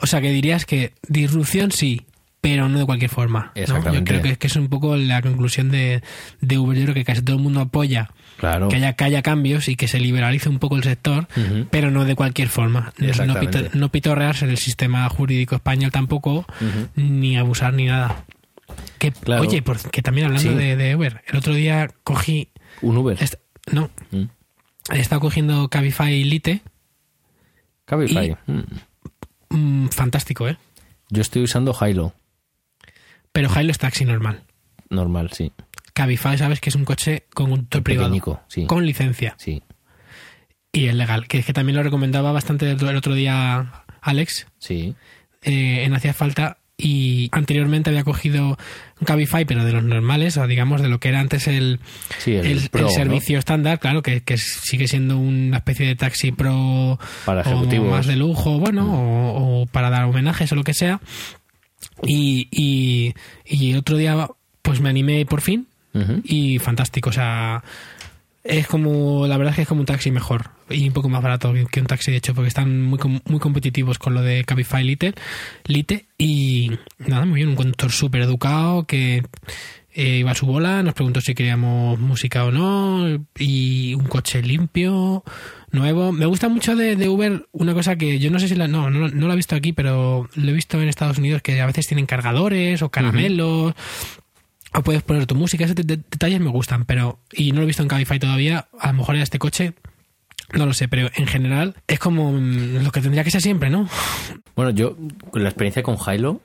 O 0.01 0.07
sea, 0.07 0.21
que 0.23 0.31
dirías 0.33 0.65
que 0.65 0.95
disrupción 1.07 1.71
sí, 1.73 2.07
pero 2.41 2.69
no 2.69 2.79
de 2.79 2.87
cualquier 2.87 3.11
forma. 3.11 3.53
Yo 3.57 3.81
creo 4.05 4.23
que, 4.23 4.37
que 4.37 4.47
es 4.47 4.57
un 4.57 4.69
poco 4.69 4.97
la 4.97 5.21
conclusión 5.23 5.71
de, 5.71 6.03
de 6.41 6.59
Uber. 6.59 6.77
Yo 6.79 6.85
creo 6.85 6.95
que 6.95 7.05
casi 7.05 7.23
todo 7.23 7.37
el 7.37 7.43
mundo 7.43 7.61
apoya 7.61 8.11
Claro. 8.39 8.69
que 8.69 8.77
haya, 8.77 8.93
que 8.93 9.05
haya 9.05 9.23
cambios 9.23 9.69
y 9.69 9.75
que 9.75 9.89
se 9.89 9.99
liberalice 9.99 10.49
un 10.49 10.59
poco 10.61 10.77
el 10.77 10.85
sector, 10.85 11.27
pero 11.71 11.91
no 11.91 12.05
de 12.05 12.15
cualquier 12.15 12.49
forma. 12.49 12.93
No, 12.99 13.35
pito- 13.35 13.71
no 13.75 13.89
pitorrearse 13.91 14.47
del 14.47 14.59
sistema 14.59 15.09
jurídico 15.09 15.57
español 15.57 15.91
tampoco, 15.91 16.47
ni 16.95 17.37
abusar 17.37 17.75
ni 17.75 17.87
nada. 17.87 18.25
Que, 18.99 19.11
Claro. 19.13 19.43
Oye, 19.43 19.63
por- 19.63 19.91
que 19.91 20.03
también 20.03 20.27
hablando 20.29 20.51
Sí. 20.51 20.57
de, 20.57 20.77
de 20.77 20.95
Uber, 20.95 21.23
el 21.27 21.37
otro 21.37 21.55
día 21.55 21.89
cogí... 22.05 22.51
Un 22.83 22.97
Uber. 22.99 23.17
est- 23.21 23.37
no, 23.73 23.91
Mm. 24.13 24.25
he 24.93 25.01
estado 25.01 25.21
cogiendo 25.21 25.69
Cabify 25.69 26.23
Lite. 26.23 26.63
Cabify. 27.85 28.37
y- 28.47 28.53
Mm. 28.53 29.85
mm, 29.85 29.89
fantástico, 29.89 30.49
¿eh? 30.49 30.57
Yo 31.11 31.23
estoy 31.23 31.43
usando 31.43 31.75
Hilo. 31.81 32.15
Pero 33.39 33.61
Hilo 33.61 33.71
es 33.71 33.79
taxi 33.79 34.05
normal. 34.05 34.43
Normal, 34.91 35.31
sí. 35.33 35.53
Cabify, 35.93 36.37
sabes 36.37 36.61
que 36.61 36.71
es 36.71 36.75
un 36.75 36.85
coche 36.85 37.23
con 37.33 37.53
un 37.53 37.67
privado. 37.67 38.43
Sí. 38.49 38.67
Con 38.67 38.85
licencia. 38.85 39.37
Sí, 39.39 39.63
Y 40.73 40.87
es 40.87 40.95
legal. 40.97 41.29
Que 41.29 41.39
es 41.39 41.47
que 41.47 41.53
también 41.53 41.77
lo 41.77 41.85
recomendaba 41.85 42.33
bastante 42.33 42.69
el 42.69 42.97
otro 42.97 43.15
día 43.15 43.85
Alex 44.01 44.49
sí. 44.59 44.97
eh, 45.43 45.85
en 45.85 45.95
Hacía 45.95 46.15
Falta. 46.15 46.59
Y 46.81 47.29
anteriormente 47.33 47.91
había 47.91 48.05
cogido 48.05 48.57
un 49.01 49.05
Cabify, 49.05 49.45
pero 49.45 49.65
de 49.65 49.73
los 49.73 49.83
normales, 49.85 50.37
o 50.37 50.47
digamos 50.49 50.81
de 50.81 50.89
lo 50.89 50.99
que 51.01 51.09
era 51.11 51.19
antes 51.21 51.47
el, 51.49 51.79
Sí, 52.19 52.35
el, 52.35 52.47
el, 52.47 52.69
Pro, 52.71 52.81
el 52.83 52.87
¿no? 52.87 52.91
servicio 52.93 53.37
estándar, 53.39 53.81
claro, 53.81 54.01
que, 54.03 54.21
que 54.23 54.37
sigue 54.39 54.87
siendo 54.87 55.17
una 55.19 55.57
especie 55.59 55.87
de 55.89 55.97
taxi 55.97 56.31
pro 56.31 56.99
Para 57.25 57.41
o 57.41 57.45
ejecutivos. 57.45 57.89
Mm. 57.89 57.91
más 57.91 58.07
de 58.07 58.15
lujo, 58.15 58.59
bueno, 58.61 58.95
o, 58.95 59.63
o 59.63 59.67
para 59.67 59.91
dar 59.91 60.05
homenajes 60.05 60.53
o 60.53 60.55
lo 60.55 60.63
que 60.63 60.73
sea. 60.75 61.01
Y, 62.05 62.49
y, 62.51 63.15
y 63.45 63.73
el 63.73 63.79
otro 63.79 63.97
día, 63.97 64.29
pues 64.63 64.81
me 64.81 64.89
animé 64.89 65.25
por 65.27 65.41
fin 65.41 65.67
y 66.25 66.59
fantástico, 66.61 67.11
o 67.11 67.13
sea, 67.13 67.65
es 68.45 68.67
como, 68.69 69.27
la 69.27 69.37
verdad 69.37 69.51
es 69.53 69.57
que 69.57 69.63
es 69.63 69.69
como 69.69 69.81
un 69.81 69.87
taxi 69.87 70.11
mejor 70.13 70.51
y 70.71 70.87
un 70.87 70.93
poco 70.95 71.09
más 71.09 71.23
barato 71.23 71.53
que- 71.71 71.81
un 71.81 71.87
taxi, 71.87 72.11
de 72.13 72.19
hecho, 72.19 72.35
porque 72.35 72.49
están 72.49 72.83
muy, 72.83 72.99
muy 73.25 73.41
competitivos 73.41 73.99
con 73.99 74.15
lo 74.15 74.23
de 74.23 74.45
Cabify 74.45 74.85
Lite, 74.85 75.15
Lite 75.67 76.07
y 76.17 76.71
nada, 76.99 77.25
muy 77.25 77.37
bien, 77.37 77.49
un 77.49 77.57
conductor 77.57 77.91
súper 77.91 78.23
educado 78.23 78.85
que 78.85 79.25
eh, 79.99 80.19
iba 80.19 80.31
a 80.31 80.35
su 80.37 80.47
bola, 80.47 80.83
nos 80.85 80.95
preguntó 80.95 81.21
si 81.21 81.35
queríamos 81.35 81.99
música 81.99 82.45
o 82.45 82.53
no 82.53 83.27
y 83.37 83.95
un 83.95 84.05
coche 84.07 84.41
limpio, 84.43 85.25
nuevo. 85.73 86.13
Me 86.13 86.25
gusta 86.27 86.49
mucho 86.49 86.77
de, 86.77 86.95
de 86.95 87.09
Uber 87.09 87.49
una 87.53 87.75
cosa 87.75 87.97
que 87.97 88.19
yo 88.21 88.31
no 88.31 88.39
sé 88.39 88.47
si 88.47 88.55
la, 88.55 88.69
no, 88.69 88.91
no, 88.91 89.09
no 89.09 89.27
la 89.27 89.33
he 89.33 89.37
visto 89.37 89.57
aquí, 89.57 89.73
pero 89.73 90.29
lo 90.37 90.51
he 90.51 90.53
visto 90.55 90.81
en 90.81 90.89
Estados 90.89 91.19
Unidos 91.19 91.43
que 91.43 91.61
a 91.61 91.67
veces 91.67 91.87
tienen 91.89 92.07
cargadores 92.07 92.81
o 92.83 92.91
caramelos 92.91 93.75
o 94.75 94.83
puedes 94.83 95.03
poner 95.03 95.27
tu 95.27 95.35
música, 95.35 95.65
esos 95.65 95.75
de- 95.77 95.83
de- 95.83 95.97
detalles 95.97 96.41
me 96.41 96.51
gustan, 96.51 96.85
pero 96.85 97.19
y 97.33 97.51
no 97.53 97.57
lo 97.59 97.63
he 97.65 97.67
visto 97.67 97.83
en 97.83 97.89
Cabify 97.89 98.19
todavía, 98.21 98.69
a 98.79 98.89
lo 98.89 98.99
mejor 98.99 99.17
en 99.17 99.23
este 99.23 99.39
coche 99.39 99.73
no 100.53 100.65
lo 100.65 100.73
sé, 100.75 100.89
pero 100.89 101.11
en 101.17 101.27
general 101.27 101.75
es 101.89 101.99
como 101.99 102.33
mm, 102.33 102.85
lo 102.85 102.91
que 102.93 103.01
tendría 103.01 103.25
que 103.25 103.31
ser 103.31 103.43
siempre, 103.43 103.69
¿no? 103.69 103.89
Bueno, 104.55 104.71
yo, 104.71 104.97
la 105.35 105.49
experiencia 105.49 105.83
con 105.83 105.97
Hilo 106.07 106.41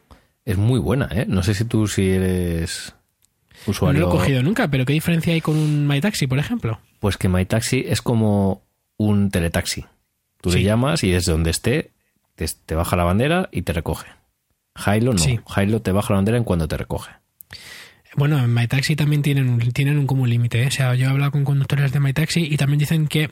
es 0.46 0.58
muy 0.58 0.80
buena, 0.80 1.08
¿eh? 1.12 1.26
No 1.28 1.44
sé 1.44 1.54
si 1.54 1.66
tú 1.66 1.88
si 1.88 2.10
eres 2.10 2.96
No 3.68 3.94
lo 3.94 4.08
he 4.08 4.12
cogido 4.12 4.44
nunca, 4.44 4.68
pero 4.70 4.86
¿qué 4.86 4.94
diferencia 4.94 5.34
hay 5.34 5.42
con 5.42 5.58
un 5.58 5.88
MyTaxi, 5.88 6.28
por 6.28 6.40
ejemplo? 6.40 6.80
Pues 7.00 7.18
que 7.18 7.30
MyTaxi 7.30 7.86
es 7.88 8.02
como 8.02 8.64
un 8.98 9.30
teletaxi. 9.30 9.86
Tú 10.42 10.52
Sí. 10.52 10.58
le 10.60 10.64
llamas 10.66 11.04
y 11.04 11.12
desde 11.12 11.32
donde 11.32 11.52
esté 11.52 11.92
te, 12.36 12.46
te 12.66 12.76
baja 12.76 12.96
la 12.96 13.04
bandera 13.04 13.50
y 13.52 13.62
te 13.62 13.74
recoge. 13.74 14.08
Hilo 14.88 15.14
no. 15.14 15.20
Sí. 15.20 15.40
Hilo 15.58 15.82
te 15.82 15.92
baja 15.92 16.14
la 16.14 16.18
bandera 16.18 16.38
en 16.38 16.44
cuando 16.44 16.68
te 16.68 16.78
recoge. 16.78 17.12
Bueno, 18.16 18.38
en 18.44 18.54
MyTaxi 18.54 18.96
también 18.96 19.22
tienen 19.22 19.50
un, 19.50 19.60
tienen 19.72 19.98
un 19.98 20.06
común 20.08 20.30
límite. 20.30 20.62
¿eh? 20.64 20.68
O 20.68 20.72
sea, 20.72 20.94
yo 20.96 21.08
he 21.08 21.10
hablado 21.10 21.32
con 21.32 21.44
conductores 21.46 21.92
de 21.92 22.00
MyTaxi 22.00 22.42
y 22.44 22.58
también 22.58 22.80
dicen 22.80 23.08
que 23.08 23.32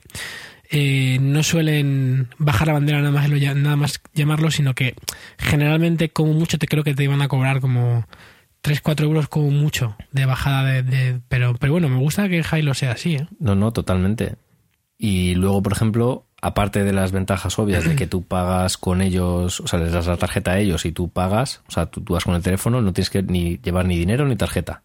eh, 0.71 1.17
no 1.21 1.43
suelen 1.43 2.29
bajar 2.37 2.67
la 2.67 2.73
bandera 2.73 2.99
nada 3.01 3.11
más, 3.11 3.29
nada 3.29 3.75
más 3.75 4.01
llamarlo, 4.13 4.49
sino 4.49 4.73
que 4.73 4.95
generalmente 5.37 6.09
como 6.09 6.33
mucho 6.33 6.57
te 6.57 6.67
creo 6.67 6.83
que 6.83 6.95
te 6.95 7.03
iban 7.03 7.21
a 7.21 7.27
cobrar 7.27 7.59
como 7.59 8.07
3-4 8.63 9.01
euros 9.03 9.27
como 9.27 9.49
mucho 9.51 9.95
de 10.11 10.25
bajada 10.25 10.63
de... 10.65 10.83
de- 10.83 11.21
pero, 11.27 11.55
pero 11.55 11.73
bueno, 11.73 11.89
me 11.89 11.97
gusta 11.99 12.29
que 12.29 12.43
Hilo 12.57 12.73
sea 12.73 12.91
así. 12.93 13.15
¿eh? 13.15 13.27
No, 13.39 13.55
no, 13.55 13.71
totalmente. 13.73 14.35
Y 14.97 15.33
luego, 15.35 15.63
por 15.63 15.73
ejemplo, 15.73 16.25
aparte 16.41 16.83
de 16.83 16.93
las 16.93 17.11
ventajas 17.11 17.57
obvias 17.57 17.83
de 17.83 17.95
que 17.95 18.05
tú 18.05 18.23
pagas 18.23 18.77
con 18.77 19.01
ellos, 19.01 19.59
o 19.61 19.67
sea, 19.67 19.79
les 19.79 19.91
das 19.91 20.05
la 20.05 20.17
tarjeta 20.17 20.51
a 20.51 20.59
ellos 20.59 20.85
y 20.85 20.91
tú 20.91 21.09
pagas, 21.09 21.61
o 21.67 21.71
sea, 21.71 21.87
tú, 21.87 22.01
tú 22.01 22.13
vas 22.13 22.23
con 22.23 22.35
el 22.35 22.43
teléfono, 22.43 22.81
no 22.81 22.93
tienes 22.93 23.09
que 23.09 23.23
ni 23.23 23.57
llevar 23.57 23.85
ni 23.85 23.97
dinero 23.97 24.27
ni 24.27 24.35
tarjeta. 24.35 24.83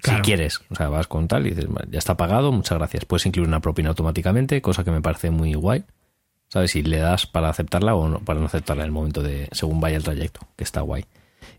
Claro. 0.00 0.18
Si 0.18 0.22
quieres, 0.24 0.60
o 0.70 0.74
sea, 0.74 0.88
vas 0.88 1.06
con 1.06 1.28
tal 1.28 1.46
y 1.46 1.50
dices, 1.50 1.66
"Vale, 1.68 1.88
ya 1.90 1.98
está 1.98 2.16
pagado, 2.16 2.52
muchas 2.52 2.78
gracias. 2.78 3.04
Puedes 3.04 3.24
incluir 3.26 3.46
una 3.48 3.60
propina 3.60 3.90
automáticamente, 3.90 4.60
cosa 4.62 4.82
que 4.84 4.90
me 4.90 5.00
parece 5.02 5.30
muy 5.30 5.52
guay. 5.54 5.84
¿Sabes? 6.48 6.70
Si 6.72 6.82
le 6.82 6.98
das 6.98 7.26
para 7.26 7.48
aceptarla 7.48 7.94
o 7.94 8.08
no, 8.08 8.18
para 8.20 8.38
no 8.40 8.46
aceptarla 8.46 8.82
en 8.84 8.86
el 8.88 8.92
momento 8.92 9.22
de, 9.22 9.48
según 9.52 9.80
vaya 9.80 9.96
el 9.96 10.04
trayecto, 10.04 10.40
que 10.56 10.64
está 10.64 10.82
guay. 10.82 11.04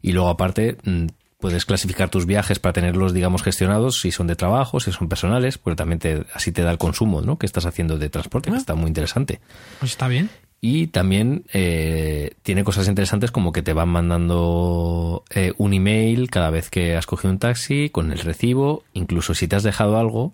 Y 0.02 0.12
luego 0.12 0.30
aparte, 0.30 0.78
mm, 0.84 1.06
puedes 1.40 1.66
clasificar 1.66 2.10
tus 2.10 2.26
viajes 2.26 2.60
para 2.60 2.74
tenerlos, 2.74 3.14
digamos, 3.14 3.44
gestionados, 3.44 4.00
si 4.00 4.12
son 4.12 4.28
de 4.28 4.36
trabajo, 4.36 4.80
si 4.80 4.92
son 4.92 5.10
personales, 5.10 5.58
porque 5.58 5.76
también 5.76 6.00
te, 6.00 6.26
así 6.34 6.52
te 6.52 6.62
da 6.64 6.72
el 6.72 6.78
consumo, 6.78 7.22
¿no? 7.22 7.38
Que 7.38 7.46
estás 7.46 7.66
haciendo 7.66 7.98
de 7.98 8.10
transporte, 8.10 8.50
que 8.50 8.56
Ah. 8.56 8.60
está 8.60 8.76
muy 8.76 8.88
interesante. 8.88 9.40
Pues 9.80 9.92
está 9.92 10.08
bien. 10.08 10.30
Y 10.62 10.88
también 10.88 11.44
eh, 11.54 12.32
tiene 12.42 12.64
cosas 12.64 12.88
interesantes 12.88 13.30
como 13.32 13.52
que 13.52 13.62
te 13.62 13.74
van 13.74 13.90
mandando 13.90 15.24
eh, 15.30 15.54
un 15.58 15.74
email 15.74 16.30
cada 16.32 16.50
vez 16.50 16.70
que 16.70 16.96
has 16.96 17.06
cogido 17.06 17.32
un 17.32 17.40
taxi 17.40 17.90
con 17.90 18.12
el 18.12 18.20
recibo. 18.20 18.84
Incluso 18.94 19.34
si 19.36 19.48
te 19.48 19.56
has 19.56 19.64
dejado 19.64 19.98
algo, 20.00 20.34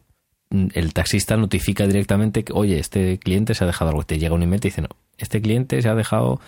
mm, 0.51 0.67
el 0.73 0.93
taxista 0.93 1.35
notifica 1.35 1.85
directamente 1.87 2.43
que, 2.43 2.53
oye, 2.53 2.79
este 2.79 3.17
cliente 3.19 3.55
se 3.55 3.63
ha 3.63 3.67
dejado 3.67 3.89
algo. 3.89 4.03
Te 4.03 4.19
llega 4.19 4.35
un 4.35 4.43
email 4.43 4.59
y 4.59 4.61
te 4.61 4.67
dice, 4.69 4.81
no, 4.83 4.89
este 5.17 5.41
cliente 5.41 5.81
se 5.81 5.89
ha 5.89 5.95
dejado 5.95 6.39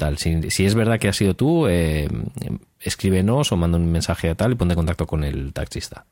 tal. 0.00 0.18
Si, 0.18 0.50
si 0.50 0.64
es 0.66 0.74
verdad 0.74 0.98
que 0.98 1.06
has 1.06 1.16
sido 1.16 1.34
tú, 1.34 1.68
eh, 1.68 2.08
escríbenos 2.80 3.52
o 3.52 3.56
manda 3.56 3.78
un 3.78 3.90
mensaje 3.90 4.28
a 4.30 4.34
tal 4.34 4.52
y 4.52 4.54
ponte 4.56 4.72
en 4.72 4.76
contacto 4.76 5.06
con 5.06 5.22
el 5.24 5.52
taxista. 5.52 6.06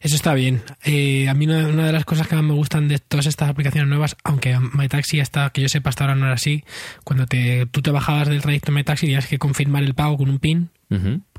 Eso 0.00 0.14
está 0.14 0.32
bien. 0.34 0.62
Eh, 0.84 1.28
a 1.28 1.34
mí 1.34 1.46
una, 1.46 1.66
una 1.66 1.86
de 1.86 1.92
las 1.92 2.04
cosas 2.04 2.28
que 2.28 2.36
más 2.36 2.44
me 2.44 2.54
gustan 2.54 2.86
de 2.86 3.00
todas 3.00 3.26
estas 3.26 3.48
aplicaciones 3.50 3.88
nuevas, 3.88 4.16
aunque 4.22 4.56
MyTaxi 4.58 5.18
hasta 5.20 5.50
que 5.50 5.60
yo 5.60 5.68
sepa 5.68 5.90
hasta 5.90 6.04
ahora 6.04 6.14
no 6.14 6.26
era 6.26 6.34
así, 6.34 6.62
cuando 7.02 7.26
te, 7.26 7.66
tú 7.66 7.82
te 7.82 7.90
bajabas 7.90 8.28
del 8.28 8.40
trayecto 8.40 8.70
MyTaxi 8.70 9.06
tenías 9.06 9.26
que 9.26 9.38
confirmar 9.38 9.82
el 9.82 9.94
pago 9.94 10.16
con 10.16 10.30
un 10.30 10.38
PIN 10.38 10.70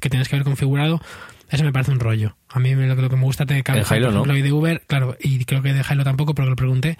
que 0.01 0.09
tienes 0.09 0.27
que 0.27 0.35
haber 0.35 0.43
configurado. 0.43 1.01
Eso 1.49 1.63
me 1.63 1.71
parece 1.71 1.91
un 1.91 1.99
rollo. 1.99 2.35
A 2.49 2.59
mí 2.59 2.75
lo, 2.75 2.95
que- 2.95 3.01
lo 3.01 3.09
que 3.09 3.15
me 3.15 3.23
gusta 3.23 3.43
En 3.43 3.63
Jailo, 3.63 4.11
¿no? 4.11 4.37
y 4.37 4.41
de 4.43 4.51
Uber, 4.51 4.83
claro, 4.85 5.17
y 5.21 5.43
creo 5.45 5.61
que 5.63 5.73
de 5.73 5.83
Jailo 5.83 6.03
tampoco, 6.03 6.35
pero 6.35 6.45
que 6.47 6.49
lo 6.51 6.55
pregunté. 6.57 6.97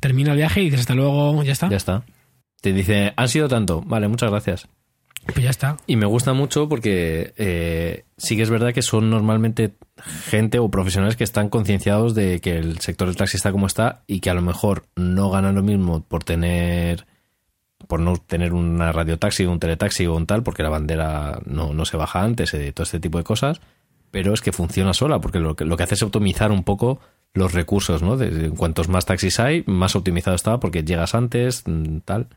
Termina 0.00 0.30
el 0.30 0.36
viaje 0.38 0.60
y 0.62 0.66
dices 0.66 0.80
hasta 0.80 0.94
luego, 0.94 1.42
ya 1.42 1.52
está. 1.52 1.68
Ya 1.68 1.76
está. 1.76 2.04
Te 2.60 2.72
dice, 2.72 3.12
han 3.16 3.28
sido 3.28 3.48
tanto. 3.48 3.82
Vale, 3.82 4.08
muchas 4.08 4.30
gracias. 4.30 4.68
Pues 5.26 5.42
ya 5.42 5.50
está. 5.50 5.76
Y 5.86 5.96
me 5.96 6.06
gusta 6.06 6.32
mucho 6.32 6.68
porque 6.68 7.34
eh, 7.36 8.04
sí 8.16 8.36
que 8.36 8.42
es 8.42 8.50
verdad 8.50 8.72
que 8.72 8.82
son 8.82 9.10
normalmente 9.10 9.74
gente 10.26 10.58
o 10.58 10.70
profesionales 10.70 11.16
que 11.16 11.24
están 11.24 11.50
concienciados 11.50 12.14
de 12.14 12.40
que 12.40 12.56
el 12.56 12.78
sector 12.80 13.06
del 13.08 13.16
taxi 13.16 13.36
está 13.36 13.52
como 13.52 13.66
está 13.66 14.02
y 14.06 14.20
que 14.20 14.30
a 14.30 14.34
lo 14.34 14.42
mejor 14.42 14.84
no 14.96 15.30
ganan 15.30 15.54
lo 15.54 15.62
mismo 15.62 16.02
por 16.02 16.24
tener 16.24 17.06
por 17.86 18.00
no 18.00 18.16
tener 18.16 18.52
una 18.52 18.92
radiotaxi, 18.92 19.46
un 19.46 19.58
teletaxi 19.58 20.06
o 20.06 20.14
un 20.14 20.26
tal, 20.26 20.42
porque 20.42 20.62
la 20.62 20.68
bandera 20.68 21.40
no, 21.46 21.72
no 21.72 21.84
se 21.84 21.96
baja 21.96 22.22
antes, 22.22 22.52
eh, 22.54 22.72
todo 22.72 22.84
este 22.84 23.00
tipo 23.00 23.18
de 23.18 23.24
cosas, 23.24 23.60
pero 24.10 24.34
es 24.34 24.42
que 24.42 24.52
funciona 24.52 24.92
sola, 24.92 25.20
porque 25.20 25.38
lo 25.38 25.56
que, 25.56 25.64
lo 25.64 25.76
que 25.76 25.84
hace 25.84 25.94
es 25.94 26.02
optimizar 26.02 26.52
un 26.52 26.62
poco 26.62 27.00
los 27.32 27.52
recursos, 27.52 28.02
¿no? 28.02 28.16
De, 28.16 28.30
de 28.30 28.50
cuantos 28.50 28.88
más 28.88 29.06
taxis 29.06 29.40
hay, 29.40 29.64
más 29.66 29.96
optimizado 29.96 30.36
está 30.36 30.60
porque 30.60 30.84
llegas 30.84 31.14
antes, 31.14 31.64
mm, 31.66 31.98
tal. 32.04 32.28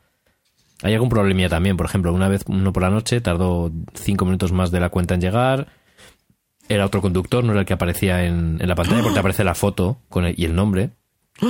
Hay 0.82 0.92
algún 0.94 1.08
problemilla 1.08 1.48
también, 1.48 1.76
por 1.76 1.86
ejemplo, 1.86 2.12
una 2.12 2.28
vez 2.28 2.42
uno 2.46 2.72
por 2.72 2.82
la 2.82 2.90
noche 2.90 3.20
tardó 3.20 3.70
cinco 3.94 4.24
minutos 4.24 4.52
más 4.52 4.70
de 4.70 4.80
la 4.80 4.88
cuenta 4.90 5.14
en 5.14 5.20
llegar. 5.20 5.68
Era 6.68 6.86
otro 6.86 7.00
conductor, 7.02 7.44
no 7.44 7.52
era 7.52 7.60
el 7.60 7.66
que 7.66 7.74
aparecía 7.74 8.24
en, 8.24 8.58
en 8.60 8.68
la 8.68 8.74
pantalla, 8.74 9.00
porque 9.02 9.14
te 9.14 9.20
aparece 9.20 9.44
la 9.44 9.54
foto 9.54 9.98
con 10.08 10.24
el- 10.26 10.34
y 10.38 10.44
el 10.44 10.54
nombre. 10.54 10.90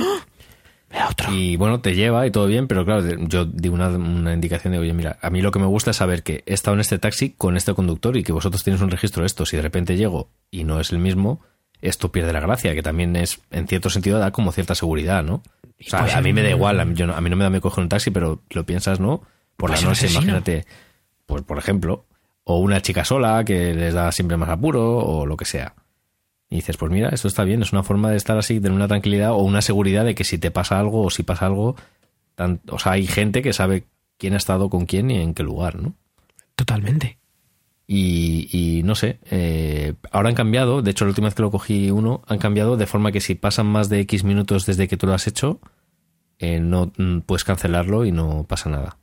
Era 0.89 1.09
otro. 1.09 1.33
Y 1.33 1.57
bueno, 1.57 1.81
te 1.81 1.93
lleva 1.95 2.25
y 2.25 2.31
todo 2.31 2.47
bien, 2.47 2.67
pero 2.67 2.85
claro, 2.85 3.03
yo 3.27 3.43
di 3.45 3.67
una, 3.67 3.89
una 3.89 4.33
indicación 4.33 4.71
de, 4.73 4.79
oye, 4.79 4.93
mira, 4.93 5.17
a 5.21 5.29
mí 5.29 5.41
lo 5.41 5.51
que 5.51 5.59
me 5.59 5.65
gusta 5.65 5.91
es 5.91 5.97
saber 5.97 6.23
que 6.23 6.43
he 6.45 6.53
estado 6.53 6.75
en 6.75 6.79
este 6.81 6.99
taxi 6.99 7.31
con 7.31 7.57
este 7.57 7.73
conductor 7.73 8.15
y 8.15 8.23
que 8.23 8.31
vosotros 8.31 8.63
tenéis 8.63 8.81
un 8.81 8.91
registro 8.91 9.21
de 9.23 9.27
esto. 9.27 9.45
Si 9.45 9.57
de 9.57 9.61
repente 9.63 9.97
llego 9.97 10.29
y 10.51 10.63
no 10.63 10.79
es 10.79 10.91
el 10.93 10.99
mismo, 10.99 11.41
esto 11.81 12.11
pierde 12.13 12.31
la 12.31 12.39
gracia, 12.39 12.73
que 12.75 12.83
también 12.83 13.15
es, 13.17 13.41
en 13.51 13.67
cierto 13.67 13.89
sentido, 13.89 14.19
da 14.19 14.31
como 14.31 14.53
cierta 14.53 14.73
seguridad, 14.75 15.21
¿no? 15.23 15.41
O 15.79 15.83
sea, 15.89 15.99
Pues 16.01 16.15
a 16.15 16.21
mí 16.21 16.31
me 16.33 16.41
da 16.41 16.49
igual, 16.49 16.79
a 16.79 16.85
mí, 16.85 16.95
yo 16.95 17.05
no- 17.07 17.15
a 17.15 17.21
mí 17.21 17.29
no 17.29 17.35
me 17.35 17.43
da 17.43 17.49
miedo 17.49 17.61
coger 17.61 17.83
un 17.83 17.89
taxi, 17.89 18.11
pero 18.11 18.41
lo 18.49 18.65
piensas, 18.65 18.99
¿no? 18.99 19.21
Por 19.57 19.69
Pues 19.69 19.81
la 19.81 19.87
un 19.87 19.91
noche, 19.91 20.07
imagínate, 20.07 20.65
pues 21.25 21.43
por 21.43 21.57
ejemplo, 21.57 22.05
o 22.43 22.59
una 22.59 22.81
chica 22.81 23.03
sola 23.05 23.43
que 23.43 23.73
les 23.73 23.93
da 23.93 24.11
siempre 24.11 24.37
más 24.37 24.49
apuro, 24.49 24.97
o 24.97 25.25
lo 25.25 25.35
que 25.37 25.45
sea. 25.45 25.75
Y 26.49 26.57
dices, 26.57 26.77
pues 26.77 26.91
mira, 26.91 27.09
esto 27.09 27.27
está 27.27 27.43
bien, 27.43 27.61
es 27.61 27.73
una 27.73 27.83
forma 27.83 28.09
de 28.11 28.17
estar 28.17 28.37
así, 28.37 28.55
tener 28.59 28.71
una 28.71 28.87
tranquilidad 28.87 29.31
o 29.31 29.37
una 29.37 29.61
seguridad 29.61 30.05
de 30.05 30.13
que 30.15 30.23
si 30.23 30.37
te 30.37 30.51
pasa 30.51 30.79
algo 30.79 31.01
o 31.03 31.09
si 31.09 31.23
pasa 31.23 31.47
algo, 31.47 31.75
tan- 32.35 32.61
o 32.69 32.79
sea, 32.79 32.93
hay 32.93 33.07
gente 33.07 33.41
que 33.41 33.51
sabe 33.53 33.85
quién 34.17 34.33
ha 34.33 34.37
estado 34.37 34.69
con 34.69 34.85
quién 34.85 35.09
y 35.11 35.19
en 35.21 35.33
qué 35.33 35.43
lugar, 35.43 35.75
¿no? 35.81 35.93
Totalmente. 36.55 37.17
Y, 37.87 38.49
y 38.51 38.83
no 38.83 38.95
sé, 38.95 39.19
eh, 39.29 39.93
ahora 40.11 40.29
han 40.29 40.35
cambiado, 40.35 40.81
de 40.81 40.91
hecho 40.91 41.05
la 41.05 41.09
última 41.09 41.27
vez 41.27 41.35
que 41.35 41.43
lo 41.43 41.51
cogí 41.51 41.91
uno, 41.91 42.23
han 42.27 42.39
cambiado 42.39 42.77
de 42.77 42.87
forma 42.87 43.11
que 43.11 43.21
si 43.21 43.35
pasan 43.35 43.67
más 43.67 43.89
de 43.89 43.99
X 44.01 44.23
minutos 44.23 44.65
desde 44.65 44.87
que 44.87 44.97
tú 44.97 45.05
lo 45.05 45.13
has 45.13 45.27
hecho, 45.27 45.59
eh, 46.39 46.59
no 46.59 46.91
mm, 46.97 47.19
puedes 47.19 47.43
cancelarlo 47.43 48.05
y 48.05 48.11
no 48.11 48.45
pasa 48.47 48.69
nada. 48.69 48.97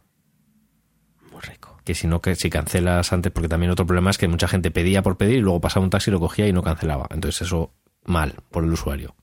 Muy 1.30 1.40
rico. 1.42 1.78
Que 1.84 1.94
si 1.94 2.08
no, 2.08 2.20
que 2.20 2.34
si 2.34 2.50
cancelas 2.50 3.12
antes, 3.12 3.30
porque 3.32 3.48
también 3.48 3.70
otro 3.70 3.86
problema 3.86 4.10
es 4.10 4.18
que 4.18 4.28
mucha 4.28 4.48
gente 4.48 4.70
pedía 4.70 5.02
por 5.02 5.16
pedir 5.16 5.38
y 5.38 5.42
luego 5.42 5.60
pasaba 5.60 5.84
un 5.84 5.90
taxi, 5.90 6.10
lo 6.10 6.20
cogía 6.20 6.48
y 6.48 6.52
no 6.52 6.62
cancelaba. 6.62 7.06
Entonces 7.10 7.42
eso 7.42 7.72
mal 8.04 8.34
por 8.50 8.64
el 8.64 8.72
usuario. 8.72 9.14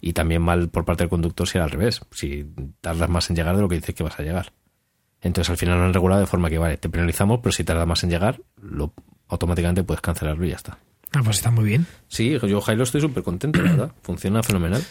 Y 0.00 0.12
también 0.14 0.42
mal 0.42 0.70
por 0.70 0.84
parte 0.84 1.02
del 1.02 1.10
conductor 1.10 1.46
si 1.46 1.58
era 1.58 1.64
al 1.64 1.70
revés, 1.70 2.00
si 2.12 2.46
tardas 2.80 3.10
más 3.10 3.28
en 3.28 3.36
llegar 3.36 3.56
de 3.56 3.62
lo 3.62 3.68
que 3.68 3.74
dices 3.74 3.94
que 3.94 4.02
vas 4.02 4.18
a 4.18 4.22
llegar. 4.22 4.52
Entonces 5.22 5.50
al 5.50 5.56
final 5.56 5.78
lo 5.78 5.84
han 5.84 5.94
regulado 5.94 6.20
de 6.20 6.26
forma 6.26 6.48
que, 6.48 6.58
vale, 6.58 6.76
te 6.76 6.88
penalizamos, 6.88 7.40
pero 7.42 7.52
si 7.52 7.64
tarda 7.64 7.86
más 7.86 8.02
en 8.04 8.10
llegar, 8.10 8.40
lo, 8.60 8.92
automáticamente 9.28 9.82
puedes 9.82 10.00
cancelarlo 10.00 10.46
y 10.46 10.50
ya 10.50 10.56
está. 10.56 10.78
Ah, 11.12 11.22
pues 11.24 11.36
está 11.36 11.50
muy 11.50 11.64
bien. 11.64 11.86
Sí, 12.08 12.38
yo 12.46 12.60
Jailo 12.60 12.84
estoy 12.84 13.00
súper 13.00 13.22
contento, 13.22 13.60
la 13.62 13.70
verdad. 13.72 13.92
Funciona 14.02 14.42
fenomenal. 14.42 14.82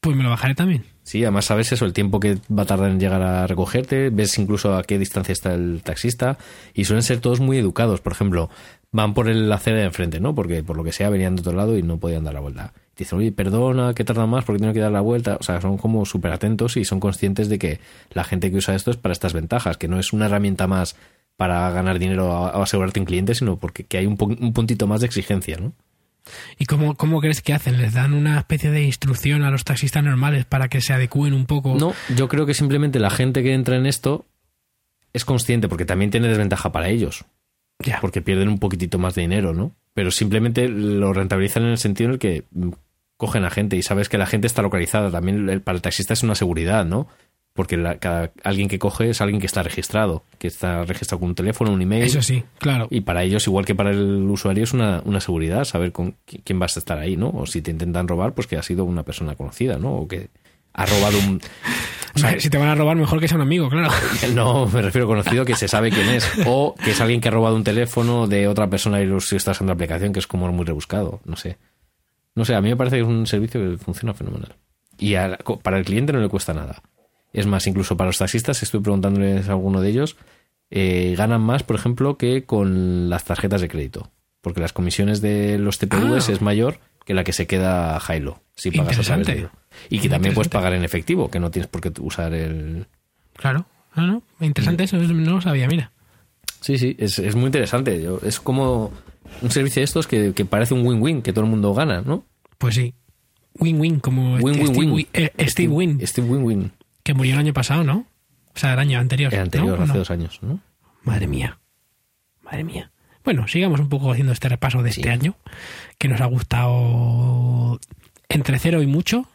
Pues 0.00 0.16
me 0.16 0.22
lo 0.22 0.28
bajaré 0.28 0.54
también. 0.54 0.84
Sí, 1.02 1.22
además 1.22 1.46
sabes 1.46 1.72
eso, 1.72 1.86
el 1.86 1.94
tiempo 1.94 2.20
que 2.20 2.38
va 2.54 2.64
a 2.64 2.66
tardar 2.66 2.90
en 2.90 3.00
llegar 3.00 3.22
a 3.22 3.46
recogerte, 3.46 4.10
ves 4.10 4.38
incluso 4.38 4.76
a 4.76 4.82
qué 4.82 4.98
distancia 4.98 5.32
está 5.32 5.54
el 5.54 5.82
taxista 5.82 6.36
y 6.74 6.84
suelen 6.84 7.02
ser 7.02 7.20
todos 7.20 7.40
muy 7.40 7.56
educados. 7.56 8.02
Por 8.02 8.12
ejemplo, 8.12 8.50
van 8.92 9.14
por 9.14 9.28
el 9.28 9.50
acera 9.50 9.78
de 9.78 9.84
enfrente, 9.84 10.20
¿no? 10.20 10.34
Porque 10.34 10.62
por 10.62 10.76
lo 10.76 10.84
que 10.84 10.92
sea 10.92 11.08
venían 11.08 11.36
de 11.36 11.40
otro 11.40 11.54
lado 11.54 11.78
y 11.78 11.82
no 11.82 11.98
podían 11.98 12.24
dar 12.24 12.34
la 12.34 12.40
vuelta. 12.40 12.74
Dicen, 12.96 13.18
oye, 13.18 13.32
perdona, 13.32 13.92
que 13.94 14.04
tarda 14.04 14.26
más 14.26 14.44
porque 14.44 14.60
tengo 14.60 14.72
que 14.72 14.80
dar 14.80 14.92
la 14.92 15.00
vuelta. 15.00 15.36
O 15.40 15.42
sea, 15.42 15.60
son 15.60 15.78
como 15.78 16.04
súper 16.04 16.32
atentos 16.32 16.76
y 16.76 16.84
son 16.84 17.00
conscientes 17.00 17.48
de 17.48 17.58
que 17.58 17.80
la 18.12 18.22
gente 18.24 18.50
que 18.50 18.56
usa 18.58 18.74
esto 18.74 18.90
es 18.90 18.96
para 18.96 19.12
estas 19.12 19.32
ventajas, 19.32 19.76
que 19.76 19.88
no 19.88 19.98
es 19.98 20.12
una 20.12 20.26
herramienta 20.26 20.66
más 20.66 20.96
para 21.36 21.68
ganar 21.70 21.98
dinero 21.98 22.28
o 22.30 22.62
asegurarte 22.62 23.00
un 23.00 23.06
cliente, 23.06 23.34
sino 23.34 23.56
porque 23.56 23.82
que 23.84 23.98
hay 23.98 24.06
un, 24.06 24.16
un 24.20 24.52
puntito 24.52 24.86
más 24.86 25.00
de 25.00 25.06
exigencia, 25.06 25.56
¿no? 25.58 25.72
¿Y 26.58 26.64
cómo, 26.66 26.94
cómo 26.96 27.20
crees 27.20 27.42
que 27.42 27.52
hacen? 27.52 27.76
¿Les 27.78 27.92
dan 27.92 28.14
una 28.14 28.38
especie 28.38 28.70
de 28.70 28.82
instrucción 28.84 29.42
a 29.42 29.50
los 29.50 29.64
taxistas 29.64 30.02
normales 30.04 30.44
para 30.46 30.68
que 30.68 30.80
se 30.80 30.92
adecúen 30.94 31.34
un 31.34 31.44
poco? 31.44 31.74
No, 31.74 31.92
yo 32.16 32.28
creo 32.28 32.46
que 32.46 32.54
simplemente 32.54 32.98
la 32.98 33.10
gente 33.10 33.42
que 33.42 33.52
entra 33.52 33.76
en 33.76 33.84
esto 33.84 34.24
es 35.12 35.24
consciente, 35.24 35.68
porque 35.68 35.84
también 35.84 36.10
tiene 36.10 36.28
desventaja 36.28 36.72
para 36.72 36.88
ellos, 36.88 37.24
Ya. 37.84 37.98
porque 38.00 38.22
pierden 38.22 38.48
un 38.48 38.58
poquitito 38.58 38.98
más 38.98 39.14
de 39.14 39.22
dinero, 39.22 39.52
¿no? 39.52 39.72
Pero 39.92 40.10
simplemente 40.10 40.68
lo 40.68 41.12
rentabilizan 41.12 41.64
en 41.64 41.70
el 41.70 41.78
sentido 41.78 42.08
en 42.08 42.12
el 42.14 42.18
que 42.18 42.44
cogen 43.16 43.44
a 43.44 43.50
gente 43.50 43.76
y 43.76 43.82
sabes 43.82 44.08
que 44.08 44.18
la 44.18 44.26
gente 44.26 44.46
está 44.46 44.62
localizada. 44.62 45.10
También 45.10 45.48
el- 45.48 45.60
para 45.62 45.76
el 45.76 45.82
taxista 45.82 46.12
es 46.14 46.22
una 46.22 46.34
seguridad, 46.34 46.84
¿no? 46.84 47.06
Porque 47.52 47.76
la- 47.76 47.98
cada, 47.98 48.32
alguien 48.42 48.68
que 48.68 48.78
coge 48.80 49.10
es 49.10 49.20
alguien 49.20 49.38
que 49.40 49.46
está 49.46 49.62
registrado, 49.62 50.24
que 50.38 50.48
está 50.48 50.84
registrado 50.84 51.20
con 51.20 51.28
un 51.30 51.34
teléfono, 51.36 51.70
un 51.72 51.80
email. 51.82 52.02
Eso 52.02 52.20
sí, 52.20 52.42
claro. 52.58 52.88
Y 52.90 53.02
para 53.02 53.22
ellos, 53.22 53.46
igual 53.46 53.64
que 53.64 53.76
para 53.76 53.90
el 53.90 54.24
usuario, 54.28 54.64
es 54.64 54.72
una, 54.72 55.02
una 55.04 55.20
seguridad 55.20 55.64
saber 55.64 55.92
con 55.92 56.16
qui- 56.26 56.42
quién 56.44 56.58
vas 56.58 56.76
a 56.76 56.80
estar 56.80 56.98
ahí, 56.98 57.16
¿no? 57.16 57.30
O 57.30 57.46
si 57.46 57.62
te 57.62 57.70
intentan 57.70 58.08
robar, 58.08 58.34
pues 58.34 58.48
que 58.48 58.56
ha 58.56 58.62
sido 58.62 58.84
una 58.84 59.04
persona 59.04 59.36
conocida, 59.36 59.78
¿no? 59.78 59.94
O 59.94 60.08
que 60.08 60.30
ha 60.72 60.86
robado 60.86 61.18
un... 61.18 61.40
O 62.16 62.18
sea, 62.20 62.38
si 62.38 62.48
te 62.48 62.58
van 62.58 62.68
a 62.68 62.76
robar, 62.76 62.96
mejor 62.96 63.18
que 63.18 63.26
sea 63.26 63.36
un 63.36 63.42
amigo, 63.42 63.68
claro. 63.68 63.90
No, 64.36 64.66
me 64.68 64.82
refiero 64.82 65.06
a 65.06 65.08
conocido 65.08 65.44
que 65.44 65.56
se 65.56 65.66
sabe 65.66 65.90
quién 65.90 66.08
es. 66.10 66.30
O 66.46 66.74
que 66.76 66.92
es 66.92 67.00
alguien 67.00 67.20
que 67.20 67.26
ha 67.26 67.32
robado 67.32 67.56
un 67.56 67.64
teléfono 67.64 68.28
de 68.28 68.46
otra 68.46 68.68
persona 68.70 69.00
y 69.00 69.06
lo 69.06 69.20
si 69.20 69.34
está 69.34 69.50
usando 69.50 69.72
la 69.72 69.74
aplicación, 69.74 70.12
que 70.12 70.20
es 70.20 70.28
como 70.28 70.46
muy 70.52 70.64
rebuscado. 70.64 71.20
No 71.24 71.34
sé. 71.36 71.56
No 72.34 72.44
sé, 72.44 72.54
a 72.54 72.60
mí 72.60 72.68
me 72.68 72.76
parece 72.76 72.96
que 72.96 73.02
es 73.02 73.08
un 73.08 73.26
servicio 73.26 73.60
que 73.60 73.78
funciona 73.78 74.14
fenomenal. 74.14 74.54
Y 74.98 75.14
a- 75.14 75.38
para 75.62 75.78
el 75.78 75.84
cliente 75.84 76.12
no 76.12 76.20
le 76.20 76.28
cuesta 76.28 76.52
nada. 76.54 76.82
Es 77.32 77.46
más, 77.46 77.66
incluso 77.66 77.96
para 77.96 78.08
los 78.08 78.18
taxistas, 78.18 78.62
estoy 78.62 78.80
preguntándoles 78.80 79.48
a 79.48 79.52
alguno 79.52 79.80
de 79.80 79.88
ellos, 79.90 80.16
eh, 80.70 81.14
ganan 81.16 81.40
más, 81.40 81.62
por 81.62 81.76
ejemplo, 81.76 82.16
que 82.16 82.44
con 82.44 83.08
las 83.10 83.24
tarjetas 83.24 83.60
de 83.60 83.68
crédito. 83.68 84.10
Porque 84.40 84.60
las 84.60 84.72
comisiones 84.72 85.20
de 85.20 85.58
los 85.58 85.78
TPVs 85.78 86.28
Ah. 86.28 86.32
es 86.32 86.40
mayor 86.42 86.78
que 87.04 87.14
la 87.14 87.24
que 87.24 87.32
se 87.32 87.46
queda 87.46 87.98
Jailo. 88.00 88.40
Si 88.56 88.70
pagas 88.70 88.98
a 88.98 89.02
través 89.02 89.26
de 89.26 89.32
ello. 89.38 89.50
Y 89.90 89.98
que 90.00 90.08
también 90.08 90.34
puedes 90.34 90.48
pagar 90.48 90.72
en 90.74 90.84
efectivo, 90.84 91.30
que 91.30 91.40
no 91.40 91.50
tienes 91.50 91.68
por 91.68 91.80
qué 91.80 91.92
usar 92.00 92.32
el, 92.34 92.86
Claro. 93.36 93.66
No, 93.96 94.06
no. 94.06 94.22
Interesante 94.40 94.84
eso, 94.84 94.96
eso 94.96 95.12
no 95.12 95.32
lo 95.34 95.40
sabía, 95.40 95.66
mira. 95.68 95.90
Sí, 96.60 96.78
sí, 96.78 96.96
es, 96.98 97.18
es 97.18 97.34
muy 97.36 97.46
interesante. 97.46 98.00
Yo- 98.02 98.20
Es 98.24 98.40
como 98.40 98.92
un 99.42 99.50
servicio 99.50 99.80
de 99.80 99.84
estos 99.84 100.06
que, 100.06 100.32
que 100.34 100.44
parece 100.44 100.74
un 100.74 100.86
win-win, 100.86 101.22
que 101.22 101.32
todo 101.32 101.44
el 101.44 101.50
mundo 101.50 101.74
gana, 101.74 102.02
¿no? 102.02 102.24
Pues 102.58 102.74
sí. 102.76 102.94
Win-win, 103.58 104.00
como 104.00 104.38
Steve, 104.38 104.52
Win-win-win. 104.62 104.92
Win- 104.92 105.08
eh, 105.12 105.30
Steve 105.48 105.72
Win, 105.72 106.06
Steve 106.06 106.26
Win-Win. 106.28 106.72
que 107.02 107.14
murió 107.14 107.34
el 107.34 107.38
año 107.40 107.52
pasado, 107.52 107.84
¿no? 107.84 108.06
O 108.54 108.58
sea, 108.58 108.72
el 108.72 108.78
año 108.78 108.98
anterior. 108.98 109.32
El 109.32 109.40
anterior, 109.40 109.78
¿no? 109.78 109.84
hace 109.84 109.92
¿O 109.92 109.94
no? 109.94 109.98
dos 110.00 110.10
años, 110.10 110.38
¿no? 110.42 110.60
Madre 111.02 111.26
mía. 111.26 111.58
Madre 112.42 112.64
mía. 112.64 112.90
Bueno, 113.24 113.48
sigamos 113.48 113.80
un 113.80 113.88
poco 113.88 114.10
haciendo 114.12 114.32
este 114.32 114.48
repaso 114.48 114.82
de 114.82 114.90
este 114.90 115.08
año, 115.10 115.34
que 115.98 116.08
nos 116.08 116.20
ha 116.20 116.26
gustado 116.26 117.80
entre 118.28 118.58
cero 118.58 118.82
y 118.82 118.86
mucho, 118.86 119.26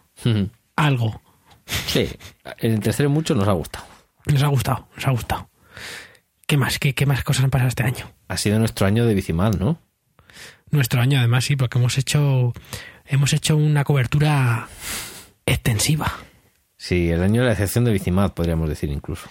algo. 0.75 1.21
sí, 1.65 2.07
el 2.59 2.79
tercero 2.81 3.09
mucho 3.09 3.33
nos 3.35 3.47
ha 3.47 3.53
gustado. 3.53 3.85
Nos 4.27 4.43
ha 4.43 4.47
gustado, 4.47 4.88
nos 4.95 5.07
ha 5.07 5.12
gustado. 5.12 5.49
¿Qué 6.45 6.57
más? 6.57 6.77
¿Qué, 6.79 6.93
qué 6.93 7.05
más 7.05 7.23
cosas 7.23 7.43
han 7.45 7.49
pasado 7.49 7.69
este 7.69 7.83
año? 7.83 8.05
Ha 8.27 8.38
sido 8.38 8.59
nuestro 8.59 8.85
año 8.85 9.05
de 9.05 9.13
Bicimal, 9.15 9.57
¿no? 9.59 9.79
Nuestro 10.71 11.01
año, 11.01 11.19
además, 11.19 11.45
sí, 11.45 11.55
porque 11.55 11.77
hemos 11.77 11.97
hecho, 11.97 12.54
hemos 13.06 13.33
hecho 13.33 13.58
una 13.58 13.83
cobertura 13.83 14.67
extensiva. 15.46 16.12
Sí, 16.77 17.10
el 17.10 17.23
año 17.23 17.41
de 17.41 17.48
la 17.48 17.54
excepción 17.54 17.85
de 17.85 17.91
Bicimad, 17.91 18.33
podríamos 18.33 18.69
decir 18.69 18.89
incluso. 18.89 19.27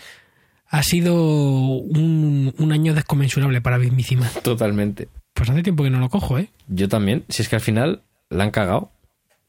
Ha 0.69 0.83
sido 0.83 1.15
un, 1.15 2.55
un 2.59 2.73
año 2.73 2.93
desconmensurable 2.93 3.61
para 3.61 3.79
Bicima. 3.79 4.29
Totalmente. 4.43 5.09
Pues 5.33 5.49
hace 5.49 5.63
tiempo 5.63 5.85
que 5.85 5.91
no 5.91 6.01
lo 6.01 6.11
cojo, 6.11 6.39
¿eh? 6.39 6.51
Yo 6.67 6.89
también, 6.89 7.25
si 7.29 7.43
es 7.43 7.49
que 7.49 7.57
al 7.57 7.63
final 7.63 8.03
la 8.29 8.45
han 8.45 8.51
cagado. 8.51 8.93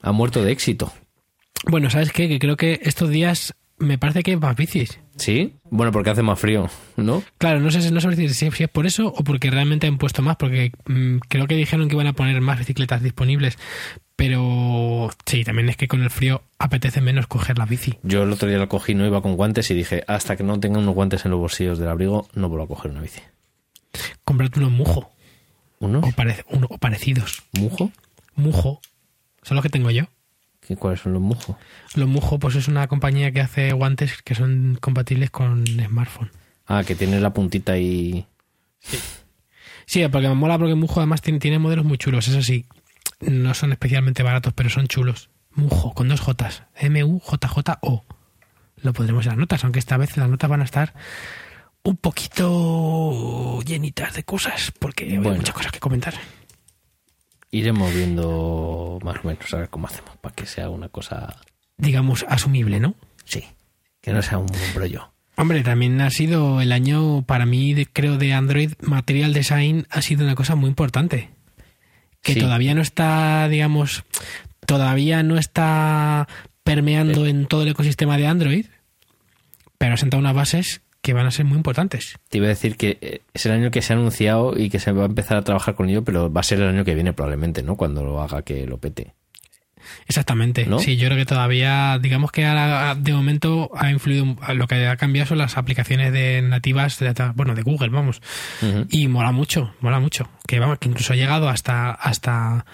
Ha 0.02 0.14
muerto 0.14 0.42
de 0.44 0.52
éxito. 0.52 0.94
Bueno, 1.66 1.90
¿sabes 1.90 2.14
qué? 2.14 2.30
Que 2.30 2.40
creo 2.40 2.56
que 2.56 2.80
estos 2.84 3.10
días 3.10 3.54
me 3.80 3.98
parece 3.98 4.24
que 4.24 4.32
hay 4.32 4.38
más 4.38 4.56
bicis. 4.56 5.00
¿Sí? 5.18 5.56
Bueno, 5.70 5.92
porque 5.92 6.10
hace 6.12 6.22
más 6.22 6.40
frío, 6.40 6.70
¿no? 6.96 7.24
Claro, 7.38 7.60
no 7.60 7.72
sé, 7.72 7.82
si- 7.82 7.92
no 7.92 8.00
sé 8.02 8.30
si, 8.30 8.46
es 8.48 8.70
por 8.70 8.86
eso 8.86 9.08
o 9.08 9.24
porque 9.24 9.50
realmente 9.52 9.88
han 9.88 9.98
puesto 9.98 10.22
más, 10.22 10.36
porque 10.38 10.72
mm, 10.86 11.18
creo 11.28 11.48
que 11.48 11.56
dijeron 11.56 11.88
que 11.90 11.96
iban 11.96 12.08
a 12.08 12.14
poner 12.14 12.40
más 12.42 12.60
bicicletas 12.60 13.02
disponibles. 13.04 13.58
Pero 14.16 15.10
sí, 15.26 15.44
también 15.46 15.70
es 15.70 15.78
que 15.78 15.88
con 15.88 16.02
el 16.04 16.10
frío 16.10 16.44
apetece 16.58 17.00
menos 17.02 17.28
coger 17.28 17.58
la 17.58 17.66
bici. 17.66 17.98
Yo 18.04 18.24
el 18.24 18.32
otro 18.34 18.50
día 18.50 18.58
lo 18.58 18.68
cogí, 18.68 18.94
no 18.94 19.06
iba 19.06 19.22
con 19.22 19.36
guantes 19.36 19.72
y 19.72 19.74
dije, 19.74 20.04
hasta 20.08 20.36
que 20.36 20.44
no 20.44 20.60
tenga 20.60 20.80
unos 20.80 20.94
guantes 20.94 21.24
en 21.26 21.32
los 21.32 21.40
bolsillos 21.40 21.80
del 21.80 21.88
abrigo, 21.90 22.28
no 22.34 22.50
vuelvo 22.50 22.66
a 22.66 22.68
coger 22.68 22.92
una 22.92 23.02
bici. 23.02 23.22
Comprarte 24.26 24.60
unos 24.60 24.72
mujo 24.72 25.12
¿Unos? 25.80 26.04
o, 26.04 26.08
parec- 26.10 26.44
uno- 26.50 26.68
o 26.70 26.78
parecidos. 26.78 27.44
¿Mujo? 27.54 27.92
Mujo, 28.36 28.82
son 29.42 29.56
los 29.56 29.64
que 29.64 29.70
tengo 29.70 29.90
yo. 29.90 30.04
¿Qué, 30.70 30.76
¿Cuáles 30.76 31.00
son 31.00 31.14
los 31.14 31.22
mujos? 31.24 31.56
Los 31.96 32.08
Mujo, 32.08 32.38
pues 32.38 32.54
es 32.54 32.68
una 32.68 32.88
compañía 32.88 33.32
que 33.32 33.42
hace 33.42 33.74
guantes 33.74 34.22
que 34.22 34.36
son 34.36 34.78
compatibles 34.80 35.32
con 35.32 35.66
smartphone. 35.66 36.30
Ah, 36.68 36.84
que 36.86 36.94
tiene 36.94 37.20
la 37.20 37.34
puntita 37.34 37.80
y... 37.80 38.28
Sí, 39.88 40.08
porque 40.10 40.28
me 40.28 40.36
mola 40.36 40.60
porque 40.60 40.76
Mujo 40.76 41.00
además 41.00 41.24
tiene, 41.24 41.40
tiene 41.40 41.58
modelos 41.58 41.86
muy 41.86 41.98
chulos, 41.98 42.28
eso 42.28 42.44
sí. 42.44 42.68
No 43.20 43.56
son 43.56 43.72
especialmente 43.72 44.22
baratos, 44.22 44.54
pero 44.54 44.70
son 44.70 44.86
chulos. 44.86 45.32
Mujo, 45.56 45.96
con 45.96 46.08
dos 46.08 46.20
Jotas. 46.20 46.62
M-U-J-J-O. 46.76 48.06
Lo 48.76 48.94
podremos 48.94 49.26
en 49.26 49.30
las 49.30 49.40
notas, 49.40 49.64
aunque 49.64 49.80
esta 49.80 49.98
vez 49.98 50.18
las 50.18 50.30
notas 50.30 50.52
van 50.52 50.62
a 50.62 50.66
estar 50.66 50.94
un 51.82 51.98
poquito 51.98 53.60
llenitas 53.64 54.14
de 54.14 54.24
cosas, 54.24 54.72
porque 54.78 55.06
hay 55.06 55.18
muchas 55.18 55.56
cosas 55.56 55.72
que 55.72 55.80
comentar. 55.80 56.14
Iremos 57.52 57.94
viendo 57.94 59.00
más 59.04 59.18
o 59.24 59.28
menos 59.28 59.54
a 59.54 59.58
ver 59.58 59.70
cómo 59.70 59.88
hacemos 59.88 60.16
para 60.18 60.36
que 60.36 60.46
sea 60.46 60.70
una 60.70 60.90
cosa... 60.90 61.36
Digamos, 61.78 62.26
asumible, 62.28 62.80
¿no? 62.80 62.96
Sí, 63.26 63.44
que 64.02 64.12
no 64.14 64.22
sea 64.22 64.38
un 64.38 64.48
brollo. 64.76 65.12
Hombre, 65.36 65.64
también 65.64 66.00
ha 66.02 66.10
sido 66.10 66.60
el 66.62 66.72
año, 66.74 67.22
para 67.24 67.46
mí, 67.46 67.74
de- 67.74 67.86
creo, 67.86 68.18
de 68.18 68.34
Android, 68.34 68.74
Material 68.82 69.34
Design 69.34 69.88
ha 69.90 70.02
sido 70.02 70.26
una 70.26 70.36
cosa 70.36 70.56
muy 70.56 70.70
importante. 70.70 71.30
Que 72.22 72.34
Sí. 72.34 72.40
todavía 72.42 72.76
no 72.76 72.82
está, 72.82 73.48
digamos, 73.48 74.04
todavía 74.66 75.24
no 75.24 75.38
está 75.38 76.28
permeando 76.64 77.26
en 77.26 77.46
todo 77.48 77.64
el 77.64 77.70
ecosistema 77.70 78.18
de 78.18 78.28
Android, 78.28 78.66
pero 79.78 79.94
ha 79.94 79.98
sentado 79.98 80.20
unas 80.20 80.36
bases 80.36 80.82
que 81.02 81.14
van 81.14 81.26
a 81.26 81.32
ser 81.32 81.46
muy 81.46 81.58
importantes. 81.58 82.18
Te 82.30 82.38
iba 82.38 82.48
a 82.48 82.50
decir 82.50 82.76
que 82.78 82.98
eh, 83.02 83.22
es 83.34 83.46
el 83.46 83.54
año 83.54 83.72
que 83.72 83.82
se 83.82 83.94
ha 83.94 83.96
anunciado 83.96 84.58
y 84.58 84.70
que 84.70 84.80
se 84.80 84.92
va 84.92 85.04
a 85.04 85.08
empezar 85.08 85.38
a 85.38 85.44
trabajar 85.44 85.76
con 85.76 85.90
ello, 85.90 86.04
pero 86.04 86.32
va 86.32 86.42
a 86.42 86.44
ser 86.44 86.60
el 86.60 86.68
año 86.68 86.84
que 86.86 86.96
viene 86.96 87.14
probablemente, 87.14 87.64
¿no? 87.64 87.76
Cuando 87.76 88.04
lo 88.04 88.22
haga 88.22 88.42
que 88.42 88.66
lo 88.66 88.78
pete. 88.80 89.14
Exactamente. 90.08 90.66
¿No? 90.66 90.80
Sí, 90.80 90.98
yo 90.98 91.08
creo 91.08 91.18
que 91.18 91.26
todavía, 91.26 92.00
digamos 92.02 92.32
que 92.32 92.46
ahora, 92.46 92.96
de 92.96 93.14
momento 93.14 93.72
ha 93.76 93.90
influido, 93.90 94.36
lo 94.54 94.68
que 94.68 94.88
ha 94.88 94.98
cambiado 94.98 95.28
son 95.28 95.38
las 95.38 95.58
aplicaciones 95.58 96.12
de 96.12 96.42
nativas, 96.42 97.00
de, 97.00 97.14
bueno, 97.36 97.56
de 97.56 97.62
Google, 97.62 97.90
vamos. 97.90 98.22
Y 98.90 99.08
mola 99.08 99.32
mucho, 99.32 99.74
mola 99.80 100.00
mucho. 100.00 100.30
Que 100.48 100.60
vamos, 100.60 100.80
que 100.80 100.90
incluso 100.90 101.14
ha 101.14 101.16
llegado 101.16 101.50
hasta, 101.50 101.92
hasta, 101.92 102.66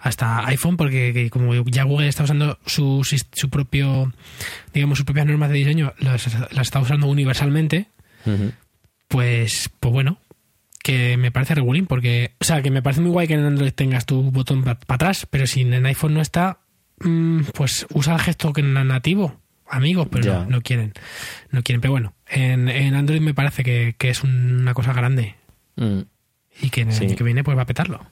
hasta 0.00 0.46
iPhone, 0.46 0.76
porque 0.76 1.12
que 1.12 1.30
como 1.30 1.54
ya 1.66 1.84
Google 1.84 2.08
está 2.08 2.24
usando 2.24 2.58
su, 2.66 3.06
su 3.32 3.50
propio, 3.50 4.12
digamos, 4.72 4.98
sus 4.98 5.04
propias 5.04 5.26
normas 5.26 5.50
de 5.50 5.56
diseño, 5.56 5.92
las, 5.98 6.26
las 6.52 6.66
está 6.66 6.80
usando 6.80 7.06
universalmente, 7.06 7.86
pues, 9.08 9.70
pues 9.80 9.92
bueno, 9.92 10.18
que 10.82 11.16
me 11.16 11.30
parece 11.30 11.54
regulín, 11.54 11.86
porque, 11.86 12.32
o 12.40 12.44
sea, 12.44 12.62
que 12.62 12.70
me 12.70 12.82
parece 12.82 13.00
muy 13.00 13.10
guay 13.10 13.26
que 13.28 13.34
en 13.34 13.44
Android 13.44 13.72
tengas 13.72 14.06
tu 14.06 14.30
botón 14.30 14.62
para 14.62 14.78
atrás, 14.88 15.26
pero 15.30 15.46
si 15.46 15.62
en 15.62 15.84
iPhone 15.86 16.14
no 16.14 16.20
está, 16.20 16.60
mm, 17.00 17.40
pues 17.54 17.86
usa 17.92 18.14
el 18.14 18.20
gesto 18.20 18.52
que 18.52 18.60
en 18.62 18.72
nativo, 18.72 19.40
amigos, 19.68 20.08
pero 20.10 20.32
no, 20.40 20.46
no 20.46 20.60
quieren, 20.62 20.92
no 21.50 21.62
quieren, 21.62 21.80
pero 21.80 21.92
bueno, 21.92 22.14
en, 22.28 22.68
en 22.68 22.94
Android 22.94 23.20
me 23.20 23.34
parece 23.34 23.62
que, 23.62 23.94
que 23.98 24.10
es 24.10 24.22
una 24.24 24.74
cosa 24.74 24.92
grande 24.92 25.36
Mm. 25.76 26.00
y 26.62 26.68
que 26.70 26.82
en 26.82 26.88
el 26.88 26.94
Sí. 26.94 27.04
año 27.04 27.16
que 27.16 27.24
viene 27.24 27.44
pues 27.44 27.56
va 27.56 27.62
a 27.62 27.66
petarlo. 27.66 28.04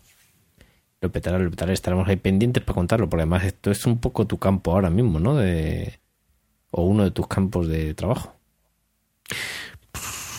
Lo 1.00 1.12
petará, 1.12 1.38
lo 1.38 1.50
petará. 1.50 1.72
Estaremos 1.72 2.08
ahí 2.08 2.16
pendientes 2.16 2.62
para 2.62 2.74
contarlo, 2.74 3.08
porque 3.08 3.22
además 3.22 3.44
esto 3.44 3.70
es 3.70 3.86
un 3.86 3.98
poco 3.98 4.26
tu 4.26 4.38
campo 4.38 4.72
ahora 4.72 4.90
mismo, 4.90 5.20
¿no? 5.20 5.36
De... 5.36 6.00
O 6.70 6.82
uno 6.84 7.04
de 7.04 7.10
tus 7.12 7.26
campos 7.28 7.68
de 7.68 7.94
trabajo. 7.94 8.34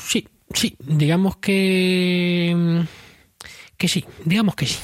Sí, 0.07 0.27
sí, 0.53 0.75
digamos 0.79 1.37
que... 1.37 2.53
mm, 2.55 2.79
Que 3.77 3.87
sí, 3.87 4.05
digamos 4.25 4.55
que 4.55 4.65
sí. 4.65 4.77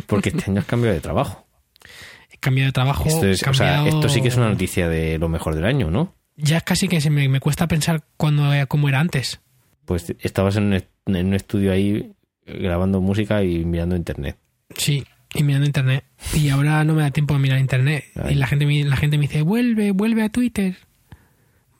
Porque 0.06 0.30
este 0.30 0.50
año 0.50 0.60
has 0.60 0.66
cambiado 0.66 0.94
de 0.94 1.00
trabajo. 1.00 1.46
He 2.30 2.38
cambiado 2.38 2.68
de 2.68 2.72
trabajo. 2.72 3.08
Esto, 3.08 3.26
es- 3.26 3.42
o 3.46 3.54
sea, 3.54 3.86
esto 3.86 4.08
sí 4.08 4.22
que 4.22 4.28
es 4.28 4.36
una 4.36 4.48
noticia 4.48 4.88
de 4.88 5.18
lo 5.18 5.28
mejor 5.28 5.54
del 5.54 5.64
año, 5.66 5.90
¿no? 5.90 6.14
Ya 6.36 6.56
es 6.56 6.62
casi 6.62 6.88
que 6.88 7.00
se 7.00 7.10
me, 7.10 7.28
me 7.28 7.40
cuesta 7.40 7.68
pensar 7.68 8.02
cuando, 8.16 8.50
cómo 8.68 8.88
era 8.88 9.00
antes. 9.00 9.40
Pues 9.84 10.14
estabas 10.20 10.56
en 10.56 10.64
un, 10.64 10.72
est- 10.74 10.88
en 11.06 11.26
un 11.26 11.34
estudio 11.34 11.72
ahí 11.72 12.12
grabando 12.46 13.00
música 13.00 13.42
y 13.42 13.64
mirando 13.64 13.96
internet. 13.96 14.36
Sí, 14.76 15.04
y 15.34 15.42
mirando 15.42 15.66
internet. 15.66 16.04
Y 16.34 16.48
ahora 16.48 16.84
no 16.84 16.94
me 16.94 17.02
da 17.02 17.10
tiempo 17.10 17.34
a 17.34 17.38
mirar 17.38 17.58
internet. 17.58 18.04
Ay. 18.16 18.34
Y 18.34 18.36
la 18.36 18.46
gente, 18.46 18.66
la 18.84 18.96
gente 18.96 19.18
me 19.18 19.22
dice, 19.22 19.42
vuelve, 19.42 19.92
vuelve 19.92 20.22
a 20.22 20.28
Twitter. 20.28 20.76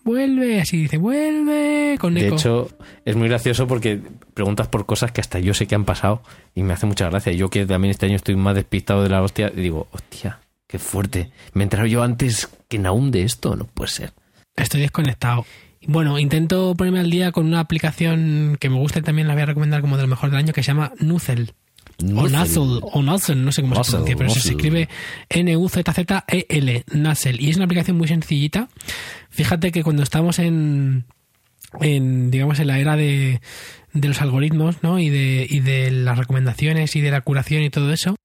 Vuelve, 0.05 0.61
así 0.61 0.79
dice, 0.79 0.97
vuelve 0.97 1.97
con 2.01 2.15
De 2.15 2.27
hecho, 2.27 2.69
es 3.05 3.15
muy 3.15 3.29
gracioso 3.29 3.69
porque 3.69 4.01
preguntas 4.35 4.67
por 4.67 4.85
cosas 4.85 5.13
que 5.13 5.21
hasta 5.21 5.39
yo 5.39 5.55
sé 5.55 5.69
que 5.69 5.77
han 5.77 5.85
pasado 5.85 6.23
y 6.57 6.65
me 6.65 6.73
hace 6.73 6.87
mucha 6.87 7.09
gracia. 7.09 7.33
Yo 7.33 7.51
que 7.51 7.67
también 7.67 7.93
este 7.93 8.07
año 8.07 8.17
estoy 8.17 8.35
más 8.35 8.57
despistado 8.57 9.05
de 9.05 9.11
la 9.11 9.23
hostia, 9.23 9.53
y 9.55 9.61
digo, 9.61 9.87
hostia, 9.93 10.41
qué 10.67 10.81
fuerte. 10.81 11.31
Me 11.53 11.63
he 11.63 11.65
enterado 11.65 11.87
yo 11.87 12.03
antes 12.03 12.49
que 12.69 12.79
Naum 12.81 13.13
de 13.13 13.23
esto, 13.23 13.55
no 13.55 13.67
puede 13.67 13.91
ser. 13.91 14.13
Estoy 14.57 14.81
desconectado. 14.81 15.47
Bueno, 15.87 16.19
intento 16.19 16.75
ponerme 16.77 17.01
al 17.01 17.11
día 17.11 17.33
con 17.33 17.47
una 17.47 17.61
aplicación 17.61 18.57
que 18.61 18.71
me 18.71 18.79
gusta 18.79 19.01
y 19.01 19.03
también 19.03 19.29
la 19.29 19.35
voy 19.35 19.43
a 19.43 19.47
recomendar 19.47 19.81
como 19.81 19.97
de 19.97 20.03
lo 20.03 20.09
mejor 20.09 20.31
del 20.31 20.39
año 20.39 20.53
que 20.53 20.63
se 20.63 20.69
llama 20.69 20.93
Nuzel. 20.99 21.53
O. 22.17 22.29
Nuzzle, 22.29 22.81
o 22.83 23.03
Nuzzle, 23.03 23.37
no 23.37 23.53
sé 23.53 23.63
cómo 23.63 23.83
se 23.85 23.93
pronuncia, 23.93 24.17
pero 24.17 24.31
se 24.31 24.51
escribe 24.51 24.89
N-U-Z-Z-E-L, 25.29 26.85
Nuzzle. 26.93 27.37
Y 27.39 27.51
es 27.51 27.57
una 27.57 27.67
aplicación 27.67 27.97
muy 27.97 28.09
sencillita. 28.09 28.69
Fíjate 29.31 29.71
que 29.71 29.83
cuando 29.85 30.03
estamos 30.03 30.39
en, 30.39 31.05
en 31.81 32.31
digamos, 32.31 32.59
en 32.59 32.69
la 32.69 32.79
era 32.79 32.97
de, 32.97 33.41
de 33.93 34.09
los 34.09 34.21
algoritmos, 34.21 34.83
¿no? 34.83 34.99
Y 34.99 35.11
de, 35.11 35.47
y 35.49 35.61
de 35.61 35.91
las 35.91 36.19
recomendaciones 36.19 36.97
y 36.97 37.01
de 37.01 37.11
la 37.11 37.21
curación 37.21 37.63
y 37.63 37.71
todo 37.71 37.93
eso, 37.93 38.17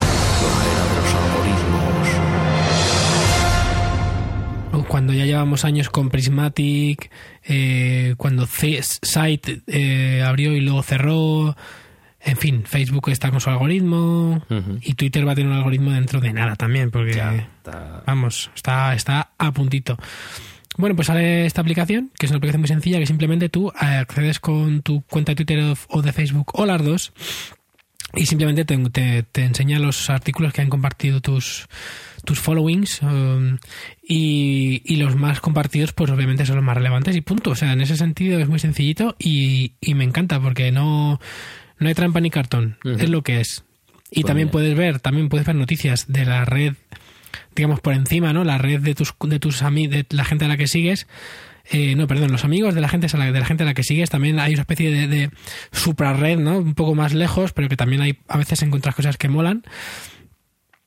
cuando 5.08 5.20
ya 5.24 5.24
llevamos 5.26 5.64
años 5.64 5.88
con 5.88 6.10
Prismatic, 6.10 7.10
eh, 7.44 8.14
cuando 8.18 8.44
C- 8.46 8.82
Site 8.82 9.62
eh, 9.66 10.22
abrió 10.22 10.52
y 10.54 10.60
luego 10.60 10.82
cerró, 10.82 11.56
en 12.20 12.36
fin, 12.36 12.64
Facebook 12.66 13.08
está 13.08 13.30
con 13.30 13.40
su 13.40 13.48
algoritmo 13.48 14.42
y 14.82 14.92
Twitter 14.94 15.26
va 15.26 15.32
a 15.32 15.34
tener 15.34 15.50
un 15.50 15.56
algoritmo 15.56 15.92
dentro 15.92 16.20
de 16.20 16.34
nada 16.34 16.56
también, 16.56 16.90
porque 16.90 17.14
Ya, 17.14 17.34
está- 17.56 18.02
vamos, 18.06 18.50
está, 18.54 18.94
está 18.94 19.30
a 19.38 19.50
puntito. 19.52 19.96
Bueno, 20.76 20.94
pues 20.94 21.06
sale 21.06 21.46
esta 21.46 21.62
aplicación, 21.62 22.10
que 22.18 22.26
es 22.26 22.30
una 22.30 22.36
aplicación 22.36 22.60
muy 22.60 22.68
sencilla, 22.68 22.98
que 22.98 23.06
simplemente 23.06 23.48
tú 23.48 23.72
accedes 23.74 24.40
con 24.40 24.82
tu 24.82 25.00
cuenta 25.02 25.32
de 25.32 25.36
Twitter 25.36 25.74
o 25.88 26.02
de 26.02 26.12
Facebook 26.12 26.50
o 26.52 26.66
las 26.66 26.84
dos 26.84 27.12
y 28.14 28.26
simplemente 28.26 28.64
te, 28.64 28.76
te- 28.90 29.22
te 29.22 29.44
enseña 29.44 29.78
los 29.78 30.08
artículos 30.10 30.52
que 30.52 30.62
han 30.62 30.70
compartido 30.70 31.20
tus, 31.20 31.68
tus 32.24 32.38
followings 32.40 33.02
um, 33.02 33.58
y, 34.02 34.82
y 34.84 34.96
los 34.96 35.14
más 35.16 35.40
compartidos 35.40 35.92
pues 35.92 36.10
obviamente 36.10 36.46
son 36.46 36.56
los 36.56 36.64
más 36.64 36.76
relevantes 36.76 37.14
y 37.16 37.20
punto. 37.20 37.50
O 37.50 37.54
sea, 37.54 37.72
en 37.72 37.80
ese 37.80 37.96
sentido 37.96 38.38
es 38.40 38.48
muy 38.48 38.58
sencillito 38.58 39.14
y, 39.18 39.72
y 39.80 39.94
me 39.94 40.04
encanta 40.04 40.40
porque 40.40 40.72
no, 40.72 41.20
no 41.78 41.88
hay 41.88 41.94
trampa 41.94 42.20
ni 42.20 42.30
cartón, 42.30 42.78
es 42.84 43.08
lo 43.10 43.22
que 43.22 43.40
es. 43.40 43.64
Y 44.10 44.22
Pues 44.22 44.26
también 44.26 44.48
puedes 44.48 44.74
ver, 44.76 45.00
también 45.00 45.28
puedes 45.28 45.46
ver 45.46 45.56
noticias 45.56 46.06
de 46.08 46.24
la 46.24 46.46
red, 46.46 46.72
digamos 47.54 47.80
por 47.80 47.92
encima, 47.92 48.32
¿no? 48.32 48.42
La 48.42 48.56
red 48.56 48.80
de 48.80 48.94
tus 48.94 49.12
de 49.22 49.38
tus 49.38 49.60
amigos, 49.62 49.94
de 49.94 50.06
la 50.16 50.24
gente 50.24 50.46
a 50.46 50.48
la 50.48 50.56
que 50.56 50.66
sigues. 50.66 51.06
Eh, 51.70 51.94
no, 51.96 52.06
perdón, 52.06 52.32
los 52.32 52.44
amigos 52.44 52.74
de 52.74 52.80
la 52.80 52.88
gente 52.88 53.06
a 53.12 53.16
la, 53.18 53.30
de 53.30 53.38
la 53.40 53.44
gente 53.44 53.62
a 53.62 53.66
la 53.66 53.74
que 53.74 53.82
sigues 53.82 54.08
también 54.08 54.38
hay 54.38 54.52
una 54.54 54.62
especie 54.62 54.90
de, 54.90 55.06
de 55.06 55.30
suprarred, 55.70 56.38
¿no? 56.38 56.58
Un 56.58 56.74
poco 56.74 56.94
más 56.94 57.12
lejos, 57.12 57.52
pero 57.52 57.68
que 57.68 57.76
también 57.76 58.00
hay 58.02 58.18
a 58.28 58.38
veces 58.38 58.62
encuentras 58.62 58.94
cosas 58.94 59.16
que 59.18 59.28
molan. 59.28 59.62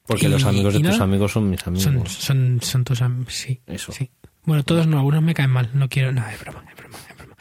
Porque 0.08 0.26
y- 0.26 0.30
los 0.30 0.44
amigos 0.44 0.74
de 0.74 0.80
tus 0.80 0.90
nada. 0.92 1.04
amigos 1.04 1.32
son 1.32 1.50
mis 1.50 1.66
amigos. 1.68 1.84
Son, 1.84 2.08
son, 2.08 2.60
son 2.62 2.84
tus 2.84 3.02
amigos, 3.02 3.34
sí. 3.34 3.62
Eso. 3.68 3.92
Sí. 3.92 4.10
Bueno, 4.44 4.64
todos 4.64 4.88
no, 4.88 4.98
algunos 4.98 5.22
me 5.22 5.36
caen 5.36 5.52
mal, 5.52 5.70
no 5.74 5.88
quiero, 5.88 6.12
no, 6.12 6.28
es 6.28 6.40
broma, 6.40 6.64
es 6.68 6.76
broma, 6.76 6.98
es 7.10 7.16
broma. 7.16 7.36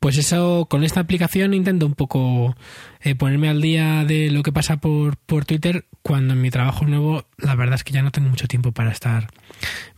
Pues 0.00 0.16
eso, 0.16 0.66
con 0.70 0.82
esta 0.82 1.00
aplicación 1.00 1.52
intento 1.52 1.84
un 1.84 1.94
poco 1.94 2.56
eh, 3.02 3.14
ponerme 3.16 3.48
al 3.50 3.60
día 3.60 4.04
de 4.06 4.30
lo 4.30 4.42
que 4.42 4.52
pasa 4.52 4.78
por, 4.78 5.18
por 5.18 5.44
Twitter 5.44 5.84
cuando 6.00 6.32
en 6.34 6.40
mi 6.40 6.50
trabajo 6.50 6.86
nuevo 6.86 7.26
la 7.36 7.54
verdad 7.54 7.74
es 7.74 7.84
que 7.84 7.92
ya 7.92 8.00
no 8.02 8.12
tengo 8.12 8.28
mucho 8.30 8.46
tiempo 8.48 8.72
para 8.72 8.92
estar 8.92 9.26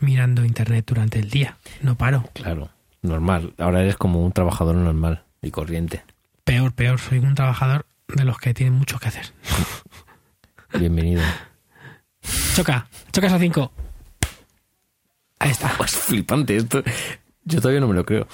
mirando 0.00 0.44
internet 0.44 0.84
durante 0.88 1.20
el 1.20 1.30
día. 1.30 1.58
No 1.82 1.96
paro. 1.96 2.28
Claro, 2.32 2.70
normal. 3.02 3.54
Ahora 3.58 3.82
eres 3.82 3.96
como 3.96 4.24
un 4.24 4.32
trabajador 4.32 4.74
normal 4.76 5.24
y 5.42 5.50
corriente. 5.50 6.02
Peor, 6.44 6.72
peor, 6.72 6.98
soy 7.00 7.18
un 7.18 7.34
trabajador 7.34 7.86
de 8.08 8.24
los 8.24 8.38
que 8.38 8.54
tienen 8.54 8.74
mucho 8.74 8.98
que 8.98 9.08
hacer. 9.08 9.32
Bienvenido. 10.78 11.22
Choca, 12.54 12.88
chocas 13.12 13.32
a 13.32 13.38
cinco. 13.38 13.72
Ahí 15.38 15.50
está. 15.50 15.72
Es 15.84 15.96
flipante 15.96 16.56
esto. 16.56 16.82
Yo 17.44 17.60
todavía 17.60 17.80
no 17.80 17.88
me 17.88 17.94
lo 17.94 18.04
creo. 18.04 18.26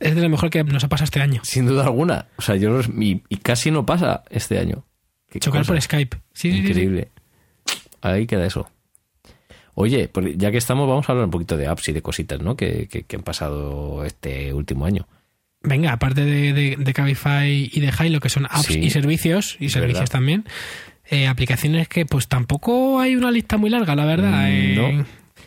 Es 0.00 0.14
de 0.14 0.22
lo 0.22 0.28
mejor 0.30 0.48
que 0.50 0.64
nos 0.64 0.82
ha 0.84 0.88
pasado 0.88 1.04
este 1.04 1.20
año. 1.20 1.42
Sin 1.44 1.66
duda 1.66 1.84
alguna. 1.84 2.26
O 2.38 2.42
sea, 2.42 2.56
yo 2.56 2.70
los- 2.70 2.88
y, 2.88 3.22
y 3.28 3.36
casi 3.36 3.70
no 3.70 3.84
pasa 3.84 4.24
este 4.30 4.58
año. 4.58 4.84
Chocar 5.38 5.60
cosa. 5.60 5.72
por 5.72 5.80
Skype. 5.82 6.16
Sí, 6.32 6.50
sí, 6.50 6.56
sí, 6.58 6.62
sí. 6.62 6.68
Increíble. 6.70 7.10
Ahí 8.00 8.26
queda 8.26 8.46
eso. 8.46 8.70
Oye, 9.80 10.10
ya 10.36 10.50
que 10.50 10.58
estamos, 10.58 10.88
vamos 10.88 11.08
a 11.08 11.12
hablar 11.12 11.24
un 11.24 11.30
poquito 11.30 11.56
de 11.56 11.66
apps 11.66 11.88
y 11.88 11.92
de 11.92 12.02
cositas, 12.02 12.40
¿no? 12.40 12.56
Que, 12.56 12.86
que- 12.88 13.02
que 13.04 13.16
han 13.16 13.22
pasado 13.22 14.04
este 14.04 14.52
último 14.52 14.84
año. 14.84 15.06
Venga, 15.62 15.92
aparte 15.92 16.24
de, 16.24 16.52
de, 16.52 16.76
de 16.78 16.92
Cabify 16.92 17.70
y 17.72 17.80
de 17.80 17.92
Hilo, 17.98 18.20
que 18.20 18.28
son 18.28 18.46
apps 18.46 18.66
Sí. 18.66 18.78
y 18.80 18.90
servicios, 18.90 19.56
y 19.60 19.68
servicios 19.70 20.00
verdad. 20.00 20.12
también, 20.12 20.44
eh, 21.10 21.26
aplicaciones 21.26 21.88
que 21.88 22.06
pues 22.06 22.28
tampoco 22.28 23.00
hay 23.00 23.16
una 23.16 23.30
lista 23.30 23.56
muy 23.58 23.70
larga, 23.70 23.94
la 23.94 24.04
verdad. 24.06 24.50
eh. 24.50 24.74
No. 24.96 25.04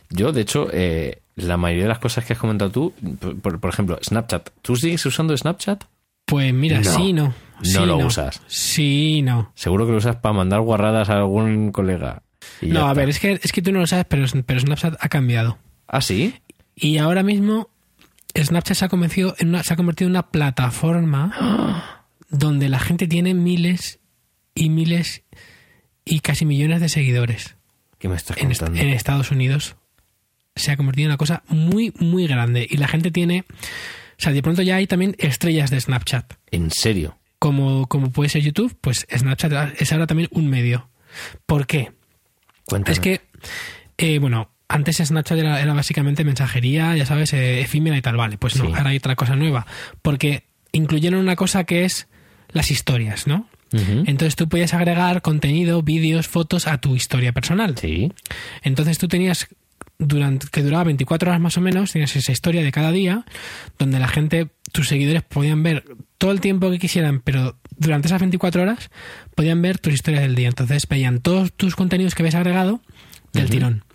Yo, 0.09 0.31
de 0.31 0.41
hecho, 0.41 0.67
eh, 0.71 1.21
la 1.35 1.57
mayoría 1.57 1.83
de 1.85 1.89
las 1.89 1.99
cosas 1.99 2.25
que 2.25 2.33
has 2.33 2.39
comentado 2.39 2.69
tú, 2.71 2.93
por, 3.19 3.39
por- 3.39 3.59
por 3.59 3.69
ejemplo, 3.71 3.97
Snapchat. 4.03 4.49
¿Tú 4.61 4.75
sigues 4.75 5.05
usando 5.05 5.35
Snapchat? 5.35 5.83
Pues 6.25 6.53
mira, 6.53 6.79
No. 6.79 6.91
sí, 6.95 7.13
no. 7.13 7.25
No 7.25 7.33
Sí, 7.65 7.85
lo 7.85 7.97
usas. 7.97 8.41
Sí, 8.47 9.21
no. 9.21 9.51
Seguro 9.55 9.85
que 9.85 9.91
lo 9.93 9.97
usas 9.99 10.17
para 10.17 10.33
mandar 10.33 10.61
guarradas 10.61 11.09
a 11.09 11.17
algún 11.19 11.71
colega. 11.71 12.21
No, 12.61 12.81
a 12.87 12.91
está. 12.91 12.93
ver, 12.93 13.09
es 13.09 13.19
que, 13.19 13.39
es 13.43 13.51
que 13.51 13.61
tú 13.61 13.71
no 13.71 13.79
lo 13.79 13.87
sabes, 13.87 14.05
pero, 14.07 14.25
pero 14.45 14.59
Snapchat 14.59 14.95
ha 14.99 15.09
cambiado. 15.09 15.57
¿Ah, 15.87 16.01
sí? 16.01 16.33
Y 16.75 16.97
ahora 16.97 17.23
mismo 17.23 17.69
Snapchat 18.37 18.77
se 18.77 18.85
ha, 18.85 18.89
convencido 18.89 19.35
en 19.39 19.49
una, 19.49 19.63
se 19.63 19.73
ha 19.73 19.77
convertido 19.77 20.07
en 20.07 20.13
una 20.13 20.29
plataforma 20.31 22.05
donde 22.29 22.69
la 22.69 22.79
gente 22.79 23.07
tiene 23.07 23.33
miles 23.33 23.99
y 24.55 24.69
miles 24.69 25.23
y 26.05 26.19
casi 26.21 26.45
millones 26.45 26.81
de 26.81 26.89
seguidores. 26.89 27.55
¿Qué 27.99 28.09
me 28.09 28.15
estás 28.15 28.37
en, 28.37 28.51
est- 28.51 28.61
en 28.63 28.89
Estados 28.89 29.31
Unidos 29.31 29.75
se 30.55 30.71
ha 30.71 30.77
convertido 30.77 31.05
en 31.07 31.11
una 31.11 31.17
cosa 31.17 31.41
muy, 31.47 31.93
muy 31.99 32.27
grande. 32.27 32.67
Y 32.69 32.77
la 32.77 32.87
gente 32.87 33.09
tiene. 33.09 33.43
O 33.49 34.21
sea, 34.23 34.31
de 34.33 34.43
pronto 34.43 34.61
ya 34.61 34.75
hay 34.75 34.85
también 34.85 35.15
estrellas 35.17 35.71
de 35.71 35.81
Snapchat. 35.81 36.33
¿En 36.51 36.69
serio? 36.69 37.17
Como, 37.39 37.87
como 37.87 38.11
puede 38.11 38.29
ser 38.29 38.43
YouTube, 38.43 38.77
pues 38.79 39.07
Snapchat 39.11 39.81
es 39.81 39.91
ahora 39.91 40.05
también 40.05 40.29
un 40.31 40.49
medio. 40.49 40.89
¿Por 41.47 41.65
qué? 41.65 41.91
Cuéntame. 42.65 42.93
Es 42.93 42.99
que, 42.99 43.21
eh, 43.97 44.19
bueno, 44.19 44.49
antes 44.67 44.97
Snapchat 44.97 45.37
era, 45.37 45.61
era 45.61 45.73
básicamente 45.73 46.23
mensajería, 46.23 46.95
ya 46.95 47.05
sabes, 47.05 47.33
eh, 47.33 47.61
efímera 47.61 47.97
y 47.97 48.01
tal, 48.01 48.17
vale. 48.17 48.37
Pues 48.37 48.55
no, 48.55 48.65
Sí. 48.65 48.71
ahora 48.75 48.89
hay 48.91 48.97
otra 48.97 49.15
cosa 49.15 49.35
nueva. 49.35 49.65
Porque 50.01 50.45
incluyeron 50.71 51.19
una 51.19 51.35
cosa 51.35 51.63
que 51.65 51.85
es 51.85 52.07
las 52.49 52.71
historias, 52.71 53.27
¿no? 53.27 53.47
Entonces 53.75 54.35
tú 54.35 54.47
podías 54.47 54.75
agregar 54.75 55.23
contenido, 55.23 55.81
vídeos, 55.81 56.27
fotos 56.27 56.67
a 56.67 56.77
tu 56.77 56.95
historia 56.95 57.31
personal. 57.31 57.75
Sí. 57.75 58.13
Entonces 58.61 58.99
tú 58.99 59.07
tenías, 59.07 59.47
durante, 59.97 60.45
que 60.51 60.61
duraba 60.61 60.83
24 60.83 61.31
horas 61.31 61.41
más 61.41 61.57
o 61.57 61.61
menos, 61.61 61.91
tenías 61.91 62.15
esa 62.15 62.31
historia 62.31 62.61
de 62.61 62.71
cada 62.71 62.91
día, 62.91 63.25
donde 63.79 63.97
la 63.97 64.07
gente, 64.07 64.49
tus 64.71 64.87
seguidores 64.89 65.23
podían 65.23 65.63
ver 65.63 65.85
todo 66.19 66.31
el 66.31 66.39
tiempo 66.39 66.69
que 66.69 66.77
quisieran, 66.77 67.21
pero 67.21 67.57
durante 67.83 68.07
esas 68.07 68.19
24 68.19 68.61
horas 68.61 68.89
podían 69.35 69.61
ver 69.61 69.79
tus 69.79 69.93
historias 69.93 70.23
del 70.23 70.35
día. 70.35 70.47
Entonces 70.47 70.87
veían 70.87 71.19
todos 71.19 71.53
tus 71.53 71.75
contenidos 71.75 72.15
que 72.15 72.23
habías 72.23 72.35
agregado 72.35 72.81
del 73.33 73.49
tirón. 73.49 73.85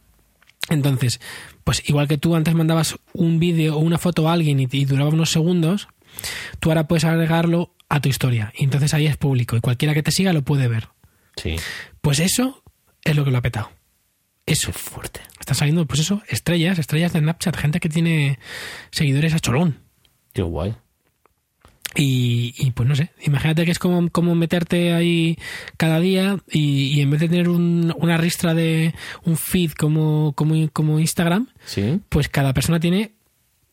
Entonces, 0.71 1.21
pues 1.65 1.89
igual 1.89 2.09
que 2.09 2.19
tú 2.19 2.35
antes 2.35 2.55
mandabas 2.55 2.97
un 3.13 3.39
vídeo 3.39 3.77
o 3.77 3.79
una 3.79 3.99
foto 3.99 4.29
a 4.29 4.33
alguien 4.33 4.61
y, 4.61 4.69
y 4.71 4.85
duraba 4.85 5.11
unos 5.11 5.31
segundos, 5.31 5.89
tú 6.61 6.71
ahora 6.71 6.89
puedes 6.89 7.05
agregarlo 7.05 7.75
a 7.89 8.01
tu 8.01 8.09
historia. 8.09 8.53
Y 8.57 8.65
entonces 8.65 8.95
ahí 8.95 9.07
es 9.07 9.17
público 9.17 9.57
y 9.57 9.61
cualquiera 9.61 9.95
que 9.95 10.03
te 10.03 10.11
siga 10.11 10.33
lo 10.33 10.43
puede 10.43 10.69
ver. 10.69 10.89
Sí. 11.37 11.57
Pues 12.01 12.19
eso 12.19 12.63
es 13.05 13.17
lo 13.17 13.25
que 13.25 13.31
lo 13.31 13.39
ha 13.39 13.43
petado. 13.43 13.71
Eso. 14.47 14.73
Qué 14.73 14.79
fuerte. 14.79 15.21
Están 15.39 15.57
saliendo, 15.57 15.87
pues 15.87 16.01
eso, 16.01 16.23
estrellas, 16.29 16.79
estrellas 16.79 17.13
de 17.13 17.21
Snapchat, 17.21 17.57
gente 17.57 17.81
que 17.81 17.89
tiene 17.89 18.39
seguidores 18.91 19.35
a 19.35 19.41
cholón. 19.41 19.81
Qué 20.33 20.43
guay. 20.43 20.75
Y, 22.01 22.55
y, 22.57 22.71
pues 22.71 22.89
no 22.89 22.95
sé, 22.95 23.11
imagínate 23.27 23.65
que 23.65 23.73
es 23.73 23.81
como, 23.81 24.09
como 24.11 24.37
meterte 24.37 24.93
ahí 24.95 25.37
cada 25.77 25.99
día 25.99 26.39
y, 26.49 26.95
y 26.97 27.01
en 27.01 27.11
vez 27.11 27.19
de 27.21 27.29
tener 27.29 27.49
un- 27.49 27.93
una 27.99 28.17
ristra 28.17 28.55
de 28.55 28.95
un 29.25 29.37
feed 29.37 29.73
como, 29.73 30.33
como, 30.37 30.55
como 30.73 31.01
Instagram, 31.01 31.49
Sí, 31.65 32.01
pues 32.09 32.29
cada 32.29 32.55
persona 32.55 32.79
tiene 32.79 33.15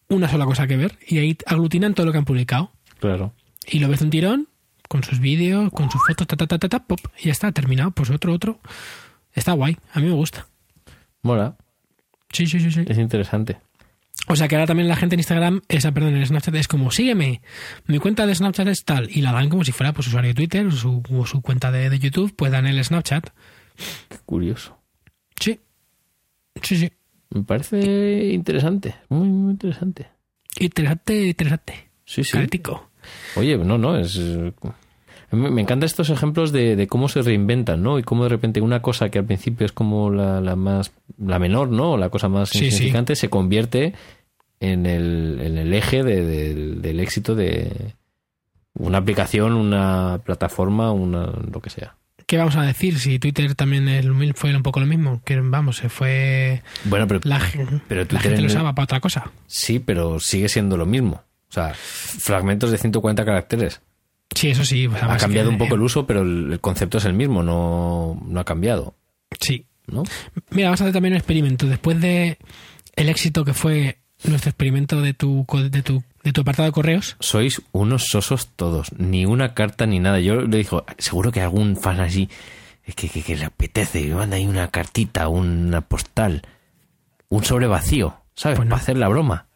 una 0.10 0.28
sola 0.28 0.46
cosa 0.46 0.66
que 0.66 0.76
ver 0.76 0.98
y 1.08 1.20
ahí 1.20 1.38
aglutinan 1.46 1.94
todo 1.94 2.08
lo 2.08 2.12
que 2.12 2.18
han 2.18 2.26
publicado. 2.26 2.72
claro. 3.00 3.34
Y 3.68 3.78
lo 3.80 3.90
ves 3.90 4.00
de 4.00 4.06
un 4.06 4.12
tirón, 4.12 4.48
con 4.90 5.04
sus 5.04 5.20
vídeos, 5.20 5.72
con 5.72 5.90
sus 5.92 6.02
fotos, 6.08 6.26
ta, 6.28 6.36
ta, 6.38 6.48
ta, 6.48 6.58
ta, 6.60 6.70
ta, 6.70 6.80
pop, 6.86 7.00
y 7.20 7.26
ya 7.26 7.32
está, 7.32 7.52
terminado. 7.52 7.92
Pues 7.92 8.10
otro, 8.12 8.34
otro. 8.34 8.60
Está 9.34 9.52
guay, 9.54 9.78
a 9.94 10.00
mí 10.00 10.06
me 10.08 10.14
gusta. 10.14 10.48
Mola. 11.22 11.58
Sí, 12.32 12.46
sí, 12.48 12.60
sí, 12.60 12.72
sí. 12.72 12.86
Es 12.88 12.98
interesante. 12.98 13.58
O 14.28 14.36
sea 14.36 14.48
que 14.48 14.56
ahora 14.56 14.66
también 14.68 14.88
la 14.88 14.96
gente 14.96 15.16
en 15.16 15.20
Instagram, 15.20 15.62
esa, 15.68 15.92
perdón, 15.92 16.16
en 16.16 16.26
Snapchat 16.26 16.56
es 16.56 16.68
como, 16.68 16.90
sígueme, 16.92 17.42
mi 17.86 18.00
cuenta 18.00 18.26
de 18.26 18.34
Snapchat 18.34 18.68
es 18.68 18.84
tal, 18.84 19.08
y 19.12 19.22
la 19.22 19.32
dan 19.32 19.50
como 19.50 19.64
si 19.64 19.72
fuera 19.72 19.94
pues 19.94 20.08
usuario 20.08 20.30
de 20.30 20.34
Twitter 20.36 20.66
o 20.66 20.72
su, 20.72 21.04
o 21.12 21.26
su 21.26 21.42
cuenta 21.42 21.72
de, 21.72 21.90
de 21.90 22.00
YouTube, 22.00 22.34
pues 22.36 22.52
dan 22.52 22.66
el 22.66 22.84
Snapchat. 22.84 23.30
Qué 24.10 24.18
curioso. 24.26 24.78
Sí, 25.40 25.60
sí, 26.62 26.78
sí. 26.78 26.92
Me 27.30 27.44
parece 27.44 28.32
interesante. 28.34 28.96
Muy, 29.10 29.28
muy 29.28 29.52
interesante. 29.52 30.08
Interesante, 30.60 31.28
interesante. 31.28 31.90
Sí, 32.06 32.24
sí. 32.24 32.32
Caletico. 32.32 32.90
Oye, 33.36 33.58
no, 33.58 33.78
no, 33.78 33.98
es... 33.98 34.20
Me 35.32 35.62
encantan 35.62 35.84
estos 35.88 36.10
ejemplos 36.12 36.52
de, 36.54 36.76
de 36.78 36.88
cómo 36.88 37.10
se 37.10 37.22
reinventan, 37.22 37.84
¿no? 37.84 38.00
Y 38.00 38.04
cómo 38.04 38.24
de 38.24 38.30
repente 38.30 38.62
una 38.62 38.82
cosa 38.82 39.10
que 39.10 39.20
al 39.20 39.26
principio 39.26 39.66
es 39.66 39.74
como 39.74 40.10
la, 40.10 40.40
la 40.40 40.56
más... 40.56 40.92
La 41.18 41.40
menor, 41.40 41.70
¿no? 41.70 41.98
La 41.98 42.10
cosa 42.10 42.30
más 42.30 42.50
Sí, 42.50 42.60
sí. 42.60 42.66
insignificante 42.66 43.16
se 43.16 43.30
convierte 43.30 43.94
en 44.60 44.86
el, 44.86 45.40
en 45.42 45.58
el 45.58 45.74
eje 45.74 46.04
de- 46.04 46.24
del- 46.26 46.82
del 46.82 47.00
éxito 47.00 47.36
de 47.36 47.94
una 48.74 48.98
aplicación, 49.00 49.54
una 49.54 50.20
plataforma, 50.26 50.92
una 50.92 51.28
lo 51.52 51.62
que 51.62 51.70
sea. 51.70 51.96
¿Qué 52.28 52.38
vamos 52.38 52.56
a 52.56 52.64
decir? 52.64 52.98
Si 53.00 53.20
Twitter 53.20 53.54
también 53.54 53.88
fue 54.36 54.56
un 54.56 54.64
poco 54.64 54.80
lo 54.80 54.88
mismo, 54.88 55.22
que 55.24 55.40
vamos, 55.40 55.78
se 55.78 55.90
fue... 55.90 56.64
Bueno, 56.86 57.08
pero, 57.08 57.20
La, 57.24 57.40
pero 57.88 58.02
la 58.02 58.08
Twitter 58.08 58.22
gente 58.22 58.28
en 58.36 58.42
lo 58.42 58.48
el- 58.48 58.56
usaba 58.56 58.74
para 58.74 58.84
otra 58.86 59.00
cosa. 59.00 59.32
sí, 59.46 59.78
pero 59.80 60.20
sigue 60.20 60.50
siendo 60.50 60.76
lo 60.76 60.86
mismo. 60.88 61.24
O 61.50 61.54
sea, 61.56 61.74
fragmentos 61.76 62.72
de 62.72 62.78
140 62.80 63.24
caracteres. 63.24 63.82
Sí, 64.36 64.50
eso 64.50 64.66
sí. 64.66 64.88
pues, 64.88 65.02
Ha 65.04 65.18
cambiado 65.18 65.50
que- 65.50 65.54
un 65.54 65.60
poco 65.60 65.76
el 65.76 65.82
uso, 65.82 66.08
pero 66.08 66.24
el, 66.24 66.52
el 66.54 66.60
concepto 66.60 66.98
es 66.98 67.06
el 67.06 67.14
mismo, 67.14 67.44
no, 67.44 68.20
no 68.28 68.40
ha 68.40 68.44
cambiado, 68.44 68.96
Sí. 69.40 69.68
¿no? 69.88 70.04
Mira, 70.50 70.70
vamos 70.70 70.82
a 70.82 70.86
hacer 70.86 70.94
también 70.94 71.14
un 71.14 71.18
experimento. 71.18 71.68
Después 71.68 72.02
de 72.02 72.40
el 72.96 73.08
éxito 73.10 73.46
que 73.46 73.54
fue 73.54 74.00
nuestro 74.30 74.50
experimento 74.50 75.02
de 75.02 75.14
tu, 75.14 75.46
de 75.72 75.82
tu, 75.84 76.04
de 76.24 76.34
tu 76.34 76.42
apartado 76.42 76.68
de 76.68 76.72
correos, 76.74 77.16
Sois 77.20 77.62
unos 77.72 78.06
sosos 78.06 78.50
todos, 78.56 78.92
ni 78.98 79.26
una 79.26 79.54
carta 79.54 79.86
ni 79.86 80.00
nada. 80.00 80.20
Yo 80.20 80.42
le 80.42 80.58
digo, 80.58 80.86
seguro 80.98 81.32
que 81.32 81.42
algún 81.42 81.76
fan 81.78 82.00
así 82.00 82.30
que, 82.96 83.10
que, 83.10 83.22
que 83.24 83.36
le 83.36 83.46
apetece, 83.46 84.04
me 84.08 84.16
manda 84.16 84.36
ahí 84.38 84.46
una 84.46 84.68
cartita, 84.70 85.28
una 85.28 85.82
postal, 85.82 86.44
un 87.30 87.44
sobre 87.44 87.68
vacío, 87.68 88.18
¿sabes? 88.36 88.58
Pues 88.58 88.68
no. 88.68 88.72
Para 88.76 88.82
hacer 88.84 88.98
la 88.98 89.08
broma. 89.08 89.48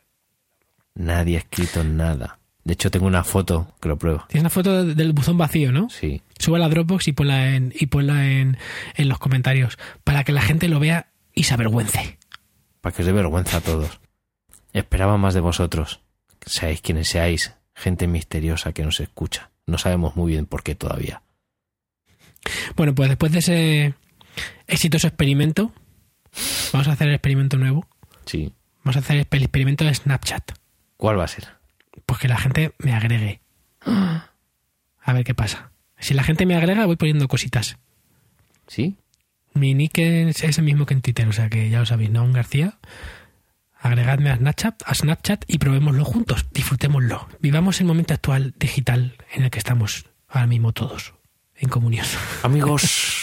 Nadie 0.95 1.35
ha 1.37 1.39
escrito 1.39 1.83
nada. 1.83 2.39
De 2.63 2.73
hecho, 2.73 2.91
tengo 2.91 3.07
una 3.07 3.23
foto 3.23 3.73
que 3.81 3.87
lo 3.87 3.97
pruebo. 3.97 4.25
tienes 4.27 4.41
una 4.43 4.49
foto 4.49 4.83
de- 4.83 4.93
del 4.95 5.13
buzón 5.13 5.37
vacío, 5.37 5.71
¿no? 5.71 5.89
Sí. 5.89 6.21
Sube 6.37 6.59
la 6.59 6.67
Dropbox 6.69 7.07
y 7.07 7.13
ponla 7.13 7.55
en, 7.55 7.73
y 7.79 7.85
ponla 7.87 8.27
en, 8.29 8.57
en 8.95 9.09
los 9.09 9.17
comentarios 9.17 9.77
para 10.03 10.23
que 10.23 10.31
la 10.33 10.41
gente 10.41 10.67
lo 10.67 10.79
vea 10.79 11.07
y 11.33 11.43
se 11.43 11.53
avergüence. 11.53 12.17
Para 12.81 12.95
que 12.95 13.01
os 13.01 13.05
dé 13.05 13.11
vergüenza 13.13 13.57
a 13.57 13.61
todos. 13.61 13.98
Esperaba 14.73 15.17
más 15.17 15.33
de 15.33 15.39
vosotros. 15.39 16.01
Seáis 16.45 16.81
quienes 16.81 17.09
seáis, 17.09 17.53
gente 17.73 18.07
misteriosa 18.07 18.73
que 18.73 18.83
nos 18.83 18.99
escucha. 18.99 19.49
No 19.65 19.77
sabemos 19.77 20.15
muy 20.15 20.31
bien 20.31 20.45
por 20.45 20.63
qué 20.63 20.75
todavía. 20.75 21.21
Bueno, 22.75 22.95
pues 22.95 23.09
después 23.09 23.31
de 23.31 23.39
ese 23.39 23.93
exitoso 24.67 25.07
experimento, 25.07 25.71
vamos 26.71 26.87
a 26.87 26.93
hacer 26.93 27.07
el 27.07 27.15
experimento 27.15 27.57
nuevo. 27.57 27.87
Sí. 28.25 28.53
Vamos 28.83 28.95
a 28.95 28.99
hacer 28.99 29.27
el 29.29 29.43
experimento 29.43 29.85
de 29.85 29.93
Snapchat. 29.93 30.51
¿Cuál 30.97 31.19
va 31.19 31.25
a 31.25 31.27
ser? 31.27 31.47
Pues 32.05 32.19
que 32.19 32.27
la 32.27 32.37
gente 32.37 32.73
me 32.79 32.93
agregue. 32.93 33.41
A 33.81 35.13
ver 35.13 35.23
qué 35.23 35.33
pasa. 35.33 35.71
Si 35.99 36.13
la 36.13 36.23
gente 36.23 36.45
me 36.45 36.55
agrega, 36.55 36.85
voy 36.85 36.95
poniendo 36.95 37.27
cositas. 37.27 37.77
¿Sí? 38.67 38.95
Mi 39.53 39.73
nick 39.73 39.97
es 39.97 40.43
ese 40.43 40.61
mismo 40.61 40.85
que 40.85 40.93
en 40.93 41.01
Twitter, 41.01 41.27
o 41.27 41.33
sea 41.33 41.49
que 41.49 41.69
ya 41.69 41.79
lo 41.79 41.85
sabéis, 41.85 42.11
Naun 42.11 42.33
García. 42.33 42.77
Agregadme 43.81 44.29
a 44.31 44.35
Snapchat, 44.35 44.83
a 44.85 44.93
Snapchat 44.93 45.45
y 45.47 45.57
probémoslo 45.57 46.03
juntos, 46.03 46.45
disfrutémoslo. 46.51 47.27
Vivamos 47.39 47.79
el 47.79 47.87
momento 47.87 48.13
actual 48.13 48.53
digital 48.59 49.15
en 49.31 49.43
el 49.43 49.49
que 49.51 49.57
estamos 49.59 50.05
ahora 50.27 50.47
mismo 50.47 50.73
todos, 50.73 51.13
en 51.55 51.69
comunión. 51.69 52.05
Amigos 52.43 53.15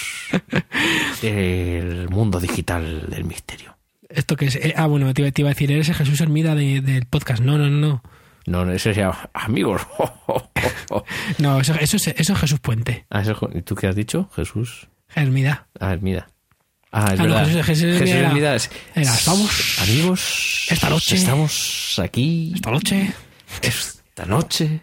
del 1.23 2.09
mundo 2.09 2.41
digital 2.41 3.07
del 3.09 3.25
misterio. 3.25 3.77
Esto 4.09 4.37
que 4.37 4.47
es. 4.47 4.57
eh, 4.57 4.73
ah, 4.77 4.87
bueno, 4.87 5.13
te 5.13 5.23
iba, 5.23 5.31
te 5.31 5.43
iba 5.43 5.51
a 5.51 5.53
decir, 5.53 5.71
eres 5.71 5.89
el 5.89 5.95
Jesús 5.95 6.21
Hermida 6.21 6.55
de- 6.55 6.81
del 6.81 7.07
podcast. 7.07 7.43
No, 7.43 7.59
no, 7.59 7.69
no, 7.69 7.77
no. 7.89 8.03
No, 8.47 8.65
no, 8.65 8.73
ese 8.73 8.95
se 8.95 9.01
llama 9.01 9.29
amigos. 9.35 9.83
No, 11.39 11.61
eso, 11.61 11.75
eso, 11.75 11.97
es, 11.97 12.09
eso 12.09 12.33
es 12.33 12.39
Jesús 12.39 12.61
Puente. 12.61 13.05
Ah, 13.11 13.21
eso- 13.21 13.51
¿Y 13.53 13.63
tú 13.63 13.75
qué 13.75 13.87
has 13.89 13.95
dicho? 13.97 14.31
Jesús. 14.35 14.89
Hermida. 15.15 15.67
Ah, 15.79 15.97
mira. 16.01 16.29
Ah, 16.93 17.13
es 17.13 17.21
Ah, 17.21 17.23
no, 17.25 17.35
verdad. 17.35 17.47
Jesús- 17.65 17.67
Jesús 17.99 18.11
era- 18.11 18.33
era, 18.37 18.55
"Estamos 18.95 19.79
amigos. 19.83 20.67
esta 20.71 20.89
noche- 20.91 21.17
Estamos 21.17 21.99
aquí. 22.03 22.53
Esta 22.55 22.71
noche. 22.71 23.13
Esta 23.63 24.25
noche. 24.27 24.81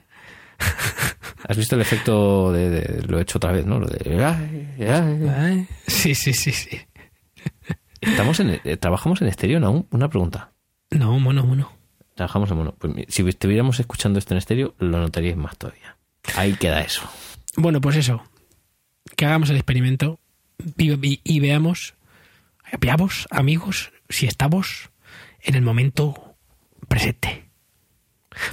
¿Has 1.47 1.57
visto 1.57 1.75
el 1.75 1.81
efecto 1.81 2.51
de, 2.53 2.69
de- 2.69 3.01
lo 3.07 3.19
he 3.19 3.21
hecho 3.23 3.37
otra 3.37 3.51
vez, 3.51 3.65
¿no? 3.65 3.79
Lo 3.79 3.87
de 3.87 4.23
ay, 4.23 5.27
ay. 5.29 5.67
Sí, 5.87 6.13
sí, 6.15 6.33
sí, 6.33 6.51
sí. 6.51 6.79
Estamos 8.01 8.39
en 8.39 8.59
eh, 8.63 8.77
trabajamos 8.77 9.21
en 9.21 9.27
estéreo 9.29 9.65
aún. 9.65 9.87
Una 9.91 10.09
pregunta. 10.09 10.51
No, 10.91 11.17
mono, 11.19 11.45
mono. 11.45 11.71
Trabajamos 12.15 12.51
en 12.51 12.57
mono. 12.57 12.75
Pues 12.77 12.93
si 13.09 13.27
estuviéramos 13.27 13.79
escuchando 13.79 14.19
esto 14.19 14.33
en 14.33 14.37
estéreo, 14.37 14.75
lo 14.77 14.99
notaríais 14.99 15.35
más 15.37 15.57
todavía. 15.57 15.97
Ahí 16.35 16.53
queda 16.53 16.81
eso. 16.81 17.01
Bueno, 17.57 17.81
pues 17.81 17.95
eso. 17.95 18.23
Que 19.15 19.25
hagamos 19.25 19.49
el 19.49 19.55
experimento 19.57 20.19
y, 20.77 21.19
y- 21.23 21.39
veamos, 21.39 21.95
veamos, 22.79 23.27
amigos, 23.31 23.91
si 24.09 24.25
estamos 24.25 24.89
en 25.41 25.55
el 25.55 25.61
momento 25.61 26.35
presente. 26.87 27.49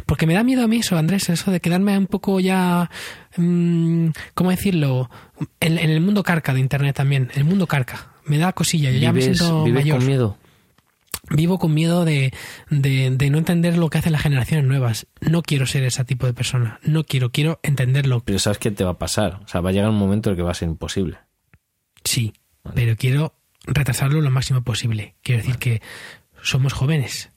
Porque 0.05 0.27
me 0.27 0.35
da 0.35 0.45
miedo 0.45 0.63
a 0.63 0.69
mí 0.69 0.77
eso, 0.79 0.99
Andrés, 0.99 1.29
eso 1.31 1.51
de 1.51 1.61
quedarme 1.61 1.97
un 1.97 2.07
poco 2.07 2.39
ya, 2.39 2.91
mm, 3.37 4.09
¿cómo 4.35 4.51
decirlo? 4.51 5.09
En, 5.59 5.79
en 5.79 5.89
el 5.91 6.01
mundo 6.03 6.23
carca 6.23 6.53
de 6.53 6.61
Internet 6.61 6.97
también, 6.97 7.31
el 7.35 7.45
mundo 7.45 7.67
carca. 7.67 8.13
Me 8.27 8.37
da 8.39 8.53
cosilla, 8.53 8.91
yo 8.91 8.99
ya 8.99 9.13
me 9.13 9.21
¿Vives, 9.21 9.39
siento 9.39 9.65
vives 9.65 9.83
mayor. 9.85 9.99
con 9.99 10.07
miedo? 10.07 10.39
Vivo 11.31 11.59
con 11.59 11.73
miedo 11.73 12.05
de, 12.05 12.33
de, 12.71 13.11
de 13.11 13.31
no 13.31 13.39
entender 13.39 13.79
lo 13.79 13.89
que 13.89 13.99
hacen 13.99 14.13
las 14.13 14.23
generaciones 14.23 14.67
nuevas. 14.67 15.07
No 15.21 15.43
quiero 15.43 15.67
ser 15.67 15.85
ese 15.85 16.05
tipo 16.05 16.27
de 16.27 16.35
persona. 16.35 16.79
No 16.83 17.05
quiero, 17.05 17.31
quiero 17.31 17.61
entenderlo. 17.63 18.21
Pero 18.25 18.39
sabes 18.39 18.59
que 18.59 18.71
te 18.71 18.85
va 18.85 18.91
a 18.93 18.99
pasar. 18.99 19.41
O 19.45 19.49
sea, 19.49 19.61
va 19.61 19.71
a 19.71 19.73
llegar 19.73 19.91
un 19.91 19.97
momento 19.99 20.29
en 20.29 20.33
el 20.33 20.37
que 20.37 20.43
va 20.43 20.51
a 20.51 20.55
ser 20.55 20.69
imposible. 20.69 21.19
Sí, 22.05 22.33
Vale. 22.65 22.75
pero 22.75 22.97
quiero 22.97 23.35
retrasarlo 23.67 24.21
lo 24.21 24.31
máximo 24.31 24.63
posible. 24.63 25.15
Quiero 25.23 25.41
decir 25.43 25.59
que 25.59 25.83
somos 26.43 26.73
jóvenes 26.73 27.31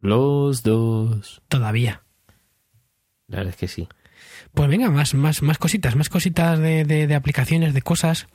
Los 0.00 0.62
dos. 0.62 1.42
todavía. 1.48 2.02
La 3.28 3.38
verdad 3.38 3.50
es 3.54 3.56
que 3.56 3.68
sí. 3.68 3.88
Pues 4.54 4.68
venga, 4.68 4.90
más, 4.90 5.14
más, 5.14 5.42
más 5.42 5.58
cositas, 5.58 5.94
más 5.96 6.08
cositas 6.08 6.58
de, 6.58 6.84
de- 6.84 7.06
de 7.06 7.14
aplicaciones, 7.14 7.72
de 7.74 7.82
cosas. 7.82 8.26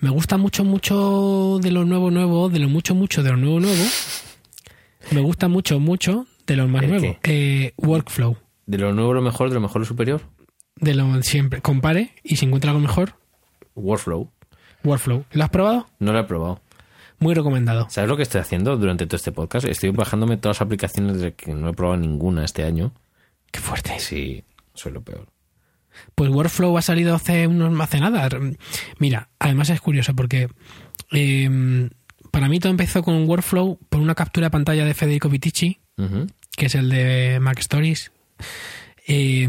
Me 0.00 0.10
gusta 0.10 0.36
mucho, 0.36 0.64
mucho 0.64 1.58
de 1.62 1.70
lo 1.70 1.84
nuevo, 1.86 2.10
nuevo, 2.10 2.48
de 2.50 2.58
lo 2.58 2.68
mucho, 2.68 2.94
mucho 2.94 3.22
de 3.22 3.30
lo 3.30 3.36
nuevo, 3.38 3.60
nuevo. 3.60 3.84
Me 5.12 5.20
gusta 5.20 5.48
mucho, 5.48 5.80
mucho 5.80 6.26
de 6.46 6.56
lo 6.56 6.68
más 6.68 6.82
¿El 6.82 6.90
nuevo. 6.90 7.18
Eh, 7.22 7.72
workflow. 7.78 8.36
De 8.66 8.76
lo 8.78 8.92
nuevo 8.92 9.14
lo 9.14 9.22
mejor, 9.22 9.48
de 9.48 9.54
lo 9.54 9.60
mejor 9.60 9.80
lo 9.80 9.86
superior. 9.86 10.22
De 10.76 10.94
lo 10.94 11.22
siempre. 11.22 11.62
Compare 11.62 12.12
y 12.22 12.36
si 12.36 12.44
encuentra 12.44 12.70
algo 12.72 12.80
mejor, 12.82 13.14
Workflow. 13.74 14.30
Workflow. 14.86 15.24
¿Lo 15.32 15.44
has 15.44 15.50
probado? 15.50 15.86
No 15.98 16.12
lo 16.12 16.18
he 16.20 16.24
probado. 16.24 16.60
Muy 17.18 17.34
recomendado. 17.34 17.86
¿Sabes 17.88 18.08
lo 18.08 18.16
que 18.16 18.22
estoy 18.22 18.40
haciendo 18.40 18.76
durante 18.76 19.06
todo 19.06 19.16
este 19.16 19.32
podcast? 19.32 19.66
Estoy 19.66 19.90
bajándome 19.90 20.36
todas 20.36 20.56
las 20.58 20.62
aplicaciones 20.62 21.20
de 21.20 21.34
que 21.34 21.54
no 21.54 21.68
he 21.68 21.72
probado 21.72 21.96
ninguna 21.98 22.44
este 22.44 22.64
año. 22.64 22.92
Qué 23.50 23.60
fuerte. 23.60 23.98
Sí, 23.98 24.44
soy 24.74 24.92
lo 24.92 25.00
peor. 25.00 25.26
Pues 26.14 26.30
Workflow 26.30 26.76
ha 26.76 26.82
salido 26.82 27.14
hace 27.14 27.46
unos 27.46 27.78
hace 27.80 28.00
nada. 28.00 28.28
Mira, 28.98 29.30
además 29.38 29.70
es 29.70 29.80
curioso 29.80 30.14
porque 30.14 30.48
eh, 31.12 31.88
para 32.30 32.48
mí 32.48 32.60
todo 32.60 32.70
empezó 32.70 33.02
con 33.02 33.14
un 33.14 33.26
Workflow 33.26 33.78
por 33.88 34.00
una 34.00 34.14
captura 34.14 34.48
de 34.48 34.50
pantalla 34.50 34.84
de 34.84 34.92
Federico 34.92 35.30
Vitici, 35.30 35.78
que 36.54 36.66
es 36.66 36.74
el 36.74 36.90
de 36.90 37.38
Mac 37.40 37.58
Stories. 37.60 38.12
Eh, 39.08 39.48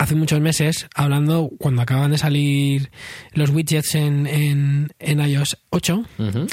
hace 0.00 0.14
muchos 0.14 0.40
meses, 0.40 0.86
hablando 0.94 1.50
cuando 1.58 1.82
acaban 1.82 2.10
de 2.10 2.18
salir 2.18 2.90
los 3.34 3.50
widgets 3.50 3.94
en, 3.94 4.26
en, 4.26 4.88
en 4.98 5.20
iOS 5.20 5.58
8, 5.70 6.04
Ujú. 6.18 6.46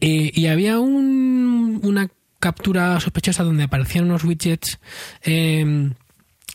eh, 0.00 0.30
y 0.34 0.46
había 0.46 0.78
un- 0.80 1.80
una 1.84 2.08
captura 2.40 2.98
sospechosa 2.98 3.44
donde 3.44 3.62
aparecían 3.62 4.06
unos 4.06 4.24
widgets, 4.24 4.80
eh, 5.22 5.64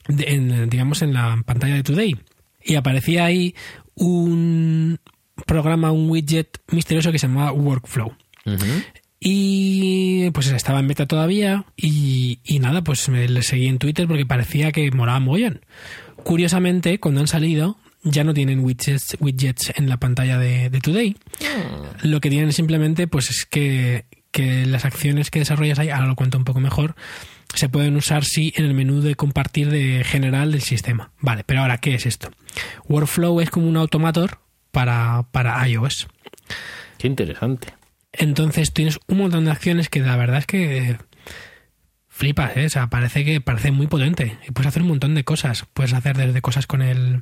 de- 0.10 0.26
en, 0.34 0.70
digamos, 0.70 1.02
en 1.02 1.14
la 1.14 1.42
pantalla 1.46 1.76
de 1.76 1.84
Today. 1.84 2.16
Y 2.64 2.76
aparecía 2.76 3.24
ahí 3.26 3.56
un 3.96 5.00
programa, 5.46 5.92
un 5.92 6.10
widget 6.10 6.60
misterioso 6.72 7.12
que 7.14 7.20
se 7.20 7.28
llamaba 7.28 7.54
Workflow. 7.54 8.12
Y 9.20 10.30
pues 10.32 10.48
estaba 10.52 10.80
en 10.80 10.88
beta 10.88 11.08
todavía 11.08 11.66
y, 11.76 12.40
y 12.44 12.60
nada, 12.60 12.84
pues 12.84 13.10
me 13.10 13.28
le 13.28 13.42
seguí 13.42 13.68
en 13.68 13.80
Twitter 13.80 14.08
porque 14.08 14.26
parecía 14.26 14.72
que 14.72 14.92
moraba 14.92 15.20
mogollón. 15.20 15.62
Curiosamente, 16.28 17.00
cuando 17.00 17.22
han 17.22 17.28
salido, 17.28 17.78
ya 18.04 18.26
no 18.26 18.34
tienen 18.34 18.60
widgets, 18.60 19.16
widgets 19.22 19.72
en 19.78 19.88
la 19.88 19.96
pantalla 19.96 20.38
de, 20.38 20.70
de 20.70 20.82
Today. 20.82 21.16
Lo 22.02 22.20
que 22.20 22.30
tienen 22.30 22.52
simplemente 22.52 23.08
pues 23.08 23.30
es 23.30 23.46
que, 23.46 24.04
que 24.32 24.66
las 24.66 24.84
acciones 24.84 25.32
que 25.32 25.40
desarrollas 25.40 25.80
ahí, 25.80 25.90
ahora 25.90 26.08
lo 26.08 26.18
cuento 26.18 26.38
un 26.38 26.44
poco 26.44 26.60
mejor, 26.60 26.96
se 27.54 27.70
pueden 27.70 27.96
usar 27.96 28.26
sí 28.26 28.52
en 28.58 28.66
el 28.66 28.74
menú 28.74 29.00
de 29.00 29.16
compartir 29.16 29.70
de 29.70 30.04
general 30.04 30.52
del 30.52 30.62
sistema. 30.62 31.12
Vale, 31.22 31.46
pero 31.46 31.62
ahora, 31.62 31.78
¿qué 31.78 31.96
es 31.96 32.06
esto? 32.06 32.30
Workflow 32.90 33.40
es 33.40 33.50
como 33.50 33.70
un 33.70 33.78
automator 33.78 34.40
para, 34.72 35.28
para 35.32 35.66
iOS. 35.66 36.08
Qué 36.98 37.08
interesante. 37.08 37.70
Entonces 38.12 38.74
tienes 38.74 39.00
un 39.08 39.20
montón 39.20 39.46
de 39.46 39.52
acciones 39.52 39.88
que 39.88 40.02
la 40.02 40.18
verdad 40.18 40.40
es 40.40 40.46
que 40.46 40.98
flipas, 42.18 42.58
¿eh? 42.58 42.66
O 42.66 42.70
sea, 42.70 42.88
parece 42.88 43.24
que 43.24 43.40
parece 43.42 43.72
muy 43.72 43.86
potente. 43.86 44.38
Y 44.48 44.52
puedes 44.52 44.68
hacer 44.68 44.82
un 44.82 44.88
montón 44.90 45.14
de 45.14 45.24
cosas. 45.24 45.66
Puedes 45.74 45.94
hacer 45.94 46.18
desde 46.18 46.42
cosas 46.42 46.66
con 46.66 46.82
el 46.82 47.22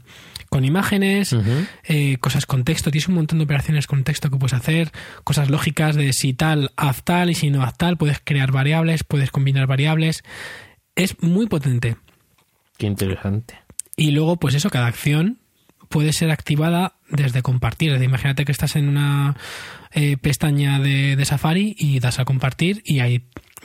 con 0.50 0.64
imágenes, 0.64 1.36
eh, 1.84 2.18
cosas 2.18 2.46
con 2.46 2.64
texto. 2.64 2.92
Tienes 2.92 3.10
un 3.10 3.16
montón 3.16 3.40
de 3.40 3.44
operaciones 3.44 3.88
con 3.88 4.06
texto 4.06 4.30
que 4.30 4.38
puedes 4.38 4.54
hacer. 4.54 4.92
Cosas 5.26 5.50
lógicas 5.50 5.96
de 5.96 6.14
si 6.14 6.34
tal, 6.34 6.72
haz 6.78 7.04
tal 7.04 7.30
y 7.30 7.36
si 7.36 7.50
no 7.50 7.62
haz 7.62 7.78
tal. 7.78 7.98
Puedes 7.98 8.22
crear 8.24 8.52
variables, 8.52 9.04
puedes 9.04 9.32
combinar 9.32 9.68
variables. 9.68 10.24
Es 10.96 11.22
muy 11.22 11.48
potente. 11.48 11.98
Qué 12.78 12.88
interesante. 12.88 13.60
Y 13.98 14.12
luego, 14.12 14.38
pues 14.38 14.56
eso, 14.56 14.70
cada 14.70 14.88
acción 14.88 15.40
puede 15.90 16.14
ser 16.14 16.32
activada 16.32 16.96
desde 17.10 17.42
compartir. 17.42 17.90
Es 17.90 17.96
decir, 17.96 18.10
imagínate 18.10 18.46
que 18.46 18.52
estás 18.54 18.78
en 18.78 18.88
una 18.88 19.36
eh, 19.92 20.16
pestaña 20.16 20.80
de, 20.80 21.18
de 21.18 21.26
Safari 21.26 21.76
y 21.78 22.00
das 22.00 22.20
a 22.20 22.26
compartir 22.26 22.82
y 22.86 23.02
ahí 23.02 23.24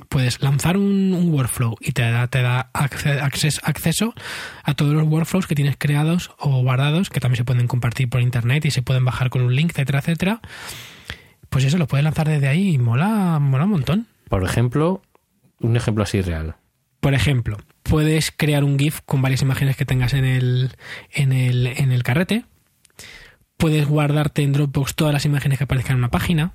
puedes 0.08 0.40
lanzar 0.42 0.76
un, 0.76 1.12
un 1.14 1.32
workflow 1.32 1.76
y 1.80 1.92
te 1.92 2.02
da, 2.02 2.26
te 2.28 2.42
da 2.42 2.70
acce- 2.72 3.20
acces- 3.20 3.60
acceso 3.64 4.14
a 4.62 4.74
todos 4.74 4.94
los 4.94 5.04
workflows 5.06 5.46
que 5.46 5.54
tienes 5.54 5.76
creados 5.78 6.30
o 6.38 6.62
guardados, 6.62 7.10
que 7.10 7.20
también 7.20 7.38
se 7.38 7.44
pueden 7.44 7.66
compartir 7.66 8.08
por 8.08 8.20
internet 8.20 8.64
y 8.64 8.70
se 8.70 8.82
pueden 8.82 9.04
bajar 9.04 9.30
con 9.30 9.42
un 9.42 9.54
link, 9.54 9.70
etcétera, 9.72 9.98
etcétera. 10.00 10.40
Pues 11.48 11.64
eso 11.64 11.78
lo 11.78 11.86
puedes 11.86 12.04
lanzar 12.04 12.28
desde 12.28 12.48
ahí 12.48 12.74
y 12.74 12.78
mola, 12.78 13.38
mola 13.40 13.64
un 13.64 13.70
montón. 13.70 14.06
Por 14.28 14.44
ejemplo, 14.44 15.02
un 15.58 15.76
ejemplo 15.76 16.04
así 16.04 16.20
real. 16.22 16.54
Por 17.00 17.14
ejemplo, 17.14 17.56
puedes 17.82 18.30
crear 18.30 18.62
un 18.62 18.78
GIF 18.78 19.00
con 19.04 19.20
varias 19.22 19.42
imágenes 19.42 19.76
que 19.76 19.84
tengas 19.86 20.12
en 20.14 20.24
el, 20.24 20.70
en 21.12 21.32
el, 21.32 21.66
en 21.66 21.90
el 21.92 22.02
carrete. 22.04 22.44
Puedes 23.56 23.86
guardarte 23.86 24.42
en 24.42 24.52
Dropbox 24.52 24.94
todas 24.94 25.12
las 25.12 25.24
imágenes 25.26 25.58
que 25.58 25.64
aparezcan 25.64 25.94
en 25.94 25.98
una 25.98 26.10
página. 26.10 26.52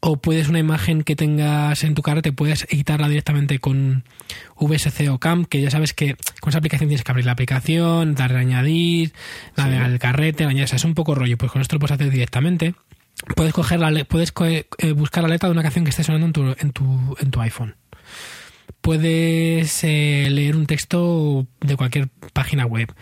O 0.00 0.16
puedes 0.16 0.48
una 0.48 0.60
imagen 0.60 1.02
que 1.02 1.16
tengas 1.16 1.82
en 1.82 1.94
tu 1.94 2.02
carrete, 2.02 2.32
puedes 2.32 2.66
editarla 2.70 3.08
directamente 3.08 3.58
con 3.58 4.04
VSC 4.56 5.08
o 5.10 5.18
CAM, 5.18 5.44
que 5.44 5.60
ya 5.60 5.70
sabes 5.72 5.92
que 5.92 6.14
con 6.40 6.50
esa 6.50 6.58
aplicación 6.58 6.88
tienes 6.88 7.02
que 7.02 7.10
abrir 7.10 7.26
la 7.26 7.32
aplicación, 7.32 8.14
darle 8.14 8.38
a 8.38 8.40
añadir, 8.42 9.12
navegar 9.56 9.90
el 9.90 9.98
carrete, 9.98 10.44
añadir, 10.44 10.64
o 10.64 10.66
sea, 10.68 10.76
es 10.76 10.84
un 10.84 10.94
poco 10.94 11.16
rollo, 11.16 11.36
pues 11.36 11.50
con 11.50 11.60
esto 11.62 11.74
lo 11.76 11.80
puedes 11.80 11.92
hacer 11.94 12.10
directamente. 12.10 12.74
Puedes 13.34 13.52
coger 13.52 13.80
la 13.80 14.04
puedes 14.04 14.30
co- 14.30 14.46
eh, 14.46 14.64
buscar 14.94 15.24
la 15.24 15.30
letra 15.30 15.48
de 15.48 15.52
una 15.52 15.62
canción 15.62 15.84
que 15.84 15.90
esté 15.90 16.04
sonando 16.04 16.26
en 16.26 16.32
tu, 16.32 16.54
en 16.60 16.72
tu, 16.72 17.16
en 17.18 17.30
tu 17.32 17.40
iPhone. 17.40 17.74
Puedes 18.80 19.82
eh, 19.84 20.28
leer 20.30 20.56
un 20.56 20.66
texto 20.66 21.46
de 21.60 21.76
cualquier 21.76 22.08
página 22.32 22.64
web. 22.66 22.92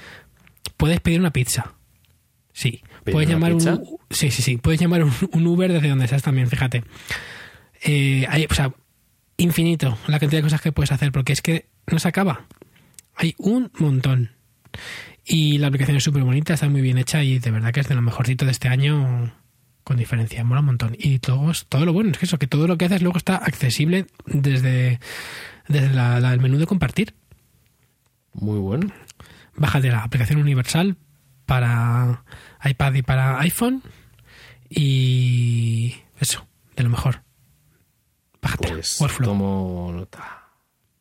Puedes 0.76 1.00
pedir 1.00 1.20
una 1.20 1.32
pizza. 1.32 1.74
Sí. 2.52 2.82
¿Pedir 3.06 3.12
Puedes 3.14 3.30
llamar 3.30 3.52
pizza? 3.52 3.74
un 3.74 3.98
sí, 4.10 4.30
sí, 4.30 4.42
sí. 4.42 4.56
Puedes 4.58 4.80
llamar 4.80 5.02
un, 5.04 5.12
un 5.32 5.46
Uber 5.46 5.72
desde 5.72 5.88
donde 5.88 6.04
estás 6.04 6.22
también, 6.22 6.48
fíjate. 6.48 6.84
Eh, 7.82 8.26
hay, 8.28 8.46
o 8.50 8.54
sea, 8.54 8.72
infinito 9.38 9.96
la 10.06 10.18
cantidad 10.18 10.40
de 10.40 10.44
cosas 10.44 10.60
que 10.60 10.72
puedes 10.72 10.92
hacer 10.92 11.12
porque 11.12 11.32
es 11.32 11.40
que 11.42 11.66
no 11.86 11.98
se 11.98 12.08
acaba. 12.08 12.46
Hay 13.14 13.34
un 13.38 13.70
montón. 13.78 14.32
Y 15.24 15.58
la 15.58 15.68
aplicación 15.68 15.96
es 15.96 16.04
súper 16.04 16.22
bonita, 16.22 16.54
está 16.54 16.68
muy 16.68 16.82
bien 16.82 16.98
hecha 16.98 17.22
y 17.24 17.38
de 17.38 17.50
verdad 17.50 17.72
que 17.72 17.80
es 17.80 17.88
de 17.88 17.94
lo 17.94 18.02
mejorcito 18.02 18.44
de 18.44 18.50
este 18.52 18.68
año 18.68 19.32
con 19.84 19.96
diferencia, 19.96 20.42
mola 20.44 20.60
un 20.60 20.66
montón. 20.66 20.96
Y 20.98 21.18
todo, 21.20 21.52
todo 21.68 21.84
lo 21.84 21.92
bueno 21.92 22.10
es 22.10 22.18
que 22.18 22.26
eso, 22.26 22.38
que 22.38 22.46
todo 22.46 22.66
lo 22.66 22.76
que 22.76 22.84
haces 22.86 23.02
luego 23.02 23.18
está 23.18 23.36
accesible 23.36 24.06
desde, 24.26 24.98
desde 25.68 25.90
la- 25.94 26.18
la- 26.20 26.32
el 26.34 26.40
menú 26.40 26.58
de 26.58 26.66
compartir. 26.66 27.14
Muy 28.32 28.58
bueno. 28.58 28.92
Bájate 29.56 29.88
la 29.90 30.02
aplicación 30.02 30.40
universal 30.40 30.96
para 31.46 32.24
iPad 32.64 32.94
y 32.94 33.02
para 33.02 33.40
iPhone 33.40 33.82
y 34.68 35.94
eso, 36.18 36.46
de 36.74 36.82
lo 36.82 36.90
mejor. 36.90 37.22
Bájate. 38.42 38.68
Pues 38.68 39.00
Workflow. 39.00 39.30
tomo 39.30 39.92
nota. 39.92 40.48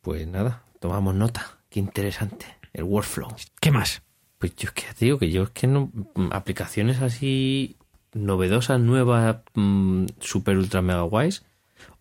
Pues 0.00 0.26
nada, 0.26 0.62
tomamos 0.80 1.14
nota. 1.14 1.58
Qué 1.68 1.80
interesante. 1.80 2.46
El 2.72 2.84
workflow. 2.84 3.34
¿Qué 3.60 3.70
más? 3.70 4.02
Pues 4.38 4.54
yo 4.56 4.68
es 4.68 4.72
que 4.72 4.82
te 4.94 5.04
digo 5.06 5.18
que 5.18 5.30
yo 5.30 5.44
es 5.44 5.50
que 5.50 5.66
no. 5.66 5.90
Aplicaciones 6.30 7.02
así 7.02 7.76
novedosa, 8.12 8.78
nueva, 8.78 9.42
mm, 9.54 10.06
super 10.20 10.56
ultra 10.56 10.82
mega 10.82 11.02
guays. 11.02 11.44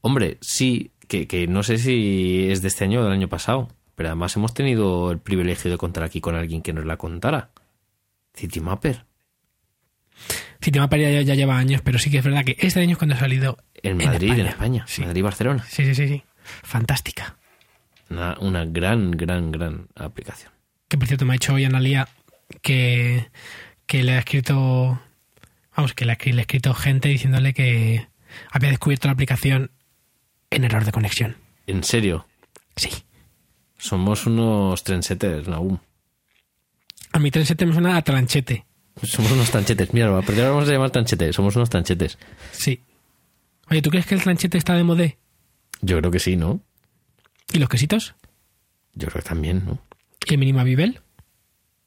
Hombre, 0.02 0.38
sí, 0.42 0.92
que, 1.08 1.28
que 1.28 1.48
no 1.48 1.64
sé 1.64 1.78
si 1.78 2.48
es 2.50 2.62
de 2.62 2.68
este 2.68 2.84
año 2.84 3.02
o 3.02 3.04
del 3.04 3.14
año 3.14 3.28
pasado, 3.28 3.70
pero 3.96 4.10
además 4.10 4.36
hemos 4.36 4.54
tenido 4.54 5.12
el 5.12 5.20
privilegio 5.20 5.72
de 5.72 5.78
contar 5.78 6.04
aquí 6.04 6.22
con 6.22 6.36
alguien 6.36 6.62
que 6.62 6.74
nos 6.74 6.86
la 6.86 6.98
contara. 6.98 7.52
Citymapper. 8.36 9.06
Cinemapper 10.62 11.00
ya, 11.00 11.22
ya 11.22 11.36
lleva 11.36 11.58
años, 11.58 11.82
pero 11.84 12.00
sí 12.00 12.10
que 12.10 12.20
es 12.20 12.24
verdad 12.24 12.44
que 12.44 12.56
este 12.60 12.80
año 12.80 12.94
es 12.94 12.98
cuando 12.98 13.16
ha 13.16 13.20
salido 13.20 13.58
En 13.84 13.98
Madrid, 13.98 14.32
en 14.32 14.48
España. 14.48 14.86
Sí. 14.88 15.04
Madrid, 15.04 15.24
Barcelona. 15.24 15.64
Sí, 15.70 15.86
sí, 15.86 15.94
sí, 15.96 16.08
sí. 16.08 16.24
Fantástica. 16.64 17.38
Una, 18.10 18.38
una 18.40 18.66
gran, 18.66 19.12
gran, 19.12 19.52
gran 19.52 19.88
aplicación. 19.96 20.52
Que 20.88 20.98
por 20.98 21.08
cierto 21.08 21.26
me 21.26 21.34
ha 21.34 21.36
dicho 21.36 21.54
hoy 21.54 21.66
Analia 21.66 22.08
que, 22.62 23.30
que 23.86 24.04
le 24.04 24.14
ha 24.14 24.20
escrito. 24.20 25.00
Vamos, 25.76 25.94
que 25.94 26.06
le 26.06 26.14
ha, 26.14 26.18
escri- 26.18 26.32
le 26.34 26.40
ha 26.40 26.42
escrito 26.42 26.74
gente 26.74 27.10
diciéndole 27.10 27.54
que 27.54 28.08
había 28.52 28.70
descubierto 28.70 29.08
la 29.08 29.14
aplicación 29.14 29.72
en 30.52 30.64
error 30.64 30.86
de 30.86 30.92
conexión. 30.92 31.36
En 31.68 31.84
serio, 31.84 32.28
Sí. 32.76 32.90
somos 33.78 34.26
unos 34.26 34.84
trendsetters, 34.84 35.48
Nahum. 35.48 35.80
A 37.16 37.20
mi 37.20 37.32
37 37.32 37.66
me 37.66 37.72
suena 37.72 37.96
a 37.96 38.02
tranchete. 38.02 38.66
Somos 39.02 39.32
unos 39.32 39.50
tranchetes. 39.50 39.94
Mira, 39.94 40.08
pero 40.26 40.38
ahora 40.38 40.50
vamos 40.50 40.68
a 40.68 40.72
llamar 40.74 40.92
tranchetes. 40.92 41.34
Somos 41.34 41.56
unos 41.56 41.70
tranchetes. 41.70 42.18
Sí. 42.52 42.82
Oye, 43.72 43.82
¿tú 43.82 43.90
crees 43.90 44.06
que 44.06 44.16
el 44.16 44.22
tranchete 44.22 44.58
está 44.58 44.74
de 44.74 44.84
modé? 44.84 45.18
Yo 45.80 45.98
creo 45.98 46.12
que 46.12 46.20
sí, 46.20 46.36
¿no? 46.36 46.60
¿Y 47.54 47.60
los 47.60 47.70
quesitos? 47.70 48.16
Yo 48.96 49.08
creo 49.08 49.24
que 49.24 49.30
también, 49.30 49.64
¿no? 49.66 49.80
¿Y 50.28 50.34
el 50.34 50.40
minima 50.40 50.66
Bibel? 50.66 51.00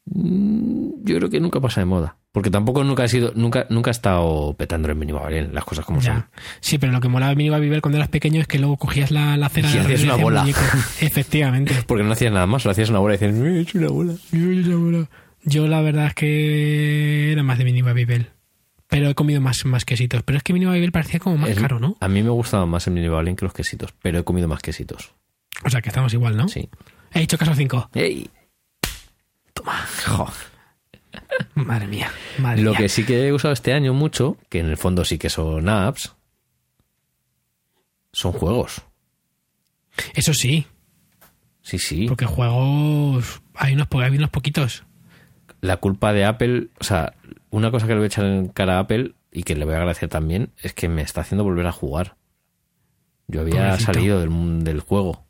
Yo 0.06 1.16
creo 1.18 1.28
que 1.28 1.40
nunca 1.40 1.60
pasa 1.60 1.82
de 1.82 1.84
moda. 1.84 2.16
Porque 2.38 2.50
tampoco 2.52 2.84
nunca 2.84 3.02
ha 3.02 3.08
sido, 3.08 3.32
nunca, 3.34 3.66
nunca 3.68 3.90
ha 3.90 3.92
estado 3.92 4.54
petando 4.54 4.88
en 4.88 4.96
mínimo 4.96 5.18
Gabriel, 5.18 5.50
las 5.52 5.64
cosas 5.64 5.84
como 5.84 6.00
son. 6.00 6.24
Sí, 6.60 6.78
pero 6.78 6.92
lo 6.92 7.00
que 7.00 7.08
molaba 7.08 7.32
el 7.32 7.36
minima 7.36 7.58
Bibel 7.58 7.80
cuando 7.82 7.96
eras 7.98 8.08
pequeño 8.08 8.40
es 8.40 8.46
que 8.46 8.60
luego 8.60 8.76
cogías 8.76 9.10
la, 9.10 9.36
la 9.36 9.48
cera 9.48 9.68
Y 9.68 9.72
de 9.72 9.80
hacías 9.80 10.02
una 10.04 10.14
bola. 10.14 10.46
Efectivamente. 11.00 11.74
Porque 11.88 12.04
no 12.04 12.12
hacías 12.12 12.32
nada 12.32 12.46
más, 12.46 12.64
lo 12.64 12.70
hacías 12.70 12.90
una 12.90 13.00
bola 13.00 13.16
y 13.16 13.18
decías, 13.18 13.34
"Me 13.34 13.56
he 13.56 13.60
hecho 13.60 13.78
una 13.78 13.88
bola. 13.88 14.14
Yo 15.42 15.66
la 15.66 15.80
verdad 15.80 16.06
es 16.06 16.14
que 16.14 17.32
era 17.32 17.42
más 17.42 17.58
de 17.58 17.64
minima 17.64 17.92
Bibel. 17.92 18.30
Pero 18.86 19.08
he 19.10 19.14
comido 19.16 19.40
más, 19.40 19.64
más 19.64 19.84
quesitos. 19.84 20.22
Pero 20.22 20.36
es 20.38 20.44
que 20.44 20.52
minima 20.52 20.72
Bibel 20.72 20.92
parecía 20.92 21.18
como 21.18 21.38
más 21.38 21.50
Es- 21.50 21.58
caro, 21.58 21.80
¿no? 21.80 21.96
A 22.00 22.06
mí 22.08 22.22
me 22.22 22.30
gustaba 22.30 22.66
más 22.66 22.86
el 22.86 22.92
mini 22.94 23.08
Gabriel 23.08 23.34
que 23.36 23.44
los 23.46 23.52
quesitos, 23.52 23.92
pero 24.00 24.20
he 24.20 24.24
comido 24.24 24.46
más 24.46 24.60
quesitos. 24.62 25.12
O 25.64 25.70
sea 25.70 25.82
que 25.82 25.88
estamos 25.88 26.14
igual, 26.14 26.36
¿no? 26.36 26.46
Sí. 26.48 26.68
He 27.12 27.20
dicho 27.20 27.36
caso 27.36 27.54
5. 27.54 27.90
¡Ey! 27.94 28.30
Toma. 29.54 29.84
Jo. 30.06 30.28
Madre 31.54 31.86
mía. 31.86 32.10
Madre 32.38 32.62
Lo 32.62 32.70
mía. 32.70 32.78
que 32.80 32.88
sí 32.88 33.04
que 33.04 33.26
he 33.26 33.32
usado 33.32 33.52
este 33.52 33.72
año 33.72 33.92
mucho, 33.94 34.36
que 34.48 34.60
en 34.60 34.66
el 34.66 34.76
fondo 34.76 35.04
sí 35.04 35.18
que 35.18 35.28
son 35.30 35.68
apps, 35.68 36.14
son 38.12 38.32
juegos. 38.32 38.82
Eso 40.14 40.32
sí, 40.34 40.66
Sí, 41.62 41.78
sí. 41.78 42.06
porque 42.06 42.24
juegos 42.26 43.40
hay 43.54 43.74
unos, 43.74 43.88
hay 43.92 44.16
unos 44.16 44.30
poquitos. 44.30 44.84
La 45.60 45.78
culpa 45.78 46.12
de 46.12 46.24
Apple, 46.24 46.68
o 46.80 46.84
sea, 46.84 47.14
una 47.50 47.70
cosa 47.70 47.86
que 47.86 47.92
le 47.94 47.98
voy 47.98 48.04
a 48.04 48.06
echar 48.08 48.24
en 48.24 48.48
cara 48.48 48.76
a 48.76 48.80
Apple 48.80 49.14
y 49.32 49.42
que 49.42 49.56
le 49.56 49.64
voy 49.64 49.74
a 49.74 49.78
agradecer 49.78 50.08
también 50.08 50.52
es 50.62 50.72
que 50.72 50.88
me 50.88 51.02
está 51.02 51.22
haciendo 51.22 51.44
volver 51.44 51.66
a 51.66 51.72
jugar. 51.72 52.16
Yo 53.26 53.40
había 53.42 53.70
Pobrecito. 53.70 53.92
salido 53.92 54.20
del, 54.20 54.64
del 54.64 54.80
juego. 54.80 55.26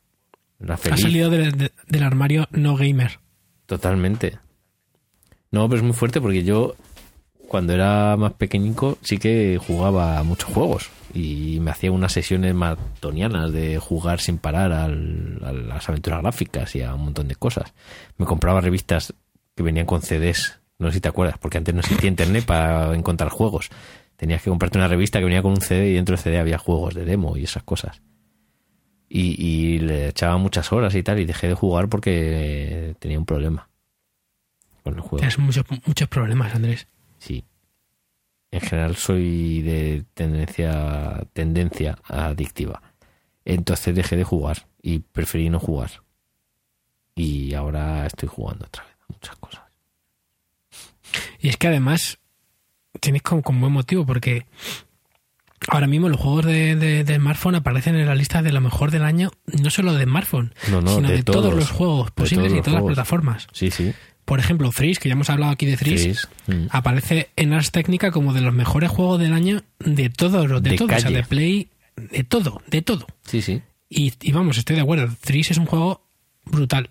Era 0.61 0.75
Ha 0.75 0.97
salido 0.97 1.31
de- 1.31 1.51
de- 1.53 1.73
del 1.87 2.03
armario 2.03 2.47
no 2.51 2.77
gamer. 2.77 3.21
Totalmente. 3.67 4.39
No, 5.51 5.69
pero 5.69 5.79
es 5.79 5.85
muy 5.85 5.95
fuerte 5.95 6.21
porque 6.21 6.45
yo, 6.45 6.75
cuando 7.49 7.73
era 7.73 8.17
más 8.17 8.33
pequeñico, 8.35 8.99
sí 9.03 9.19
que 9.19 9.59
jugaba 9.65 10.23
muchos 10.23 10.53
juegos. 10.53 10.91
Y 11.15 11.59
me 11.61 11.71
hacía 11.71 11.91
unas 11.91 12.13
sesiones 12.13 12.55
maratonianas 12.55 13.51
de 13.53 13.79
jugar 13.79 14.21
sin 14.21 14.37
parar 14.39 14.73
al- 14.73 15.41
a 15.43 15.53
las 15.53 15.89
aventuras 15.89 16.21
gráficas 16.21 16.75
y 16.77 16.83
a 16.83 16.95
un 16.95 17.05
montón 17.07 17.29
de 17.29 17.35
cosas. 17.37 17.73
Me 18.19 18.27
compraba 18.27 18.61
revistas 18.61 19.15
que 19.57 19.63
venían 19.63 19.87
con 19.87 20.03
CDs. 20.03 20.61
No 20.79 20.89
sé 20.89 20.95
si 20.95 21.01
te 21.01 21.09
acuerdas, 21.09 21.39
porque 21.39 21.59
antes 21.59 21.75
no 21.75 21.81
existía 21.81 22.09
internet 22.11 22.45
para 22.45 22.95
encontrar 22.95 23.31
juegos. 23.31 23.71
Tenías 24.17 24.43
que 24.43 24.51
comprarte 24.51 24.79
una 24.79 24.89
revista 24.89 25.19
que 25.19 25.25
venía 25.25 25.43
con 25.43 25.53
un 25.53 25.61
CD 25.61 25.89
y 25.91 25.95
dentro 25.95 26.15
del 26.15 26.23
CD 26.23 26.39
había 26.39 26.59
juegos 26.59 26.95
de 26.95 27.05
demo 27.05 27.37
y 27.37 27.45
esas 27.45 27.63
cosas. 27.63 28.03
Y, 29.09 29.43
y 29.43 29.79
le 29.79 30.09
echaba 30.09 30.37
muchas 30.37 30.71
horas 30.73 30.95
y 30.95 31.03
tal, 31.03 31.19
y 31.19 31.25
dejé 31.25 31.49
de 31.49 31.55
jugar 31.55 31.89
porque 31.89 32.95
tenía 32.99 33.19
un 33.19 33.25
problema 33.25 33.68
con 34.91 34.95
el 34.99 35.01
juego. 35.03 35.17
Tienes 35.19 35.39
muchos, 35.39 35.65
muchos 35.87 36.09
problemas, 36.09 36.55
Andrés. 36.55 36.87
Sí. 37.19 37.45
En 38.51 38.61
general 38.61 38.97
soy 38.97 39.63
de 39.63 40.05
tendencia, 40.15 41.27
tendencia 41.33 41.99
adictiva. 42.09 42.83
Entonces 43.45 43.95
dejé 43.95 44.17
de 44.17 44.25
jugar 44.25 44.67
y 44.83 45.01
preferí 45.01 45.51
no 45.51 45.59
jugar. 45.61 45.91
Y 47.15 47.55
ahora 47.55 48.07
estoy 48.07 48.29
jugando 48.29 48.67
otra 48.67 48.85
vez 48.85 48.95
a 49.09 49.13
muchas 49.13 49.37
cosas. 49.37 49.63
Y 51.41 51.49
es 51.49 51.57
que 51.57 51.69
además 51.69 52.19
tienes 53.01 53.23
con, 53.23 53.43
con 53.43 53.61
buen 53.61 53.73
motivo 53.73 54.05
porque 54.07 54.47
ahora 55.69 55.87
mismo 55.87 56.09
los 56.09 56.21
juegos 56.21 56.47
de, 56.47 56.77
de- 56.77 57.05
de 57.05 57.17
smartphone 57.17 57.57
aparecen 57.57 57.97
en 57.97 58.07
la 58.07 58.15
lista 58.15 58.43
de 58.43 58.53
lo 58.53 58.61
mejor 58.61 58.91
del 58.91 59.05
año, 59.05 59.31
no 59.47 59.71
solo 59.71 59.95
de 59.95 60.05
smartphone, 60.05 60.55
No, 60.71 60.81
no, 60.81 60.95
sino 60.97 61.09
de 61.09 61.17
de, 61.19 61.23
todos, 61.23 61.43
todos. 61.43 61.55
los 61.55 61.71
juegos 61.71 62.11
posibles 62.13 62.53
y 62.53 62.59
todas 62.61 62.75
las 62.75 62.85
plataformas. 62.85 63.47
Sí, 63.53 63.71
sí. 63.71 63.93
Por 64.29 64.41
ejemplo, 64.41 64.71
Threes, 64.77 64.99
que 64.99 65.09
ya 65.09 65.15
hemos 65.15 65.31
hablado 65.31 65.53
aquí 65.53 65.65
de 65.65 65.79
Threes, 65.79 66.29
mm. 66.49 66.67
aparece 66.69 67.31
en 67.35 67.55
Ars 67.55 67.71
Técnica 67.73 68.11
como 68.11 68.35
de 68.35 68.43
los 68.43 68.53
mejores 68.53 68.91
juegos 68.91 69.19
del 69.19 69.33
año 69.33 69.63
de 69.79 70.11
todos 70.11 70.47
los 70.51 70.63
de, 70.63 70.71
De 70.73 70.77
todo, 70.77 70.89
o 70.89 70.91
sea, 70.91 71.05
calle. 71.05 71.17
de 71.17 71.23
Play, 71.23 71.69
de 71.97 72.25
todo, 72.25 72.61
de 72.67 72.83
todo. 72.83 73.07
Sí, 73.25 73.41
sí. 73.41 73.63
Y, 73.89 74.13
y 74.21 74.33
vamos, 74.33 74.59
estoy 74.59 74.77
de 74.77 74.83
acuerdo, 74.83 75.09
Threes 75.23 75.53
es 75.53 75.57
un 75.57 75.65
juego 75.65 76.07
brutal 76.45 76.91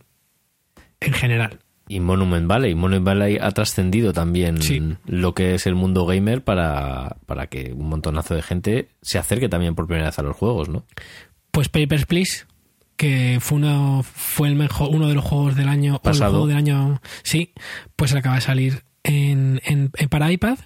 en 1.00 1.14
general. 1.14 1.60
Y 1.88 2.00
Monument 2.00 2.48
Valley. 2.48 2.74
Monument 2.74 3.06
Valley 3.06 3.38
ha 3.40 3.52
trascendido 3.52 4.14
también 4.14 4.60
Sí. 4.64 4.82
lo 5.06 5.36
que 5.36 5.54
es 5.54 5.68
el 5.68 5.76
mundo 5.76 6.08
gamer 6.08 6.44
para, 6.44 7.18
para 7.28 7.46
que 7.48 7.72
un 7.72 7.88
montonazo 7.88 8.34
de 8.34 8.42
gente 8.42 8.88
se 9.04 9.20
acerque 9.20 9.48
también 9.48 9.76
por 9.76 9.86
primera 9.86 10.08
vez 10.08 10.18
a 10.18 10.24
los 10.24 10.36
juegos, 10.36 10.70
¿no? 10.70 10.86
Pues 11.52 11.70
Papers, 11.70 12.08
Please, 12.08 12.46
que 12.98 13.38
fue 13.40 13.58
uno, 13.60 14.04
fue 14.04 14.48
el 14.50 14.56
mejor, 14.56 14.90
uno 14.92 15.08
de 15.08 15.14
los 15.16 15.24
juegos 15.24 15.56
del 15.56 15.70
año, 15.70 15.94
o 15.94 15.96
el 15.98 16.02
Pasado. 16.02 16.32
juego 16.32 16.48
del 16.48 16.58
año, 16.58 17.02
sí, 17.24 17.54
pues 17.96 18.14
acaba 18.16 18.36
de 18.36 18.42
salir 18.42 18.84
en, 19.04 19.62
en- 19.66 19.92
en- 19.96 20.10
para 20.10 20.32
iPad 20.32 20.58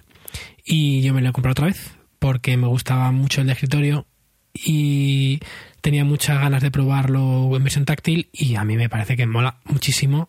y 0.64 1.02
yo 1.02 1.12
me 1.14 1.20
lo 1.20 1.28
he 1.28 1.32
comprado 1.32 1.52
otra 1.52 1.66
vez 1.66 1.92
porque 2.18 2.56
me 2.56 2.66
gustaba 2.66 3.12
mucho 3.12 3.40
el 3.42 3.46
de 3.48 3.52
escritorio 3.52 4.06
y 4.54 5.40
tenía 5.80 6.04
muchas 6.04 6.40
ganas 6.40 6.62
de 6.62 6.70
probarlo 6.70 7.54
en 7.56 7.62
versión 7.64 7.84
táctil 7.84 8.28
y 8.32 8.54
a 8.56 8.64
mí 8.64 8.76
me 8.76 8.88
parece 8.88 9.16
que 9.16 9.26
mola 9.26 9.56
muchísimo 9.64 10.28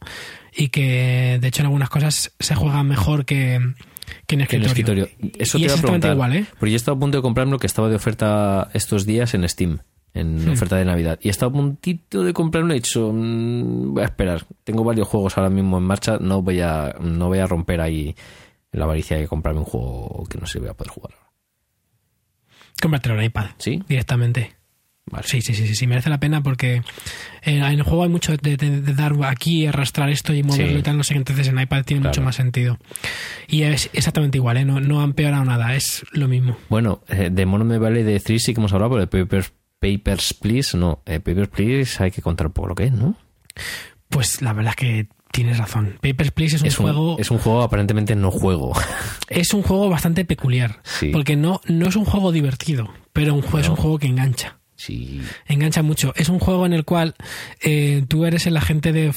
y 0.55 0.69
que 0.69 1.37
de 1.41 1.47
hecho 1.47 1.61
en 1.61 1.67
algunas 1.67 1.89
cosas 1.89 2.31
se 2.39 2.55
juega 2.55 2.83
mejor 2.83 3.25
que, 3.25 3.59
que 4.27 4.35
en 4.35 4.45
Que 4.47 4.55
en 4.57 4.63
escritorio. 4.63 5.03
el 5.03 5.09
escritorio. 5.11 5.35
Eso 5.39 5.57
y 5.57 5.61
te 5.61 5.65
iba 5.65 5.73
a 5.73 5.75
exactamente 5.75 6.07
preguntar. 6.07 6.13
igual, 6.13 6.35
¿eh? 6.35 6.45
Porque 6.59 6.71
yo 6.71 6.75
estaba 6.77 6.97
a 6.97 6.99
punto 6.99 7.17
de 7.17 7.21
comprarme 7.21 7.57
que 7.59 7.67
estaba 7.67 7.89
de 7.89 7.95
oferta 7.95 8.69
estos 8.73 9.05
días 9.05 9.33
en 9.33 9.47
Steam, 9.47 9.79
en 10.13 10.45
Hmm. 10.45 10.51
oferta 10.53 10.75
de 10.77 10.85
Navidad. 10.85 11.19
Y 11.21 11.29
estaba 11.29 11.49
a 11.49 11.53
puntito 11.53 12.23
de 12.23 12.33
comprarme, 12.33 12.73
he 12.73 12.75
dicho, 12.75 13.11
mm, 13.13 13.93
voy 13.93 14.03
a 14.03 14.05
esperar. 14.05 14.45
Tengo 14.63 14.83
varios 14.83 15.07
juegos 15.07 15.37
ahora 15.37 15.49
mismo 15.49 15.77
en 15.77 15.83
marcha, 15.83 16.17
no 16.19 16.41
voy 16.41 16.61
a, 16.61 16.95
no 17.01 17.27
voy 17.27 17.39
a 17.39 17.47
romper 17.47 17.81
ahí 17.81 18.15
la 18.71 18.85
avaricia 18.85 19.17
de 19.17 19.27
comprarme 19.27 19.59
un 19.59 19.65
juego 19.65 20.25
que 20.29 20.37
no 20.39 20.45
sé 20.47 20.53
si 20.53 20.59
voy 20.59 20.69
a 20.69 20.73
poder 20.73 20.91
jugar. 20.91 21.13
Cómpratelo 22.81 23.15
en 23.19 23.25
iPad 23.25 23.45
¿Sí? 23.57 23.81
directamente. 23.87 24.53
Vale. 25.05 25.27
Sí, 25.27 25.41
sí, 25.41 25.53
sí, 25.53 25.67
sí, 25.67 25.75
sí, 25.75 25.85
merece 25.85 26.09
la 26.09 26.17
pena 26.19 26.41
porque 26.41 26.75
en, 27.41 27.57
en 27.61 27.63
el 27.63 27.83
juego 27.83 28.03
hay 28.03 28.09
mucho 28.09 28.35
de, 28.37 28.55
de- 28.55 28.81
de 28.81 28.93
dar 28.93 29.13
aquí, 29.25 29.65
arrastrar 29.67 30.09
esto 30.09 30.33
y 30.33 30.43
moverlo 30.43 30.73
Sí. 30.73 30.77
y 30.79 30.81
tal, 30.81 30.95
no 30.97 31.03
sé, 31.03 31.13
entonces 31.15 31.47
en 31.49 31.59
iPad 31.59 31.83
tiene 31.83 32.07
mucho 32.07 32.21
más 32.21 32.35
sentido. 32.37 32.77
Y 33.47 33.63
es 33.63 33.89
exactamente 33.93 34.37
igual, 34.37 34.55
¿eh? 34.57 34.65
no, 34.65 34.79
no 34.79 35.01
ha 35.01 35.03
empeorado 35.03 35.43
nada, 35.43 35.75
es 35.75 36.05
lo 36.13 36.29
mismo. 36.29 36.55
Bueno, 36.69 37.01
eh, 37.09 37.29
de 37.31 37.45
Monument 37.45 37.81
Valley 37.81 38.03
de 38.03 38.17
3 38.21 38.41
sí 38.41 38.53
que 38.53 38.61
hemos 38.61 38.71
hablado, 38.71 38.91
pero 38.91 39.05
de 39.05 39.07
Papers, 39.25 39.51
Papers, 39.83 40.33
Please, 40.33 40.77
no. 40.77 41.01
Eh, 41.05 41.19
Papers, 41.19 41.49
Please 41.49 42.03
hay 42.03 42.11
que 42.11 42.21
contar 42.21 42.47
un 42.47 42.53
poco 42.53 42.69
lo 42.69 42.75
que 42.75 42.85
es, 42.85 42.91
¿no? 42.91 43.15
Pues 44.09 44.41
la 44.41 44.53
verdad 44.53 44.71
es 44.71 44.75
que 44.77 45.07
tienes 45.31 45.57
razón. 45.57 45.97
Papers, 46.01 46.31
Please 46.31 46.55
es 46.55 46.61
un 46.61 46.67
Es 46.67 46.79
un, 46.79 46.85
juego 46.85 47.15
es 47.19 47.31
un 47.31 47.37
juego 47.39 47.61
aparentemente 47.63 48.15
no 48.15 48.31
juego. 48.31 48.73
es 49.29 49.53
un 49.53 49.63
juego 49.63 49.89
bastante 49.89 50.25
peculiar, 50.25 50.81
Sí. 50.83 51.09
porque 51.09 51.35
no, 51.35 51.59
no 51.67 51.87
es 51.87 51.95
un 51.95 52.05
juego 52.05 52.31
divertido, 52.31 52.89
pero 53.13 53.33
un 53.33 53.41
juego, 53.41 53.59
es 53.59 53.69
un 53.69 53.75
juego 53.75 53.97
que 53.99 54.07
engancha. 54.07 54.57
sí. 54.75 55.21
engancha 55.47 55.81
mucho. 55.81 56.13
Es 56.15 56.29
un 56.29 56.39
juego 56.39 56.65
en 56.65 56.73
el 56.73 56.85
cual 56.85 57.15
eh, 57.61 58.05
tú 58.07 58.25
eres 58.25 58.45
el 58.47 58.55
agente 58.57 58.91
de, 58.93 59.11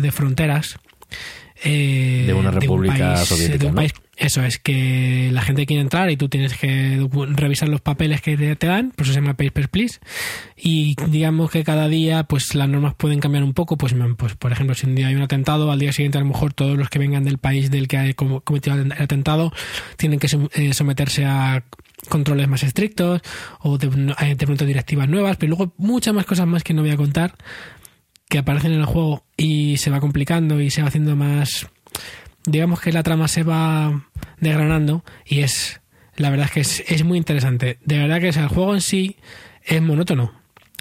de 0.00 0.12
fronteras. 0.12 0.78
eh, 1.62 2.24
De 2.26 2.34
una 2.34 2.50
un 2.50 2.54
república 2.60 3.14
país- 3.14 3.28
soviética, 3.28 3.58
de 3.58 3.66
un 3.66 3.74
¿no? 3.74 3.76
país- 3.76 3.92
Eso 4.18 4.42
es 4.42 4.58
que 4.58 5.30
la 5.32 5.42
gente 5.42 5.64
quiere 5.64 5.80
entrar 5.80 6.10
y 6.10 6.16
tú 6.16 6.28
tienes 6.28 6.54
que 6.58 7.08
revisar 7.36 7.68
los 7.68 7.80
papeles 7.80 8.20
que 8.20 8.36
te, 8.56 8.66
dan, 8.66 8.90
por 8.90 9.04
eso 9.04 9.12
se 9.14 9.20
llama 9.20 9.34
Papers, 9.34 9.68
Please. 9.68 10.00
Y 10.56 10.96
digamos 11.08 11.52
que 11.52 11.62
cada 11.62 11.86
día, 11.88 12.24
pues 12.24 12.54
las 12.56 12.68
normas 12.68 12.94
pueden 12.96 13.20
cambiar 13.20 13.44
un 13.44 13.54
poco. 13.54 13.76
Pues, 13.76 13.94
pues 14.16 14.34
por 14.34 14.50
ejemplo, 14.50 14.74
si 14.74 14.86
un 14.86 14.96
día 14.96 15.06
hay 15.06 15.14
un 15.14 15.22
atentado, 15.22 15.70
al 15.70 15.78
día 15.78 15.92
siguiente 15.92 16.18
a 16.18 16.20
lo 16.22 16.26
mejor 16.26 16.52
todos 16.52 16.76
los 16.76 16.88
que 16.90 16.98
vengan 16.98 17.22
del 17.22 17.38
país 17.38 17.70
del 17.70 17.86
que 17.86 17.96
ha 17.96 18.12
com- 18.14 18.40
cometido 18.40 18.74
el 18.76 18.90
atentado 18.90 19.52
tienen 19.96 20.18
que 20.18 20.26
eh, 20.54 20.74
someterse 20.74 21.24
a 21.24 21.62
controles 22.08 22.48
más 22.48 22.64
estrictos 22.64 23.20
o 23.60 23.78
de, 23.78 23.88
de 23.88 24.46
pronto 24.46 24.64
directivas 24.64 25.08
nuevas, 25.08 25.36
pero 25.36 25.50
luego 25.56 25.74
muchas 25.76 26.12
más 26.14 26.26
cosas 26.26 26.46
más 26.46 26.64
que 26.64 26.74
no 26.74 26.82
voy 26.82 26.90
a 26.90 26.96
contar 26.96 27.34
que 28.28 28.38
aparecen 28.38 28.72
en 28.72 28.80
el 28.80 28.84
juego 28.86 29.24
y 29.36 29.78
se 29.78 29.90
va 29.90 30.00
complicando 30.00 30.60
y 30.60 30.70
se 30.70 30.82
va 30.82 30.88
haciendo 30.88 31.16
más 31.16 31.66
digamos 32.50 32.80
que 32.80 32.92
la 32.92 33.02
trama 33.02 33.28
se 33.28 33.42
va 33.42 34.04
desgranando 34.40 35.04
y 35.26 35.40
es 35.40 35.80
la 36.16 36.30
verdad 36.30 36.46
es 36.46 36.52
que 36.52 36.60
es, 36.60 36.84
es 36.88 37.04
muy 37.04 37.18
interesante 37.18 37.78
de 37.84 37.98
verdad 37.98 38.20
que 38.20 38.28
o 38.30 38.32
sea, 38.32 38.42
el 38.42 38.48
juego 38.48 38.74
en 38.74 38.80
sí 38.80 39.16
es 39.64 39.80
monótono 39.82 40.32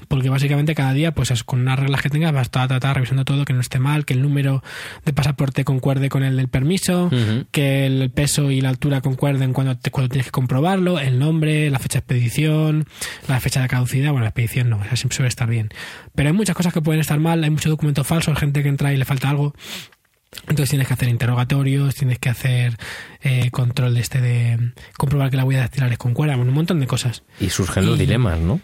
porque 0.09 0.29
básicamente 0.29 0.75
cada 0.75 0.93
día 0.93 1.11
pues 1.11 1.31
es 1.31 1.43
con 1.43 1.59
unas 1.61 1.79
reglas 1.79 2.03
que 2.03 2.09
tengas 2.11 2.31
vas 2.31 2.49
a 2.53 2.63
estar 2.65 2.95
revisando 2.95 3.25
todo 3.25 3.45
que 3.45 3.53
no 3.53 3.61
esté 3.61 3.79
mal 3.79 4.05
que 4.05 4.13
el 4.13 4.21
número 4.21 4.63
de 5.05 5.11
pasaporte 5.13 5.63
concuerde 5.65 6.09
con 6.09 6.23
el 6.23 6.37
del 6.37 6.49
permiso 6.49 7.09
que 7.51 7.87
el 7.87 8.11
peso 8.11 8.51
y 8.51 8.61
la 8.61 8.69
altura 8.69 9.01
concuerden 9.01 9.53
cuando, 9.53 9.75
te- 9.77 9.89
cuando 9.89 10.09
tienes 10.09 10.27
que 10.27 10.31
comprobarlo, 10.31 10.99
el 10.99 11.17
nombre, 11.17 11.71
la 11.71 11.79
fecha 11.79 11.95
de 11.95 11.99
expedición, 12.01 12.85
la 13.27 13.39
fecha 13.39 13.59
de 13.61 13.67
caducidad, 13.67 14.11
bueno, 14.11 14.21
la 14.25 14.29
expedición 14.29 14.69
no, 14.69 14.83
esa 14.85 14.95
siempre 14.95 15.15
suele 15.15 15.29
estar 15.29 15.49
bien. 15.49 15.69
Pero 16.13 16.29
hay 16.29 16.33
muchas 16.33 16.55
cosas 16.55 16.73
que 16.73 16.81
pueden 16.81 17.01
estar 17.01 17.19
mal, 17.19 17.43
hay 17.43 17.49
mucho 17.49 17.69
documento 17.69 18.03
falso, 18.03 18.29
hay 18.31 18.37
gente 18.37 18.61
que 18.61 18.69
entra 18.69 18.93
y 18.93 18.97
le 18.97 19.05
falta 19.05 19.29
algo. 19.31 19.55
Entonces 20.41 20.69
tienes 20.69 20.87
que 20.87 20.93
hacer 20.93 21.07
interrogatorios, 21.09 21.95
tienes 21.95 22.19
que 22.19 22.29
hacer 22.29 22.77
eh, 23.21 23.49
control 23.51 23.93
de 23.95 24.01
este 24.01 24.21
de 24.21 24.73
comprobar 24.97 25.29
que 25.31 25.37
la 25.37 25.45
huella 25.45 25.61
dactilar 25.61 25.91
es 25.91 25.97
concuerda, 25.97 26.35
bueno, 26.35 26.51
un 26.51 26.55
montón 26.55 26.79
de 26.79 26.87
cosas. 26.87 27.23
Y 27.39 27.49
surgen 27.49 27.85
los 27.85 27.95
Y- 27.95 27.99
dilemas, 28.01 28.39
¿no? 28.39 28.59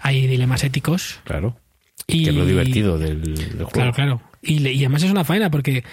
Hay 0.00 0.26
dilemas 0.26 0.64
éticos 0.64 1.20
Claro. 1.24 1.58
y 2.06 2.24
Que 2.24 2.30
es 2.30 2.36
lo 2.36 2.44
divertido 2.46 2.98
del, 2.98 3.22
del 3.22 3.52
juego. 3.56 3.70
Claro, 3.70 3.92
claro. 3.92 4.22
Y, 4.42 4.66
y 4.68 4.78
además 4.84 5.02
es 5.02 5.10
una 5.10 5.24
faena 5.24 5.50
porque 5.50 5.84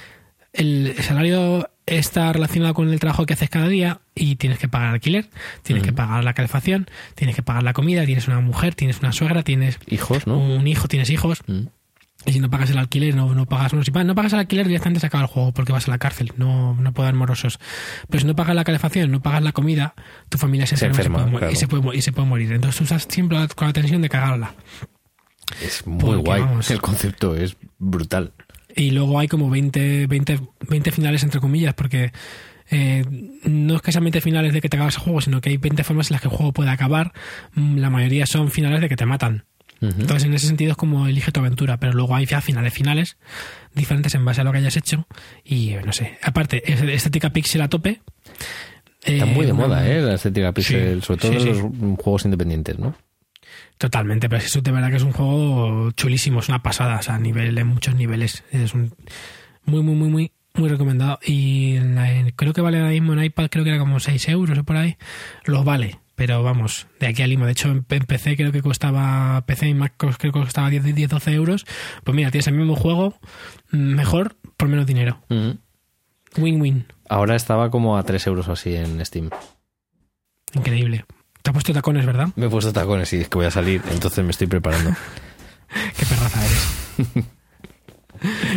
el 0.53 0.95
salario 1.01 1.69
está 1.85 2.31
relacionado 2.31 2.73
con 2.73 2.89
el 2.91 2.99
trabajo 2.99 3.25
que 3.25 3.33
haces 3.33 3.49
cada 3.49 3.67
día 3.67 4.01
y 4.15 4.35
tienes 4.37 4.57
que 4.59 4.67
pagar 4.69 4.93
alquiler, 4.93 5.29
tienes 5.63 5.83
que 5.83 5.91
pagar 5.91 6.23
la 6.23 6.33
calefacción, 6.33 6.87
tienes 7.15 7.35
que 7.35 7.43
pagar 7.43 7.63
la 7.63 7.73
comida, 7.73 8.05
tienes 8.05 8.27
una 8.27 8.39
mujer, 8.39 8.73
tienes 8.75 8.99
una 8.99 9.11
suegra, 9.11 9.43
tienes 9.43 9.79
Hijos, 9.87 10.27
¿no? 10.27 10.37
un 10.37 10.67
hijo, 10.67 10.87
tienes 10.87 11.09
hijos. 11.09 11.41
Y 12.25 12.31
si 12.31 12.39
no 12.39 12.49
pagas 12.49 12.69
el 12.69 12.77
alquiler, 12.77 13.15
no, 13.15 13.33
no 13.35 13.45
pagas 13.45 13.73
no, 13.73 13.83
si 13.83 13.91
no 13.91 14.15
pagas 14.15 14.31
el 14.33 14.39
alquiler, 14.39 14.65
directamente 14.67 15.01
se 15.01 15.07
acaba 15.07 15.23
el 15.23 15.29
juego 15.29 15.51
porque 15.51 15.73
vas 15.73 15.87
a 15.89 15.91
la 15.91 15.97
cárcel, 15.97 16.31
no, 16.37 16.73
no 16.75 16.93
puedo 16.93 17.05
dar 17.05 17.15
morosos. 17.15 17.59
Pero 18.09 18.21
si 18.21 18.27
no 18.27 18.33
pagas 18.35 18.55
la 18.55 18.63
calefacción, 18.63 19.11
no 19.11 19.21
pagas 19.21 19.43
la 19.43 19.51
comida, 19.51 19.93
tu 20.29 20.37
familia 20.37 20.65
se, 20.65 20.77
Se 20.77 20.85
enferma, 20.85 21.23
enferma, 21.23 21.23
y, 21.23 21.31
se 21.31 21.37
puede, 21.37 21.39
claro. 21.39 21.53
y, 21.53 21.55
se 21.57 21.67
puede, 21.67 21.83
mo- 21.83 21.93
y 21.93 22.01
se 22.01 22.11
puede 22.13 22.27
morir. 22.29 22.51
Entonces 22.53 22.77
tú 22.77 22.83
estás 22.85 23.07
siempre 23.09 23.37
con 23.55 23.67
la 23.67 23.73
tensión 23.73 24.01
de 24.01 24.07
cagarla. 24.09 24.53
Es 25.61 25.85
muy 25.85 25.99
Porque, 25.99 26.21
guay. 26.21 26.41
vamos. 26.41 26.71
El 26.71 26.81
concepto 26.81 27.35
es 27.35 27.57
brutal. 27.77 28.31
Y 28.75 28.91
luego 28.91 29.19
hay 29.19 29.27
como 29.27 29.49
20, 29.49 30.07
20, 30.07 30.39
20 30.69 30.91
finales 30.91 31.23
entre 31.23 31.39
comillas, 31.41 31.73
porque 31.75 32.11
eh, 32.71 33.03
no 33.43 33.75
es 33.75 33.81
que 33.81 33.91
sean 33.91 34.03
20 34.05 34.21
finales 34.21 34.53
de 34.53 34.61
que 34.61 34.69
te 34.69 34.77
acabas 34.77 34.95
el 34.95 35.01
juego, 35.01 35.21
sino 35.21 35.41
que 35.41 35.49
hay 35.49 35.57
20 35.57 35.83
formas 35.83 36.09
en 36.09 36.15
las 36.15 36.21
que 36.21 36.29
el 36.29 36.33
juego 36.35 36.53
puede 36.53 36.69
acabar. 36.71 37.11
Mm, 37.53 37.77
La 37.79 37.89
mayoría 37.89 38.25
son 38.25 38.49
finales 38.49 38.81
de 38.81 38.89
que 38.89 38.95
te 38.95 39.05
matan. 39.05 39.43
Entonces, 39.81 40.23
en 40.25 40.33
ese 40.33 40.47
sentido 40.47 40.71
es 40.71 40.77
como 40.77 41.07
elige 41.07 41.31
tu 41.31 41.41
aventura, 41.41 41.77
pero 41.77 41.91
luego 41.93 42.15
hay 42.15 42.25
ya 42.25 42.39
finales 42.39 42.73
finales 42.73 43.17
diferentes 43.75 44.15
en 44.15 44.23
base 44.23 44.39
a 44.41 44.43
lo 44.45 44.51
que 44.53 44.59
hayas 44.59 44.77
hecho. 44.77 45.07
Y 45.43 45.71
eh, 45.71 45.81
no 45.85 45.91
sé, 45.91 46.17
aparte, 46.23 46.63
es- 46.71 46.81
estética 46.81 47.31
pixel 47.31 47.61
a 47.61 47.67
tope. 47.67 48.01
Está 49.03 49.25
muy 49.25 49.45
de 49.45 49.51
una- 49.51 49.67
moda, 49.67 49.87
¿eh? 49.89 50.01
La 50.01 50.13
estética 50.15 50.53
pixel, 50.53 51.01
Sí, 51.01 51.05
sobre 51.07 51.19
todo 51.19 51.31
sí, 51.33 51.49
en 51.49 51.55
sí. 51.55 51.61
los 51.61 51.99
juegos 51.99 52.23
independientes, 52.25 52.79
¿no? 52.79 52.95
Totalmente, 53.77 54.29
pero 54.29 54.41
eso 54.41 54.61
de 54.61 54.71
verdad 54.71 54.89
que 54.89 54.95
es 54.97 55.03
un 55.03 55.11
juego 55.11 55.91
chulísimo, 55.91 56.39
es 56.39 56.47
una 56.47 56.63
pasada, 56.63 56.99
o 56.99 57.01
sea, 57.01 57.15
a 57.15 57.19
nivel, 57.19 57.57
en 57.57 57.67
muchos 57.67 57.95
niveles. 57.95 58.43
Es 58.51 58.73
un 58.73 58.93
muy, 59.65 59.81
muy, 59.81 59.95
muy, 59.95 60.09
muy, 60.09 60.31
muy 60.53 60.69
recomendado. 60.69 61.19
Y 61.25 61.75
en 61.75 61.95
la- 61.95 62.11
en- 62.13 62.29
creo 62.31 62.53
que 62.53 62.61
vale 62.61 62.77
ahora 62.77 62.91
mismo 62.91 63.11
en 63.13 63.23
iPad, 63.25 63.49
creo 63.51 63.63
que 63.65 63.71
era 63.71 63.79
como 63.79 63.99
6 63.99 64.29
euros 64.29 64.57
o 64.57 64.63
por 64.63 64.77
ahí. 64.77 64.95
Los 65.43 65.65
vale, 65.65 65.99
pero 66.15 66.43
vamos, 66.43 66.87
de 66.99 67.07
aquí 67.07 67.21
a 67.21 67.27
Lima. 67.27 67.45
De 67.45 67.53
hecho, 67.53 67.69
en, 67.69 67.83
PC 67.83 68.37
creo 68.37 68.51
que 68.51 68.61
costaba, 68.61 69.43
PC 69.45 69.69
y 69.69 69.73
Mac 69.73 69.93
creo 69.97 70.13
que 70.17 70.31
costaba 70.31 70.69
10, 70.69 70.95
10, 70.95 71.09
12 71.09 71.33
euros. 71.33 71.65
Pues 72.03 72.15
mira, 72.15 72.31
tienes 72.31 72.47
el 72.47 72.53
mismo 72.53 72.75
juego, 72.75 73.15
mm, 73.71 73.77
mejor, 73.77 74.35
por 74.57 74.69
menos 74.69 74.85
dinero. 74.85 75.19
Win-win. 76.37 76.85
Ahora 77.09 77.35
estaba 77.35 77.69
como 77.69 77.97
a 77.97 78.03
3 78.03 78.27
euros 78.27 78.47
o 78.47 78.53
así 78.53 78.75
en 78.75 79.03
Steam. 79.05 79.29
Increíble. 80.53 81.05
Te 81.41 81.49
has 81.49 81.53
puesto 81.53 81.73
tacones, 81.73 82.05
¿verdad? 82.05 82.29
Me 82.35 82.45
he 82.45 82.49
puesto 82.49 82.71
tacones 82.71 83.11
y 83.13 83.17
es 83.17 83.29
que 83.29 83.37
voy 83.37 83.47
a 83.47 83.51
salir, 83.51 83.81
entonces 83.91 84.23
me 84.23 84.31
estoy 84.31 84.47
preparando. 84.47 84.91
Qué 85.97 86.05
perraza 86.05 86.45
eres. 86.45 87.25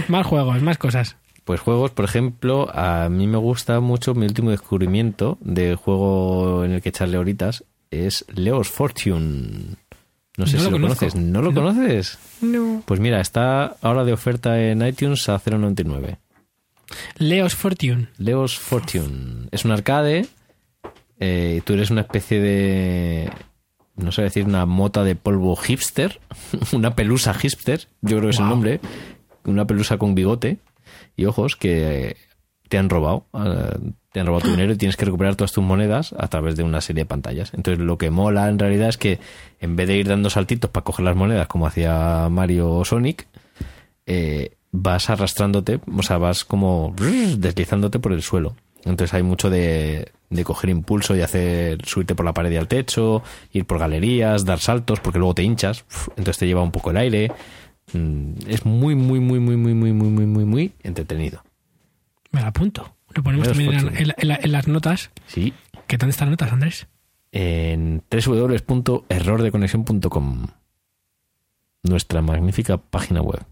más 0.08 0.26
juegos, 0.26 0.62
más 0.62 0.78
cosas. 0.78 1.16
Pues 1.46 1.60
juegos, 1.60 1.92
por 1.92 2.04
ejemplo, 2.04 2.68
a 2.74 3.08
mí 3.08 3.26
me 3.28 3.38
gusta 3.38 3.78
mucho 3.78 4.14
mi 4.14 4.26
último 4.26 4.50
descubrimiento 4.50 5.38
del 5.40 5.76
juego 5.76 6.64
en 6.64 6.72
el 6.72 6.82
que 6.82 6.88
echarle 6.88 7.18
horitas 7.18 7.62
es 7.92 8.24
Leo's 8.34 8.68
Fortune. 8.68 9.76
No 10.36 10.46
sé 10.46 10.56
No 10.56 10.62
si 10.64 10.70
lo 10.70 10.72
conoces. 10.72 11.14
¿No 11.14 11.40
lo 11.42 11.52
No. 11.52 11.62
conoces? 11.62 12.18
No. 12.42 12.82
Pues 12.84 12.98
mira, 12.98 13.20
está 13.20 13.76
ahora 13.80 14.04
de 14.04 14.12
oferta 14.12 14.60
en 14.60 14.84
iTunes 14.84 15.28
a 15.28 15.38
0.99. 15.38 16.18
Leo's 17.18 17.54
Fortune. 17.54 18.08
Leo's 18.18 18.58
Fortune. 18.58 19.48
Es 19.52 19.64
un 19.64 19.70
arcade. 19.70 20.26
eh, 21.20 21.62
tú 21.64 21.74
eres 21.74 21.90
una 21.92 22.00
especie 22.00 22.40
de. 22.40 23.30
No 23.94 24.10
sé 24.12 24.22
decir, 24.22 24.44
una 24.44 24.66
mota 24.66 25.04
de 25.04 25.14
polvo 25.14 25.54
hipster. 25.54 26.20
una 26.72 26.96
pelusa 26.96 27.32
hipster. 27.34 27.86
Yo 28.02 28.16
creo 28.18 28.22
que 28.22 28.30
es 28.30 28.40
el 28.40 28.48
nombre. 28.48 28.80
Una 29.44 29.64
pelusa 29.64 29.96
con 29.96 30.14
bigote 30.16 30.58
y 31.16 31.24
ojos 31.24 31.56
que 31.56 32.16
te 32.68 32.78
han 32.78 32.88
robado. 32.88 33.26
eh, 33.34 33.92
te 34.12 34.20
han 34.20 34.26
robado 34.26 34.44
tu 34.46 34.50
dinero 34.50 34.72
y 34.72 34.76
tienes 34.76 34.96
que 34.96 35.04
recuperar 35.04 35.36
todas 35.36 35.52
tus 35.52 35.62
monedas 35.62 36.14
a 36.18 36.28
través 36.28 36.56
de 36.56 36.62
una 36.62 36.80
serie 36.80 37.02
de 37.02 37.06
pantallas. 37.06 37.52
Entonces, 37.52 37.84
lo 37.84 37.98
que 37.98 38.10
mola 38.10 38.48
en 38.48 38.58
realidad 38.58 38.88
es 38.88 38.96
que 38.96 39.18
en 39.60 39.76
vez 39.76 39.88
de 39.88 39.98
ir 39.98 40.08
dando 40.08 40.30
saltitos 40.30 40.70
para 40.70 40.84
coger 40.84 41.04
las 41.04 41.16
monedas 41.16 41.48
como 41.48 41.66
hacía 41.66 42.26
Mario 42.30 42.70
o 42.70 42.84
Sonic, 42.86 43.26
eh, 44.06 44.52
vas 44.72 45.10
arrastrándote, 45.10 45.80
o 45.94 46.02
sea, 46.02 46.16
vas 46.16 46.46
como 46.46 46.94
deslizándote 46.96 47.98
por 47.98 48.14
el 48.14 48.22
suelo. 48.22 48.56
Entonces 48.86 49.12
hay 49.12 49.22
mucho 49.22 49.50
de, 49.50 50.12
de 50.30 50.44
coger 50.44 50.70
impulso 50.70 51.14
y 51.14 51.20
hacer 51.20 51.84
subirte 51.84 52.14
por 52.14 52.24
la 52.24 52.32
pared 52.32 52.50
y 52.52 52.56
al 52.56 52.68
techo, 52.68 53.22
ir 53.52 53.66
por 53.66 53.78
galerías, 53.78 54.44
dar 54.46 54.60
saltos, 54.60 55.00
porque 55.00 55.18
luego 55.18 55.34
te 55.34 55.42
hinchas, 55.42 55.84
entonces 56.10 56.38
te 56.38 56.46
lleva 56.46 56.62
un 56.62 56.72
poco 56.72 56.90
el 56.90 56.96
aire. 56.96 57.32
Mm, 57.92 58.32
Es 58.48 58.64
muy, 58.66 58.94
muy, 58.94 59.20
muy, 59.20 59.38
muy, 59.40 59.56
muy, 59.56 59.74
muy, 59.74 59.92
muy, 59.92 60.10
muy, 60.10 60.26
muy, 60.26 60.44
muy 60.44 60.72
entretenido. 60.82 61.42
Me 62.32 62.40
la 62.40 62.48
apunto. 62.48 62.96
Lo 63.14 63.22
ponemos 63.22 63.48
también 63.48 63.72
en 63.96 64.52
las 64.52 64.68
notas. 64.68 65.10
Sí. 65.26 65.54
¿Qué 65.86 65.96
tal 65.98 66.08
están 66.10 66.26
las 66.28 66.32
notas, 66.32 66.52
Andrés? 66.52 66.86
En 67.32 68.02
www.errordeconexión.com 68.10 70.46
Nuestra 71.82 72.22
magnífica 72.22 72.76
página 72.78 73.22
web. 73.22 73.44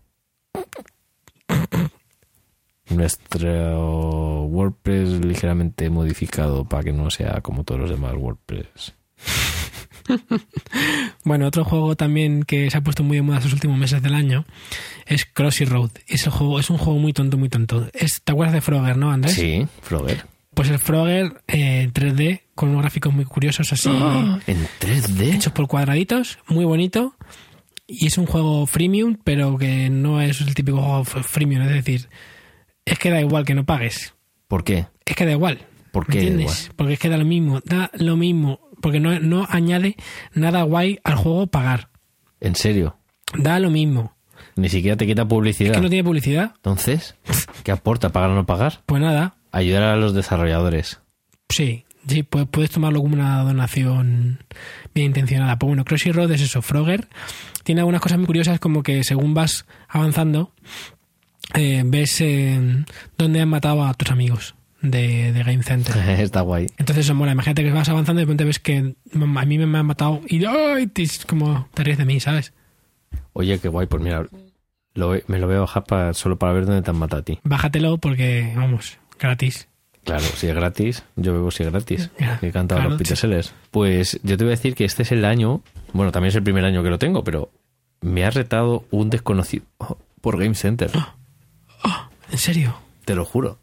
Nuestro 2.91 4.43
WordPress 4.45 5.25
ligeramente 5.25 5.89
modificado 5.89 6.69
para 6.69 6.83
que 6.85 6.93
no 6.93 7.11
sea 7.11 7.41
como 7.41 7.65
todos 7.65 7.81
los 7.81 7.89
demás 7.91 8.15
WordPress. 8.15 8.95
Bueno, 11.25 11.47
otro 11.47 11.65
juego 11.65 11.97
también 11.97 12.43
que 12.43 12.71
se 12.71 12.77
ha 12.77 12.83
puesto 12.83 13.03
muy 13.03 13.17
de 13.17 13.23
moda 13.23 13.39
estos 13.39 13.55
últimos 13.55 13.79
meses 13.79 14.03
del 14.03 14.15
año 14.15 14.45
es 15.07 15.25
Crossy 15.25 15.65
Road. 15.65 15.91
Es, 16.07 16.27
el 16.27 16.33
juego, 16.33 16.61
es 16.61 16.69
un 16.71 16.79
juego 16.79 16.99
muy 16.99 17.13
tonto, 17.13 17.39
muy 17.39 17.49
tonto. 17.49 17.89
Es, 17.95 18.21
¿Te 18.23 18.33
acuerdas 18.33 18.55
de 18.55 18.61
Frogger, 18.61 18.97
no, 18.97 19.11
Andrés? 19.11 19.35
Sí, 19.35 19.67
Frogger. 19.83 20.27
Pues 20.53 20.69
el 20.69 20.79
Frogger 20.79 21.41
eh, 21.49 21.83
en 21.83 21.93
3D 21.93 22.43
con 22.55 22.69
unos 22.69 22.83
gráficos 22.83 23.13
muy 23.13 23.25
curiosos 23.25 23.73
así, 23.73 23.89
En 24.47 24.67
3D. 24.81 25.35
hechos 25.35 25.53
por 25.53 25.67
cuadraditos, 25.67 26.39
muy 26.47 26.65
bonito. 26.65 27.15
Y 27.87 28.07
es 28.07 28.17
un 28.17 28.27
juego 28.27 28.67
freemium, 28.67 29.19
pero 29.25 29.59
que 29.59 29.91
no 29.91 30.21
es 30.21 30.41
el 30.41 30.55
típico 30.55 30.79
juego 30.79 31.05
freemium. 31.05 31.63
Es 31.63 31.71
decir, 31.71 32.09
es 32.85 32.99
que 32.99 33.11
da 33.11 33.21
igual 33.21 33.45
que 33.45 33.55
no 33.55 33.65
pagues. 33.65 34.15
¿Por 34.49 34.65
qué? 34.65 34.87
Es 35.05 35.17
que 35.17 35.27
da 35.27 35.33
igual. 35.33 35.67
¿Por 35.95 36.09
¿Me 36.09 36.15
qué 36.15 36.31
da 36.31 36.41
igual? 36.41 36.57
Porque 36.77 36.93
es 36.95 36.99
que 36.99 37.09
da 37.09 37.17
lo 37.17 37.25
mismo, 37.25 37.61
da 37.65 37.91
lo 37.95 38.17
mismo. 38.17 38.61
Porque 38.85 39.01
no, 39.01 39.19
no 39.19 39.47
añade 39.49 39.97
nada 40.35 40.63
guay 40.63 40.99
al 41.05 41.15
juego 41.17 41.47
pagar. 41.47 41.89
En 42.41 42.55
serio. 42.55 42.99
Da 43.35 43.59
lo 43.59 43.71
mismo. 43.71 44.15
Ni 44.57 44.69
siquiera 44.69 44.95
te 44.99 45.07
quita 45.07 45.27
publicidad. 45.27 45.71
Es 45.73 45.77
que 45.79 45.83
no 45.83 45.89
tiene 45.89 46.05
publicidad. 46.05 46.53
Entonces, 46.57 47.15
¿qué 47.63 47.73
aporta? 47.73 48.11
¿Pagar 48.11 48.29
o 48.31 48.35
no 48.35 48.45
pagar? 48.45 48.83
Pues 48.85 49.01
nada, 49.01 49.37
Ayudar 49.53 49.85
a 49.85 49.97
los 49.97 50.13
desarrolladores. 50.13 51.01
sí, 51.49 51.87
sí, 52.07 52.25
pu- 52.25 52.47
puedes 52.47 52.71
tomarlo 52.73 53.01
como 53.01 53.15
una 53.15 53.43
donación 53.43 54.45
bien 54.95 55.07
intencionada. 55.07 55.59
Pues 55.59 55.69
bueno, 55.69 55.85
Crossy 55.87 56.13
Road 56.13 56.31
es 56.33 56.43
eso, 56.43 56.61
Frogger. 56.61 57.09
Tiene 57.63 57.81
algunas 57.81 58.03
cosas 58.03 58.19
muy 58.19 58.27
curiosas 58.27 58.61
como 58.61 58.83
que 58.83 59.03
según 59.03 59.33
vas 59.33 59.65
avanzando, 59.89 60.53
eh, 61.55 61.83
ves 61.87 62.21
eh, 62.21 62.85
dónde 63.17 63.41
han 63.41 63.49
matado 63.49 63.83
a 63.85 63.95
tus 63.95 64.11
amigos. 64.11 64.55
De, 64.91 65.33
de 65.33 65.43
Game 65.43 65.63
Center. 65.63 65.97
Está 66.21 66.43
guay. 66.43 66.67
Entonces 66.79 67.07
eso 67.07 67.15
mola. 67.15 67.33
Imagínate 67.33 67.65
que 67.65 67.71
vas 67.73 67.89
avanzando 67.89 68.21
y 68.21 68.25
de 68.25 68.27
repente 68.27 68.45
ves 68.45 68.59
que 68.61 68.77
a 69.15 69.45
mí 69.45 69.59
me 69.59 69.79
han 69.79 69.87
matado 69.87 70.21
y 70.29 70.45
¡ay! 70.45 70.91
es 70.97 71.25
como 71.27 71.69
te 71.75 71.83
ríes 71.85 71.99
de 71.99 72.05
mí, 72.05 72.21
¿sabes? 72.21 72.53
Oye, 73.33 73.59
qué 73.59 73.69
guay, 73.69 73.87
pues 73.87 74.03
mira, 74.03 74.27
lo- 74.95 75.21
me 75.27 75.39
lo 75.39 75.47
voy 75.47 75.57
a 75.57 75.61
bajar 75.61 75.85
para, 75.85 76.15
solo 76.15 76.39
para 76.39 76.53
ver 76.53 76.67
dónde 76.67 76.83
te 76.83 76.91
han 76.91 76.97
matado 76.99 77.23
a 77.23 77.25
ti. 77.25 77.41
Bájatelo 77.45 77.99
porque, 77.99 78.53
vamos, 78.57 78.99
gratis. 79.19 79.69
Claro, 80.05 80.23
si 80.23 80.47
es 80.49 80.55
gratis, 80.55 81.03
yo 81.17 81.33
bebo 81.33 81.51
si 81.51 81.63
es 81.63 81.71
gratis. 81.71 82.11
Ya, 82.21 82.39
Que 82.39 82.53
claro, 82.53 82.91
los 82.91 82.99
Peter 82.99 83.17
sí. 83.17 83.51
Pues 83.71 84.21
yo 84.23 84.37
te 84.37 84.45
voy 84.45 84.53
a 84.53 84.57
decir 84.57 84.75
que 84.75 84.85
este 84.85 85.03
es 85.03 85.13
el 85.13 85.25
año, 85.25 85.63
bueno, 85.95 86.13
también 86.13 86.29
es 86.29 86.35
el 86.35 86.43
primer 86.43 86.65
año 86.65 86.83
que 86.83 86.91
lo 86.91 86.99
tengo, 86.99 87.25
pero 87.25 87.51
me 88.03 88.25
ha 88.25 88.31
retado 88.31 88.85
un 88.91 89.09
desconocido 89.09 89.65
por 90.21 90.39
Game 90.39 90.55
Center. 90.55 90.91
¿En 92.31 92.39
serio? 92.39 92.75
Te 93.05 93.15
lo 93.15 93.25
juro. 93.25 93.59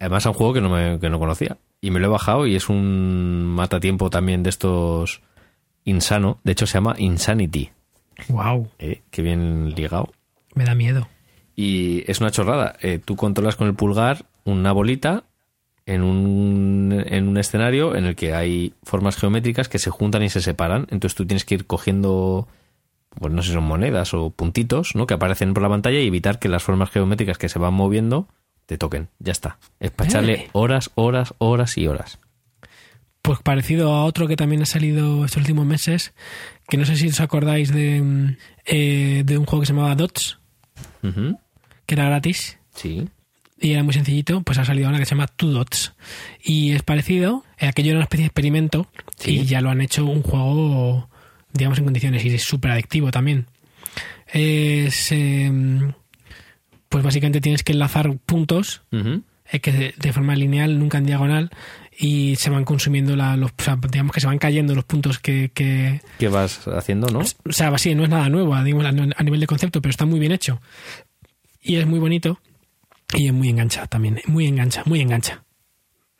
Además, 0.00 0.22
es 0.22 0.26
un 0.26 0.34
juego 0.34 0.52
que 0.54 0.60
no, 0.60 0.68
me, 0.68 0.98
que 1.00 1.10
no 1.10 1.18
conocía. 1.18 1.58
Y 1.80 1.90
me 1.90 2.00
lo 2.00 2.06
he 2.06 2.10
bajado 2.10 2.46
y 2.46 2.56
es 2.56 2.68
un 2.68 3.44
matatiempo 3.44 4.10
también 4.10 4.42
de 4.42 4.50
estos 4.50 5.22
insano. 5.84 6.38
De 6.44 6.52
hecho, 6.52 6.66
se 6.66 6.74
llama 6.74 6.94
Insanity. 6.98 7.70
Wow, 8.28 8.68
¿eh? 8.78 9.02
Qué 9.10 9.22
bien 9.22 9.74
ligado. 9.74 10.12
me 10.54 10.64
da 10.64 10.74
miedo. 10.74 11.08
Y 11.54 12.08
es 12.10 12.20
una 12.20 12.30
chorrada. 12.30 12.76
Eh, 12.80 13.00
tú 13.04 13.16
controlas 13.16 13.56
con 13.56 13.66
el 13.66 13.74
pulgar 13.74 14.24
una 14.44 14.72
bolita 14.72 15.24
en 15.86 16.02
un, 16.02 17.04
en 17.06 17.28
un 17.28 17.38
escenario 17.38 17.96
en 17.96 18.04
el 18.04 18.14
que 18.14 18.34
hay 18.34 18.74
formas 18.82 19.16
geométricas 19.16 19.68
que 19.68 19.78
se 19.78 19.90
juntan 19.90 20.22
y 20.22 20.28
se 20.28 20.40
separan. 20.40 20.86
Entonces 20.90 21.16
tú 21.16 21.26
tienes 21.26 21.44
que 21.44 21.54
ir 21.54 21.66
cogiendo, 21.66 22.46
pues 23.18 23.32
no 23.32 23.42
sé 23.42 23.48
si 23.48 23.54
son 23.54 23.64
monedas 23.64 24.14
o 24.14 24.30
puntitos, 24.30 24.94
¿no? 24.94 25.06
Que 25.06 25.14
aparecen 25.14 25.54
por 25.54 25.62
la 25.62 25.68
pantalla 25.68 25.98
y 25.98 26.06
evitar 26.06 26.38
que 26.38 26.48
las 26.48 26.62
formas 26.62 26.90
geométricas 26.90 27.38
que 27.38 27.48
se 27.48 27.58
van 27.58 27.74
moviendo 27.74 28.28
te 28.68 28.76
toquen. 28.76 29.08
Ya 29.18 29.32
está. 29.32 29.56
Es 29.80 29.90
para 29.90 30.10
echarle 30.10 30.32
Eh. 30.34 30.48
horas, 30.52 30.90
horas, 30.94 31.32
horas 31.38 31.78
y 31.78 31.86
horas. 31.86 32.18
Pues 33.22 33.38
parecido 33.42 33.92
a 33.94 34.04
otro 34.04 34.28
que 34.28 34.36
también 34.36 34.60
ha 34.60 34.66
salido 34.66 35.24
estos 35.24 35.38
últimos 35.38 35.64
meses, 35.64 36.12
que 36.68 36.76
no 36.76 36.84
sé 36.84 36.96
si 36.96 37.08
os 37.08 37.18
acordáis 37.20 37.72
de, 37.72 38.02
mm, 38.02 38.36
eh, 38.66 39.22
de 39.24 39.38
un 39.38 39.46
juego 39.46 39.62
que 39.62 39.66
se 39.66 39.72
llamaba 39.72 39.94
Dots, 39.94 40.38
que 41.86 41.94
era 41.94 42.04
gratis 42.04 42.58
Sí. 42.74 43.08
y 43.58 43.72
era 43.72 43.82
muy 43.82 43.94
sencillito, 43.94 44.42
pues 44.42 44.58
ha 44.58 44.64
salido 44.66 44.86
ahora 44.86 44.98
que 44.98 45.06
se 45.06 45.14
llama 45.14 45.28
Two 45.28 45.50
Dots. 45.50 45.94
Y 46.44 46.72
es 46.72 46.82
parecido, 46.82 47.44
eh, 47.58 47.66
aquello 47.68 47.90
era 47.90 47.98
una 47.98 48.04
especie 48.04 48.24
de 48.24 48.28
experimento 48.28 48.86
Sí. 49.16 49.38
y 49.40 49.44
ya 49.46 49.62
lo 49.62 49.70
han 49.70 49.80
hecho 49.80 50.04
un 50.04 50.22
juego, 50.22 51.08
digamos, 51.54 51.78
en 51.78 51.84
condiciones 51.84 52.22
y 52.24 52.34
es 52.34 52.42
súper 52.44 52.70
adictivo 52.72 53.10
también. 53.10 53.46
Es, 54.32 55.10
em, 55.12 55.92
pues 56.88 57.04
básicamente 57.04 57.40
tienes 57.40 57.62
que 57.62 57.72
enlazar 57.72 58.16
puntos 58.18 58.82
eh, 59.50 59.60
que 59.60 59.72
de, 59.72 59.94
de 59.96 60.12
forma 60.12 60.34
lineal, 60.36 60.78
nunca 60.78 60.98
en 60.98 61.06
diagonal, 61.06 61.50
y 61.98 62.36
se 62.36 62.50
van 62.50 62.64
consumiendo 62.64 63.16
la- 63.16 63.36
los, 63.36 63.50
o 63.58 63.62
sea, 63.62 63.76
digamos 63.90 64.12
que 64.12 64.20
se 64.20 64.26
van 64.26 64.38
cayendo 64.38 64.74
los 64.74 64.84
puntos 64.84 65.18
que, 65.18 65.50
que 65.54 66.00
¿Qué 66.18 66.28
vas 66.28 66.66
haciendo, 66.68 67.08
no? 67.08 67.20
o 67.20 67.52
sea, 67.52 67.68
así 67.68 67.94
no 67.94 68.04
es 68.04 68.08
nada 68.10 68.28
nuevo, 68.28 68.54
digamos, 68.62 68.84
a, 68.86 68.88
a 68.88 69.22
nivel 69.22 69.40
de 69.40 69.46
concepto, 69.46 69.80
pero 69.82 69.90
está 69.90 70.04
muy 70.06 70.20
bien 70.20 70.32
hecho. 70.32 70.60
Y 71.60 71.76
es 71.76 71.86
muy 71.86 71.98
bonito 71.98 72.38
y 73.14 73.26
es 73.26 73.32
muy 73.32 73.48
engancha 73.48 73.86
también, 73.86 74.20
muy 74.26 74.46
engancha, 74.46 74.82
muy 74.86 75.00
engancha. 75.00 75.44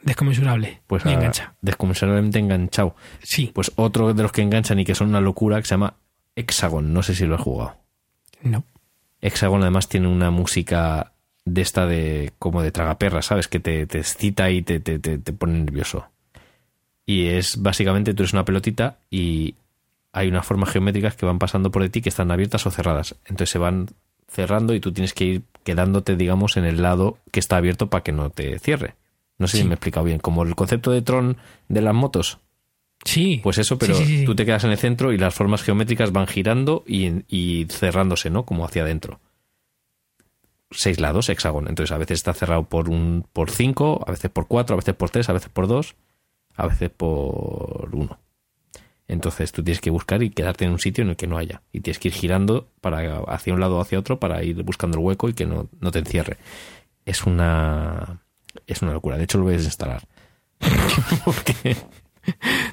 Desconmensurable, 0.03 0.81
Pues 0.87 1.05
muy 1.05 1.15
engancha. 1.15 1.55
descomensurablemente 1.61 2.39
enganchado. 2.39 2.95
Sí, 3.23 3.51
Pues 3.53 3.73
otro 3.77 4.15
de 4.15 4.23
los 4.23 4.31
que 4.33 4.43
enganchan 4.43 4.79
y 4.79 4.85
que 4.85 4.95
son 4.95 5.09
una 5.09 5.21
locura 5.21 5.61
que 5.61 5.67
se 5.67 5.75
llama 5.75 5.95
Hexagon. 6.37 6.93
No 6.93 7.03
sé 7.03 7.15
si 7.15 7.27
lo 7.27 7.35
he 7.35 7.39
jugado. 7.39 7.77
no. 8.43 8.65
Hexagon 9.21 9.63
además 9.63 9.89
tiene 9.89 10.09
una 10.09 10.31
música 10.31 11.13
de 11.45 11.61
esta 11.63 11.87
de 11.87 12.33
como 12.39 12.63
de 12.63 12.71
tragaperra, 12.73 13.23
¿sabes? 13.23 13.49
Que 13.49 13.59
te, 13.61 13.87
te 13.87 13.99
excita 13.99 14.51
y 14.51 14.63
te, 14.63 14.81
te, 14.81 14.99
te, 14.99 15.19
te 15.19 15.33
pone 15.33 15.59
nervioso. 15.61 16.07
Y 17.07 17.27
es 17.29 17.61
básicamente 17.63 18.13
tú 18.15 18.23
eres 18.23 18.33
una 18.35 18.45
pelotita 18.45 18.99
y 19.11 19.55
hay 20.13 20.29
unas 20.29 20.45
formas 20.47 20.71
geométricas 20.71 21.17
que 21.17 21.27
van 21.27 21.39
pasando 21.39 21.71
por 21.71 21.83
de 21.83 21.89
ti 21.89 22.03
que 22.03 22.09
están 22.11 22.31
abiertas 22.31 22.67
o 22.67 22.71
cerradas. 22.71 23.15
Entonces 23.25 23.51
se 23.51 23.59
van 23.59 23.89
cerrando 24.29 24.75
y 24.75 24.81
tú 24.81 24.93
tienes 24.93 25.15
que 25.15 25.25
ir 25.25 25.43
quedándote, 25.65 26.17
digamos, 26.17 26.57
en 26.59 26.65
el 26.65 26.83
lado 26.83 27.19
que 27.33 27.41
está 27.41 27.57
abierto 27.57 27.89
para 27.89 28.03
que 28.05 28.13
no 28.13 28.29
te 28.31 28.59
cierre. 28.59 28.95
No 29.39 29.47
sé 29.49 29.57
Sí. 29.59 29.63
si 29.63 29.69
me 29.69 29.73
he 29.73 29.75
explicado 29.77 30.05
bien. 30.05 30.19
Como 30.19 30.43
el 30.43 30.55
concepto 30.55 30.91
de 30.91 31.01
Tron 31.03 31.39
de 31.69 31.81
las 31.81 31.95
motos. 31.95 32.39
Sí. 33.05 33.41
Pues 33.43 33.59
eso, 33.59 33.79
pero 33.79 33.95
sí, 33.95 34.05
sí, 34.05 34.19
sí. 34.19 34.25
tú 34.25 34.35
te 34.35 34.45
quedas 34.45 34.65
en 34.65 34.71
el 34.71 34.79
centro 34.79 35.13
y 35.13 35.19
las 35.19 35.35
formas 35.35 35.63
geométricas 35.63 36.13
van 36.13 36.27
girando 36.27 36.85
y, 36.87 37.25
y 37.29 37.67
cerrándose, 37.71 38.31
¿no? 38.31 38.45
Como 38.45 38.65
hacia 38.65 38.83
adentro. 38.83 39.21
Seis 40.71 41.01
lados, 41.01 41.29
hexágono. 41.29 41.69
Entonces 41.69 41.93
a 41.93 41.99
veces 41.99 42.19
está 42.19 42.35
cerrado 42.35 42.65
por 42.65 42.91
un 42.91 43.27
por 43.33 43.51
cinco, 43.51 44.05
a 44.07 44.11
veces 44.11 44.31
por 44.31 44.47
cuatro, 44.47 44.75
a 44.75 44.79
veces 44.79 44.95
por 44.95 45.11
tres, 45.11 45.29
a 45.29 45.33
veces 45.33 45.49
por 45.49 45.67
dos, 45.67 45.95
a 46.55 46.67
veces 46.67 46.91
por 46.91 47.89
uno. 47.93 48.19
Entonces 49.07 49.53
tú 49.53 49.65
tienes 49.65 49.81
que 49.81 49.89
buscar 49.89 50.23
y 50.23 50.29
quedarte 50.29 50.67
en 50.67 50.73
un 50.73 50.79
sitio 50.79 51.03
en 51.03 51.11
el 51.11 51.17
que 51.17 51.27
no 51.27 51.39
haya. 51.39 51.63
Y 51.73 51.81
tienes 51.81 51.99
que 51.99 52.09
ir 52.09 52.15
girando 52.15 52.69
para 52.83 53.21
hacia 53.21 53.55
un 53.55 53.61
lado 53.61 53.79
o 53.79 53.81
hacia 53.81 53.99
otro 53.99 54.21
para 54.21 54.43
ir 54.45 54.63
buscando 54.63 54.99
el 54.99 55.05
hueco 55.05 55.31
y 55.31 55.33
que 55.33 55.47
no, 55.47 55.69
no 55.81 55.91
te 55.91 56.01
encierre. 56.01 56.37
Es 57.07 57.25
una 57.25 58.21
es 58.67 58.83
una 58.83 58.93
locura. 58.93 59.17
De 59.17 59.25
hecho 59.25 59.39
lo 59.39 59.45
voy 59.45 59.55
a 59.55 59.57
desinstalar. 59.57 60.07
Porque 61.25 61.77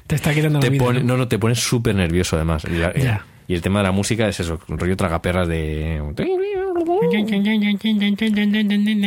te 0.06 0.14
está 0.16 0.32
quitando 0.34 0.58
te 0.60 0.66
la 0.66 0.70
vida. 0.72 0.84
pone, 0.84 1.00
¿no? 1.00 1.06
no, 1.08 1.16
no, 1.18 1.28
te 1.28 1.38
pones 1.38 1.58
súper 1.60 1.94
nervioso 1.94 2.36
además. 2.36 2.64
Y, 2.70 2.76
la- 2.76 2.94
Ya. 2.94 3.26
y 3.48 3.54
el 3.54 3.62
tema 3.62 3.80
de 3.80 3.84
la 3.84 3.92
música 3.92 4.28
es 4.28 4.40
eso, 4.40 4.58
un 4.68 4.78
rollo 4.78 4.96
tragaperras 4.96 5.48
de... 5.48 6.00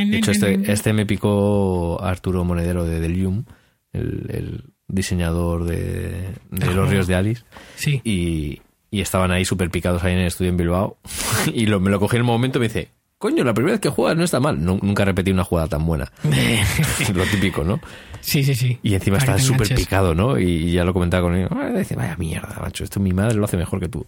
De 0.08 0.18
hecho, 0.18 0.32
este, 0.32 0.72
este 0.72 0.93
me 0.93 1.06
picó 1.06 2.02
Arturo 2.02 2.43
Monedero 2.43 2.84
de 2.86 3.00
Delium, 3.00 3.45
el, 3.93 4.26
el 4.30 4.64
diseñador 4.88 5.66
de, 5.66 6.34
de 6.52 6.74
Los 6.74 6.89
Ríos 6.89 7.08
de 7.08 7.16
Alice, 7.16 7.43
Sí. 7.76 8.02
y, 8.04 8.62
y 8.91 9.02
estaban 9.02 9.32
ahí 9.32 9.45
súper 9.45 9.70
picados 9.70 10.04
ahí 10.04 10.14
en 10.14 10.20
el 10.20 10.28
estudio 10.28 10.50
en 10.50 10.58
Bilbao. 10.58 10.97
Y 11.54 11.66
lo, 11.68 11.80
me 11.80 11.89
lo 11.91 12.00
cogí 12.00 12.16
en 12.18 12.22
el 12.22 12.26
momento 12.26 12.58
y 12.60 12.62
me 12.62 12.68
dice, 12.68 12.89
coño, 13.20 13.43
la 13.43 13.53
primera 13.53 13.74
vez 13.74 13.82
que 13.82 13.89
juegas 13.89 14.17
no 14.17 14.24
está 14.24 14.39
mal. 14.39 14.63
Nu- 14.63 14.80
nunca 14.82 15.05
repetí 15.05 15.30
una 15.30 15.43
jugada 15.43 15.67
tan 15.67 15.86
buena. 15.86 16.11
lo 17.13 17.24
típico, 17.26 17.63
¿no? 17.63 17.80
sí, 18.22 18.43
sí, 18.43 18.55
sí. 18.55 18.80
Y 18.82 18.95
encima 18.95 19.17
Para 19.20 19.36
está 19.36 19.45
súper 19.45 19.76
picado, 19.76 20.15
¿no? 20.15 20.39
Y, 20.39 20.72
ya 20.72 20.84
lo 20.84 20.93
comentaba 20.93 21.24
con 21.24 21.36
él. 21.36 21.47
"Ah", 21.51 21.70
dice, 21.78 21.95
vaya 21.95 22.15
mierda, 22.17 22.57
macho. 22.59 22.84
Esto 22.84 22.99
mi 22.99 23.13
madre 23.13 23.36
lo 23.36 23.45
hace 23.45 23.57
mejor 23.57 23.80
que 23.80 23.88
tú. 23.89 24.07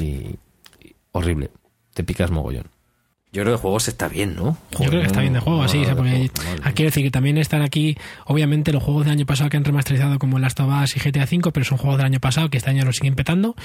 Y, 0.00 0.02
y 0.04 0.94
horrible. 1.10 1.50
Te 1.94 2.04
picas 2.04 2.30
mogollón. 2.30 2.68
Yo 3.34 3.42
creo 3.44 3.56
que 3.56 3.62
juegos 3.62 3.88
está 3.88 4.08
bien, 4.08 4.34
¿no? 4.36 4.58
Yo 4.72 4.88
creo 4.90 5.00
que 5.00 5.06
está 5.06 5.22
bien 5.22 5.32
de 5.32 5.40
juego, 5.40 5.66
sí. 5.66 5.78
o 5.80 5.84
sea, 5.86 5.96
porque 5.96 6.10
Madre 6.10 6.30
ah, 6.64 6.72
quiero 6.72 6.88
decir 6.90 7.02
que 7.02 7.10
también 7.10 7.38
están 7.38 7.62
aquí, 7.62 7.96
obviamente, 8.26 8.72
los 8.74 8.82
juegos 8.82 9.04
del 9.06 9.12
año 9.12 9.24
pasado 9.24 9.48
que 9.48 9.56
han 9.56 9.64
remasterizado 9.64 10.18
como 10.18 10.38
Last 10.38 10.60
of 10.60 10.68
Us 10.82 10.96
y 10.96 11.00
GTA 11.00 11.24
V, 11.24 11.50
pero 11.50 11.64
son 11.64 11.78
juegos 11.78 11.96
del 11.96 12.06
año 12.06 12.20
pasado 12.20 12.50
que 12.50 12.58
este 12.58 12.68
año 12.68 12.84
lo 12.84 12.92
siguen 12.92 13.14
petando. 13.14 13.56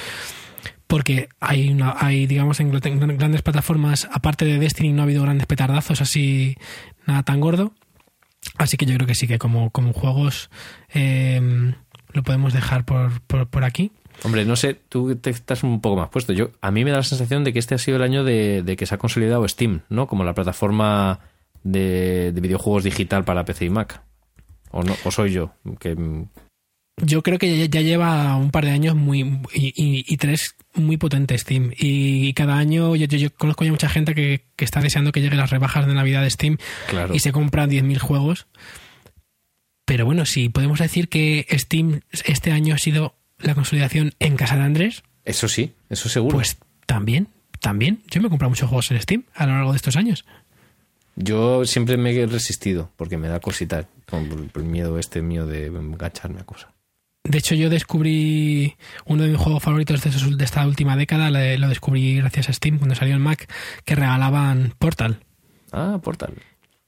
Porque 0.88 1.30
hay, 1.40 1.70
una, 1.70 1.96
hay 1.98 2.28
digamos, 2.28 2.60
en 2.60 2.72
gr- 2.72 2.86
en 2.88 3.18
grandes 3.18 3.42
plataformas, 3.42 4.08
aparte 4.12 4.46
de 4.46 4.58
Destiny, 4.58 4.94
no 4.94 5.02
ha 5.02 5.04
habido 5.06 5.24
grandes 5.24 5.46
petardazos 5.48 6.02
así, 6.02 6.56
nada 7.06 7.24
tan 7.24 7.40
gordo. 7.42 7.74
Así 8.58 8.78
que 8.78 8.86
yo 8.86 8.96
creo 8.96 9.08
que 9.08 9.16
sí, 9.16 9.28
que 9.28 9.38
como, 9.38 9.72
como 9.72 9.92
juegos 9.94 10.50
eh, 10.94 11.74
lo 12.14 12.24
podemos 12.24 12.54
dejar 12.54 12.86
por, 12.86 13.20
por, 13.22 13.64
aquí. 13.66 13.92
Hombre, 14.24 14.46
no 14.46 14.56
sé, 14.56 14.74
tú 14.74 15.16
te 15.18 15.30
estás 15.30 15.64
un 15.64 15.82
poco 15.82 15.98
más 15.98 16.10
puesto. 16.10 16.32
Yo, 16.34 16.52
a 16.62 16.72
mí 16.72 16.86
me 16.86 16.92
da 16.92 16.98
la 16.98 17.04
sensación 17.04 17.44
de 17.44 17.52
que 17.54 17.60
este 17.60 17.76
ha 17.76 17.78
sido 17.78 17.98
el 17.98 18.04
año 18.04 18.24
de, 18.24 18.64
de 18.64 18.76
que 18.78 18.86
se 18.86 18.96
ha 18.96 18.98
consolidado 18.98 19.48
Steam, 19.48 19.82
¿no? 19.90 20.08
Como 20.08 20.24
la 20.24 20.34
plataforma 20.34 21.20
de, 21.64 22.32
de 22.32 22.42
videojuegos 22.42 22.84
digital 22.86 23.26
para 23.26 23.44
PC 23.46 23.66
y 23.66 23.70
Mac. 23.70 24.02
O 24.72 24.84
no, 24.84 24.96
o 25.04 25.12
soy 25.12 25.32
yo, 25.32 25.52
que 25.80 25.96
Yo 27.00 27.22
creo 27.22 27.38
que 27.38 27.68
ya, 27.70 27.82
lleva 27.82 28.36
un 28.38 28.50
par 28.50 28.66
de 28.66 28.72
años 28.72 28.96
muy 28.96 29.20
y, 29.54 29.68
y- 29.76 30.04
y 30.08 30.18
tres 30.18 30.56
muy 30.74 30.98
potentes 30.98 31.42
Steam. 31.42 31.72
Y, 31.78 32.34
cada 32.34 32.58
año 32.58 32.96
yo, 32.96 33.06
yo- 33.06 33.18
yo 33.20 33.30
conozco 33.34 33.64
ya 33.64 33.72
mucha 33.72 33.88
gente 33.90 34.16
que, 34.16 34.46
que 34.56 34.66
está 34.66 34.82
deseando 34.82 35.12
que 35.12 35.22
lleguen 35.22 35.38
las 35.38 35.52
rebajas 35.52 35.86
de 35.86 35.94
Navidad 35.94 36.24
de 36.24 36.30
Steam 36.32 36.58
claro. 36.90 37.14
y 37.14 37.20
se 37.20 37.32
compran 37.32 37.70
10.000 37.70 38.00
juegos. 38.00 38.48
Pero 39.86 40.06
bueno, 40.06 40.26
si 40.26 40.50
podemos 40.50 40.80
decir 40.80 41.08
que 41.08 41.46
Steam 41.52 42.02
este 42.26 42.52
año 42.52 42.74
ha 42.74 42.80
sido 42.80 43.16
la 43.40 43.54
consolidación 43.54 44.14
en 44.20 44.36
casa 44.36 44.58
de 44.58 44.64
Andrés, 44.64 45.04
Eso 45.24 45.48
sí, 45.48 45.74
eso 45.90 46.10
seguro. 46.10 46.36
pues 46.36 46.58
también, 46.88 47.28
también. 47.62 48.02
Yo 48.10 48.22
me 48.22 48.28
he 48.28 48.30
comprado 48.32 48.50
muchos 48.50 48.68
juegos 48.70 48.90
en 48.92 49.00
Steam 49.02 49.24
a 49.36 49.46
lo 49.46 49.54
largo 49.54 49.72
de 49.72 49.78
estos 49.78 49.96
años. 49.96 50.26
Yo 51.16 51.64
siempre 51.66 51.96
me 51.98 52.12
he 52.12 52.26
resistido 52.26 52.92
porque 52.98 53.18
me 53.18 53.28
da 53.28 53.40
cosita 53.40 53.88
con 54.08 54.50
el 54.56 54.64
miedo 54.64 54.98
este 55.00 55.22
mío 55.22 55.46
de 55.46 55.68
engancharme 55.68 56.42
a 56.42 56.44
cosas. 56.44 56.72
De 57.24 57.38
hecho, 57.40 57.56
yo 57.56 57.70
descubrí 57.70 58.78
uno 59.06 59.24
de 59.24 59.30
mis 59.30 59.38
juegos 59.40 59.62
favoritos 59.62 60.02
de, 60.02 60.10
esos- 60.12 60.38
de 60.38 60.46
esta 60.46 60.66
última 60.66 60.96
década, 60.96 61.30
lo 61.30 61.68
descubrí 61.68 62.16
gracias 62.16 62.48
a 62.50 62.54
Steam 62.54 62.78
cuando 62.78 62.96
salió 62.96 63.14
el 63.16 63.20
Mac, 63.20 63.52
que 63.84 63.96
regalaban 63.96 64.74
Portal. 64.80 65.20
Ah, 65.74 66.00
Portal. 66.02 66.34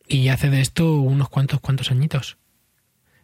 Y 0.08 0.30
hace 0.30 0.50
de 0.50 0.62
esto 0.62 0.94
unos 1.02 1.28
cuantos, 1.30 1.60
cuantos 1.60 1.92
añitos. 1.92 2.38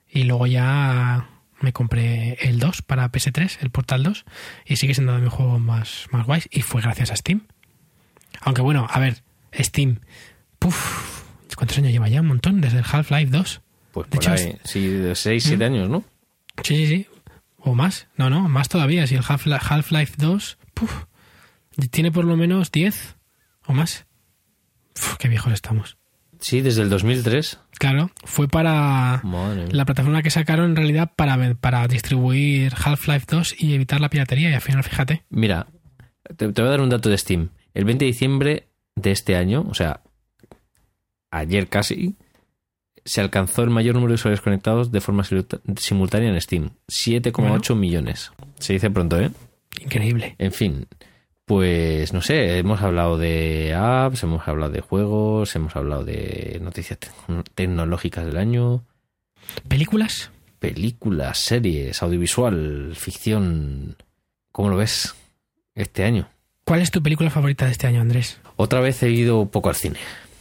Y 0.09 0.23
luego 0.25 0.45
ya 0.45 1.29
me 1.61 1.71
compré 1.73 2.33
el 2.41 2.59
2 2.59 2.81
para 2.81 3.09
PS3, 3.11 3.59
el 3.61 3.69
Portal 3.69 4.03
2, 4.03 4.25
y 4.65 4.75
sigue 4.75 4.93
siendo 4.93 5.13
de 5.13 5.21
mis 5.21 5.31
juegos 5.33 5.59
más, 5.61 6.07
más 6.11 6.25
guays. 6.25 6.47
Y 6.51 6.61
fue 6.61 6.81
gracias 6.81 7.11
a 7.11 7.15
Steam. 7.15 7.47
Aunque 8.41 8.61
bueno, 8.61 8.87
a 8.89 8.99
ver, 8.99 9.23
Steam. 9.57 10.01
Puf, 10.59 11.23
¿Cuántos 11.55 11.77
años 11.77 11.91
lleva 11.93 12.09
ya? 12.09 12.19
Un 12.19 12.27
montón, 12.27 12.59
desde 12.59 12.79
el 12.79 12.85
Half-Life 12.91 13.31
2. 13.31 13.61
Pues 13.93 14.09
De 14.09 14.17
por 14.17 14.23
hecho, 14.23 14.31
ahí, 14.33 14.57
sí, 14.65 14.87
de 14.87 15.15
6, 15.15 15.43
7 15.43 15.63
años, 15.63 15.89
¿no? 15.89 16.03
Sí, 16.63 16.75
sí, 16.75 16.87
sí. 16.87 17.07
O 17.57 17.73
más. 17.75 18.07
No, 18.17 18.29
no, 18.29 18.47
más 18.47 18.69
todavía. 18.69 19.07
Si 19.07 19.15
el 19.15 19.23
Half- 19.23 19.47
Half-Life 19.69 20.15
2 20.17 20.57
puf, 20.73 21.03
tiene 21.91 22.11
por 22.11 22.25
lo 22.25 22.37
menos 22.37 22.71
10 22.71 23.17
o 23.65 23.73
más. 23.73 24.05
Uf, 24.95 25.17
qué 25.17 25.27
viejos 25.27 25.51
estamos. 25.53 25.97
Sí, 26.39 26.61
desde 26.61 26.81
el 26.83 26.89
2003. 26.89 27.59
Claro, 27.79 28.11
fue 28.23 28.47
para 28.47 29.19
Madre 29.23 29.67
la 29.71 29.85
plataforma 29.85 30.21
que 30.21 30.29
sacaron 30.29 30.71
en 30.71 30.75
realidad 30.75 31.11
para, 31.15 31.53
para 31.55 31.87
distribuir 31.87 32.73
Half-Life 32.75 33.25
2 33.29 33.55
y 33.57 33.73
evitar 33.73 33.99
la 33.99 34.09
piratería. 34.09 34.49
Y 34.49 34.53
al 34.53 34.61
final, 34.61 34.83
fíjate. 34.83 35.23
Mira, 35.29 35.67
te, 36.37 36.51
te 36.51 36.61
voy 36.61 36.67
a 36.67 36.71
dar 36.71 36.81
un 36.81 36.89
dato 36.89 37.09
de 37.09 37.17
Steam. 37.17 37.49
El 37.73 37.85
20 37.85 38.05
de 38.05 38.11
diciembre 38.11 38.69
de 38.95 39.11
este 39.11 39.35
año, 39.35 39.65
o 39.69 39.73
sea, 39.73 40.01
ayer 41.31 41.67
casi, 41.67 42.15
se 43.05 43.21
alcanzó 43.21 43.61
el 43.63 43.69
mayor 43.69 43.95
número 43.95 44.09
de 44.11 44.15
usuarios 44.15 44.41
conectados 44.41 44.91
de 44.91 44.99
forma 44.99 45.23
simultánea 45.77 46.29
en 46.29 46.41
Steam. 46.41 46.71
7,8 46.89 47.75
millones. 47.75 48.31
Se 48.59 48.73
dice 48.73 48.89
pronto, 48.89 49.19
¿eh? 49.19 49.29
Increíble. 49.79 50.35
En 50.39 50.51
fin, 50.51 50.87
pues 51.45 52.11
no 52.13 52.21
sé, 52.21 52.57
hemos 52.57 52.81
hablado 52.81 53.17
de 53.17 53.73
apps, 53.77 54.23
hemos 54.23 54.47
hablado 54.47 54.71
de 54.71 54.81
juegos, 54.81 55.55
hemos 55.55 55.75
hablado 55.75 56.03
de 56.03 56.59
noticias 56.63 56.99
tec- 56.99 57.43
tecnológicas 57.53 58.25
del 58.25 58.37
año, 58.37 58.83
¿Películas? 59.67 60.31
películas, 60.59 61.37
series, 61.37 62.01
audiovisual, 62.01 62.93
ficción. 62.95 63.95
¿Cómo 64.51 64.69
lo 64.69 64.77
ves 64.77 65.13
este 65.75 66.03
año? 66.03 66.27
¿Cuál 66.63 66.81
es 66.81 66.89
tu 66.89 67.03
película 67.03 67.29
favorita 67.29 67.65
de 67.65 67.71
este 67.73 67.85
año, 67.85 68.01
Andrés? 68.01 68.39
Otra 68.55 68.79
vez 68.79 69.03
he 69.03 69.11
ido 69.11 69.45
poco 69.51 69.69
al 69.69 69.75
cine, 69.75 69.99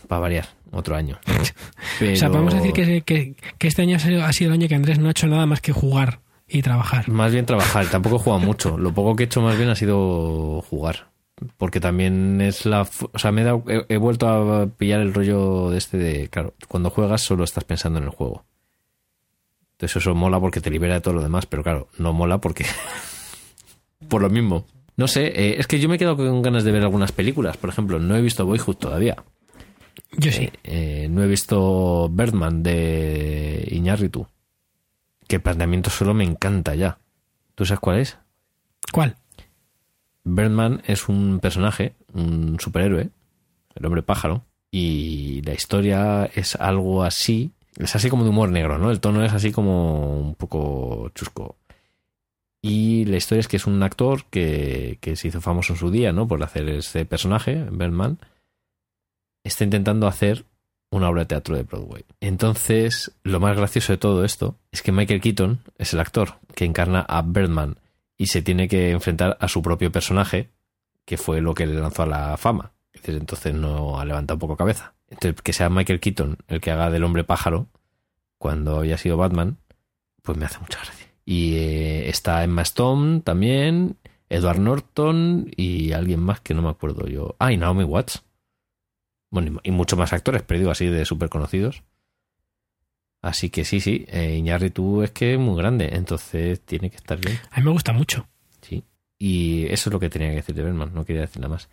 para 0.08 0.20
variar, 0.20 0.46
otro 0.72 0.96
año. 0.96 1.18
O 2.12 2.16
sea, 2.16 2.28
podemos 2.28 2.54
decir 2.54 2.72
que, 2.72 3.02
que- 3.02 3.36
que 3.58 3.68
este 3.68 3.82
año 3.82 3.96
ha 3.96 4.00
sido, 4.00 4.24
ha 4.24 4.32
sido 4.32 4.50
el 4.50 4.54
año 4.60 4.68
que 4.68 4.74
Andrés 4.74 4.98
no 4.98 5.08
ha 5.08 5.12
hecho 5.12 5.26
nada 5.28 5.46
más 5.46 5.60
que 5.60 5.72
jugar 5.72 6.20
y 6.48 6.62
trabajar. 6.62 7.08
Más 7.08 7.32
bien 7.32 7.46
trabajar, 7.46 7.86
tampoco 7.86 8.16
he 8.16 8.18
jugado 8.18 8.40
mucho. 8.44 8.76
Lo 8.78 8.92
poco 8.92 9.14
que 9.16 9.22
he 9.22 9.26
hecho 9.26 9.40
más 9.40 9.56
bien 9.56 9.70
ha 9.70 9.76
sido 9.76 10.60
jugar. 10.62 11.08
Porque 11.56 11.80
también 11.80 12.40
es 12.40 12.64
la... 12.66 12.82
O 13.12 13.18
sea, 13.18 13.32
me 13.32 13.40
he, 13.42 13.44
dado- 13.44 13.64
he- 13.68 13.86
he 13.88 13.96
vuelto 13.96 14.28
a 14.28 14.66
pillar 14.66 15.00
el 15.00 15.12
rollo 15.14 15.70
de 15.70 15.78
este 15.78 15.98
de... 15.98 16.28
Claro, 16.28 16.54
cuando 16.68 16.90
juegas 16.90 17.22
solo 17.22 17.44
estás 17.44 17.64
pensando 17.64 17.98
en 17.98 18.04
el 18.04 18.10
juego. 18.10 18.44
Entonces 19.72 19.96
eso 20.02 20.14
mola 20.14 20.38
porque 20.40 20.60
te 20.60 20.70
libera 20.70 20.94
de 20.94 21.00
todo 21.00 21.14
lo 21.14 21.22
demás, 21.22 21.46
pero 21.46 21.62
claro, 21.62 21.88
no 21.98 22.12
mola 22.12 22.38
porque... 22.38 22.64
por 24.08 24.22
lo 24.22 24.30
mismo. 24.30 24.66
No 24.96 25.08
sé, 25.08 25.26
eh, 25.26 25.56
es 25.58 25.66
que 25.66 25.80
yo 25.80 25.88
me 25.88 25.96
he 25.96 25.98
quedado 25.98 26.16
con 26.16 26.42
ganas 26.42 26.62
de 26.64 26.70
ver 26.72 26.82
algunas 26.82 27.10
películas. 27.12 27.56
Por 27.56 27.70
ejemplo, 27.70 27.98
no 27.98 28.16
he 28.16 28.20
visto 28.22 28.46
Boyhood 28.46 28.76
todavía. 28.76 29.16
Yo 30.16 30.32
sí. 30.32 30.51
Eh, 30.62 31.09
no 31.11 31.22
he 31.22 31.26
visto 31.26 32.09
Birdman 32.11 32.62
de 32.62 33.66
Iñárritu. 33.70 34.26
Que 35.26 35.36
el 35.36 35.42
planteamiento 35.42 35.90
solo 35.90 36.14
me 36.14 36.24
encanta 36.24 36.74
ya. 36.74 36.99
¿Tú 37.55 37.64
sabes 37.64 37.80
cuál 37.80 37.99
es? 37.99 38.18
¿Cuál? 38.92 39.16
Birdman 40.24 40.82
es 40.86 41.09
un 41.09 41.38
personaje, 41.40 41.95
un 42.12 42.59
superhéroe, 42.59 43.11
el 43.74 43.86
hombre 43.86 44.03
pájaro, 44.03 44.45
y 44.70 45.42
la 45.42 45.53
historia 45.53 46.24
es 46.34 46.57
algo 46.57 47.05
así, 47.05 47.53
es 47.76 47.95
así 47.95 48.09
como 48.09 48.24
de 48.24 48.30
humor 48.30 48.49
negro, 48.49 48.78
¿no? 48.78 48.90
El 48.90 49.01
tono 49.01 49.24
es 49.24 49.32
así 49.32 49.53
como 49.53 50.18
un 50.18 50.34
poco 50.34 51.11
chusco. 51.14 51.57
Y 52.62 53.05
la 53.05 53.18
historia 53.18 53.40
es 53.40 53.49
que 53.49 53.59
es 53.59 53.66
un 53.66 53.82
actor 53.82 54.24
que, 54.30 54.97
que 55.03 55.16
se 55.16 55.28
hizo 55.28 55.42
famoso 55.42 55.74
en 55.74 55.78
su 55.78 55.90
día, 55.90 56.12
¿no? 56.12 56.26
Por 56.26 56.42
hacer 56.42 56.68
este 56.70 57.05
personaje, 57.05 57.66
Birdman, 57.70 58.18
está 59.45 59.64
intentando 59.64 60.07
hacer 60.07 60.47
una 60.90 61.09
obra 61.09 61.22
de 61.22 61.26
teatro 61.26 61.57
de 61.57 61.62
Broadway. 61.64 62.05
Entonces, 62.20 63.12
lo 63.22 63.40
más 63.40 63.57
gracioso 63.57 63.92
de 63.92 63.99
todo 63.99 64.24
esto 64.24 64.59
es 64.72 64.82
que 64.82 64.92
Michael 64.92 65.20
Keaton 65.20 65.61
es 65.78 65.92
el 65.92 66.01
actor 66.01 66.36
que 66.55 66.64
encarna 66.64 67.01
a 67.01 67.22
Birdman 67.22 67.78
y 68.16 68.26
se 68.26 68.42
tiene 68.42 68.68
que 68.68 68.90
enfrentar 68.90 69.36
a 69.40 69.49
su 69.49 69.61
propio 69.61 69.90
personaje, 69.90 70.51
que 71.05 71.16
fue 71.16 71.40
lo 71.40 71.55
que 71.55 71.66
le 71.66 71.74
lanzó 71.74 72.05
a 72.05 72.07
la 72.07 72.36
fama. 72.36 72.72
Desde 72.92 73.18
entonces 73.18 73.55
no 73.55 73.99
ha 73.99 74.05
levantado 74.05 74.36
un 74.36 74.40
poco 74.40 74.57
cabeza. 74.57 74.95
Entonces, 75.09 75.42
que 75.42 75.53
sea 75.53 75.68
Michael 75.68 76.01
Keaton 76.01 76.38
el 76.49 76.61
que 76.61 76.70
haga 76.70 76.90
del 76.90 77.05
hombre 77.05 77.24
pájaro, 77.24 77.68
cuando 78.38 78.78
había 78.78 78.99
sido 78.99 79.16
Batman, 79.16 79.59
pues 80.22 80.38
me 80.38 80.47
hace 80.47 80.59
mucha 80.61 80.78
gracia. 80.78 81.07
Y 81.24 81.57
eh, 81.57 82.09
está 82.09 82.45
Emma 82.45 82.62
Stone 82.62 83.20
también, 83.20 83.97
Edward 84.28 84.61
Norton 84.61 85.51
y 85.57 85.92
alguien 85.92 86.20
más 86.20 86.40
que 86.40 86.55
no 86.55 86.62
me 86.62 86.68
acuerdo 86.68 87.07
yo. 87.07 87.36
Ah, 87.38 87.53
y 87.53 87.57
Naomi 87.57 87.84
Watts. 87.84 88.22
Bueno, 89.35 89.61
y 89.64 89.72
muchos 89.72 89.99
más 89.99 90.12
actores, 90.12 90.43
pero 90.47 90.61
digo 90.61 90.70
así 90.70 90.87
de 90.87 91.05
súper 91.05 91.28
conocidos. 91.28 91.82
Así 93.20 93.51
que 93.51 93.64
sí, 93.64 93.80
sí, 93.80 94.05
eh, 94.09 94.37
Iñárritu 94.37 95.03
es 95.03 95.11
que 95.11 95.32
es 95.32 95.41
muy 95.41 95.57
grande, 95.57 95.89
entonces 95.93 96.61
tiene 96.61 96.89
que 96.89 96.99
estar 96.99 97.18
bien. 97.18 97.41
A 97.51 97.59
mí 97.59 97.64
me 97.64 97.72
gusta 97.72 97.93
mucho. 97.93 98.28
Sí. 98.61 98.85
Y 99.18 99.64
eso 99.72 99.91
es 99.91 99.93
lo 99.93 99.99
que 99.99 100.09
tenía 100.09 100.28
que 100.28 100.37
decir 100.37 100.55
de 100.55 100.62
Berman, 100.62 100.95
no 100.95 101.05
quería 101.05 101.22
decir 101.22 101.41
nada 101.41 101.55
más. 101.55 101.68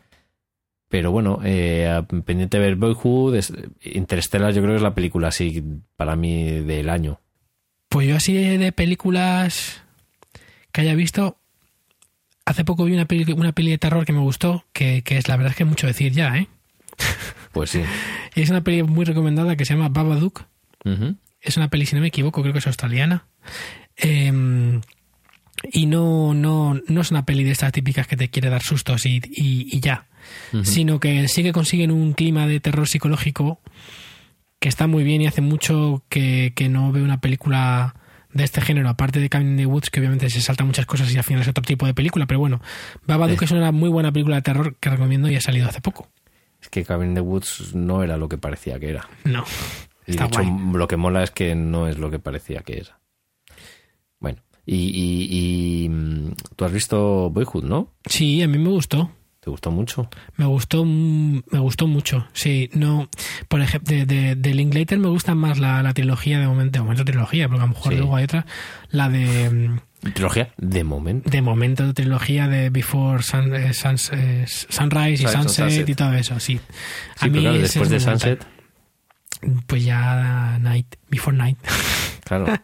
Pero 0.89 1.11
bueno, 1.11 1.39
eh, 1.43 2.01
pendiente 2.25 2.57
de 2.57 2.65
ver 2.65 2.77
Boyhood, 2.77 3.39
Interstellar 3.83 4.53
yo 4.55 4.63
creo 4.63 4.73
que 4.73 4.77
es 4.77 4.81
la 4.81 4.95
película 4.95 5.27
así 5.27 5.63
para 5.95 6.15
mí 6.15 6.61
del 6.61 6.89
año. 6.89 7.19
Pues 7.89 8.07
yo 8.07 8.15
así 8.15 8.33
de 8.33 8.71
películas 8.71 9.83
que 10.71 10.81
haya 10.81 10.95
visto, 10.95 11.37
hace 12.43 12.65
poco 12.65 12.85
vi 12.85 12.93
una 12.93 13.05
peli, 13.05 13.31
una 13.33 13.51
peli 13.51 13.69
de 13.69 13.77
terror 13.77 14.03
que 14.03 14.13
me 14.13 14.19
gustó, 14.19 14.65
que, 14.73 15.03
que 15.03 15.17
es 15.17 15.27
la 15.27 15.37
verdad 15.37 15.51
es 15.51 15.57
que 15.57 15.63
es 15.63 15.69
mucho 15.69 15.85
decir 15.85 16.11
ya, 16.11 16.35
¿eh? 16.37 16.47
Pues 17.53 17.69
sí. 17.71 17.81
Es 18.35 18.49
una 18.49 18.63
peli 18.63 18.83
muy 18.83 19.05
recomendada 19.05 19.55
que 19.55 19.65
se 19.65 19.73
llama 19.73 19.89
Babadook. 19.89 20.43
Ujú. 20.85 21.15
Es 21.41 21.57
una 21.57 21.69
peli, 21.69 21.85
si 21.85 21.95
no 21.95 22.01
me 22.01 22.07
equivoco, 22.07 22.41
creo 22.41 22.53
que 22.53 22.59
es 22.59 22.67
australiana. 22.67 23.25
Eh, 23.97 24.79
y 25.71 25.85
no, 25.85 26.33
no, 26.33 26.79
no 26.87 27.01
es 27.01 27.11
una 27.11 27.25
peli 27.25 27.43
de 27.43 27.51
estas 27.51 27.71
típicas 27.71 28.07
que 28.07 28.17
te 28.17 28.29
quiere 28.29 28.49
dar 28.49 28.63
sustos 28.63 29.05
y, 29.05 29.17
y- 29.29 29.67
y 29.71 29.79
ya. 29.79 30.07
Sino 30.63 30.99
que 30.99 31.27
sí 31.27 31.41
que 31.43 31.51
consiguen 31.51 31.91
un 31.91 32.13
clima 32.13 32.45
de 32.47 32.59
terror 32.59 32.87
psicológico 32.87 33.59
que 34.59 34.69
está 34.69 34.85
muy 34.87 35.03
bien 35.03 35.21
y 35.21 35.27
hace 35.27 35.41
mucho 35.41 36.03
que, 36.09 36.53
que 36.55 36.69
no 36.69 36.91
veo 36.91 37.03
una 37.03 37.19
película 37.21 37.95
de 38.31 38.43
este 38.43 38.61
género, 38.61 38.87
aparte 38.87 39.19
de 39.19 39.29
Cabin 39.29 39.49
in 39.51 39.57
the 39.57 39.65
Woods, 39.65 39.89
que 39.89 39.99
obviamente 39.99 40.29
se 40.29 40.39
saltan 40.41 40.67
muchas 40.67 40.85
cosas 40.85 41.11
y 41.13 41.17
al 41.17 41.23
final 41.23 41.41
es 41.41 41.47
otro 41.47 41.63
tipo 41.63 41.85
de 41.87 41.93
película, 41.95 42.27
pero 42.27 42.39
bueno, 42.39 42.61
Babadook 43.07 43.41
Eh. 43.41 43.45
es 43.45 43.51
una 43.51 43.71
muy 43.71 43.89
buena 43.89 44.11
película 44.11 44.35
de 44.37 44.41
terror 44.43 44.75
que 44.79 44.89
recomiendo 44.91 45.29
y 45.29 45.35
ha 45.35 45.41
salido 45.41 45.67
hace 45.67 45.81
poco. 45.81 46.07
Es 46.61 46.69
que 46.69 46.83
Cabin 46.83 47.09
in 47.09 47.15
the 47.15 47.21
Woods 47.21 47.73
no 47.75 48.03
era 48.03 48.17
lo 48.17 48.29
que 48.29 48.37
parecía 48.37 48.79
que 48.79 48.89
era. 48.89 49.07
No, 49.23 49.43
Y 50.07 50.11
Está 50.11 50.23
de 50.25 50.29
hecho, 50.29 50.43
guay. 50.43 50.73
lo 50.73 50.87
que 50.87 50.97
mola 50.97 51.23
es 51.23 51.31
que 51.31 51.55
no 51.55 51.87
es 51.87 51.97
lo 51.97 52.09
que 52.11 52.19
parecía 52.19 52.61
que 52.61 52.77
era. 52.79 52.99
Bueno, 54.19 54.39
y, 54.65 54.75
y- 54.75 55.83
y, 55.85 55.89
mm, 55.89 56.31
tú 56.55 56.65
has 56.65 56.71
visto 56.71 57.29
Boyhood, 57.29 57.63
¿no? 57.63 57.89
sí, 58.05 58.41
a 58.41 58.47
mí 58.47 58.57
me 58.57 58.69
gustó. 58.69 59.11
¿Te 59.39 59.49
gustó 59.49 59.71
mucho? 59.71 60.07
Me 60.37 60.45
gustó, 60.45 60.85
me 60.85 61.41
gustó 61.59 61.87
mucho. 61.87 62.27
Sí, 62.31 62.69
no. 62.73 63.09
Por 63.47 63.61
ejemplo, 63.61 63.95
de, 63.97 64.05
de, 64.05 64.35
de 64.35 64.53
Linklater 64.53 64.99
me 64.99 65.07
gusta 65.07 65.33
más 65.33 65.57
la, 65.57 65.81
la 65.81 65.95
trilogía 65.95 66.39
de 66.39 66.45
momento, 66.47 66.77
de 66.77 66.83
momento 66.83 67.03
trilogía, 67.05 67.47
porque 67.47 67.63
a 67.63 67.65
lo 67.65 67.73
mejor 67.73 67.91
Sí. 67.93 67.97
luego 67.97 68.15
hay 68.15 68.25
otra. 68.25 68.45
La 68.91 69.09
de, 69.09 69.49
mm, 69.49 69.79
Trilogía, 70.13 70.51
de 70.57 70.83
momento. 70.83 71.29
de 71.29 71.41
momento 71.41 71.93
trilogía 71.93 72.47
de 72.47 72.69
Before 72.71 73.21
Sun- 73.21 73.53
eh, 73.55 73.73
Suns- 73.73 74.09
eh, 74.13 74.45
Sunrise 74.47 75.23
y 75.23 75.27
Sunset, 75.27 75.87
y 75.87 75.95
todo 75.95 76.13
eso, 76.13 76.39
sí. 76.39 76.59
Sí, 77.15 77.29
pero 77.29 77.33
claro, 77.41 77.55
ese 77.57 77.61
después 77.63 77.89
de 77.89 77.99
Sunset, 77.99 78.45
mental. 79.41 79.63
Pues 79.67 79.83
ya 79.85 80.57
Night, 80.59 80.95
Before 81.09 81.37
Night. 81.37 81.57
claro. 82.23 82.45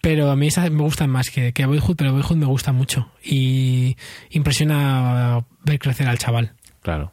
Pero 0.00 0.30
a 0.30 0.36
mí 0.36 0.48
me 0.70 0.82
gustan 0.82 1.10
más 1.10 1.28
que, 1.28 1.52
que 1.52 1.66
Boyhood, 1.66 1.96
pero 1.96 2.12
Boyhood 2.12 2.36
me 2.36 2.46
gusta 2.46 2.72
mucho. 2.72 3.10
Y 3.22 3.96
impresiona 4.30 5.44
ver 5.64 5.78
crecer 5.80 6.08
al 6.08 6.18
chaval. 6.18 6.54
Claro. 6.82 7.12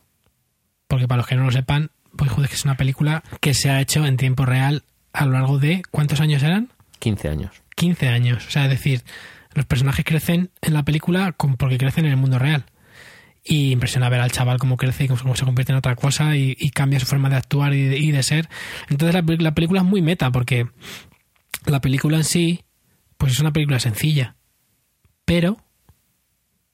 Porque 0.88 1.08
para 1.08 1.18
los 1.18 1.28
que 1.28 1.36
no 1.36 1.46
lo 1.46 1.52
sepan, 1.52 1.90
Boyhood 2.14 2.44
es 2.44 2.50
que 2.52 2.56
es 2.56 2.64
una 2.64 2.78
película 2.78 3.24
que 3.42 3.56
se 3.56 3.72
ha 3.72 3.82
hecho 3.82 4.06
en 4.06 4.18
tiempo 4.18 4.46
real 4.46 4.84
a 5.14 5.26
lo 5.26 5.32
largo 5.32 5.58
de... 5.58 5.82
¿Cuántos 5.90 6.22
años 6.22 6.44
eran? 6.44 6.70
15 7.06 7.30
años. 7.30 7.52
15 7.76 8.08
años. 8.10 8.46
O 8.48 8.52
sea, 8.52 8.64
es 8.66 8.70
decir, 8.72 9.04
los 9.54 9.66
personajes 9.66 10.04
crecen 10.06 10.50
en 10.62 10.74
la 10.74 10.84
película 10.84 11.34
porque 11.58 11.78
crecen 11.78 12.06
en 12.06 12.12
el 12.12 12.18
mundo 12.18 12.40
real. 12.40 12.66
Y 13.44 13.72
impresiona 13.72 14.10
ver 14.10 14.22
al 14.22 14.32
chaval 14.32 14.58
cómo 14.58 14.76
crece 14.76 15.04
y 15.04 15.08
cómo, 15.08 15.36
se 15.36 15.46
convierte 15.46 15.72
en 15.72 15.78
otra 15.78 15.96
cosa 15.96 16.36
y, 16.36 16.56
y 16.60 16.72
cambia 16.72 17.00
su 17.00 17.06
forma 17.06 17.30
de 17.30 17.36
actuar 17.36 17.74
y 17.76 17.84
de, 17.84 17.98
y 18.00 18.12
de 18.12 18.24
ser. 18.24 18.50
Entonces 18.90 19.14
la, 19.14 19.36
la 19.38 19.54
película 19.54 19.82
es 19.82 19.86
muy 19.86 20.02
meta 20.02 20.32
porque 20.32 20.68
la 21.68 21.80
película 21.80 22.18
en 22.18 22.24
sí, 22.24 22.64
pues 23.18 23.34
es 23.34 23.40
una 23.40 23.54
película 23.54 23.80
sencilla. 23.80 24.36
Pero 25.26 25.58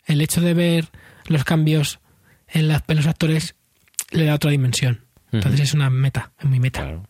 el 0.05 0.21
hecho 0.21 0.39
de 0.41 0.53
ver 0.53 0.89
los 1.27 1.43
cambios 1.43 1.99
en, 2.47 2.67
las- 2.69 2.83
en 2.87 2.95
los 2.97 3.07
actores 3.07 3.55
le 4.11 4.25
da 4.25 4.35
otra 4.35 4.51
dimensión. 4.51 5.05
Entonces 5.33 5.59
es 5.61 5.73
una 5.73 5.89
meta, 5.89 6.31
es 6.39 6.45
muy 6.45 6.59
meta. 6.59 6.81
Claro. 6.81 7.03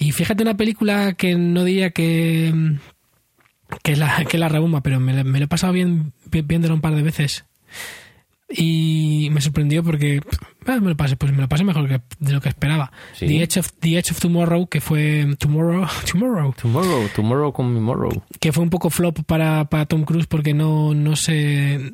Y 0.00 0.12
fíjate 0.12 0.42
una 0.44 0.56
película 0.56 1.14
que 1.14 1.34
no 1.34 1.64
diría 1.64 1.90
que, 1.90 2.54
que, 3.82 3.92
es 3.92 3.98
la, 3.98 4.24
que 4.24 4.38
la 4.38 4.48
rebomba, 4.48 4.80
pero 4.80 5.00
me, 5.00 5.12
lo 5.24 5.44
he 5.44 5.48
pasado 5.48 5.72
bien 5.72 6.12
vi- 6.30 6.42
viéndola 6.42 6.74
un 6.74 6.80
par 6.80 6.94
de 6.94 7.02
veces. 7.02 7.44
y 8.50 9.28
me 9.32 9.40
sorprendió 9.42 9.82
porque 9.82 10.20
ah, 10.66 10.78
me 10.80 10.88
lo 10.90 10.96
pasé, 10.96 11.16
pues 11.16 11.32
me 11.32 11.42
lo 11.42 11.48
pasé 11.48 11.64
mejor 11.64 11.86
que- 11.88 12.00
de 12.20 12.32
lo 12.32 12.40
que 12.40 12.48
esperaba. 12.48 12.92
Sí. 13.14 13.26
The, 13.26 13.42
Edge 13.42 13.58
of, 13.58 13.72
The 13.80 13.98
Edge 13.98 14.12
of 14.12 14.20
Tomorrow, 14.20 14.68
que 14.68 14.80
fue 14.80 15.26
Tomorrow, 15.38 15.86
Tomorrow, 16.10 16.54
Tomorrow, 16.60 17.08
tomorrow 17.14 17.52
con 17.52 17.74
tomorrow. 17.74 18.22
que 18.40 18.52
fue 18.52 18.62
un 18.62 18.70
poco 18.70 18.90
flop 18.90 19.18
para, 19.26 19.64
para 19.66 19.86
Tom 19.86 20.04
Cruise 20.04 20.26
porque 20.26 20.54
no, 20.54 20.94
no 20.94 21.16
se 21.16 21.92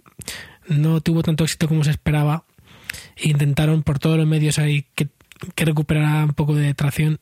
no 0.68 1.00
tuvo 1.00 1.22
tanto 1.22 1.42
éxito 1.44 1.66
como 1.68 1.82
se 1.84 1.90
esperaba. 1.90 2.44
E 3.16 3.30
intentaron 3.30 3.82
por 3.82 3.98
todos 3.98 4.16
los 4.18 4.26
medios 4.26 4.58
ahí 4.58 4.84
que, 4.94 5.08
que 5.54 5.64
recuperara 5.64 6.24
un 6.24 6.34
poco 6.34 6.54
de 6.54 6.74
tracción. 6.74 7.18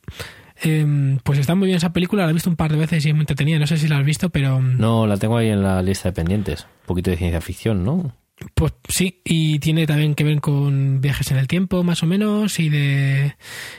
Em, 0.62 1.18
pues 1.24 1.40
está 1.40 1.56
muy 1.56 1.66
bien 1.66 1.76
esa 1.76 1.92
película, 1.92 2.24
la 2.24 2.30
he 2.30 2.34
visto 2.34 2.48
un 2.48 2.56
par 2.56 2.70
de 2.70 2.78
veces 2.78 3.04
y 3.04 3.08
es 3.08 3.14
muy 3.14 3.22
entretenida. 3.22 3.58
No 3.58 3.66
sé 3.66 3.76
si 3.78 3.88
la 3.88 3.98
has 3.98 4.04
visto, 4.04 4.30
pero 4.30 4.60
mm, 4.60 4.78
No, 4.78 5.06
la 5.06 5.16
tengo 5.16 5.36
ahí 5.36 5.48
en 5.48 5.62
la 5.62 5.82
lista 5.82 6.08
de 6.08 6.12
pendientes. 6.12 6.66
Un 6.82 6.86
poquito 6.86 7.10
de 7.10 7.16
ciencia 7.16 7.40
ficción, 7.40 7.84
¿no? 7.84 8.14
Pues 8.54 8.72
sí, 8.88 9.20
y 9.24 9.58
tiene 9.58 9.86
también 9.86 10.14
que 10.14 10.24
ver 10.24 10.40
con 10.40 11.00
viajes 11.00 11.30
en 11.30 11.38
el 11.38 11.48
tiempo, 11.48 11.82
más 11.82 12.02
o 12.02 12.06
menos, 12.06 12.58
y 12.58 12.68
de. 12.68 13.36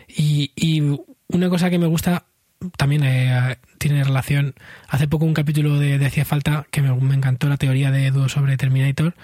Y, 0.07 0.51
y 0.55 0.81
una 1.27 1.49
cosa 1.49 1.69
que 1.69 1.79
me 1.79 1.87
gusta 1.87 2.25
también 2.77 3.03
eh, 3.03 3.57
tiene 3.77 4.03
relación. 4.03 4.55
Hace 4.89 5.07
poco 5.07 5.25
un 5.25 5.33
capítulo 5.33 5.79
de, 5.79 5.97
de 5.97 6.05
Hacía 6.05 6.25
Falta 6.25 6.65
que 6.71 6.81
me, 6.81 6.93
me 6.95 7.15
encantó 7.15 7.47
la 7.49 7.57
teoría 7.57 7.91
de 7.91 8.07
Edu 8.07 8.29
sobre 8.29 8.57
Terminator. 8.57 9.15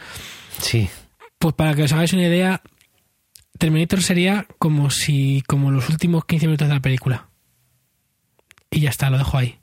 Sí. 0.60 0.90
Pues 1.38 1.56
para 1.56 1.74
que 1.74 1.84
os 1.84 1.94
hagáis 1.94 2.14
una 2.14 2.28
idea, 2.28 2.62
Terminator 3.58 4.02
sería 4.02 4.46
como 4.58 4.90
si. 4.90 5.44
como 5.48 5.72
los 5.72 5.90
últimos 5.90 6.26
15 6.26 6.48
minutos 6.48 6.68
de 6.68 6.74
la 6.74 6.82
película. 6.82 7.29
Y 8.72 8.82
ya 8.82 8.90
está, 8.90 9.10
lo 9.10 9.18
dejo 9.18 9.38
ahí. 9.38 9.60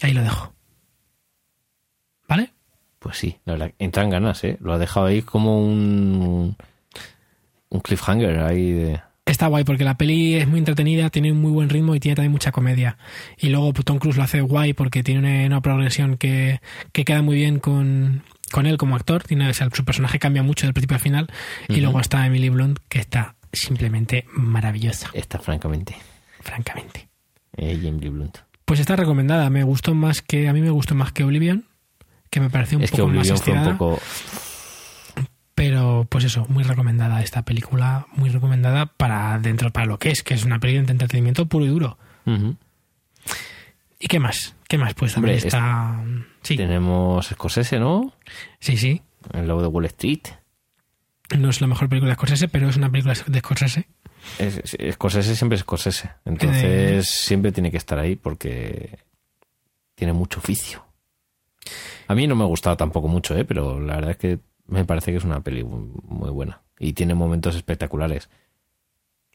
Ahí 0.00 0.12
lo 0.12 0.22
dejo. 0.22 0.54
¿Vale? 2.28 2.52
Pues 2.98 3.16
sí, 3.16 3.38
la 3.44 3.54
verdad, 3.54 3.72
entran 3.78 4.10
ganas, 4.10 4.42
¿eh? 4.44 4.56
Lo 4.60 4.72
ha 4.72 4.78
dejado 4.78 5.06
ahí 5.06 5.22
como 5.22 5.60
un. 5.62 6.56
Un 7.70 7.80
cliffhanger 7.80 8.38
ahí 8.40 8.72
de. 8.72 9.00
Está 9.26 9.46
guay 9.48 9.64
porque 9.64 9.84
la 9.84 9.98
peli 9.98 10.36
es 10.36 10.48
muy 10.48 10.58
entretenida, 10.58 11.10
tiene 11.10 11.32
un 11.32 11.40
muy 11.40 11.50
buen 11.50 11.68
ritmo 11.68 11.94
y 11.94 12.00
tiene 12.00 12.16
también 12.16 12.32
mucha 12.32 12.50
comedia. 12.50 12.96
Y 13.36 13.50
luego 13.50 13.74
Tom 13.74 13.98
Cruise 13.98 14.16
lo 14.16 14.22
hace 14.22 14.40
guay 14.40 14.72
porque 14.72 15.02
tiene 15.02 15.20
una, 15.20 15.46
una 15.46 15.60
progresión 15.60 16.16
que, 16.16 16.62
que 16.92 17.04
queda 17.04 17.20
muy 17.20 17.36
bien 17.36 17.58
con, 17.58 18.22
con 18.50 18.64
él 18.64 18.78
como 18.78 18.96
actor. 18.96 19.24
Tiene, 19.24 19.50
o 19.50 19.52
sea, 19.52 19.68
su 19.70 19.84
personaje 19.84 20.18
cambia 20.18 20.42
mucho 20.42 20.66
del 20.66 20.72
principio 20.72 20.94
al 20.94 21.02
final. 21.02 21.30
Y 21.68 21.80
luego 21.80 22.00
está 22.00 22.24
Emily 22.24 22.48
Blunt 22.48 22.78
que 22.88 23.00
está 23.00 23.36
simplemente 23.52 24.24
maravillosa, 24.32 25.10
Está 25.12 25.38
francamente. 25.38 25.96
Francamente. 26.48 27.08
Eh, 27.56 27.78
Jamie 27.82 28.08
Blunt. 28.10 28.38
Pues 28.64 28.80
está 28.80 28.96
recomendada. 28.96 29.48
Me 29.50 29.62
gustó 29.64 29.94
más 29.94 30.22
que 30.22 30.48
a 30.48 30.52
mí 30.52 30.60
me 30.60 30.70
gustó 30.70 30.94
más 30.94 31.12
que 31.12 31.24
Oblivion, 31.24 31.64
que 32.30 32.40
me 32.40 32.50
pareció 32.50 32.78
un 32.78 32.84
Es 32.84 32.90
que 32.90 32.98
poco 32.98 33.08
más 33.08 33.16
Oblivion 33.30 33.38
fue 33.38 33.52
un 33.52 33.58
estirada. 33.58 33.78
poco. 33.78 34.00
Pero 35.54 36.06
pues 36.08 36.24
eso, 36.24 36.46
muy 36.48 36.62
recomendada 36.62 37.20
esta 37.22 37.42
película, 37.42 38.06
muy 38.14 38.30
recomendada 38.30 38.86
para 38.86 39.38
dentro 39.40 39.70
para 39.72 39.86
lo 39.86 39.98
que 39.98 40.10
es, 40.10 40.22
que 40.22 40.34
es 40.34 40.44
una 40.44 40.60
película 40.60 40.86
de 40.86 40.92
entretenimiento 40.92 41.46
puro 41.46 41.64
y 41.64 41.68
duro. 41.68 41.98
¿Y 43.98 44.06
qué 44.06 44.20
más? 44.20 44.54
¿Qué 44.68 44.78
más? 44.78 44.94
Pues 44.94 45.16
Hombre, 45.16 45.32
también 45.40 45.46
está. 45.48 46.00
Sí, 46.42 46.56
Tenemos 46.56 47.26
Scorsese, 47.26 47.78
¿no? 47.80 48.12
sí, 48.60 48.76
sí. 48.76 49.02
El 49.32 49.48
logo 49.48 49.62
de 49.62 49.68
Wall 49.68 49.86
Street. 49.86 50.20
No 51.36 51.50
es 51.50 51.60
la 51.60 51.66
mejor 51.66 51.88
película 51.88 52.10
de 52.10 52.14
Scorsese, 52.14 52.48
pero 52.48 52.68
es 52.68 52.76
una 52.76 52.90
película 52.90 53.14
de 53.26 53.38
Scorsese. 53.40 53.88
Es, 54.38 54.60
Scorsese 54.94 55.34
siempre 55.36 55.56
es 55.56 55.62
Scorsese. 55.62 56.10
Entonces 56.24 57.08
siempre 57.08 57.52
tiene 57.52 57.70
que 57.70 57.76
estar 57.76 57.98
ahí 57.98 58.16
porque 58.16 58.98
tiene 59.94 60.12
mucho 60.12 60.38
oficio. 60.40 60.84
A 62.06 62.14
mí 62.14 62.26
no 62.26 62.36
me 62.36 62.44
ha 62.44 62.46
gustado 62.46 62.76
tampoco 62.76 63.08
mucho, 63.08 63.36
¿eh? 63.36 63.44
pero 63.44 63.80
la 63.80 63.96
verdad 63.96 64.12
es 64.12 64.16
que 64.16 64.38
me 64.66 64.84
parece 64.84 65.10
que 65.10 65.18
es 65.18 65.24
una 65.24 65.40
peli 65.40 65.64
muy 65.64 65.90
muy 66.04 66.30
buena. 66.30 66.62
Y 66.78 66.92
tiene 66.92 67.14
momentos 67.14 67.56
espectaculares. 67.56 68.28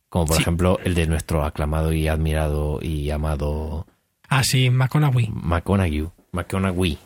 Como 0.10 0.26
por 0.26 0.38
Sí. 0.38 0.42
ejemplo 0.44 0.80
el 0.84 0.94
de 0.96 1.08
nuestro 1.08 1.44
aclamado 1.44 1.92
y 1.92 2.08
admirado 2.08 2.80
y 2.82 3.10
amado 3.10 3.88
Ah, 4.30 4.44
sí, 4.44 4.70
McConaughey. 4.70 5.30
McConaughey. 5.34 6.10
McConaughey. 6.32 6.98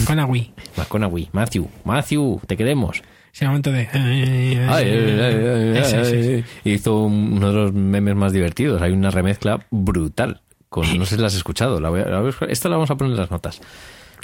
McConaughey. 0.00 0.52
McConaughey. 0.76 1.28
Matthew. 1.32 1.68
Matthew, 1.84 2.40
te 2.46 2.56
queremos. 2.56 3.02
Ese 3.34 3.46
momento 3.46 3.72
de. 3.72 3.88
Ay, 3.92 4.56
ay, 4.70 5.82
ay. 5.82 6.44
Hizo 6.64 6.98
uno 7.00 7.48
de 7.48 7.52
los 7.52 7.72
memes 7.72 8.14
más 8.14 8.32
divertidos. 8.32 8.80
Hay 8.80 8.92
una 8.92 9.10
remezcla 9.10 9.66
brutal. 9.72 10.42
Con, 10.68 10.86
no 10.98 11.04
sé 11.04 11.16
si 11.16 11.20
la 11.20 11.26
has 11.26 11.34
escuchado. 11.34 11.80
La 11.80 11.88
voy 11.90 12.00
a- 12.02 12.04
la 12.06 12.20
voy 12.20 12.30
a- 12.40 12.44
esta 12.46 12.68
la 12.68 12.76
vamos 12.76 12.90
a 12.92 12.96
poner 12.96 13.12
en 13.14 13.18
las 13.18 13.30
notas. 13.32 13.60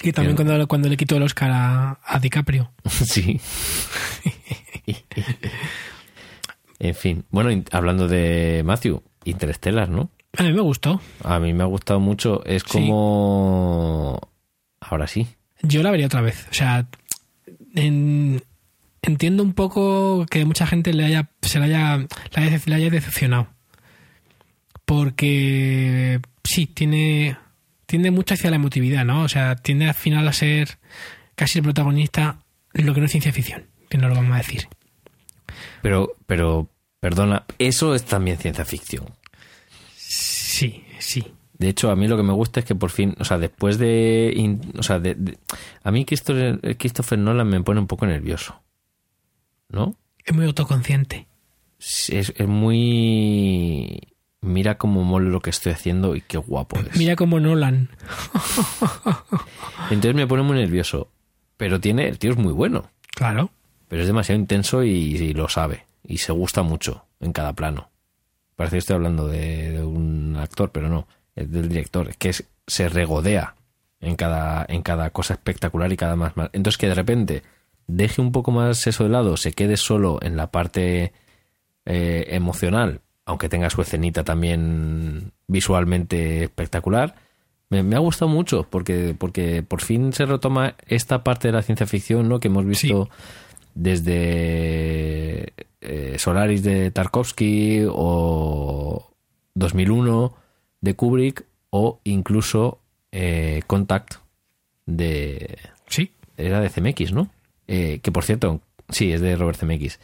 Y 0.05 0.13
también 0.13 0.37
Bien. 0.37 0.47
cuando, 0.49 0.69
cuando 0.69 0.89
le 0.89 0.97
quitó 0.97 1.17
el 1.17 1.23
Oscar 1.25 1.51
a, 1.53 1.99
a 2.05 2.19
DiCaprio. 2.21 2.71
Sí. 2.89 3.41
en 6.79 6.95
fin. 6.95 7.25
Bueno, 7.31 7.63
hablando 7.73 8.09
de 8.09 8.63
Matthew, 8.65 9.03
Interstellar, 9.25 9.89
¿no? 9.89 10.11
A 10.39 10.43
mí 10.45 10.53
me 10.53 10.61
gustó. 10.63 11.01
A 11.25 11.39
mí 11.41 11.53
me 11.53 11.63
ha 11.65 11.67
gustado 11.67 12.01
mucho. 12.01 12.45
Es 12.47 12.63
Sí. 12.63 12.79
como... 12.79 14.21
Ahora 14.81 15.07
sí. 15.07 15.27
Yo 15.63 15.83
la 15.83 15.91
vería 15.91 16.07
otra 16.07 16.21
vez. 16.23 16.47
O 16.51 16.55
sea, 16.55 16.87
en- 17.75 18.43
entiendo 19.03 19.43
un 19.43 19.53
poco 19.55 20.27
que 20.31 20.45
mucha 20.45 20.67
gente 20.67 20.93
le 20.93 21.05
haya, 21.05 21.31
se 21.43 21.59
le 21.59 21.67
haya, 21.67 21.97
le 21.99 22.07
haya, 22.43 22.61
le 22.67 22.75
haya 22.75 22.91
decepcionado. 22.91 23.49
Porque 24.85 26.21
sí, 26.45 26.67
tiene, 26.67 27.37
tiende 27.87 28.11
mucho 28.11 28.35
hacia 28.35 28.51
la 28.51 28.57
emotividad, 28.57 29.05
¿no? 29.05 29.23
O 29.23 29.29
sea, 29.29 29.57
tiende 29.57 29.87
al 29.89 29.95
final 29.95 30.27
a 30.27 30.33
ser 30.33 30.79
casi 31.37 31.59
el 31.59 31.65
protagonista 31.65 32.39
lo 32.73 32.93
que 32.95 33.01
no 33.01 33.07
es 33.07 33.13
ciencia 33.13 33.33
ficción, 33.33 33.67
que 33.89 33.99
no 33.99 34.09
lo 34.09 34.15
vamos 34.15 34.35
a 34.35 34.39
decir. 34.39 34.69
Pero, 35.83 36.17
pero, 36.27 36.69
perdona, 37.01 37.45
eso 37.59 37.95
es 37.95 38.05
también 38.05 38.39
ciencia 38.39 38.65
ficción. 38.65 39.05
Sí, 39.97 40.85
sí. 40.99 41.25
De 41.55 41.69
hecho, 41.69 41.91
a 41.91 41.97
mí 41.97 42.09
lo 42.09 42.17
que 42.17 42.23
me 42.23 42.33
gusta 42.33 42.61
es 42.61 42.67
que 42.67 42.75
por 42.75 42.91
fin, 42.91 43.15
o 43.19 43.25
sea, 43.25 43.39
después 43.39 43.79
de. 43.79 44.59
o 44.79 44.83
sea, 44.83 44.99
de, 44.99 45.15
de- 45.15 45.39
a 45.83 45.91
mí 45.91 46.05
Christopher, 46.05 46.59
Christopher 46.79 47.19
Nolan 47.19 47.49
me 47.49 47.61
pone 47.63 47.81
un 47.81 47.87
poco 47.87 48.07
nervioso. 48.07 48.61
¿No? 49.71 49.97
Es 50.25 50.35
muy 50.35 50.45
autoconsciente. 50.47 51.27
Es, 51.79 52.11
es 52.11 52.47
muy. 52.49 54.01
Mira 54.43 54.79
cómo 54.79 55.05
mola 55.05 55.29
lo 55.29 55.41
que 55.41 55.51
estoy 55.51 55.73
haciendo 55.73 56.17
y 56.17 56.21
qué 56.23 56.39
guapo 56.39 56.79
es. 56.81 56.97
Mira 56.97 57.15
como 57.17 57.41
Nolan. 57.41 57.91
Entonces 59.91 60.15
me 60.15 60.27
pone 60.27 60.43
muy 60.43 60.57
nervioso. 60.59 61.09
Pero 61.57 61.81
tiene, 61.81 62.09
el 62.09 62.19
tío 62.19 62.31
es 62.31 62.37
muy 62.39 62.53
bueno. 62.53 62.91
Claro. 63.15 63.51
Pero 63.89 64.03
es 64.03 64.07
demasiado 64.09 64.41
intenso 64.41 64.83
y, 64.83 64.89
y 64.91 65.35
lo 65.35 65.49
sabe. 65.49 65.85
Y 66.05 66.19
se 66.19 66.33
gusta 66.33 66.63
mucho 66.63 67.05
en 67.21 67.33
cada 67.33 67.53
plano. 67.53 67.91
Parece 68.57 68.77
que 68.77 68.79
estoy 68.79 68.97
hablando 68.97 69.27
de, 69.29 69.73
de 69.73 69.83
un 69.85 70.37
actor, 70.39 70.71
pero 70.73 70.89
no. 70.89 71.07
Es 71.37 71.51
del 71.51 71.69
director. 71.69 72.09
Es 72.09 72.17
que 72.17 72.31
es- 72.31 72.45
se 72.67 72.89
regodea 72.89 73.57
en 74.01 74.17
cada, 74.17 74.65
en 74.69 74.83
cada 74.83 75.11
cosa 75.11 75.35
espectacular 75.35 75.93
y 75.93 75.97
cada 75.97 76.17
más 76.17 76.37
mal. 76.37 76.49
Entonces 76.53 76.79
que 76.79 76.89
de 76.89 76.95
repente 76.95 77.43
deje 77.97 78.21
un 78.21 78.33
poco 78.33 78.51
más 78.51 78.87
eso 78.87 79.05
de 79.05 79.11
lado, 79.11 79.37
se 79.37 79.53
quede 79.53 79.77
solo 79.77 80.19
en 80.23 80.37
la 80.37 80.51
parte 80.51 81.13
eh, 81.85 82.27
emocional, 82.29 83.01
aunque 83.25 83.49
tenga 83.49 83.71
su 83.71 83.83
escenita 83.83 84.25
también 84.25 85.33
visualmente 85.47 86.45
espectacular. 86.45 87.15
Me, 87.69 87.83
me 87.83 87.97
ha 87.97 88.01
gustado 88.01 88.29
mucho 88.29 88.67
porque, 88.69 89.15
porque 89.17 89.63
por 89.63 89.81
fin 89.81 90.13
se 90.13 90.27
retoma 90.27 90.75
esta 90.87 91.23
parte 91.23 91.49
de 91.49 91.53
la 91.53 91.63
ciencia 91.63 91.87
ficción 91.87 92.29
¿no? 92.29 92.41
que 92.41 92.49
hemos 92.49 92.67
visto 92.67 93.09
desde 93.75 95.53
eh, 95.81 96.17
Solaris 96.19 96.63
de 96.63 96.91
Tarkovsky 96.91 97.87
o 97.89 99.11
2001 99.55 100.35
de 100.81 100.95
Kubrick 100.95 101.45
o 101.71 102.01
incluso 102.05 102.81
eh, 103.13 103.63
Contact 103.67 104.17
de... 104.87 105.59
Sí. 105.87 106.13
Era 106.37 106.61
de 106.61 106.71
CMX, 106.71 107.13
¿no? 107.13 107.31
Eh, 107.73 108.01
que 108.03 108.11
por 108.11 108.25
cierto, 108.25 108.61
sí, 108.89 109.13
es 109.13 109.21
de 109.21 109.37
Robert 109.37 109.59
CMX. 109.59 110.01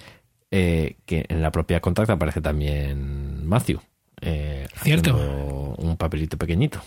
Eh, 0.53 0.97
que 1.05 1.27
en 1.29 1.43
la 1.43 1.51
propia 1.51 1.81
Contact 1.81 2.09
aparece 2.11 2.41
también 2.41 3.45
Matthew. 3.47 3.81
eh, 4.21 4.69
Cierto. 4.83 5.15
Un 5.79 5.97
papelito 5.97 6.37
pequeñito, 6.39 6.81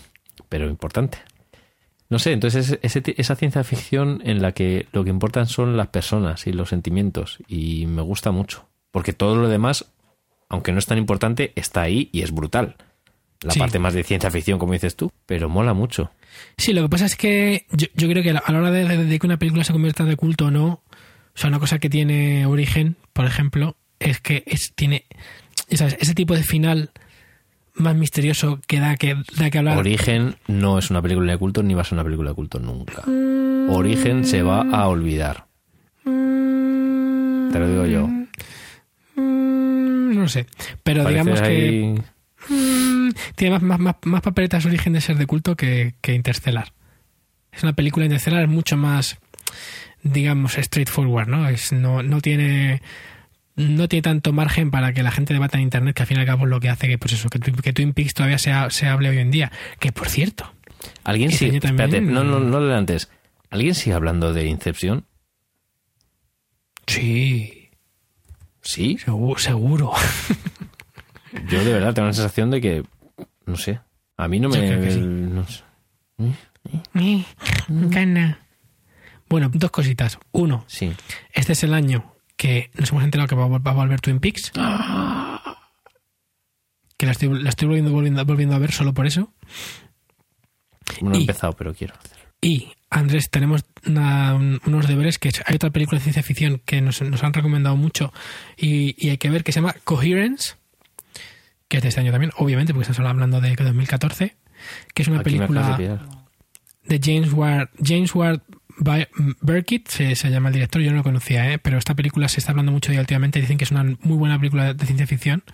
pero 0.48 0.66
importante. 0.68 1.18
No 2.08 2.18
sé, 2.18 2.32
entonces 2.32 2.78
ese 2.82 3.02
esa 3.18 3.36
ciencia 3.36 3.62
ficción 3.62 4.20
en 4.24 4.40
la 4.42 4.52
que 4.52 4.86
lo 4.92 5.04
que 5.04 5.10
importan 5.10 5.46
son 5.46 5.76
las 5.76 5.88
personas 5.88 6.46
y 6.46 6.52
los 6.52 6.70
sentimientos. 6.70 7.38
Y 7.46 7.86
me 7.86 8.02
gusta 8.02 8.30
mucho. 8.32 8.66
Porque 8.90 9.12
todo 9.12 9.36
lo 9.36 9.48
demás, 9.48 9.92
aunque 10.48 10.72
no 10.72 10.78
es 10.80 10.86
tan 10.86 10.98
importante, 10.98 11.52
está 11.54 11.82
ahí 11.82 12.08
y 12.12 12.22
es 12.22 12.32
brutal. 12.32 12.74
La 13.42 13.52
Sí. 13.52 13.60
parte 13.60 13.78
más 13.78 13.94
de 13.94 14.02
ciencia 14.02 14.30
ficción, 14.30 14.58
como 14.58 14.72
dices 14.72 14.96
tú, 14.96 15.12
pero 15.26 15.48
mola 15.48 15.72
mucho. 15.74 16.10
Sí, 16.56 16.72
lo 16.72 16.82
que 16.82 16.88
pasa 16.88 17.06
es 17.06 17.16
que 17.16 17.66
yo, 17.72 17.86
yo 17.94 18.08
creo 18.08 18.22
que 18.22 18.30
a 18.30 18.52
la 18.52 18.58
hora 18.58 18.70
de, 18.70 18.86
de- 18.86 19.04
de 19.04 19.18
que 19.18 19.26
una 19.26 19.38
película 19.38 19.64
se 19.64 19.72
convierta 19.72 20.04
de 20.04 20.16
culto 20.16 20.46
o 20.46 20.50
no, 20.50 20.66
o 20.66 20.82
sea, 21.34 21.48
una 21.48 21.58
cosa 21.58 21.78
que 21.78 21.88
tiene 21.90 22.46
origen, 22.46 22.96
por 23.12 23.24
ejemplo, 23.24 23.76
es 23.98 24.20
que 24.20 24.42
es, 24.46 24.72
tiene 24.74 25.04
¿sabes? 25.72 25.96
ese 26.00 26.14
tipo 26.14 26.34
de 26.34 26.42
final 26.42 26.90
más 27.74 27.94
misterioso 27.96 28.60
que 28.66 28.80
da 28.80 28.96
que, 28.96 29.16
da 29.36 29.48
que 29.50 29.58
hablar. 29.58 29.78
Origen 29.78 30.36
no 30.48 30.78
es 30.78 30.90
una 30.90 31.00
película 31.00 31.32
de 31.32 31.38
culto 31.38 31.62
ni 31.62 31.74
va 31.74 31.82
a 31.82 31.84
ser 31.84 31.94
una 31.94 32.04
película 32.04 32.30
de 32.30 32.34
culto 32.34 32.58
nunca. 32.58 33.02
Origen 33.72 34.24
se 34.24 34.42
va 34.42 34.62
a 34.62 34.88
olvidar. 34.88 35.46
Te 36.04 37.58
lo 37.58 37.68
digo 37.68 37.86
yo. 37.86 38.06
Mm, 39.16 40.14
no 40.14 40.28
sé. 40.28 40.46
Pero 40.82 41.04
digamos 41.08 41.40
que 41.40 41.46
ahí- 41.46 42.02
mm, 42.50 43.10
tiene 43.36 43.54
más, 43.58 43.62
más, 43.62 43.78
más, 43.80 43.96
más 44.04 44.20
papeletas 44.22 44.64
de 44.64 44.70
origen 44.70 44.92
de 44.92 45.00
ser 45.00 45.16
de 45.16 45.26
culto 45.26 45.56
que, 45.56 45.94
que 46.00 46.14
Interstellar. 46.14 46.72
Es 47.52 47.62
una 47.62 47.72
película 47.72 48.04
Interstellar 48.04 48.46
mucho 48.48 48.76
más, 48.76 49.18
digamos, 50.02 50.52
straightforward, 50.54 51.28
¿no? 51.28 51.48
Es, 51.48 51.72
no, 51.72 52.02
no 52.02 52.20
tiene 52.20 52.82
no 53.56 53.88
tiene 53.88 54.02
tanto 54.02 54.32
margen 54.32 54.70
para 54.70 54.92
que 54.94 55.02
la 55.02 55.10
gente 55.10 55.34
debata 55.34 55.58
en 55.58 55.64
internet 55.64 55.94
que 55.94 56.02
al 56.02 56.06
fin 56.06 56.16
y 56.16 56.20
al 56.20 56.26
cabo 56.26 56.44
es 56.44 56.50
lo 56.50 56.60
que 56.60 56.70
hace 56.70 56.88
que 56.88 56.96
pues 56.96 57.12
eso 57.12 57.28
que, 57.28 57.38
Twin- 57.40 57.60
que 57.60 57.72
Twin 57.74 57.92
Peaks 57.92 58.14
todavía 58.14 58.38
se, 58.38 58.52
ha- 58.52 58.70
se 58.70 58.86
hable 58.86 59.10
hoy 59.10 59.18
en 59.18 59.30
día 59.30 59.52
que 59.78 59.92
por 59.92 60.08
cierto 60.08 60.50
¿Alguien 61.04 61.30
también- 61.30 61.56
Espérate, 61.56 62.00
no, 62.00 62.24
no, 62.24 62.40
no 62.40 62.56
adelantes. 62.56 63.10
¿Alguien 63.50 63.74
sigue 63.74 63.94
hablando 63.94 64.32
de 64.32 64.46
Inception? 64.46 65.04
sí 66.86 67.68
Sí. 68.62 68.96
seguro. 69.36 69.92
Yo 71.48 71.64
de 71.64 71.72
verdad 71.72 71.94
tengo 71.94 72.08
la 72.08 72.14
sensación 72.14 72.50
de 72.50 72.60
que, 72.60 72.84
no 73.46 73.56
sé, 73.56 73.80
a 74.16 74.28
mí 74.28 74.40
no 74.40 74.48
me... 74.48 74.56
Yo 74.56 74.62
creo 74.62 74.80
que 74.82 74.90
sí. 74.92 75.00
no 75.00 75.46
sé. 75.46 75.62
Eh, 76.94 77.24
Gana. 77.68 78.38
Bueno, 79.28 79.50
dos 79.52 79.70
cositas. 79.70 80.18
Uno, 80.32 80.64
Sí. 80.66 80.92
este 81.32 81.52
es 81.52 81.62
el 81.64 81.72
año 81.74 82.14
que 82.36 82.70
nos 82.74 82.90
hemos 82.90 83.04
enterado 83.04 83.28
que 83.28 83.34
va, 83.36 83.44
a 83.44 83.48
vol- 83.48 83.66
va 83.66 83.70
a 83.70 83.74
volver 83.74 84.00
Twin 84.00 84.18
Peaks. 84.18 84.50
Que 86.96 87.06
la 87.06 87.12
estoy, 87.12 87.42
la 87.42 87.48
estoy 87.48 87.66
volviendo, 87.68 87.92
volviendo, 87.92 88.24
volviendo 88.24 88.54
a 88.54 88.58
ver 88.58 88.72
solo 88.72 88.92
por 88.92 89.06
eso. 89.06 89.32
No 91.00 91.14
he 91.14 91.18
empezado, 91.18 91.54
pero 91.54 91.72
quiero 91.74 91.94
hacer. 91.94 92.18
Y, 92.42 92.72
Andrés, 92.90 93.30
tenemos 93.30 93.64
una- 93.86 94.34
unos 94.34 94.88
deberes 94.88 95.18
que 95.18 95.30
hay 95.46 95.54
otra 95.54 95.70
película 95.70 95.98
de 95.98 96.02
ciencia 96.02 96.22
ficción 96.22 96.60
que 96.64 96.80
nos, 96.80 97.00
nos 97.02 97.22
han 97.22 97.32
recomendado 97.32 97.76
mucho 97.76 98.12
y, 98.56 98.94
y 98.98 99.10
hay 99.10 99.18
que 99.18 99.30
ver 99.30 99.44
que 99.44 99.52
se 99.52 99.60
llama 99.60 99.74
Coherence, 99.84 100.54
que 101.70 101.76
es 101.76 101.84
de 101.84 101.88
este 101.90 102.00
año 102.00 102.10
también, 102.10 102.32
obviamente, 102.36 102.74
porque 102.74 102.90
estamos 102.90 103.08
hablando 103.08 103.40
de 103.40 103.54
2014, 103.54 104.36
que 104.92 105.02
es 105.02 105.08
una 105.08 105.20
Aquí 105.20 105.30
película 105.30 105.78
de 106.84 107.00
James 107.00 107.32
Ward, 107.32 107.68
James 107.80 108.12
Ward 108.12 108.40
Burkitt, 109.40 109.86
se, 109.88 110.16
se 110.16 110.30
llama 110.30 110.48
el 110.48 110.54
director, 110.54 110.82
yo 110.82 110.90
no 110.90 110.96
lo 110.96 111.02
conocía, 111.04 111.52
¿eh? 111.52 111.58
pero 111.58 111.78
esta 111.78 111.94
película 111.94 112.26
se 112.26 112.40
está 112.40 112.50
hablando 112.50 112.72
mucho 112.72 112.90
de 112.90 112.98
últimamente, 112.98 113.40
dicen 113.40 113.56
que 113.56 113.62
es 113.64 113.70
una 113.70 113.84
muy 113.84 114.16
buena 114.16 114.36
película 114.36 114.74
de 114.74 114.84
ciencia 114.84 115.06
ficción 115.06 115.44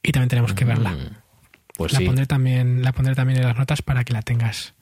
y 0.00 0.12
también 0.12 0.28
tenemos 0.28 0.52
que 0.52 0.64
verla. 0.64 0.92
Mm, 0.92 1.16
Pues 1.76 1.92
la 1.92 1.98
sí. 1.98 2.04
pondré 2.04 2.26
también, 2.26 2.82
la 2.82 2.92
pondré 2.92 3.16
también 3.16 3.40
en 3.40 3.46
las 3.46 3.56
notas 3.56 3.82
para 3.82 4.04
que 4.04 4.12
la 4.12 4.22
tengas 4.22 4.74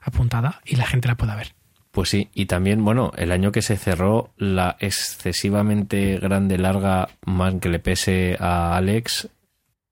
apuntada 0.00 0.62
y 0.64 0.76
la 0.76 0.86
gente 0.86 1.08
la 1.08 1.16
pueda 1.16 1.36
ver. 1.36 1.54
Pues 1.90 2.08
sí, 2.08 2.30
y 2.32 2.46
también, 2.46 2.82
bueno, 2.82 3.12
el 3.18 3.32
año 3.32 3.52
que 3.52 3.60
se 3.60 3.76
cerró 3.76 4.32
la 4.38 4.76
excesivamente 4.80 6.16
grande, 6.16 6.56
larga, 6.56 7.10
man 7.26 7.60
que 7.60 7.68
le 7.68 7.80
pese 7.80 8.38
a 8.40 8.78
Alex, 8.78 9.28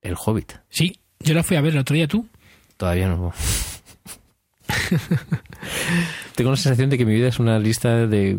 El 0.02 0.14
Hobbit. 0.16 0.52
Sí, 0.68 0.98
yo 1.20 1.34
la 1.34 1.42
fui 1.42 1.56
a 1.56 1.60
ver 1.60 1.72
el 1.74 1.80
otro 1.80 1.94
día 1.94 2.08
tú. 2.08 2.26
Todavía 2.76 3.08
no. 3.08 3.32
Tengo 6.34 6.50
la 6.50 6.56
sensación 6.56 6.90
de 6.90 6.98
que 6.98 7.04
mi 7.04 7.14
vida 7.14 7.28
es 7.28 7.38
una 7.38 7.58
lista 7.58 8.06
de 8.06 8.38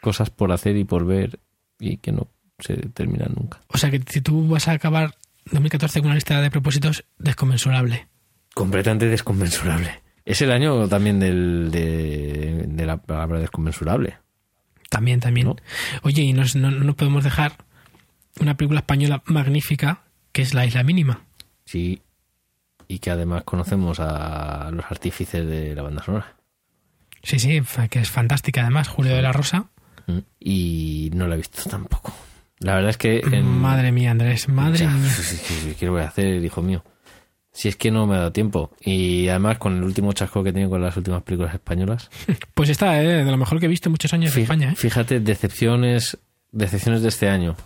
cosas 0.00 0.30
por 0.30 0.52
hacer 0.52 0.76
y 0.76 0.84
por 0.84 1.04
ver 1.06 1.38
y 1.78 1.98
que 1.98 2.12
no 2.12 2.28
se 2.58 2.74
termina 2.76 3.26
nunca. 3.34 3.60
O 3.68 3.78
sea 3.78 3.90
que 3.90 4.02
si 4.08 4.20
tú 4.20 4.48
vas 4.48 4.68
a 4.68 4.72
acabar 4.72 5.14
2014 5.52 6.00
con 6.00 6.06
una 6.06 6.14
lista 6.16 6.40
de 6.40 6.50
propósitos 6.50 7.04
desconmensurable. 7.18 8.08
Completamente 8.54 9.06
desconmensurable. 9.06 10.02
Es 10.24 10.42
el 10.42 10.50
año 10.52 10.88
también 10.88 11.20
del, 11.20 11.70
de, 11.70 12.64
de 12.68 12.86
la 12.86 12.96
palabra 12.98 13.38
desconmensurable. 13.38 14.18
También, 14.90 15.20
también. 15.20 15.46
¿No? 15.48 15.56
Oye, 16.02 16.22
y 16.22 16.32
nos- 16.32 16.56
no, 16.56 16.70
no 16.70 16.84
nos 16.84 16.94
podemos 16.96 17.22
dejar 17.24 17.52
una 18.40 18.56
película 18.56 18.80
española 18.80 19.22
magnífica 19.26 20.02
que 20.38 20.42
es 20.42 20.54
La 20.54 20.64
Isla 20.64 20.84
Mínima. 20.84 21.24
Sí. 21.64 22.00
Y 22.86 23.00
que 23.00 23.10
además 23.10 23.42
conocemos 23.42 23.98
a 23.98 24.70
los 24.72 24.84
artífices 24.88 25.44
de 25.44 25.74
la 25.74 25.82
banda 25.82 26.00
sonora. 26.04 26.36
Sí, 27.24 27.40
sí, 27.40 27.60
que 27.90 27.98
es 27.98 28.08
fantástica 28.08 28.60
además, 28.60 28.86
Julio 28.86 29.16
de 29.16 29.20
la 29.22 29.32
Rosa. 29.32 29.66
Mm. 30.06 30.18
Y 30.38 31.10
no 31.12 31.26
la 31.26 31.34
he 31.34 31.38
visto 31.38 31.68
tampoco. 31.68 32.14
La 32.60 32.76
verdad 32.76 32.90
es 32.90 32.98
que... 32.98 33.18
en- 33.18 33.48
Madre 33.48 33.90
mía, 33.90 34.12
Andrés, 34.12 34.48
madre 34.48 34.78
Ya, 34.78 34.90
mía. 34.90 35.10
¿Qué 35.80 35.88
voy 35.88 36.02
a 36.02 36.06
hacer, 36.06 36.44
hijo 36.44 36.62
mío? 36.62 36.84
Si 37.50 37.66
es 37.66 37.74
que 37.74 37.90
no 37.90 38.06
me 38.06 38.14
ha 38.14 38.18
dado 38.18 38.32
tiempo. 38.32 38.70
Y 38.80 39.26
además 39.26 39.58
con 39.58 39.76
el 39.76 39.82
último 39.82 40.12
chasco 40.12 40.44
que 40.44 40.50
he 40.50 40.52
tenido 40.52 40.70
con 40.70 40.80
las 40.80 40.96
últimas 40.96 41.24
películas 41.24 41.52
españolas. 41.52 42.10
Pues 42.54 42.68
está, 42.70 43.02
¿eh? 43.02 43.24
de 43.24 43.28
lo 43.32 43.36
mejor 43.38 43.58
que 43.58 43.66
he 43.66 43.68
visto 43.68 43.88
en 43.88 43.94
muchos 43.94 44.12
años 44.14 44.36
en 44.36 44.42
España. 44.42 44.70
¿eh? 44.70 44.76
Fíjate, 44.76 45.18
decepciones, 45.18 46.16
decepciones 46.52 47.02
de 47.02 47.08
este 47.08 47.28
año. 47.28 47.56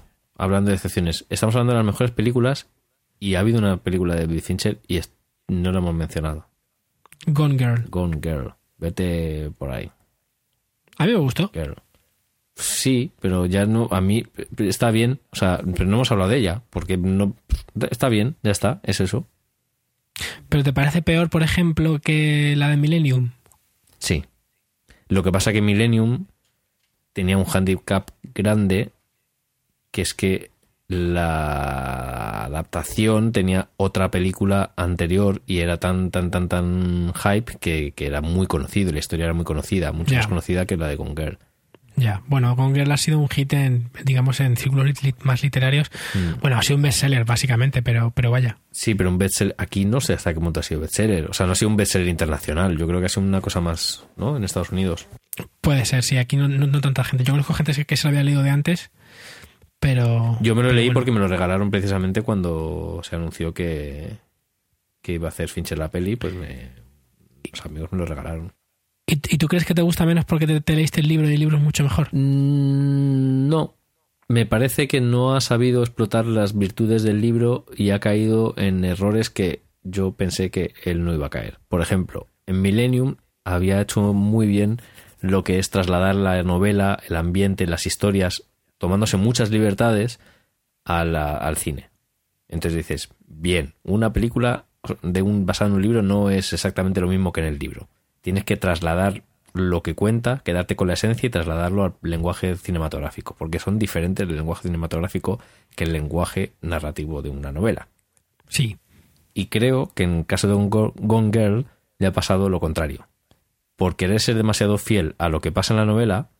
Hablando 0.43 0.71
de 0.71 0.77
decepciones. 0.77 1.25
Estamos 1.29 1.55
hablando 1.55 1.73
de 1.73 1.79
las 1.79 1.87
mejores 1.87 2.11
películas 2.11 2.67
y 3.21 3.37
ha 3.37 3.41
habido 3.41 3.61
una 3.61 3.77
película 3.77 4.17
de 4.17 4.27
Billy 4.27 4.41
Fincher 4.41 4.81
y 4.89 5.01
no 5.47 5.71
la 5.71 5.79
hemos 5.79 5.95
mencionado. 5.95 6.49
Gone 7.27 7.57
Girl. 7.57 7.89
Gone 7.89 8.19
Girl. 8.21 8.55
Vete 8.77 9.53
por 9.57 9.71
ahí, 9.71 9.89
A 10.99 11.07
mí 11.07 11.13
me 11.13 11.19
gustó. 11.19 11.49
girl. 11.55 11.77
Sí, 12.57 13.13
pero 13.21 13.47
ya 13.47 13.67
no, 13.67 13.87
a 13.93 14.01
mí 14.01 14.25
está 14.59 14.91
bien, 14.91 15.21
o 15.31 15.37
sea, 15.37 15.61
pero 15.77 15.85
no 15.87 15.95
hemos 15.99 16.11
hablado 16.11 16.31
de 16.31 16.39
ella, 16.39 16.63
porque 16.71 16.97
no, 16.97 17.37
está 17.91 18.09
bien, 18.09 18.35
ya 18.43 18.51
está, 18.51 18.81
es 18.83 19.01
eso. 19.01 19.29
Pero 20.49 20.65
¿te 20.65 20.73
parece 20.73 21.03
peor, 21.03 21.31
por 21.31 21.45
ejemplo, 21.45 22.01
que 22.01 22.55
la 22.57 22.69
de 22.69 22.77
Millennium? 22.77 23.31
Sí. 23.99 24.25
Lo 25.07 25.23
que 25.23 25.31
pasa 25.31 25.53
que 25.53 25.63
Millennium 25.63 26.27
tenía 27.13 27.39
un 27.39 27.47
handicap 27.47 28.11
grande, 28.35 28.91
que 29.93 30.03
es 30.03 30.15
que 30.15 30.51
la 30.89 32.45
adaptación 32.45 33.33
tenía 33.33 33.69
otra 33.77 34.11
película 34.11 34.73
anterior 34.77 35.43
y 35.47 35.59
era 35.59 35.79
tan, 35.79 36.11
tan, 36.11 36.31
tan, 36.31 36.49
tan 36.49 37.13
hype 37.15 37.57
que, 37.61 37.93
que 37.93 38.07
era 38.07 38.21
muy 38.21 38.47
conocido, 38.47 38.91
y 38.91 38.95
la 38.95 38.99
historia 38.99 39.25
era 39.27 39.35
muy 39.35 39.45
conocida, 39.45 39.93
mucho 39.93 40.15
más 40.15 40.27
conocida 40.27 40.67
que 40.67 40.77
la 40.77 40.89
de 40.89 40.97
Gone 40.97 41.15
Girl. 41.17 41.39
Ya, 41.95 42.23
bueno, 42.27 42.57
Gone 42.57 42.75
Girl 42.75 42.91
ha 42.91 42.97
sido 42.97 43.19
un 43.19 43.29
hit 43.29 43.53
en, 43.53 43.91
digamos, 44.05 44.41
en 44.41 44.57
círculos 44.57 44.87
lit- 45.03 45.15
más 45.23 45.43
literarios. 45.43 45.91
Mm. 46.15 46.41
Bueno, 46.41 46.57
ha 46.59 46.63
sido 46.63 46.77
un 46.77 46.83
bestseller, 46.83 47.27
básicamente, 47.27 47.83
pero, 47.83 48.13
pero 48.15 48.31
vaya. 48.31 48.57
Sí, 48.71 48.95
pero 48.95 49.11
un 49.11 49.19
bestseller, 49.19 49.55
aquí 49.59 49.85
no 49.85 50.01
sé 50.01 50.15
hasta 50.15 50.33
qué 50.33 50.41
punto 50.41 50.61
ha 50.61 50.63
sido 50.63 50.81
bestseller, 50.81 51.27
o 51.27 51.35
sea, 51.35 51.45
no 51.47 51.53
ha 51.53 51.55
sido 51.55 51.69
un 51.69 51.77
bestseller 51.77 52.09
internacional, 52.09 52.79
yo 52.79 52.87
creo 52.87 52.99
que 53.01 53.07
ha 53.07 53.11
sido 53.11 53.27
una 53.27 53.43
cosa 53.43 53.61
más, 53.61 54.05
¿no? 54.17 54.37
En 54.39 54.45
Estados 54.45 54.71
Unidos. 54.71 55.07
Puede 55.61 55.85
ser, 55.85 56.03
sí, 56.03 56.17
aquí 56.17 56.37
no, 56.37 56.49
no, 56.49 56.67
no 56.67 56.81
tanta 56.81 57.05
gente. 57.05 57.25
Yo 57.25 57.33
conozco 57.35 57.53
gente 57.55 57.85
que 57.85 57.97
se 57.97 58.05
lo 58.05 58.09
había 58.11 58.25
leído 58.25 58.43
de 58.43 58.51
antes, 58.51 58.91
pero... 59.83 60.39
Yo 60.41 60.55
me 60.55 60.63
lo 60.63 60.73
leí 60.73 60.87
bueno. 60.87 60.95
porque 60.95 61.11
me 61.11 61.19
lo 61.19 61.27
regalaron 61.27 61.73
precisamente 61.73 62.23
cuando 62.23 63.01
se 63.03 63.17
anunció 63.17 63.53
que, 63.53 64.11
que 65.03 65.15
iba 65.15 65.27
a 65.27 65.31
hacer 65.31 65.49
Fincher 65.49 65.77
la 65.77 65.91
peli, 65.91 66.15
pues 66.15 66.35
me, 66.35 66.71
los 67.51 67.67
amigos 67.67 67.91
me 67.91 67.99
lo 67.99 68.07
regalaron. 68.07 68.53
¿Y, 69.09 69.15
y 69.15 69.39
tú 69.39 69.49
crees 69.49 69.65
que 69.65 69.75
te 69.75 69.83
gusta 69.83 70.07
menos 70.07 70.25
porque 70.25 70.47
te, 70.47 70.61
te 70.61 70.77
leíste 70.77 71.01
el 71.01 71.09
libro 71.09 71.29
y 71.29 71.35
el 71.35 71.41
libro 71.41 71.57
es 71.57 71.63
mucho 71.65 71.83
mejor? 71.83 72.07
Mm, 72.13 73.49
no, 73.49 73.75
me 74.29 74.47
parece 74.47 74.87
que 74.87 75.01
no 75.01 75.35
ha 75.35 75.41
sabido 75.41 75.83
explotar 75.83 76.27
las 76.27 76.57
virtudes 76.57 77.03
del 77.03 77.21
libro 77.21 77.67
y 77.77 77.91
ha 77.91 77.99
caído 77.99 78.55
en 78.57 78.85
errores 78.85 79.31
que 79.31 79.65
yo 79.83 80.13
pensé 80.13 80.53
que 80.53 80.75
él 80.85 81.05
no 81.05 81.13
iba 81.13 81.27
a 81.27 81.31
caer. 81.31 81.59
Por 81.67 81.83
ejemplo, 81.83 82.29
en 82.47 82.63
Millennium 82.63 83.17
había 83.43 83.81
hecho 83.81 84.13
muy 84.13 84.47
bien 84.47 84.81
lo 85.21 85.43
que 85.43 85.59
es 85.59 85.71
trasladar 85.71 86.15
la 86.15 86.41
novela, 86.45 87.01
el 87.09 87.17
ambiente, 87.17 87.67
las 87.67 87.85
historias, 87.85 88.45
tomándose 88.83 89.17
muchas 89.17 89.51
libertades 89.51 90.19
a 90.85 91.05
la- 91.05 91.37
al 91.37 91.57
cine. 91.57 91.91
Entonces 92.49 92.77
dices, 92.77 93.11
bien, 93.29 93.75
una 93.85 94.13
película 94.13 94.65
de 95.03 95.23
un, 95.23 95.47
basada 95.47 95.69
en 95.71 95.77
un 95.77 95.83
libro 95.83 96.03
no 96.03 96.31
es 96.31 96.53
exactamente 96.53 97.01
lo 97.01 97.07
mismo 97.07 97.33
que 97.33 97.43
en 97.43 97.47
el 97.47 97.61
libro. 97.61 97.89
Tienes 98.23 98.43
que 98.43 98.57
trasladar 98.57 99.23
lo 99.55 99.85
que 99.85 99.95
cuenta, 99.95 100.41
quedarte 100.45 100.75
con 100.75 100.89
la 100.89 100.95
esencia 100.95 101.29
y 101.29 101.31
trasladarlo 101.31 101.85
al 101.85 101.95
lenguaje 102.03 102.57
cinematográfico, 102.57 103.37
porque 103.39 103.61
son 103.61 103.79
diferentes 103.79 104.29
el 104.29 104.35
lenguaje 104.35 104.63
cinematográfico 104.65 105.39
que 105.77 105.85
el 105.85 105.93
lenguaje 105.93 106.55
narrativo 106.61 107.23
de 107.23 107.31
una 107.31 107.53
novela. 107.53 107.87
Sí. 108.49 108.79
Y 109.33 109.47
creo 109.47 109.93
que 109.95 110.03
en 110.03 110.25
caso 110.25 110.49
de 110.49 110.55
un 110.55 110.71
Go- 110.71 110.93
Gone 110.97 111.31
Girl 111.33 111.67
le 112.01 112.09
ha 112.09 112.13
pasado 112.13 112.49
lo 112.49 112.59
contrario. 112.59 113.07
Por 113.77 113.95
querer 113.95 114.21
ser 114.21 114.35
demasiado 114.35 114.77
fiel 114.77 115.15
a 115.19 115.29
lo 115.29 115.41
que 115.41 115.53
pasa 115.53 115.73
en 115.73 115.79
la 115.79 115.87
novela, 115.87 116.31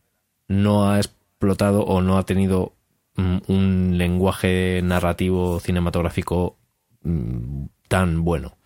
no 0.49 0.91
ha 0.91 0.99
o 1.43 2.01
no 2.01 2.17
ha 2.17 2.25
tenido 2.25 2.75
mm, 3.15 3.37
un 3.47 3.97
lenguaje 3.97 4.81
narrativo 4.83 5.59
cinematográfico 5.59 6.57
mm, 7.01 7.65
tan 7.87 8.23
bueno. 8.23 8.57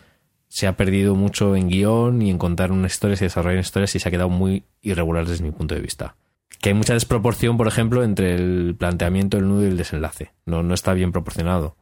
Se 0.47 0.67
ha 0.67 0.77
perdido 0.77 1.15
mucho 1.15 1.55
en 1.55 1.67
guion 1.67 2.21
y 2.21 2.29
en 2.29 2.37
contar 2.37 2.71
unas 2.71 2.93
historias 2.93 3.21
y 3.21 3.25
desarrollar 3.25 3.59
historias 3.59 3.95
y 3.95 3.99
se 3.99 4.07
ha 4.07 4.11
quedado 4.11 4.29
muy 4.29 4.63
irregular 4.81 5.27
desde 5.27 5.43
mi 5.43 5.51
punto 5.51 5.75
de 5.75 5.81
vista. 5.81 6.15
Que 6.61 6.69
hay 6.69 6.75
mucha 6.75 6.93
desproporción, 6.93 7.57
por 7.57 7.67
ejemplo, 7.67 8.03
entre 8.03 8.35
el 8.35 8.75
planteamiento, 8.77 9.37
el 9.37 9.47
nudo 9.47 9.63
y 9.63 9.67
el 9.67 9.77
desenlace. 9.77 10.31
No, 10.45 10.63
no 10.63 10.73
está 10.73 10.93
bien 10.93 11.11
proporcionado. 11.11 11.75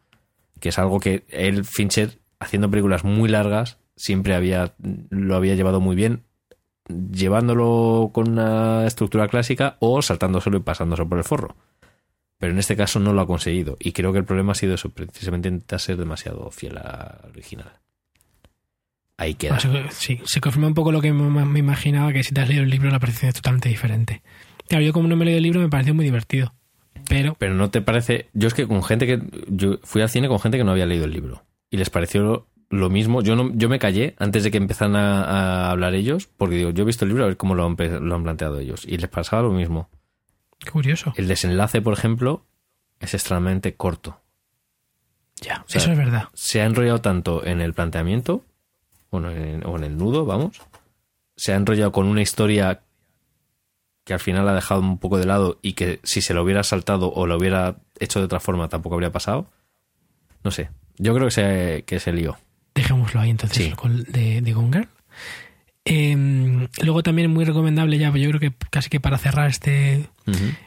Que 0.59 0.69
es 0.69 0.79
algo 0.79 0.99
que 0.99 1.25
él, 1.29 1.63
Fincher, 1.63 2.19
haciendo 2.39 2.69
películas 2.69 3.03
muy 3.03 3.29
largas, 3.29 3.77
siempre 3.95 4.33
había, 4.33 4.73
lo 5.09 5.35
había 5.35 5.55
llevado 5.55 5.79
muy 5.79 5.95
bien, 5.95 6.23
llevándolo 6.87 8.11
con 8.13 8.29
una 8.29 8.85
estructura 8.85 9.27
clásica 9.27 9.77
o 9.79 10.01
saltándoselo 10.01 10.57
y 10.57 10.61
pasándose 10.61 11.05
por 11.05 11.17
el 11.17 11.23
forro. 11.23 11.55
Pero 12.37 12.51
en 12.53 12.59
este 12.59 12.75
caso 12.75 12.99
no 12.99 13.13
lo 13.13 13.21
ha 13.21 13.27
conseguido. 13.27 13.77
Y 13.79 13.93
creo 13.93 14.11
que 14.11 14.19
el 14.19 14.25
problema 14.25 14.51
ha 14.51 14.55
sido 14.55 14.75
eso, 14.75 14.89
precisamente 14.89 15.47
intentar 15.47 15.79
ser 15.79 15.97
demasiado 15.97 16.51
fiel 16.51 16.77
al 16.77 17.29
original. 17.29 17.71
Ahí 19.17 19.35
queda. 19.35 19.57
Ah, 19.57 19.89
sí, 19.91 20.19
se 20.25 20.41
confirma 20.41 20.67
un 20.67 20.73
poco 20.73 20.91
lo 20.91 21.01
que 21.01 21.13
me, 21.13 21.45
me 21.45 21.59
imaginaba, 21.59 22.11
que 22.11 22.23
si 22.23 22.33
te 22.33 22.41
has 22.41 22.49
leído 22.49 22.63
el 22.63 22.69
libro 22.69 22.89
la 22.89 22.99
percepción 22.99 23.29
es 23.29 23.35
totalmente 23.35 23.69
diferente. 23.69 24.21
Claro, 24.67 24.83
yo 24.83 24.91
como 24.91 25.07
no 25.07 25.15
me 25.15 25.23
he 25.23 25.25
leído 25.25 25.37
el 25.37 25.43
libro 25.43 25.61
me 25.61 25.69
pareció 25.69 25.93
muy 25.93 26.03
divertido. 26.03 26.53
Pero, 27.07 27.35
Pero 27.39 27.53
no 27.53 27.69
te 27.69 27.81
parece. 27.81 28.29
Yo 28.33 28.47
es 28.47 28.53
que 28.53 28.67
con 28.67 28.83
gente 28.83 29.05
que. 29.05 29.21
Yo 29.47 29.79
fui 29.83 30.01
al 30.01 30.09
cine 30.09 30.27
con 30.27 30.39
gente 30.39 30.57
que 30.57 30.63
no 30.63 30.71
había 30.71 30.85
leído 30.85 31.05
el 31.05 31.11
libro. 31.11 31.43
Y 31.69 31.77
les 31.77 31.89
pareció 31.89 32.47
lo, 32.79 32.89
mismo. 32.89 33.21
Yo 33.21 33.35
no, 33.35 33.51
yo 33.53 33.69
me 33.69 33.79
callé 33.79 34.15
antes 34.19 34.43
de 34.43 34.51
que 34.51 34.57
empezaran 34.57 34.95
a, 34.95 35.23
a 35.23 35.71
hablar 35.71 35.93
ellos. 35.95 36.27
Porque 36.37 36.55
digo, 36.55 36.69
yo 36.71 36.83
he 36.83 36.85
visto 36.85 37.05
el 37.05 37.09
libro 37.09 37.23
a 37.23 37.27
ver 37.27 37.37
cómo 37.37 37.55
lo 37.55 37.65
han, 37.65 37.75
lo 38.07 38.15
han 38.15 38.23
planteado 38.23 38.59
ellos. 38.59 38.85
Y 38.85 38.97
les 38.97 39.09
pasaba 39.09 39.41
lo 39.43 39.51
mismo. 39.51 39.89
qué 40.59 40.71
curioso. 40.71 41.13
El 41.17 41.27
desenlace, 41.27 41.81
por 41.81 41.93
ejemplo, 41.93 42.45
es 42.99 43.13
extremadamente 43.13 43.75
corto. 43.75 44.21
Ya, 45.41 45.63
sea, 45.67 45.81
eso 45.81 45.91
es 45.91 45.97
verdad. 45.97 46.29
Se 46.33 46.61
ha 46.61 46.65
enrollado 46.65 47.01
tanto 47.01 47.45
en 47.45 47.59
el 47.61 47.73
planteamiento. 47.73 48.43
Bueno, 49.11 49.31
en- 49.31 49.65
o 49.65 49.75
en 49.77 49.83
el 49.83 49.97
nudo, 49.97 50.25
vamos. 50.25 50.61
Se 51.35 51.51
ha 51.53 51.55
enrollado 51.57 51.91
con 51.91 52.07
una 52.07 52.21
historia 52.21 52.81
que 54.05 54.13
al 54.13 54.19
final 54.19 54.47
ha 54.47 54.53
dejado 54.53 54.81
un 54.81 54.97
poco 54.99 55.17
de 55.17 55.25
lado 55.25 55.57
y 55.61 55.73
que 55.73 55.99
si 56.03 56.21
se 56.21 56.33
lo 56.33 56.43
hubiera 56.43 56.63
saltado 56.63 57.11
o 57.11 57.25
lo 57.27 57.37
hubiera 57.37 57.77
hecho 57.99 58.19
de 58.19 58.25
otra 58.25 58.39
forma 58.39 58.69
tampoco 58.69 58.95
habría 58.95 59.11
pasado. 59.11 59.47
No 60.43 60.51
sé. 60.51 60.69
Yo 60.97 61.13
creo 61.13 61.27
que 61.27 61.31
se, 61.31 61.83
que 61.85 61.99
se 61.99 62.13
lió. 62.13 62.37
Dejémoslo 62.75 63.21
ahí 63.21 63.29
entonces 63.31 63.57
Sí. 63.57 63.73
de, 64.11 64.41
de 64.41 64.53
Gone 64.53 64.71
Girl. 64.71 64.89
Em, 65.87 66.67
luego 66.81 67.03
también 67.03 67.31
muy 67.31 67.45
recomendable 67.45 67.99
ya, 67.99 68.07
yo 68.15 68.29
creo 68.29 68.39
que 68.39 68.51
casi 68.71 68.89
que 68.89 68.99
para 68.99 69.19
cerrar 69.19 69.47
este 69.49 70.09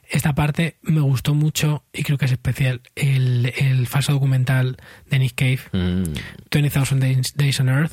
esta 0.09 0.32
parte 0.36 0.76
me 0.82 1.01
gustó 1.01 1.35
mucho 1.35 1.82
y 1.93 2.05
creo 2.05 2.16
que 2.18 2.26
es 2.26 2.32
especial 2.32 2.82
el, 2.94 3.52
el 3.59 3.89
falso 3.89 4.12
documental 4.12 4.76
de 5.10 5.18
Nick 5.18 5.35
Cave, 5.35 5.59
Mm. 5.72 6.14
20,000 6.52 7.01
Days, 7.01 7.35
Days 7.36 7.59
on 7.60 7.68
Earth. 7.68 7.93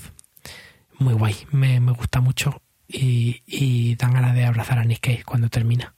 Muy 0.99 1.13
guay, 1.15 1.35
me, 1.51 1.79
me 1.79 1.91
gusta 1.93 2.21
mucho 2.21 2.61
y, 2.87 3.41
y 3.47 3.95
dan 3.95 4.13
ganas 4.13 4.35
de 4.35 4.45
abrazar 4.45 4.77
a 4.77 4.85
Nick 4.85 4.99
Cave 5.01 5.23
cuando 5.25 5.49
termina. 5.49 5.95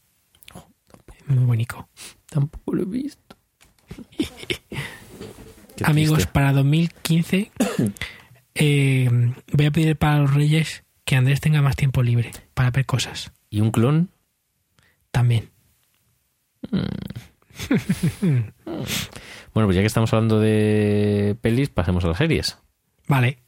Muy 1.28 1.44
bonito. 1.44 1.90
Tampoco 2.30 2.74
lo 2.74 2.84
he 2.84 2.86
visto. 2.86 3.36
Qué 5.78 5.86
Amigos, 5.86 6.18
triste. 6.18 6.32
para 6.34 6.52
2015 6.54 7.52
eh, 8.56 9.10
voy 9.54 9.66
a 9.66 9.72
pedir 9.72 9.96
para 9.96 10.20
los 10.20 10.34
Reyes 10.34 10.84
que 11.06 11.16
Andrés 11.16 11.40
tenga 11.40 11.62
más 11.62 11.76
tiempo 11.76 12.04
libre 12.04 12.32
para 12.54 12.72
ver 12.72 12.86
cosas. 12.86 13.32
¿Y 13.50 13.62
un 13.62 13.72
clon? 13.72 14.10
También. 15.12 15.50
Bueno, 19.54 19.68
pues 19.68 19.76
ya 19.76 19.82
que 19.82 19.88
estamos 19.88 20.14
hablando 20.14 20.40
de 20.40 21.36
pelis, 21.42 21.70
pasemos 21.70 22.04
a 22.06 22.10
las 22.10 22.18
series. 22.18 22.58
Vale. 23.08 23.40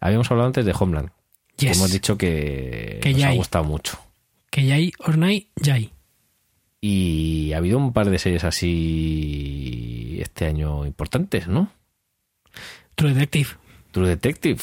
Habíamos 0.00 0.30
hablado 0.30 0.46
antes 0.46 0.64
de 0.64 0.74
Homeland. 0.78 1.10
que 1.56 1.70
hemos 1.70 1.92
dicho 1.92 2.16
que, 2.16 2.98
Que 3.02 3.10
nos 3.10 3.18
ya 3.20 3.26
ha 3.26 3.30
hay. 3.30 3.36
gustado 3.36 3.64
mucho. 3.64 3.98
Que 4.50 4.64
ya 4.64 4.76
hay 4.76 4.92
Ornai, 5.00 5.50
ya 5.56 5.74
hay. 5.74 5.92
Y 6.86 7.54
ha 7.54 7.56
habido 7.56 7.78
un 7.78 7.94
par 7.94 8.10
de 8.10 8.18
series 8.18 8.44
así 8.44 10.18
este 10.20 10.44
año 10.44 10.84
importantes, 10.84 11.48
¿no? 11.48 11.70
True 12.94 13.14
Detective. 13.14 13.48
True 13.90 14.06
Detective. 14.06 14.60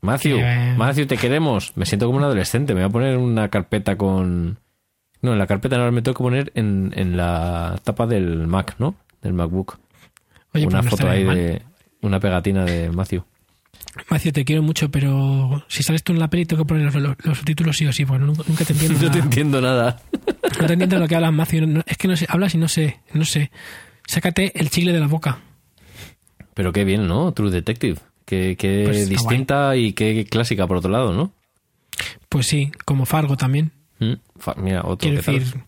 Matthew, 0.00 0.38
Que- 0.38 0.74
Matthew, 0.76 1.06
te 1.06 1.16
queremos. 1.16 1.76
Me 1.76 1.86
siento 1.86 2.06
como 2.06 2.18
un 2.18 2.24
adolescente. 2.24 2.74
Me 2.74 2.80
voy 2.80 2.88
a 2.88 2.92
poner 2.92 3.16
una 3.18 3.48
carpeta 3.48 3.96
con... 3.96 4.58
No, 5.22 5.34
en 5.34 5.38
la 5.38 5.46
carpeta 5.46 5.78
no, 5.78 5.92
me 5.92 6.02
tengo 6.02 6.16
que 6.16 6.24
poner 6.24 6.50
en, 6.56 6.92
en 6.96 7.16
la 7.16 7.78
tapa 7.84 8.08
del 8.08 8.48
Mac, 8.48 8.74
¿no? 8.80 8.96
Del 9.22 9.34
MacBook. 9.34 9.78
Oye, 10.52 10.66
una 10.66 10.80
pues 10.80 10.90
no 10.90 10.96
foto 10.96 11.10
ahí 11.10 11.22
de... 11.22 11.62
Una 12.02 12.18
pegatina 12.18 12.64
de 12.64 12.90
Matthew. 12.90 13.24
Macio, 14.10 14.32
te 14.32 14.44
quiero 14.44 14.62
mucho, 14.62 14.90
pero 14.90 15.64
si 15.68 15.82
sales 15.82 16.02
tú 16.02 16.12
en 16.12 16.18
la 16.18 16.28
peli 16.28 16.46
tengo 16.46 16.64
que 16.64 16.68
poner 16.68 16.84
los, 16.86 16.94
los- 16.96 17.16
los 17.24 17.38
subtítulos 17.38 17.76
sí 17.76 17.86
o 17.86 17.92
sí, 17.92 18.04
porque 18.04 18.24
nunca, 18.24 18.42
nunca 18.46 18.64
te 18.64 18.72
entiendo. 18.72 18.98
No 19.02 19.10
te 19.10 19.18
entiendo 19.18 19.60
nada. 19.60 20.00
No 20.60 20.66
te 20.66 20.72
entiendo 20.74 20.98
lo 20.98 21.08
que 21.08 21.14
hablas, 21.16 21.32
Macio. 21.32 21.66
No- 21.66 21.82
es 21.86 21.96
que 21.96 22.08
no 22.08 22.16
sé, 22.16 22.26
hablas 22.28 22.54
y 22.54 22.58
no 22.58 22.68
sé, 22.68 23.00
no 23.12 23.24
sé. 23.24 23.50
Sácate 24.06 24.52
el 24.60 24.68
chile 24.70 24.92
de 24.92 25.00
la 25.00 25.06
boca. 25.06 25.38
Pero 26.54 26.72
qué 26.72 26.84
bien, 26.84 27.06
¿no? 27.06 27.32
True 27.32 27.50
Detective. 27.50 27.98
Qué, 28.24 28.56
qué 28.56 28.84
Pues 28.86 29.08
distinta 29.08 29.76
y 29.76 29.92
qué 29.92 30.24
clásica 30.26 30.66
por 30.66 30.76
otro 30.78 30.90
lado, 30.90 31.12
¿no? 31.12 31.32
Pues 32.28 32.46
sí, 32.46 32.70
como 32.84 33.06
Fargo 33.06 33.36
también. 33.36 33.72
Mm, 34.00 34.14
fa- 34.38 34.54
Mira, 34.56 34.80
otro. 34.82 35.08
Quiero 35.08 35.16
decir, 35.22 35.60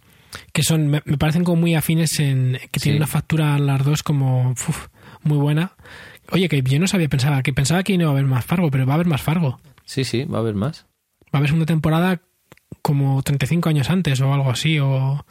que 0.52 0.62
son, 0.62 0.88
me, 0.88 1.02
me 1.04 1.16
parecen 1.18 1.44
como 1.44 1.60
muy 1.60 1.74
afines 1.74 2.18
en 2.20 2.58
que 2.70 2.80
Sí. 2.80 2.84
tienen 2.84 3.02
una 3.02 3.06
factura 3.06 3.58
las 3.58 3.84
dos 3.84 4.02
como 4.02 4.50
uf, 4.50 4.86
muy 5.22 5.38
buena. 5.38 5.72
Oye, 6.32 6.48
que 6.48 6.62
yo 6.62 6.78
no 6.78 6.86
sabía, 6.86 7.08
pensaba 7.08 7.42
que 7.42 7.52
pensaba 7.52 7.82
que 7.82 7.96
no 7.96 8.02
iba 8.04 8.10
a 8.10 8.12
haber 8.12 8.24
más 8.26 8.44
Fargo, 8.44 8.70
pero 8.70 8.86
va 8.86 8.92
a 8.92 8.96
haber 8.96 9.06
más 9.06 9.22
Fargo. 9.22 9.60
Sí, 9.84 10.04
sí, 10.04 10.24
va 10.24 10.38
a 10.38 10.40
haber 10.40 10.54
más. 10.54 10.86
Va 11.26 11.30
a 11.34 11.36
haber 11.38 11.48
segunda 11.50 11.66
temporada 11.66 12.20
como 12.82 13.22
35 13.22 13.68
años 13.68 13.90
antes 13.90 14.20
o 14.20 14.32
algo 14.32 14.50
así, 14.50 14.78
o 14.78 15.24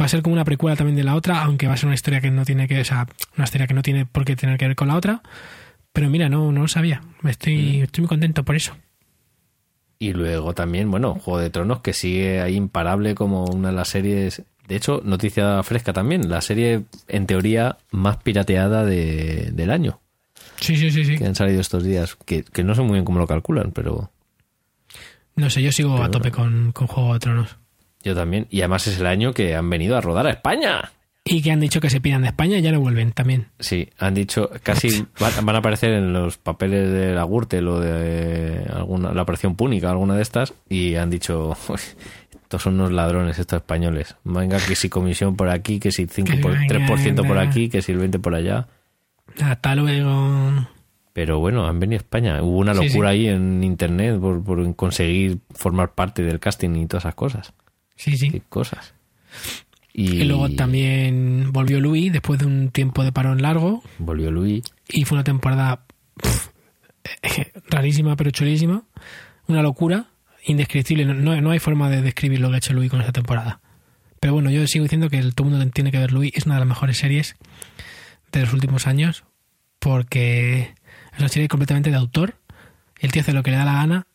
va 0.00 0.04
a 0.04 0.08
ser 0.08 0.22
como 0.22 0.32
una 0.34 0.44
precuela 0.44 0.76
también 0.76 0.96
de 0.96 1.04
la 1.04 1.14
otra, 1.14 1.42
aunque 1.42 1.66
va 1.68 1.74
a 1.74 1.76
ser 1.76 1.86
una 1.86 1.94
historia 1.94 2.20
que 2.20 2.30
no 2.30 2.44
tiene 2.44 2.66
que, 2.68 2.80
o 2.80 2.84
sea, 2.84 3.06
una 3.36 3.44
historia 3.44 3.66
que 3.66 3.74
no 3.74 3.82
tiene 3.82 4.06
por 4.06 4.24
qué 4.24 4.34
tener 4.36 4.58
que 4.58 4.66
ver 4.66 4.76
con 4.76 4.88
la 4.88 4.96
otra. 4.96 5.22
Pero 5.92 6.08
mira, 6.10 6.28
no, 6.28 6.50
no 6.52 6.62
lo 6.62 6.68
sabía. 6.68 7.02
Estoy, 7.24 7.80
Mm. 7.80 7.82
estoy 7.84 8.02
muy 8.02 8.08
contento 8.08 8.44
por 8.44 8.56
eso. 8.56 8.74
Y 9.98 10.12
luego 10.14 10.54
también, 10.54 10.90
bueno, 10.90 11.14
Juego 11.14 11.38
de 11.38 11.50
Tronos 11.50 11.80
que 11.80 11.92
sigue 11.92 12.40
ahí 12.40 12.56
imparable 12.56 13.14
como 13.14 13.44
una 13.44 13.68
de 13.68 13.74
las 13.74 13.88
series. 13.88 14.42
De 14.66 14.74
hecho, 14.76 15.00
noticia 15.04 15.62
fresca 15.62 15.92
también, 15.92 16.28
la 16.28 16.40
serie 16.40 16.84
en 17.08 17.26
teoría 17.26 17.78
más 17.92 18.16
pirateada 18.18 18.84
de- 18.84 19.50
del 19.52 19.70
año 19.70 20.00
Sí, 20.62 20.76
sí, 20.76 20.90
sí, 20.90 21.04
sí. 21.04 21.18
que 21.18 21.26
han 21.26 21.34
salido 21.34 21.60
estos 21.60 21.84
días. 21.84 22.16
Que, 22.24 22.42
que 22.44 22.64
no 22.64 22.74
sé 22.74 22.80
muy 22.82 22.92
bien 22.92 23.04
cómo 23.04 23.18
lo 23.18 23.26
calculan, 23.26 23.72
pero 23.72 24.10
No 25.36 25.50
sé, 25.50 25.62
yo 25.62 25.72
sigo 25.72 25.92
Pero 25.94 26.04
a 26.04 26.10
tope 26.10 26.30
con, 26.30 26.72
con 26.72 26.86
Juego 26.86 27.12
de 27.14 27.20
Tronos. 27.20 27.56
yo 28.02 28.14
también. 28.14 28.46
Y 28.50 28.60
además 28.60 28.86
es 28.86 28.98
el 29.00 29.06
año 29.06 29.32
que 29.32 29.54
han 29.54 29.68
venido 29.68 29.96
a 29.96 30.00
rodar 30.00 30.26
a 30.26 30.30
España. 30.30 30.92
Y 31.24 31.40
que 31.40 31.52
han 31.52 31.60
dicho 31.60 31.80
que 31.80 31.88
se 31.88 32.00
pidan 32.00 32.22
de 32.22 32.28
España 32.28 32.58
y 32.58 32.62
ya 32.62 32.72
no 32.72 32.80
vuelven 32.80 33.12
también. 33.12 33.46
Sí, 33.60 33.88
han 33.98 34.12
dicho, 34.14 34.50
casi 34.64 35.06
van 35.20 35.54
a 35.54 35.58
aparecer 35.58 35.90
en 35.92 36.12
los 36.12 36.36
papeles 36.36 36.90
de 36.92 37.12
la 37.14 37.22
Gürtel 37.24 37.68
o 37.68 37.78
de 37.78 38.66
alguna, 38.72 39.12
la 39.14 39.22
operación 39.22 39.54
púnica, 39.54 39.88
alguna 39.90 40.16
de 40.16 40.22
estas, 40.22 40.52
y 40.68 40.96
han 40.96 41.10
dicho, 41.10 41.56
"Uy, 41.68 41.78
estos 42.42 42.62
son 42.62 42.74
unos 42.74 42.90
ladrones, 42.90 43.38
estos 43.38 43.58
españoles. 43.58 44.16
Venga, 44.24 44.58
que 44.66 44.74
si 44.74 44.88
comisión 44.88 45.36
por 45.36 45.48
aquí, 45.48 45.78
que 45.78 45.92
si 45.92 46.06
5 46.06 46.32
por, 46.42 46.58
Que 46.58 46.66
3% 46.66 47.24
por 47.24 47.38
aquí, 47.38 47.68
que 47.68 47.82
si 47.82 47.92
el 47.92 47.98
20 47.98 48.18
por 48.18 48.34
allá. 48.34 48.66
Hasta 49.40 49.74
luego. 49.74 50.68
Pero 51.12 51.38
bueno, 51.40 51.66
han 51.66 51.78
venido 51.78 51.98
a 51.98 52.02
España. 52.02 52.42
Hubo 52.42 52.58
una 52.58 52.74
Sí, 52.74 52.86
locura 52.88 53.10
ahí 53.10 53.28
en 53.28 53.62
internet 53.62 54.18
por, 54.18 54.42
por 54.42 54.74
conseguir 54.76 55.38
formar 55.50 55.92
parte 55.94 56.22
del 56.22 56.40
casting 56.40 56.74
y 56.76 56.86
todas 56.86 57.04
esas 57.04 57.14
cosas. 57.14 57.52
Sí, 57.96 58.16
sí. 58.16 58.30
Qué 58.30 58.40
cosas. 58.48 58.94
Y, 59.92 60.22
Y 60.22 60.24
luego 60.24 60.48
también 60.50 61.50
volvió 61.52 61.78
Louis 61.80 62.10
después 62.12 62.38
de 62.40 62.46
un 62.46 62.70
tiempo 62.70 63.04
de 63.04 63.12
parón 63.12 63.42
largo 63.42 63.82
volvió 63.98 64.30
Luis. 64.30 64.64
y 64.88 65.04
fue 65.04 65.16
una 65.16 65.24
temporada 65.24 65.84
rarísima 67.68 68.16
pero 68.16 68.30
chulísima. 68.30 68.84
Una 69.48 69.62
locura, 69.62 70.06
indescriptible. 70.46 71.04
No, 71.04 71.14
no, 71.14 71.38
no 71.40 71.50
hay 71.50 71.58
forma 71.58 71.90
de 71.90 72.00
describir 72.02 72.40
lo 72.40 72.48
que 72.48 72.54
ha 72.54 72.58
hecho 72.58 72.72
Louis 72.72 72.90
con 72.90 73.00
esta 73.00 73.12
temporada. 73.12 73.60
Pero 74.20 74.34
bueno, 74.34 74.50
yo 74.50 74.66
sigo 74.66 74.84
diciendo 74.84 75.10
que 75.10 75.18
el- 75.18 75.34
todo 75.34 75.48
el 75.48 75.54
mundo 75.54 75.70
tiene 75.72 75.90
que 75.90 75.98
ver 75.98 76.12
Louis. 76.12 76.32
Es 76.34 76.46
una 76.46 76.54
de 76.54 76.60
las 76.60 76.68
mejores 76.68 76.96
series 76.96 77.36
de 78.40 78.44
los 78.46 78.54
últimos 78.54 78.86
años 78.86 79.24
porque 79.78 80.74
es 81.12 81.18
una 81.18 81.28
serie 81.28 81.48
completamente 81.48 81.90
de 81.90 81.96
autor. 81.96 82.36
El 83.00 83.10
tío 83.12 83.22
hace 83.22 83.32
lo 83.32 83.42
que 83.42 83.50
le 83.50 83.56
da 83.56 83.64
la 83.64 83.72
gana 83.74 84.06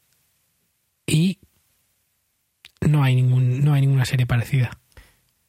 y 1.05 1.39
no 2.81 3.03
hay, 3.03 3.15
ningún, 3.15 3.63
no 3.63 3.73
hay 3.73 3.81
ninguna 3.81 4.05
serie 4.05 4.25
parecida. 4.25 4.71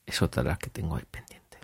Es 0.07 0.23
otra 0.23 0.43
de 0.43 0.49
las 0.51 0.59
que 0.59 0.71
tengo 0.71 0.97
ahí 0.97 1.05
pendiente. 1.11 1.59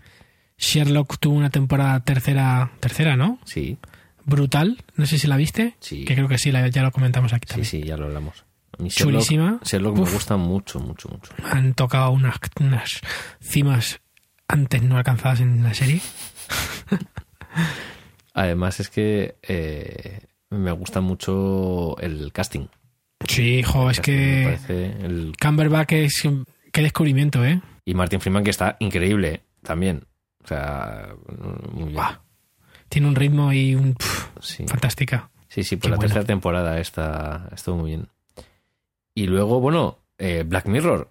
Sherlock 0.58 1.18
tuvo 1.18 1.34
una 1.36 1.50
temporada 1.50 2.00
tercera, 2.04 2.70
tercera, 2.80 3.16
¿no? 3.16 3.38
Sí, 3.44 3.78
Brutal. 4.26 4.82
No 4.96 5.04
sé 5.04 5.18
si 5.18 5.26
la 5.26 5.36
viste. 5.36 5.74
Sí. 5.80 6.04
Que 6.06 6.14
creo 6.14 6.28
que 6.28 6.38
sí, 6.38 6.50
la- 6.50 6.66
ya 6.68 6.82
lo 6.82 6.92
comentamos 6.92 7.32
aquí 7.34 7.44
sí, 7.46 7.48
también. 7.48 7.70
sí, 7.70 7.82
ya 7.82 7.96
lo 7.98 8.06
hablamos. 8.06 8.44
A 8.78 8.82
mí 8.82 8.88
Chulísima. 8.90 9.60
Sherlock, 9.62 9.96
me 9.98 10.10
gusta 10.10 10.36
mucho, 10.38 10.80
mucho, 10.80 11.08
mucho. 11.10 11.32
Han 11.52 11.74
tocado 11.74 12.10
unas, 12.10 12.36
unas 12.58 13.00
cimas 13.40 14.00
antes 14.48 14.82
no 14.82 14.96
alcanzadas 14.96 15.40
en 15.40 15.62
la 15.62 15.74
serie. 15.74 16.00
Además 18.34 18.80
es 18.80 18.88
que 18.90 19.36
eh, 19.42 20.20
me 20.50 20.72
gusta 20.72 21.00
mucho 21.00 21.96
el 22.00 22.32
casting. 22.32 22.66
Sí, 23.28 23.62
jo, 23.62 23.90
es 23.90 24.00
que 24.00 24.44
el- 25.02 25.32
Camberback 25.38 25.92
es... 25.92 26.22
Qué 26.72 26.82
descubrimiento, 26.82 27.44
¿eh? 27.44 27.60
Y 27.84 27.94
Martin 27.94 28.20
Freeman 28.20 28.42
que 28.42 28.50
está 28.50 28.76
increíble 28.80 29.42
también. 29.62 30.04
O 30.42 30.48
sea, 30.48 31.14
muy 31.72 31.84
bien. 31.84 31.94
Buah. 31.94 32.18
Tiene 32.88 33.08
un 33.08 33.14
ritmo 33.14 33.52
y 33.52 33.74
un... 33.76 33.94
pf, 33.94 34.24
Sí. 34.40 34.66
fantástica. 34.66 35.30
Sí, 35.48 35.62
sí, 35.62 35.76
Qué 35.76 35.82
por 35.82 35.90
la 35.92 35.98
tercera 35.98 36.24
temporada 36.24 36.80
está, 36.80 37.48
estuvo 37.54 37.76
muy 37.78 37.90
bien. 37.90 38.08
Y 39.14 39.26
luego, 39.28 39.60
bueno, 39.60 39.98
eh, 40.18 40.42
Black 40.44 40.66
Mirror. 40.66 41.08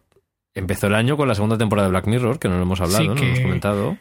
empezó 0.54 0.88
el 0.88 0.96
año 0.96 1.16
con 1.16 1.30
la 1.30 1.36
segunda 1.36 1.58
temporada 1.58 1.88
de 1.88 1.92
Black 1.92 2.08
Mirror, 2.08 2.38
que 2.40 2.50
no 2.50 2.58
lo 2.58 2.64
hemos 2.64 2.82
hablado, 2.82 3.02
Sí, 3.04 3.08
no 3.08 3.16
lo 3.16 3.24
hemos 3.24 3.40
comentado. 3.40 3.98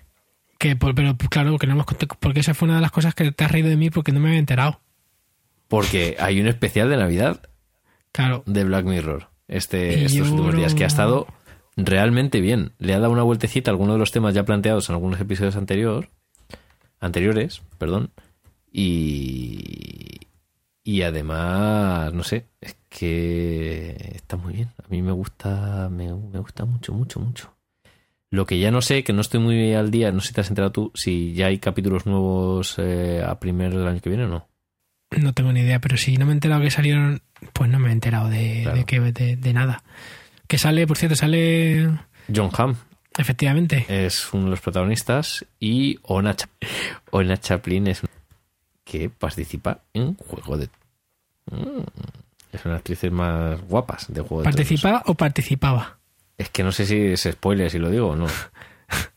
Que, 0.62 0.76
pero 0.76 0.94
claro, 1.28 1.58
que 1.58 1.66
no 1.66 1.72
hemos 1.72 1.86
contado, 1.86 2.16
porque 2.20 2.38
esa 2.38 2.54
fue 2.54 2.66
una 2.66 2.76
de 2.76 2.82
las 2.82 2.92
cosas 2.92 3.16
que 3.16 3.32
te 3.32 3.42
has 3.44 3.50
reído 3.50 3.68
de 3.68 3.76
mí 3.76 3.90
porque 3.90 4.12
no 4.12 4.20
me 4.20 4.28
había 4.28 4.38
enterado. 4.38 4.80
Porque 5.66 6.16
hay 6.20 6.40
un 6.40 6.46
especial 6.46 6.88
de 6.88 6.96
Navidad 6.98 7.40
Claro. 8.12 8.44
de 8.46 8.62
Black 8.62 8.84
Mirror 8.84 9.28
este, 9.48 10.02
Y 10.02 10.04
estos 10.04 10.30
últimos 10.30 10.54
días, 10.54 10.74
que 10.76 10.84
ha 10.84 10.86
estado 10.86 11.26
realmente 11.76 12.40
bien. 12.40 12.74
Le 12.78 12.94
ha 12.94 13.00
dado 13.00 13.10
una 13.12 13.24
vueltecita 13.24 13.70
a 13.70 13.72
algunos 13.72 13.96
de 13.96 13.98
los 13.98 14.12
temas 14.12 14.34
ya 14.34 14.44
planteados 14.44 14.88
en 14.88 14.94
algunos 14.94 15.20
episodios 15.20 15.56
anterior, 15.56 16.10
anteriores, 17.00 17.62
perdón. 17.78 18.12
Y, 18.70 20.20
y 20.84 21.02
además, 21.02 22.12
no 22.12 22.22
sé, 22.22 22.46
es 22.60 22.76
que 22.88 24.12
está 24.14 24.36
muy 24.36 24.52
bien. 24.54 24.70
A 24.82 24.86
mí 24.88 25.02
me 25.02 25.12
gusta, 25.12 25.88
me, 25.90 26.14
me 26.14 26.38
gusta 26.38 26.64
mucho, 26.64 26.92
mucho, 26.92 27.18
mucho. 27.18 27.51
Lo 28.32 28.46
que 28.46 28.58
ya 28.58 28.70
no 28.72 28.80
sé, 28.82 29.04
que 29.04 29.12
no 29.12 29.20
estoy 29.20 29.38
muy 29.40 29.74
al 29.74 29.90
día, 29.92 30.10
no 30.10 30.20
sé 30.20 30.28
si 30.28 30.34
te 30.34 30.40
has 30.40 30.48
enterado 30.48 30.72
tú, 30.72 30.90
si 30.94 31.34
ya 31.34 31.46
hay 31.46 31.58
capítulos 31.58 32.06
nuevos 32.06 32.74
eh, 32.78 33.22
a 33.24 33.38
primero 33.38 33.78
del 33.78 33.86
año 33.86 34.00
que 34.00 34.08
viene 34.10 34.24
o 34.24 34.28
no. 34.28 34.48
No 35.16 35.34
tengo 35.34 35.52
ni 35.52 35.60
idea, 35.60 35.78
pero 35.80 35.96
si 35.98 36.16
no 36.16 36.24
me 36.24 36.32
he 36.32 36.34
enterado 36.34 36.62
que 36.62 36.70
salieron, 36.70 37.20
pues 37.52 37.70
no 37.70 37.78
me 37.78 37.90
he 37.90 37.92
enterado 37.92 38.28
de, 38.30 38.60
Claro. 38.62 38.78
de, 38.78 38.84
que, 38.84 39.00
de, 39.00 39.36
de 39.36 39.52
nada. 39.52 39.82
Que 40.48 40.56
sale, 40.58 40.86
por 40.86 40.96
cierto, 40.96 41.14
sale 41.14 41.90
John 42.34 42.50
Hamm 42.56 42.74
efectivamente. 43.18 43.84
es 43.88 44.32
uno 44.32 44.44
de 44.44 44.50
los 44.52 44.60
protagonistas 44.60 45.44
y 45.60 45.98
Ona, 46.04 46.34
Cha- 46.34 46.48
Ona 47.10 47.36
Chaplin 47.36 47.86
es 47.88 48.00
que 48.84 49.10
participa 49.10 49.80
en 49.92 50.14
Juego 50.16 50.56
de 50.56 50.68
Mm, 51.50 51.82
es 52.52 52.64
una 52.64 52.76
actrices 52.76 53.10
más 53.12 53.60
guapas 53.62 54.06
de 54.08 54.20
Juego 54.22 54.38
de 54.38 54.44
Tronos. 54.44 54.56
¿Participa 54.56 55.02
o 55.06 55.14
participaba? 55.14 55.98
Es 56.42 56.50
que 56.50 56.62
no 56.64 56.72
sé 56.72 56.86
si 56.86 56.96
es 56.96 57.22
spoiler 57.30 57.70
si 57.70 57.78
lo 57.78 57.90
digo 57.90 58.08
o 58.10 58.16
no. 58.16 58.26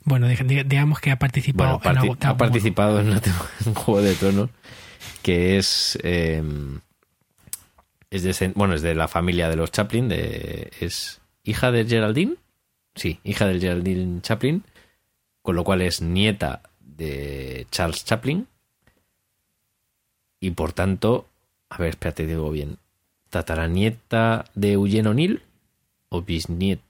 Bueno, 0.06 0.28
dig- 0.30 0.46
dig- 0.46 0.66
digamos 0.66 1.00
que 1.02 1.12
ha 1.12 1.20
participado 1.20 1.80
Bueno, 1.80 1.92
en 1.92 1.98
algo- 1.98 2.18
ha 2.22 2.38
participado 2.38 3.00
en, 3.02 3.10
en 3.66 3.74
Juego 3.74 4.02
de 4.02 4.16
Tronos 4.16 4.50
que 5.22 5.58
es 5.58 5.98
eh, 6.04 6.42
es 8.10 8.24
de, 8.24 8.52
bueno 8.56 8.74
es 8.76 8.82
de 8.84 8.96
la 8.96 9.08
familia 9.10 9.50
de 9.50 9.56
los 9.58 9.72
Chaplin 9.72 10.08
de, 10.08 10.72
es 10.80 11.20
hija 11.44 11.72
de 11.72 11.86
Geraldine 11.86 12.36
sí 12.96 13.20
hija 13.26 13.48
de 13.48 13.60
Geraldine 13.60 14.22
Chaplin 14.22 14.64
con 15.42 15.56
lo 15.58 15.64
cual 15.66 15.82
es 15.82 16.02
nieta 16.02 16.62
de 16.80 17.68
Charles 17.70 18.06
Chaplin. 18.06 18.48
Y 20.40 20.52
por 20.52 20.72
tanto 20.74 21.28
a 21.70 21.78
ver 21.80 21.90
espérate 21.90 22.26
digo 22.26 22.50
bien 22.52 22.78
tataranieta 23.30 24.46
de 24.54 24.74
Eugene 24.74 25.10
O'Neill 25.10 25.42
o 26.10 26.22
bisnieta 26.22 26.84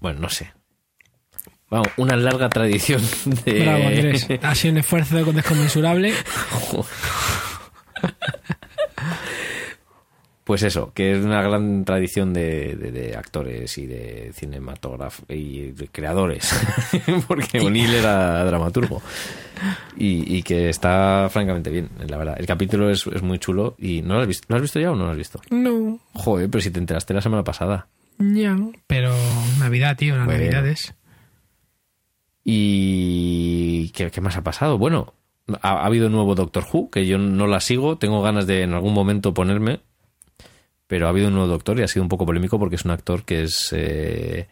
bueno 0.00 0.20
no 0.20 0.28
sé 0.28 0.52
Vamos, 1.70 1.88
una 1.96 2.16
larga 2.16 2.50
tradición 2.50 3.00
de 3.46 3.60
Bravo, 3.62 3.86
Andrés. 3.88 4.28
Ha 4.42 4.54
sido 4.54 4.72
un 4.72 4.78
esfuerzo 4.80 5.24
desconmensurable. 5.32 6.12
Pues 10.44 10.64
eso, 10.64 10.92
que 10.92 11.12
es 11.12 11.24
una 11.24 11.40
gran 11.40 11.84
tradición 11.84 12.32
de, 12.34 12.74
de- 12.74 12.90
de 12.90 13.16
actores 13.16 13.78
y 13.78 13.86
de 13.86 14.32
cinematógrafos 14.34 15.24
y 15.28 15.70
de 15.70 15.86
creadores, 15.86 16.52
porque 17.28 17.60
O'Neill 17.60 17.94
era 17.94 18.44
dramaturgo 18.44 19.00
y, 19.96 20.36
y 20.36 20.42
que 20.42 20.68
está 20.68 21.28
francamente 21.30 21.70
bien, 21.70 21.90
la 22.08 22.16
verdad. 22.16 22.34
El 22.38 22.46
capítulo 22.46 22.90
es, 22.90 23.06
es 23.06 23.22
muy 23.22 23.38
chulo 23.38 23.76
y 23.78 24.02
¿no 24.02 24.14
lo 24.14 24.20
has 24.22 24.26
visto? 24.26 24.46
¿Lo 24.48 24.56
has 24.56 24.62
visto 24.62 24.80
ya 24.80 24.90
o 24.90 24.96
no 24.96 25.04
lo 25.04 25.12
has 25.12 25.16
visto? 25.16 25.40
No, 25.50 26.00
Joder, 26.14 26.50
pero 26.50 26.60
si 26.60 26.72
te 26.72 26.80
enteraste 26.80 27.14
la 27.14 27.20
semana 27.22 27.44
pasada. 27.44 27.86
Ya. 28.18 28.56
Pero 28.86 29.14
Navidad, 29.58 29.96
tío, 29.96 30.16
las 30.16 30.26
Bueno. 30.26 30.40
Navidades. 30.44 30.94
¿Y 32.44 33.90
qué, 33.90 34.10
qué 34.10 34.20
más 34.20 34.36
ha 34.36 34.42
pasado? 34.42 34.78
Bueno, 34.78 35.14
ha, 35.60 35.70
ha 35.70 35.86
habido 35.86 36.06
un 36.06 36.12
nuevo 36.12 36.34
Doctor 36.34 36.64
Who, 36.70 36.90
que 36.90 37.06
yo 37.06 37.18
no 37.18 37.46
la 37.46 37.60
sigo, 37.60 37.98
tengo 37.98 38.22
ganas 38.22 38.46
de 38.46 38.62
en 38.62 38.74
algún 38.74 38.94
momento 38.94 39.32
ponerme, 39.34 39.80
pero 40.86 41.06
ha 41.06 41.10
habido 41.10 41.28
un 41.28 41.34
nuevo 41.34 41.48
Doctor 41.48 41.78
y 41.78 41.82
ha 41.82 41.88
sido 41.88 42.02
un 42.02 42.08
poco 42.08 42.26
polémico 42.26 42.58
porque 42.58 42.76
es 42.76 42.84
un 42.84 42.90
actor 42.90 43.24
que 43.24 43.42
es 43.42 43.72
eh, 43.72 44.48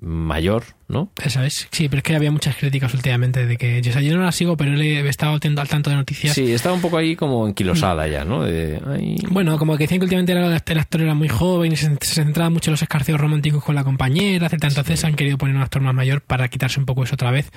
mayor, 0.00 0.62
¿no? 0.88 1.10
Eso 1.22 1.42
es. 1.42 1.68
Sí, 1.70 1.88
pero 1.88 1.98
es 1.98 2.02
que 2.04 2.16
había 2.16 2.30
muchas 2.30 2.56
críticas 2.56 2.94
últimamente 2.94 3.46
de 3.46 3.56
que. 3.58 3.80
O 3.80 3.92
sea, 3.92 4.00
yo 4.00 4.16
no 4.16 4.24
la 4.24 4.32
sigo, 4.32 4.56
pero 4.56 4.72
he 4.80 5.06
estado 5.08 5.32
al 5.34 5.68
tanto 5.68 5.90
de 5.90 5.96
noticias. 5.96 6.34
Sí, 6.34 6.52
estaba 6.52 6.74
un 6.74 6.80
poco 6.80 6.96
ahí 6.96 7.14
como 7.16 7.46
enquilosada 7.46 8.08
ya, 8.08 8.24
¿no? 8.24 8.42
De, 8.42 8.80
ay, 8.86 9.16
Bueno, 9.30 9.58
como 9.58 9.76
que 9.76 9.84
decían 9.84 10.00
que 10.00 10.04
últimamente 10.04 10.32
era, 10.32 10.46
el 10.46 10.78
actor 10.78 11.00
era 11.02 11.14
muy 11.14 11.28
joven 11.28 11.72
y 11.72 11.76
se, 11.76 11.90
se 12.00 12.14
centraba 12.14 12.50
mucho 12.50 12.70
en 12.70 12.72
los 12.72 12.82
escarceos 12.82 13.20
románticos 13.20 13.62
con 13.62 13.74
la 13.74 13.84
compañera, 13.84 14.46
etcétera. 14.46 14.70
Entonces 14.70 15.04
han 15.04 15.14
querido 15.14 15.36
poner 15.38 15.54
un 15.56 15.62
actor 15.62 15.82
más 15.82 15.94
mayor 15.94 16.22
para 16.22 16.48
quitarse 16.48 16.80
un 16.80 16.86
poco 16.86 17.04
eso 17.04 17.14
otra 17.14 17.30
vez 17.30 17.50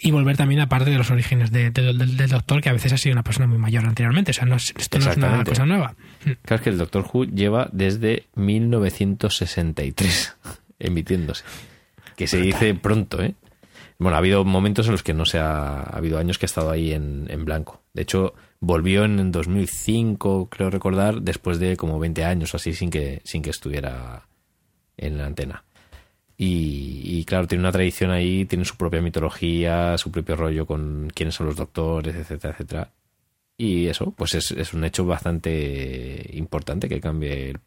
y 0.00 0.10
volver 0.10 0.36
también 0.36 0.60
a 0.60 0.68
parte 0.68 0.90
de 0.90 0.98
los 0.98 1.10
orígenes 1.10 1.50
de- 1.50 1.70
de- 1.70 1.82
del- 1.94 2.16
del 2.16 2.28
doctor, 2.30 2.60
que 2.60 2.68
a 2.68 2.72
veces 2.74 2.92
ha 2.92 2.98
sido 2.98 3.14
una 3.14 3.22
persona 3.22 3.46
muy 3.46 3.58
mayor 3.58 3.86
anteriormente. 3.86 4.32
O 4.32 4.34
sea, 4.34 4.44
no 4.44 4.56
es- 4.56 4.74
esto 4.78 4.98
no 4.98 5.10
es 5.10 5.16
una 5.16 5.44
cosa 5.44 5.64
nueva. 5.66 5.94
Claro 6.22 6.56
es 6.56 6.60
que 6.60 6.70
el 6.70 6.78
Doctor 6.78 7.06
Who 7.12 7.24
lleva 7.24 7.68
desde 7.72 8.26
1963 8.34 10.36
emitiéndose. 10.78 11.44
Que 12.18 12.26
se 12.26 12.38
dice 12.38 12.74
pronto, 12.74 13.22
¿eh? 13.22 13.36
Bueno, 13.96 14.16
ha 14.16 14.18
habido 14.18 14.44
momentos 14.44 14.86
en 14.86 14.92
los 14.92 15.04
que 15.04 15.14
no 15.14 15.24
se 15.24 15.38
ha, 15.38 15.74
ha 15.74 15.96
habido 15.96 16.18
años 16.18 16.36
que 16.36 16.46
ha 16.46 16.50
estado 16.50 16.68
ahí 16.68 16.92
en, 16.92 17.26
en 17.30 17.44
blanco. 17.44 17.80
De 17.92 18.02
hecho, 18.02 18.34
volvió 18.58 19.04
en 19.04 19.30
2005, 19.30 20.48
creo 20.50 20.68
recordar, 20.68 21.22
después 21.22 21.60
de 21.60 21.76
como 21.76 22.00
20 22.00 22.24
años 22.24 22.52
o 22.52 22.56
así 22.56 22.74
sin 22.74 22.90
que, 22.90 23.20
sin 23.22 23.40
que 23.40 23.50
estuviera 23.50 24.26
en 24.96 25.16
la 25.16 25.26
antena. 25.26 25.62
Y, 26.36 27.02
y 27.04 27.24
claro, 27.24 27.46
tiene 27.46 27.62
una 27.62 27.70
tradición 27.70 28.10
ahí, 28.10 28.46
tiene 28.46 28.64
su 28.64 28.76
propia 28.76 29.00
mitología, 29.00 29.96
su 29.96 30.10
propio 30.10 30.34
rollo 30.34 30.66
con 30.66 31.12
quiénes 31.14 31.36
son 31.36 31.46
los 31.46 31.54
doctores, 31.54 32.16
etcétera, 32.16 32.52
etcétera. 32.52 32.92
Y 33.56 33.86
eso, 33.86 34.10
pues 34.10 34.34
es, 34.34 34.50
es 34.50 34.74
un 34.74 34.82
hecho 34.82 35.06
bastante 35.06 36.30
importante 36.32 36.88
que 36.88 37.00
cambie 37.00 37.50
el 37.50 37.60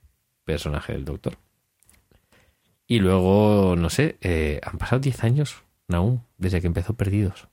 personaje 0.44 0.92
del 0.92 1.06
doctor. 1.06 1.38
Y 2.92 3.00
luego, 3.00 3.76
no 3.78 3.90
sé, 3.90 4.18
eh, 4.20 4.60
han 4.64 4.78
pasado 4.78 5.00
10 5.00 5.24
años, 5.24 5.64
Naum, 5.88 6.20
desde 6.38 6.60
que 6.60 6.68
empezó 6.68 6.94
Perdidos. 6.94 7.48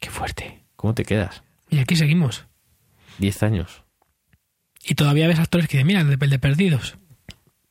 Qué 0.00 0.08
fuerte. 0.08 0.64
¿Cómo 0.74 0.94
te 0.94 1.04
quedas? 1.04 1.42
Y 1.68 1.80
aquí 1.80 1.96
seguimos. 1.96 2.46
10 3.18 3.42
años, 3.42 3.82
Y 4.82 4.94
todavía 4.94 5.28
ves 5.28 5.38
actores 5.38 5.68
que 5.68 5.76
dicen, 5.76 5.86
mira, 5.86 6.00
el 6.00 6.08
de, 6.08 6.24
el 6.24 6.30
de 6.30 6.38
Perdidos. 6.38 6.96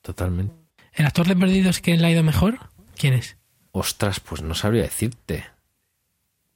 totalmente. 0.03 0.53
¿El 0.93 1.07
actor 1.07 1.27
de 1.27 1.35
Perdidos 1.35 1.79
que 1.81 1.97
le 1.97 2.05
ha 2.05 2.11
ido 2.11 2.21
mejor? 2.21 2.59
¿Quién 2.95 3.15
es? 3.15 3.37
Ostras, 3.71 4.19
pues 4.19 4.43
no 4.43 4.53
sabría 4.53 4.83
decirte. 4.83 5.45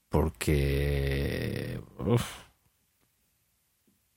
Porque... 0.09 1.81
uf, 1.97 2.23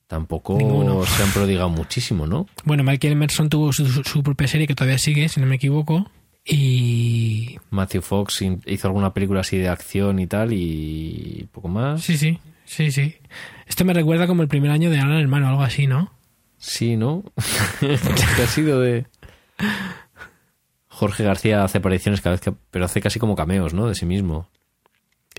tampoco 0.06 0.58
Ninguno. 0.58 1.02
se 1.06 1.22
han 1.22 1.30
prodigado 1.30 1.70
muchísimo, 1.70 2.26
¿no? 2.26 2.46
Bueno, 2.64 2.84
Michael 2.84 3.14
Emerson 3.14 3.48
tuvo 3.48 3.72
su 3.72 4.22
propia 4.22 4.48
serie 4.48 4.66
que 4.66 4.74
todavía 4.74 4.98
sigue, 4.98 5.30
si 5.30 5.40
no 5.40 5.46
me 5.46 5.56
equivoco. 5.56 6.10
Y. 6.46 7.58
Matthew 7.70 8.02
Fox 8.02 8.42
hizo 8.66 8.86
alguna 8.86 9.12
película 9.12 9.40
así 9.40 9.58
de 9.58 9.68
acción 9.68 10.20
y 10.20 10.26
tal 10.26 10.52
y 10.52 11.48
poco 11.52 11.68
más. 11.68 12.02
Sí, 12.02 12.16
sí, 12.16 12.38
sí, 12.64 12.92
sí. 12.92 13.16
Esto 13.66 13.84
me 13.84 13.92
recuerda 13.92 14.28
como 14.28 14.42
el 14.42 14.48
primer 14.48 14.70
año 14.70 14.88
de 14.90 15.00
Alan 15.00 15.18
Hermano, 15.18 15.48
algo 15.48 15.62
así, 15.62 15.86
¿no? 15.88 16.12
Sí, 16.56 16.96
¿no? 16.96 17.24
que 17.80 18.42
ha 18.42 18.46
sido 18.46 18.80
de... 18.80 19.06
Jorge 20.88 21.24
García 21.24 21.64
hace 21.64 21.78
apariciones 21.78 22.20
cada 22.20 22.34
vez 22.34 22.40
que... 22.40 22.52
Pero 22.70 22.84
hace 22.84 23.00
casi 23.00 23.18
como 23.18 23.36
cameos, 23.36 23.74
¿no? 23.74 23.88
De 23.88 23.94
sí 23.94 24.06
mismo. 24.06 24.48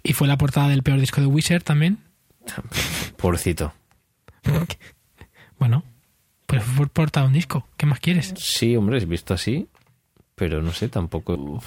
Y 0.04 0.14
fue 0.14 0.28
la 0.28 0.38
portada 0.38 0.68
del 0.70 0.84
peor 0.84 1.00
disco 1.00 1.22
de 1.22 1.28
Wizard 1.28 1.64
también. 1.64 2.00
Pobrecito. 3.18 3.74
Bueno, 5.60 5.84
pues 6.46 6.62
fue 6.62 6.86
por 6.86 6.90
portada 6.90 7.26
de 7.26 7.30
un 7.30 7.34
disco. 7.34 7.68
¿Qué 7.78 7.88
más 7.88 8.00
quieres? 8.00 8.32
Sí, 8.38 8.76
hombre, 8.76 9.00
es 9.00 9.08
visto 9.08 9.34
así. 9.34 9.68
Pero 10.38 10.62
no 10.62 10.72
sé, 10.72 10.88
tampoco... 10.88 11.62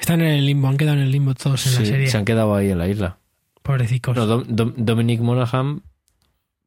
Están 0.00 0.20
en 0.22 0.28
el 0.28 0.46
limbo, 0.46 0.68
han 0.68 0.76
quedado 0.76 0.96
en 0.96 1.02
el 1.02 1.10
limbo 1.10 1.34
todos 1.34 1.66
en 1.66 1.74
la 1.74 1.84
serie. 1.84 2.06
se 2.08 2.16
han 2.16 2.24
quedado 2.24 2.54
ahí 2.54 2.70
en 2.70 2.78
la 2.78 2.86
isla. 2.88 3.18
Pobrecicos. 3.62 4.16
No, 4.16 4.26
Dom- 4.26 4.46
Dom- 4.46 4.74
Dominic 4.76 5.20
Monaghan, 5.20 5.82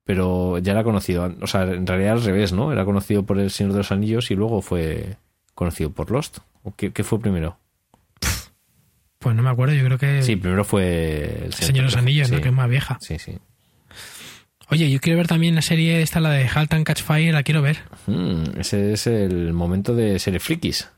pero 0.03 0.57
ya 0.57 0.73
era 0.73 0.83
conocido. 0.83 1.33
O 1.41 1.47
sea, 1.47 1.63
en 1.63 1.87
realidad 1.87 2.13
al 2.13 2.23
revés, 2.23 2.51
¿no? 2.51 2.71
Era 2.73 2.83
conocido 2.85 3.23
por 3.23 3.39
El 3.39 3.49
Señor 3.49 3.71
de 3.73 3.77
los 3.79 3.91
Anillos 3.93 4.29
y 4.29 4.35
luego 4.35 4.61
fue 4.61 5.15
conocido 5.55 5.91
por 5.91 6.11
Lost. 6.11 6.39
¿O 6.63 6.75
qué, 6.75 6.91
qué 6.91 7.03
fue 7.03 7.19
primero? 7.21 7.57
Pues 9.19 9.35
no 9.35 9.41
me 9.43 9.49
acuerdo, 9.49 9.73
yo 9.73 9.83
creo 9.85 9.97
que 9.97 10.21
Sí, 10.23 10.35
primero 10.35 10.63
fue 10.65 11.45
El 11.45 11.53
Señor 11.53 11.75
de 11.75 11.81
los 11.83 11.95
Anillos, 11.97 12.29
¿no? 12.29 12.37
sí. 12.37 12.43
Que 12.43 12.49
es 12.49 12.55
más 12.55 12.69
vieja. 12.69 12.97
Sí, 13.01 13.17
sí. 13.19 13.37
Oye, 14.69 14.91
yo 14.91 14.99
quiero 14.99 15.17
ver 15.17 15.27
también 15.27 15.55
la 15.55 15.61
serie 15.61 16.01
esta, 16.01 16.19
la 16.19 16.31
de 16.31 16.47
Halt 16.47 16.73
and 16.73 16.85
Catch 16.85 17.01
Fire, 17.03 17.33
la 17.33 17.43
quiero 17.43 17.61
ver. 17.61 17.77
Mm, 18.05 18.59
ese 18.59 18.93
es 18.93 19.07
el 19.07 19.53
momento 19.53 19.95
de 19.95 20.19
series 20.19 20.43
frikis. 20.43 20.89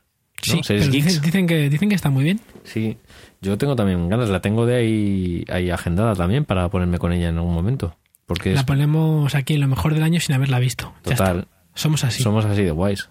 ¿No? 0.48 0.54
Sí, 0.54 0.62
Series 0.62 0.86
pero 0.88 0.92
geeks. 0.92 1.22
dicen, 1.22 1.46
que, 1.46 1.68
dicen 1.70 1.88
que 1.88 1.94
está 1.94 2.10
muy 2.10 2.24
bien. 2.24 2.40
Sí, 2.64 2.96
yo 3.40 3.58
tengo 3.58 3.76
también 3.76 4.08
ganas. 4.08 4.28
La 4.28 4.40
tengo 4.40 4.66
de 4.66 4.76
ahí, 4.76 5.44
ahí 5.48 5.70
agendada 5.70 6.14
también 6.14 6.44
para 6.44 6.68
ponerme 6.68 6.98
con 6.98 7.12
ella 7.12 7.28
en 7.28 7.36
algún 7.36 7.54
momento. 7.54 7.96
Porque 8.26 8.50
es 8.50 8.56
La 8.56 8.66
ponemos 8.66 9.34
aquí 9.34 9.54
en 9.54 9.60
lo 9.60 9.68
mejor 9.68 9.94
del 9.94 10.02
año 10.02 10.20
sin 10.20 10.34
haberla 10.34 10.58
visto. 10.58 10.92
Total. 11.02 11.48
Somos 11.74 12.04
así. 12.04 12.22
Somos 12.22 12.44
así 12.44 12.62
de 12.62 12.70
guays. 12.70 13.10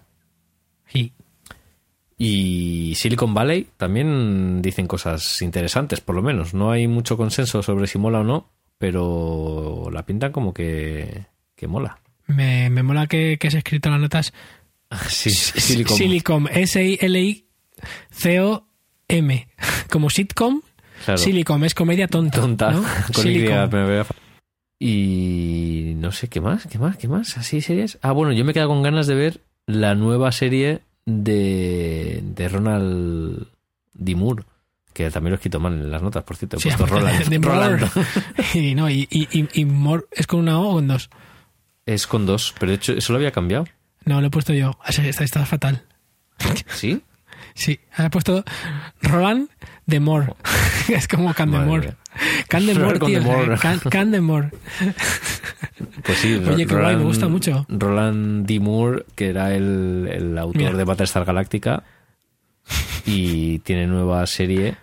Sí. 0.86 1.12
Y 2.16 2.94
Silicon 2.96 3.32
Valley 3.32 3.66
también 3.76 4.60
dicen 4.60 4.86
cosas 4.86 5.40
interesantes, 5.42 6.00
por 6.00 6.14
lo 6.14 6.22
menos. 6.22 6.52
No 6.52 6.70
hay 6.70 6.86
mucho 6.86 7.16
consenso 7.16 7.62
sobre 7.62 7.86
si 7.86 7.98
mola 7.98 8.20
o 8.20 8.24
no, 8.24 8.50
pero 8.76 9.88
la 9.92 10.04
pintan 10.04 10.32
como 10.32 10.52
que, 10.52 11.26
que 11.56 11.66
mola. 11.66 11.98
Me, 12.26 12.70
me 12.70 12.82
mola 12.82 13.06
que, 13.06 13.38
que 13.38 13.48
has 13.48 13.54
escrito 13.54 13.90
las 13.90 14.00
notas 14.00 14.32
Sí. 15.08 15.30
Silicom, 15.30 16.46
S-I-L-I-C-O-M. 18.10 19.48
Como 19.90 20.10
sitcom, 20.10 20.60
Claro. 21.04 21.18
Silicom 21.18 21.64
es 21.64 21.74
comedia 21.74 22.08
tonta. 22.08 22.40
tonta 22.40 22.70
¿no? 22.72 22.82
con 23.14 23.26
Y, 23.26 23.32
Silicom. 23.32 23.70
no 26.00 26.12
sé 26.12 26.28
qué 26.28 26.40
más 26.40 26.66
qué 26.66 26.78
más 26.78 26.96
qué 26.96 27.08
más 27.08 27.36
así 27.38 27.60
series 27.60 27.98
ah 28.02 28.12
bueno 28.12 28.32
yo 28.32 28.44
me 28.44 28.52
quedo 28.52 28.68
con 28.68 28.82
ganas 28.82 29.06
de 29.06 29.14
ver 29.14 29.40
la 29.66 29.94
nueva 29.94 30.30
serie 30.32 30.80
de 31.06 32.20
de 32.22 32.48
Ronald 32.48 33.46
D. 33.94 34.14
Moore 34.14 34.44
que 34.92 35.10
también 35.10 35.30
lo 35.30 35.34
he 35.36 35.38
escrito 35.38 35.58
mal 35.60 35.72
en 35.74 35.90
las 35.90 36.02
notas 36.02 36.22
por 36.24 36.36
cierto 36.36 36.56
he 36.56 36.60
Sí, 36.60 36.68
puesto 36.68 36.86
Roland, 36.96 37.24
de. 37.28 37.38
Rolando. 37.38 37.88
Y 38.54 38.74
no, 38.74 38.90
y, 38.90 39.06
y, 39.10 39.26
y- 39.38 39.48
y 39.54 39.64
More 39.64 40.04
es 40.12 40.26
con 40.26 40.40
una 40.40 40.58
O 40.60 40.70
o 40.70 40.74
con 40.74 40.88
dos. 40.88 41.08
es 41.86 42.06
con 42.06 42.26
dos 42.26 42.54
pero 42.58 42.70
de 42.72 42.76
hecho 42.76 42.92
eso 42.92 43.12
lo 43.12 43.18
había 43.18 43.30
cambiado 43.32 43.66
No, 44.04 44.20
lo 44.20 44.26
he 44.28 44.30
puesto 44.30 44.52
yo. 44.52 44.78
Está, 44.86 45.24
está- 45.24 45.46
fatal. 45.46 45.84
sí 46.68 47.02
Sí, 47.54 47.80
ha 47.96 48.08
puesto 48.10 48.44
Roland 49.02 49.48
de 49.86 50.00
Moore. 50.00 50.34
es 50.88 51.08
como 51.08 51.34
Candemore. 51.34 51.94
Candemore, 52.48 52.98
tío. 53.00 53.20
Candemore. 53.90 54.50
pues 56.04 56.18
sí 56.18 56.34
Oye, 56.48 56.66
qué 56.66 56.74
guay, 56.74 56.96
me 56.96 57.04
gusta 57.04 57.28
mucho. 57.28 57.66
Roland 57.68 58.46
D. 58.46 58.60
Moore 58.60 59.04
que 59.14 59.30
era 59.30 59.54
el, 59.54 60.08
el 60.10 60.38
autor 60.38 60.62
Mira. 60.62 60.76
de 60.76 60.84
Battlestar 60.84 61.24
Galactica 61.24 61.82
y 63.04 63.58
tiene 63.60 63.86
nueva 63.86 64.26
serie 64.26 64.76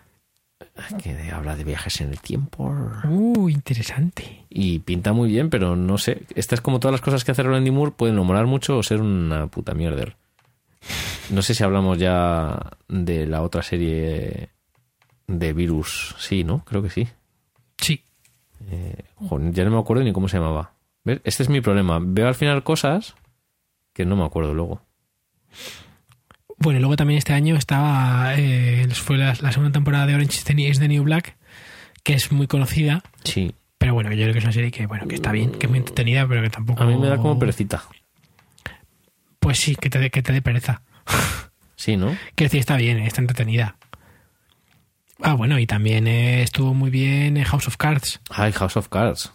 que 1.02 1.32
habla 1.32 1.56
de 1.56 1.64
viajes 1.64 2.02
en 2.02 2.10
el 2.10 2.20
tiempo 2.20 2.74
Uh, 3.06 3.50
interesante. 3.50 4.46
y 4.50 4.80
pinta 4.80 5.14
muy 5.14 5.30
bien, 5.30 5.50
pero 5.50 5.76
no 5.76 5.98
sé. 5.98 6.24
Esta 6.36 6.56
es 6.56 6.62
como 6.62 6.80
todas 6.80 6.94
las 6.94 7.02
cosas 7.02 7.24
que 7.24 7.32
hace 7.32 7.44
Roland. 7.44 7.70
Moore, 7.70 7.92
pueden 7.96 8.16
molar 8.18 8.46
mucho 8.48 8.78
o 8.78 8.84
ser 8.84 9.02
una 9.02 9.48
puta 9.48 9.74
mierder. 9.74 10.16
No 11.30 11.42
sé 11.42 11.54
si 11.54 11.64
hablamos 11.64 11.98
ya 11.98 12.72
de 12.88 13.26
la 13.28 13.42
otra 13.42 13.62
serie 13.62 14.50
de 15.28 15.54
virus. 15.54 16.16
Sí, 16.18 16.44
¿no? 16.44 16.64
Creo 16.66 16.82
que 16.82 16.90
sí. 16.90 17.08
Sí. 17.78 18.04
Eh, 18.70 19.04
joder, 19.16 19.52
ya 19.52 19.64
no 19.66 19.72
me 19.72 19.80
acuerdo 19.80 20.04
ni 20.04 20.14
cómo 20.14 20.28
se 20.28 20.38
llamaba. 20.38 20.72
¿Ves? 21.04 21.22
Este 21.24 21.44
es 21.44 21.50
mi 21.50 21.62
problema. 21.62 22.00
Veo 22.02 22.28
al 22.28 22.36
final 22.36 22.64
cosas 22.64 23.16
que 23.94 24.06
no 24.06 24.16
me 24.16 24.24
acuerdo 24.26 24.54
luego. 24.54 24.82
Bueno, 26.60 26.78
y 26.80 26.82
luego 26.82 26.96
también 26.96 27.18
este 27.18 27.34
año 27.34 27.56
estaba. 27.56 28.34
eh, 28.36 28.88
fue 28.94 29.18
la, 29.18 29.36
la 29.42 29.52
segunda 29.52 29.72
temporada 29.72 30.06
de 30.08 30.16
Orange 30.16 30.38
is 30.38 30.80
the 30.80 30.88
New- 30.88 31.04
Black, 31.04 31.36
que 32.04 32.14
es 32.14 32.32
muy 32.32 32.48
conocida. 32.48 33.04
Sí. 33.24 33.54
Pero 33.78 33.94
bueno, 33.94 34.12
yo 34.12 34.24
creo 34.24 34.34
que 34.34 34.40
es 34.40 34.44
una 34.46 34.54
serie 34.54 34.72
que, 34.72 34.88
bueno, 34.88 35.08
que 35.08 35.16
está 35.16 35.32
bien, 35.32 35.52
que 35.52 35.68
es 35.68 35.70
muy 35.70 35.78
entretenida, 35.80 36.28
pero 36.28 36.42
que 36.42 36.50
tampoco. 36.50 36.82
A 36.82 36.88
mí 36.88 36.96
me 36.98 37.08
da 37.08 37.18
como 37.18 37.38
perecita. 37.38 37.84
Pues 39.40 39.60
sí, 39.60 39.76
que 39.76 39.90
te, 39.90 40.00
dé- 40.00 40.10
que 40.10 40.22
te 40.24 40.34
dé 40.34 40.42
pereza. 40.42 40.82
Sí, 41.80 41.96
¿no? 41.96 42.08
Quiero 42.34 42.48
decir, 42.50 42.60
está 42.60 42.76
bien, 42.76 42.98
está 42.98 43.22
entretenida. 43.22 43.76
Ah, 45.22 45.34
bueno, 45.36 45.60
y 45.60 45.68
también 45.68 46.08
eh, 46.08 46.42
estuvo 46.42 46.74
muy 46.74 46.90
bien 46.90 47.38
eh, 47.38 47.46
House 47.46 47.68
of 47.68 47.78
Cards. 47.78 48.20
Ay, 48.32 48.52
House 48.52 48.78
of 48.78 48.90
Cards. 48.90 49.32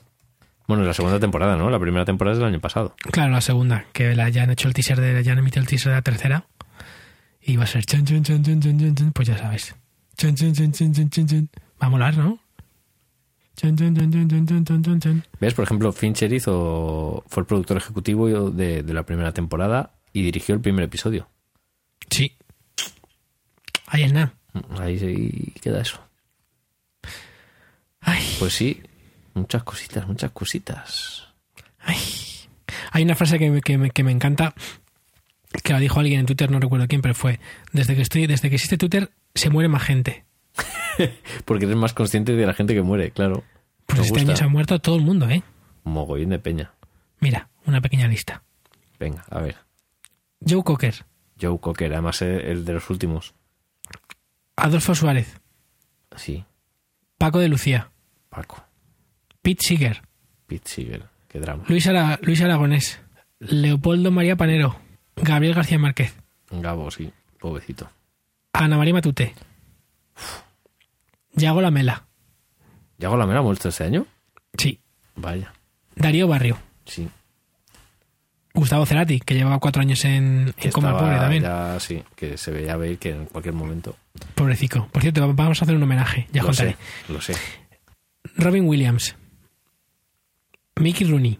Bueno, 0.67 0.83
la 0.83 0.93
segunda 0.93 1.21
temporada, 1.21 1.57
¿no? 1.57 1.71
La 1.71 1.79
primera 1.79 2.05
temporada 2.05 2.33
es 2.33 2.39
del 2.41 2.49
año 2.49 2.59
pasado. 2.59 2.97
Claro, 3.13 3.31
la 3.31 3.41
segunda, 3.43 3.85
que 3.93 4.17
la, 4.17 4.29
ya 4.29 4.43
han 4.43 4.51
hecho 4.51 4.67
el 4.67 4.75
teaser 4.75 5.01
de, 5.01 5.23
ya 5.23 5.33
han 5.33 5.39
emitido 5.39 5.61
el 5.63 5.69
teaser 5.69 5.91
de 5.93 5.97
la 5.99 6.03
tercera. 6.03 6.47
Y 7.43 7.57
va 7.57 7.65
a 7.65 7.67
ser 7.67 7.85
chan, 7.85 8.05
chan, 8.05 8.23
chan, 8.23 8.43
chan, 8.43 9.13
pues 9.13 9.29
ya 9.29 9.37
sabes. 9.37 9.75
Chan, 10.17 10.35
chan, 10.35 10.53
chan, 10.53 10.73
chan, 10.73 11.11
chan, 11.11 11.51
Va 11.83 11.87
a 11.87 11.91
molar, 11.91 12.17
¿no? 12.17 12.39
¿Ves? 15.41 15.55
Por 15.55 15.65
ejemplo, 15.65 15.93
Fincher 15.93 16.33
hizo, 16.33 17.25
fue 17.29 17.43
el 17.43 17.47
productor 17.47 17.77
ejecutivo 17.77 18.51
de, 18.51 18.83
de 18.83 18.95
la 18.95 19.05
primera 19.05 19.33
temporada 19.33 19.93
y 20.13 20.23
dirigió 20.23 20.55
el 20.55 20.61
primer 20.61 20.85
episodio. 20.85 21.29
Sí. 22.11 22.37
Ahí 23.87 24.05
es 24.05 24.13
nada. 24.13 24.35
Ahí, 24.79 24.99
ahí 24.99 25.53
queda 25.61 25.81
eso. 25.81 26.01
Ay. 28.01 28.25
Pues 28.39 28.55
sí, 28.55 28.83
muchas 29.35 29.63
cositas, 29.63 30.07
muchas 30.07 30.31
cositas. 30.33 31.29
Ay. 31.79 31.99
Hay 32.91 33.05
una 33.05 33.15
frase 33.15 33.39
que, 33.39 33.61
que 33.61 33.91
que 33.91 34.05
me 34.05 34.13
encanta 34.13 34.55
que 35.63 35.73
la 35.73 35.79
dijo 35.81 36.01
alguien 36.01 36.21
en 36.21 36.27
Twitter, 36.27 36.51
no 36.51 36.61
recuerdo 36.61 36.87
quién, 36.89 37.03
pero 37.03 37.15
fue, 37.15 37.41
desde 37.73 37.95
que, 37.95 38.03
estoy, 38.03 38.27
desde 38.27 38.49
que 38.49 38.55
existe 38.57 38.79
Twitter, 38.79 39.11
se 39.35 39.51
muere 39.51 39.69
más 39.69 39.83
gente. 39.83 40.25
Porque 41.45 41.65
eres 41.65 41.77
más 41.77 41.93
consciente 41.95 42.33
de 42.35 42.47
la 42.47 42.55
gente 42.55 42.75
que 42.75 42.83
muere, 42.83 43.11
claro. 43.11 43.45
Pues 43.87 44.01
este 44.07 44.21
año 44.21 44.37
se 44.37 44.45
ha 44.45 44.49
muerto 44.49 44.79
todo 44.81 44.97
el 44.97 45.03
mundo, 45.03 45.29
¿eh? 45.29 45.43
Mogollón 45.85 46.31
de 46.31 46.39
peña. 46.39 46.73
Mira, 47.21 47.49
una 47.67 47.81
pequeña 47.81 48.09
lista. 48.09 48.43
Venga, 48.99 49.25
a 49.31 49.41
ver. 49.41 49.57
Joe 50.47 50.63
Cocker, 50.63 51.05
Joe 51.41 51.59
Cocker, 51.61 51.93
además 51.93 52.23
eh, 52.23 52.51
el 52.51 52.65
de 52.65 52.73
los 52.75 52.89
últimos. 52.91 53.35
Adolfo 54.57 54.95
Suárez, 54.95 55.41
Sí, 56.17 56.45
Paco 57.19 57.39
de 57.39 57.49
Lucía, 57.49 57.91
Paco. 58.29 58.65
Pete 59.41 59.63
Seeger, 59.65 60.03
Pete 60.47 60.69
Seeger, 60.71 61.05
qué 61.29 61.41
drama. 61.41 61.65
Luis, 61.69 61.87
Ara- 61.87 62.19
Luis 62.23 62.41
Aragonés, 62.43 63.01
Leopoldo 63.39 64.11
María 64.11 64.37
Panero, 64.37 64.77
Gabriel 65.17 65.55
García 65.55 65.79
Márquez, 65.79 66.15
Gabo, 66.51 66.91
sí, 66.91 67.13
pobrecito. 67.39 67.89
Ana 68.53 68.77
María 68.77 68.95
Matute, 68.95 69.35
Yago 71.35 71.61
Lamela, 71.63 72.05
¿Yago 72.99 73.17
Lamela 73.17 73.41
ha 73.41 73.43
muerto 73.43 73.69
este 73.69 73.85
año? 73.85 74.07
sí, 74.59 74.81
Vaya, 75.17 75.53
Darío 75.95 76.27
Barrio, 76.29 76.59
sí. 76.87 77.09
Gustavo 78.55 78.85
Cerati, 78.85 79.19
que 79.21 79.35
llevaba 79.35 79.59
cuatro 79.59 79.81
años 79.81 80.05
en, 80.05 80.53
en 80.59 80.73
coma 80.73 80.99
pobre 80.99 81.17
también. 81.17 81.43
ya, 81.43 81.81
sí, 81.81 82.03
que 82.15 82.37
se 82.37 82.51
veía 82.51 82.77
ver 82.77 82.99
que 82.99 83.09
en 83.11 83.25
cualquier 83.25 83.55
momento. 83.55 83.97
Pobrecico. 84.35 84.89
Por 84.93 85.01
cierto, 85.01 85.33
vamos 85.33 85.63
a 85.63 85.65
hacer 85.65 85.75
un 85.75 85.83
homenaje, 85.83 86.29
ya 86.33 86.43
lo 86.43 86.49
contaré. 86.49 86.73
sé, 87.07 87.13
lo 87.13 87.21
sé. 87.23 87.35
Robin 88.37 88.67
Williams, 88.69 89.17
Mickey 90.77 91.07
Rooney, 91.07 91.39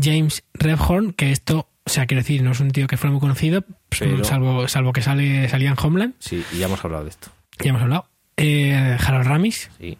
James 0.00 0.42
Rebhorn, 0.54 1.12
que 1.12 1.30
esto, 1.30 1.68
o 1.84 1.90
sea, 1.90 2.06
quiero 2.06 2.22
decir, 2.22 2.42
no 2.42 2.52
es 2.52 2.60
un 2.60 2.70
tío 2.70 2.86
que 2.86 2.96
fuera 2.96 3.12
muy 3.12 3.20
conocido, 3.20 3.62
pues, 3.62 4.00
Pero- 4.00 4.24
salvo, 4.24 4.68
salvo 4.68 4.92
que 4.92 5.02
sale, 5.02 5.48
salía 5.48 5.70
en 5.70 5.76
Homeland, 5.82 6.14
Sí, 6.18 6.44
y 6.52 6.58
ya 6.58 6.66
hemos 6.66 6.84
hablado 6.84 7.04
de 7.04 7.10
esto. 7.10 7.30
ya 7.58 7.70
hemos 7.70 7.82
hablado. 7.82 8.06
Eh, 8.36 8.96
Harold 9.04 9.26
Ramis, 9.26 9.70
Sí. 9.80 9.98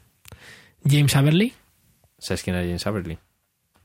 James 0.88 1.14
Aberley, 1.16 1.52
¿Sabes 2.18 2.42
quién 2.44 2.54
era 2.56 2.64
James 2.64 2.86
Aberley? 2.86 3.18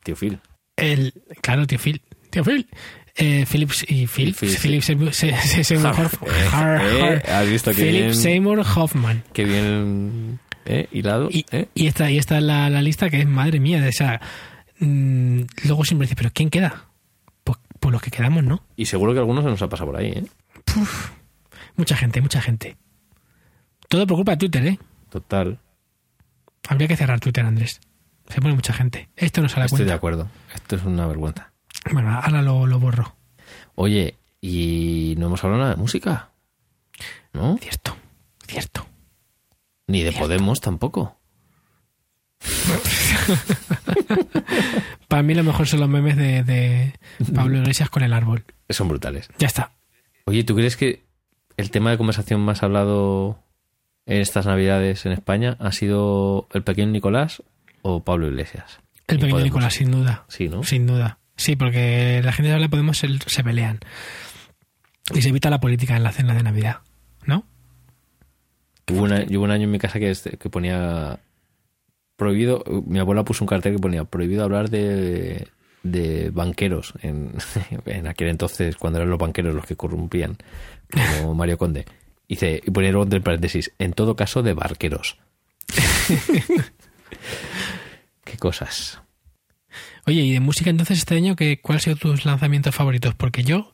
Tío 0.04 0.16
Phil. 0.16 0.40
el, 0.76 1.14
claro, 1.42 1.66
tío 1.66 1.80
Phil, 1.80 2.02
tío 2.30 2.44
Phil, 2.44 2.68
eh, 3.16 3.46
Phillips 3.52 3.84
y 3.90 4.06
Phil. 4.06 4.36
Philip 4.36 4.82
Seymour, 4.84 5.14
Se- 5.14 5.36
Se- 5.42 5.64
Seymour 5.64 5.94
Hoff- 5.96 6.22
Har- 6.54 6.78
Har- 6.80 7.30
has 7.32 7.50
visto 7.50 7.72
que 7.72 7.82
Philip 7.84 8.14
Seymour 8.14 8.60
Hoffman. 8.60 9.24
que 9.34 9.44
bien 9.46 10.40
eh, 10.66 10.88
hilado. 10.92 11.30
Y, 11.32 11.46
eh. 11.52 11.68
y 11.74 11.88
esta, 11.88 12.12
y 12.12 12.18
esta 12.20 12.38
es 12.38 12.44
la, 12.44 12.70
la 12.70 12.82
lista 12.84 13.10
que 13.10 13.22
es 13.22 13.26
madre 13.28 13.60
mía. 13.60 13.84
O 13.88 13.92
sea, 13.92 14.22
mm, 14.80 15.42
luego 15.66 15.84
siempre 15.84 16.06
dice, 16.06 16.16
¿pero 16.16 16.30
quién 16.34 16.50
queda? 16.52 16.86
Pues, 17.88 17.94
los 17.94 18.02
que 18.02 18.12
quedamos, 18.12 18.44
¿no? 18.44 18.62
Y 18.76 18.88
seguro 18.88 19.14
que 19.14 19.20
algunos 19.20 19.46
se 19.46 19.50
nos 19.50 19.62
ha 19.62 19.70
pasado 19.70 19.92
por 19.92 20.02
ahí, 20.02 20.08
¿eh? 20.10 20.26
Mucha 21.78 21.96
gente, 21.96 22.20
mucha 22.20 22.42
gente. 22.42 22.76
Todo 23.88 24.06
por 24.06 24.18
culpa 24.18 24.32
de 24.32 24.38
Twitter, 24.40 24.68
¿eh? 24.68 24.80
Total. 25.10 25.58
Habría 26.68 26.90
que 26.90 26.98
cerrar 26.98 27.22
Twitter, 27.22 27.46
Andrés. 27.46 27.80
Se 28.28 28.42
pone 28.42 28.56
mucha 28.56 28.74
gente. 28.74 29.08
Esto 29.16 29.42
no 29.42 29.48
se 29.48 29.62
da 29.62 29.68
Estoy 29.68 29.86
de 29.86 29.94
acuerdo. 29.94 30.28
Esto 30.54 30.76
es 30.76 30.84
una 30.84 31.08
vergüenza. 31.08 31.54
Bueno, 31.94 32.12
ahora 32.14 32.42
lo, 32.42 32.68
lo 32.68 32.78
borro. 32.78 33.16
Oye, 33.76 34.18
¿y 34.42 35.16
no 35.18 35.28
hemos 35.28 35.42
hablado 35.46 35.62
nada 35.62 35.76
de 35.76 35.82
música? 35.82 36.32
¿No? 37.32 37.58
Cierto, 37.58 37.96
cierto. 38.48 38.86
Ni 39.88 40.04
de 40.04 40.12
Podemos 40.12 40.60
tampoco. 40.60 41.17
Para 45.08 45.24
mí 45.24 45.34
lo 45.34 45.44
mejor 45.44 45.68
son 45.68 45.80
los 45.80 45.90
memes 45.90 46.18
de, 46.18 46.44
de 46.44 46.94
Pablo 47.34 47.58
Iglesias 47.60 47.90
con 47.90 48.04
el 48.04 48.14
árbol. 48.14 48.44
Son 48.70 48.88
brutales. 48.88 49.30
Ya 49.40 49.48
está. 49.48 49.72
Oye, 50.26 50.44
¿tú 50.44 50.56
crees 50.56 50.76
que 50.78 51.04
el 51.56 51.72
tema 51.72 51.92
de 51.92 51.98
conversación 51.98 52.42
más 52.42 52.64
hablado 52.64 53.40
en 54.06 54.22
estas 54.22 54.46
navidades 54.46 55.06
en 55.06 55.14
España 55.14 55.56
ha 55.60 55.72
sido 55.72 56.48
el 56.54 56.64
pequeño 56.64 56.92
Nicolás 56.92 57.42
o 57.82 58.04
Pablo 58.04 58.28
Iglesias? 58.28 58.80
El 59.08 59.20
pequeño. 59.20 59.40
Nicolás, 59.40 59.74
sin 59.76 59.92
duda. 59.92 60.26
Sí, 60.28 60.50
¿no? 60.50 60.64
Sin 60.64 60.86
duda. 60.86 61.20
Sí, 61.38 61.56
porque 61.56 62.22
la 62.24 62.34
gente 62.34 62.50
de 62.50 62.56
habla 62.56 62.68
Podemos 62.68 62.98
se, 62.98 63.08
se 63.28 63.44
pelean. 63.44 63.80
Y 65.14 65.22
se 65.22 65.30
evita 65.30 65.50
la 65.50 65.62
política 65.62 65.96
en 65.96 66.04
la 66.04 66.12
cena 66.12 66.34
de 66.34 66.44
Navidad. 66.44 66.80
¿No? 67.26 67.46
Hubo, 68.92 69.04
una- 69.04 69.24
hubo 69.30 69.44
un 69.44 69.52
año 69.52 69.64
en 69.64 69.72
mi 69.72 69.80
casa 69.80 70.00
que, 70.00 70.12
este- 70.12 70.38
que 70.38 70.50
ponía 70.50 71.20
prohibido, 72.18 72.64
mi 72.86 73.00
abuela 73.00 73.24
puso 73.24 73.44
un 73.46 73.48
cartel 73.48 73.76
que 73.76 73.80
ponía 73.80 74.04
prohibido 74.04 74.44
hablar 74.44 74.70
de, 74.70 75.48
de 75.84 76.30
banqueros 76.32 76.94
en, 77.02 77.32
en 77.86 78.08
aquel 78.08 78.28
entonces, 78.28 78.76
cuando 78.76 79.00
eran 79.00 79.10
los 79.10 79.20
banqueros 79.20 79.56
los 79.56 79.66
que 79.66 79.78
corrompían, 79.78 80.38
como 81.22 81.34
Mario 81.34 81.58
Conde. 81.58 81.86
Dice, 82.28 82.62
y 82.66 82.72
ponía 82.72 82.92
luego 82.92 83.06
entre 83.06 83.22
paréntesis, 83.22 83.72
en 83.80 83.94
todo 83.94 84.18
caso 84.18 84.44
de 84.44 84.54
barqueros. 84.54 85.18
Qué 88.24 88.38
cosas. 88.38 89.00
Oye, 90.06 90.22
y 90.22 90.34
de 90.34 90.40
música 90.40 90.70
entonces 90.70 91.00
este 91.00 91.16
año, 91.16 91.36
¿qué, 91.36 91.60
¿cuáles 91.62 91.88
han 91.88 91.96
sido 91.98 92.12
tus 92.12 92.26
lanzamientos 92.26 92.76
favoritos? 92.76 93.16
Porque 93.16 93.44
yo 93.44 93.74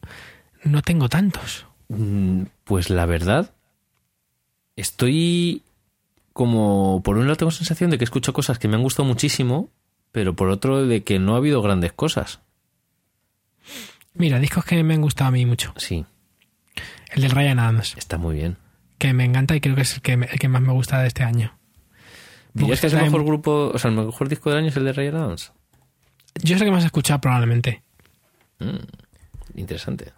no 0.63 0.81
tengo 0.81 1.09
tantos. 1.09 1.65
Mm, 1.89 2.43
Pues 2.63 2.89
la 2.89 3.05
verdad, 3.05 3.53
estoy 4.75 5.63
como, 6.33 7.01
por 7.03 7.17
un 7.17 7.25
lado 7.25 7.37
tengo 7.37 7.51
sensación 7.51 7.89
de 7.91 7.97
que 7.97 8.03
escucho 8.03 8.33
cosas 8.33 8.59
que 8.59 8.67
me 8.67 8.75
han 8.75 8.81
gustado 8.83 9.07
muchísimo, 9.07 9.69
pero 10.11 10.35
por 10.35 10.49
otro 10.49 10.85
de 10.85 11.03
que 11.03 11.19
no 11.19 11.33
ha 11.35 11.37
habido 11.37 11.61
grandes 11.61 11.93
cosas. 11.93 12.39
Mira, 14.15 14.39
discos 14.39 14.65
que 14.65 14.83
me 14.83 14.93
han 14.93 15.01
gustado 15.01 15.29
a 15.29 15.31
mí 15.31 15.45
mucho. 15.45 15.73
Sí, 15.77 16.05
El 17.11 17.21
del 17.23 17.31
Ryan 17.31 17.59
Adams, 17.59 17.95
está 17.97 18.17
muy 18.17 18.35
bien. 18.35 18.57
que 18.97 19.13
me 19.13 19.25
encanta 19.25 19.55
y 19.55 19.61
creo 19.61 19.75
que 19.75 19.81
es 19.81 19.95
el 19.95 20.01
que, 20.01 20.17
me- 20.17 20.27
el 20.27 20.39
que 20.39 20.47
más 20.47 20.61
me 20.61 20.71
gusta 20.73 20.99
de 21.01 21.07
este 21.07 21.23
año. 21.23 21.57
¿Dirías 22.53 22.79
que 22.81 22.87
es 22.87 22.93
el 22.93 23.01
mejor 23.01 23.23
grupo, 23.25 23.71
o 23.73 23.77
sea, 23.79 23.89
el 23.89 23.97
mejor 23.97 24.29
disco 24.29 24.49
del 24.49 24.59
año 24.59 24.67
es 24.69 24.77
el 24.77 24.85
de 24.85 24.93
Ryan 24.93 25.15
Adams? 25.15 25.51
Yo 26.43 26.57
sé 26.57 26.65
que 26.65 26.71
más 26.71 26.83
he 26.83 26.87
escuchado 26.87 27.19
probablemente. 27.19 27.83
Interesante. 29.55 30.13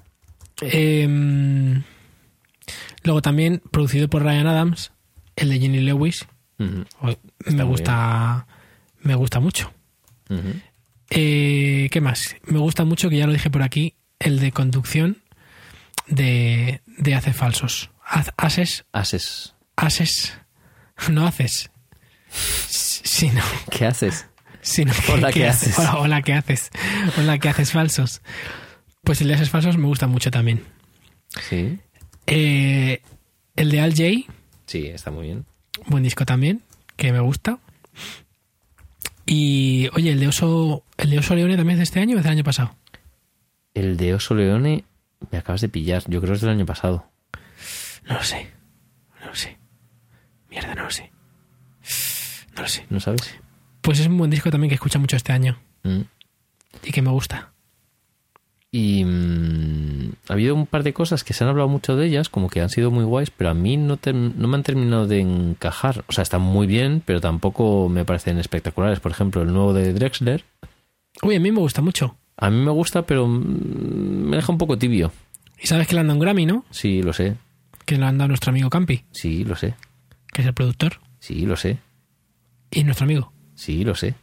Eh, 0.62 1.82
luego 3.04 3.22
también, 3.22 3.62
producido 3.72 4.08
por 4.10 4.24
Ryan 4.24 4.48
Adams, 4.48 4.92
el 5.36 5.50
de 5.50 5.60
Jenny 5.60 5.80
Lewis. 5.82 6.26
Me 6.58 7.64
gusta, 7.64 8.48
me 9.02 9.16
gusta 9.16 9.40
mucho. 9.40 9.72
Eh, 11.10 11.90
¿Qué 11.92 12.02
más? 12.02 12.36
Me 12.46 12.60
gusta 12.60 12.84
mucho, 12.86 13.10
que 13.10 13.18
ya 13.18 13.28
lo 13.28 13.34
dije 13.34 13.50
por 13.50 13.64
aquí, 13.64 13.96
el 14.20 14.40
de 14.40 14.52
conducción 14.52 15.22
de, 16.08 16.82
de 16.86 17.16
Haces 17.16 17.36
Falsos. 17.36 17.92
Haces, 18.38 18.86
Haces. 18.92 19.56
haces, 19.76 20.38
no 21.10 21.26
haces. 21.28 21.72
Sino, 22.30 23.42
¿Qué 23.72 23.86
haces? 23.86 24.28
sino 24.62 24.94
que, 24.94 25.12
Hola, 25.14 25.32
¿qué 25.32 25.48
haces? 25.48 25.70
haces? 25.74 25.80
Hola, 25.80 25.98
hola, 26.00 26.22
¿qué 26.22 26.34
haces? 26.34 26.70
Hola, 27.18 27.38
¿qué 27.40 27.50
haces 27.50 27.72
falsos? 27.72 28.22
Pues 29.04 29.22
el 29.22 29.28
de 29.28 29.36
Haces 29.36 29.50
Falsos 29.52 29.78
me 29.78 29.86
gusta 29.88 30.08
mucho 30.08 30.32
también. 30.32 30.64
Sí. 31.50 31.78
Eh, 32.26 33.02
el 33.56 33.70
de 33.72 33.80
Al 33.82 33.92
J, 33.92 34.04
Sí, 34.66 34.88
está 34.88 35.12
muy 35.12 35.24
bien. 35.28 35.46
buen 35.88 36.04
disco 36.04 36.26
también, 36.26 36.62
que 36.96 37.12
me 37.12 37.20
gusta. 37.20 37.60
Y, 39.26 39.90
oye, 39.94 40.12
el 40.12 40.20
de 40.20 40.28
Oso, 40.28 40.84
el 40.98 41.10
de 41.10 41.20
Oso 41.20 41.36
Leone 41.36 41.58
también 41.58 41.76
es 41.76 41.80
de 41.80 41.84
este 41.84 42.00
año 42.00 42.16
o 42.16 42.20
es 42.20 42.24
del 42.24 42.34
año 42.34 42.44
pasado. 42.44 42.76
El 43.74 43.98
de 43.98 44.14
Oso 44.14 44.36
Leone 44.36 44.84
me 45.32 45.38
acabas 45.38 45.62
de 45.62 45.70
pillar. 45.70 46.04
Yo 46.08 46.20
creo 46.22 46.32
que 46.32 46.36
es 46.36 46.42
del 46.42 46.52
año 46.52 46.66
pasado. 46.66 47.08
No 48.08 48.16
lo 48.16 48.24
sé. 48.24 48.52
No 49.22 49.28
lo 49.28 49.36
sé. 49.36 49.58
Mierda, 50.50 50.76
no 50.76 50.84
lo 50.84 50.92
sé. 50.92 51.12
No 52.56 52.62
lo 52.62 52.68
sé. 52.68 52.86
¿No 52.90 53.00
sabes? 53.00 53.36
Pues 53.82 54.00
es 54.00 54.08
un 54.08 54.18
buen 54.18 54.30
disco 54.32 54.52
también 54.52 54.70
que 54.70 54.76
escucha 54.76 55.00
mucho 55.00 55.16
este 55.16 55.34
año 55.34 55.58
Mm. 55.84 56.02
y 56.84 56.92
que 56.92 57.02
me 57.02 57.10
gusta. 57.12 57.52
Y 58.78 59.06
mm, 59.06 60.12
ha 60.28 60.34
habido 60.34 60.54
un 60.54 60.66
par 60.66 60.84
de 60.84 60.92
cosas 60.92 61.24
que 61.24 61.34
se 61.34 61.46
han 61.46 61.50
hablado 61.50 61.70
mucho 61.70 61.96
de 61.96 62.08
ellas, 62.08 62.28
como 62.28 62.50
que 62.50 62.60
han 62.60 62.70
sido 62.70 62.92
muy 62.92 63.06
guays, 63.06 63.30
pero 63.30 63.52
a 63.52 63.54
mí 63.54 63.78
no, 63.78 63.98
term- 63.98 64.34
no 64.36 64.50
me 64.50 64.56
han 64.58 64.64
terminado 64.64 65.08
de 65.08 65.22
encajar. 65.22 66.04
O 66.08 66.12
sea, 66.12 66.24
están 66.24 66.42
muy 66.42 66.68
bien, 66.68 67.02
pero 67.06 67.22
tampoco 67.22 67.88
me 67.88 68.04
parecen 68.04 68.38
espectaculares. 68.38 69.00
Por 69.00 69.12
ejemplo, 69.12 69.44
el 69.44 69.54
nuevo 69.54 69.74
de 69.74 69.94
Drexler, 69.94 70.44
Uy, 71.24 71.36
a 71.36 71.40
mí 71.40 71.52
me 71.54 71.60
gusta 71.60 71.82
mucho. 71.82 72.18
a 72.36 72.50
mí 72.50 72.58
me 72.66 72.72
gusta, 72.72 73.04
pero 73.06 73.26
mm, 73.28 74.28
me 74.30 74.36
deja 74.36 74.52
un 74.52 74.58
poco 74.58 74.78
tibio. 74.78 75.14
Y 75.58 75.68
sabes 75.68 75.88
que 75.88 75.94
le 75.96 76.02
han 76.02 76.08
dado 76.08 76.18
un 76.18 76.22
Grammy, 76.26 76.46
¿no? 76.46 76.66
Sí, 76.72 77.02
lo 77.02 77.14
sé. 77.14 77.38
Que 77.86 77.98
le 77.98 78.06
han 78.06 78.18
dado 78.18 78.28
nuestro 78.28 78.50
amigo 78.50 78.70
Campi, 78.70 79.06
Sí, 79.12 79.46
lo 79.46 79.56
sé. 79.56 79.76
que 80.34 80.42
es 80.42 80.48
el 80.50 80.54
productor, 80.54 81.00
Sí, 81.20 81.46
lo 81.46 81.56
sé. 81.56 81.78
y 82.72 82.84
nuestro 82.84 83.06
amigo, 83.06 83.32
Sí, 83.54 83.86
lo 83.86 83.96
sé. 83.96 84.16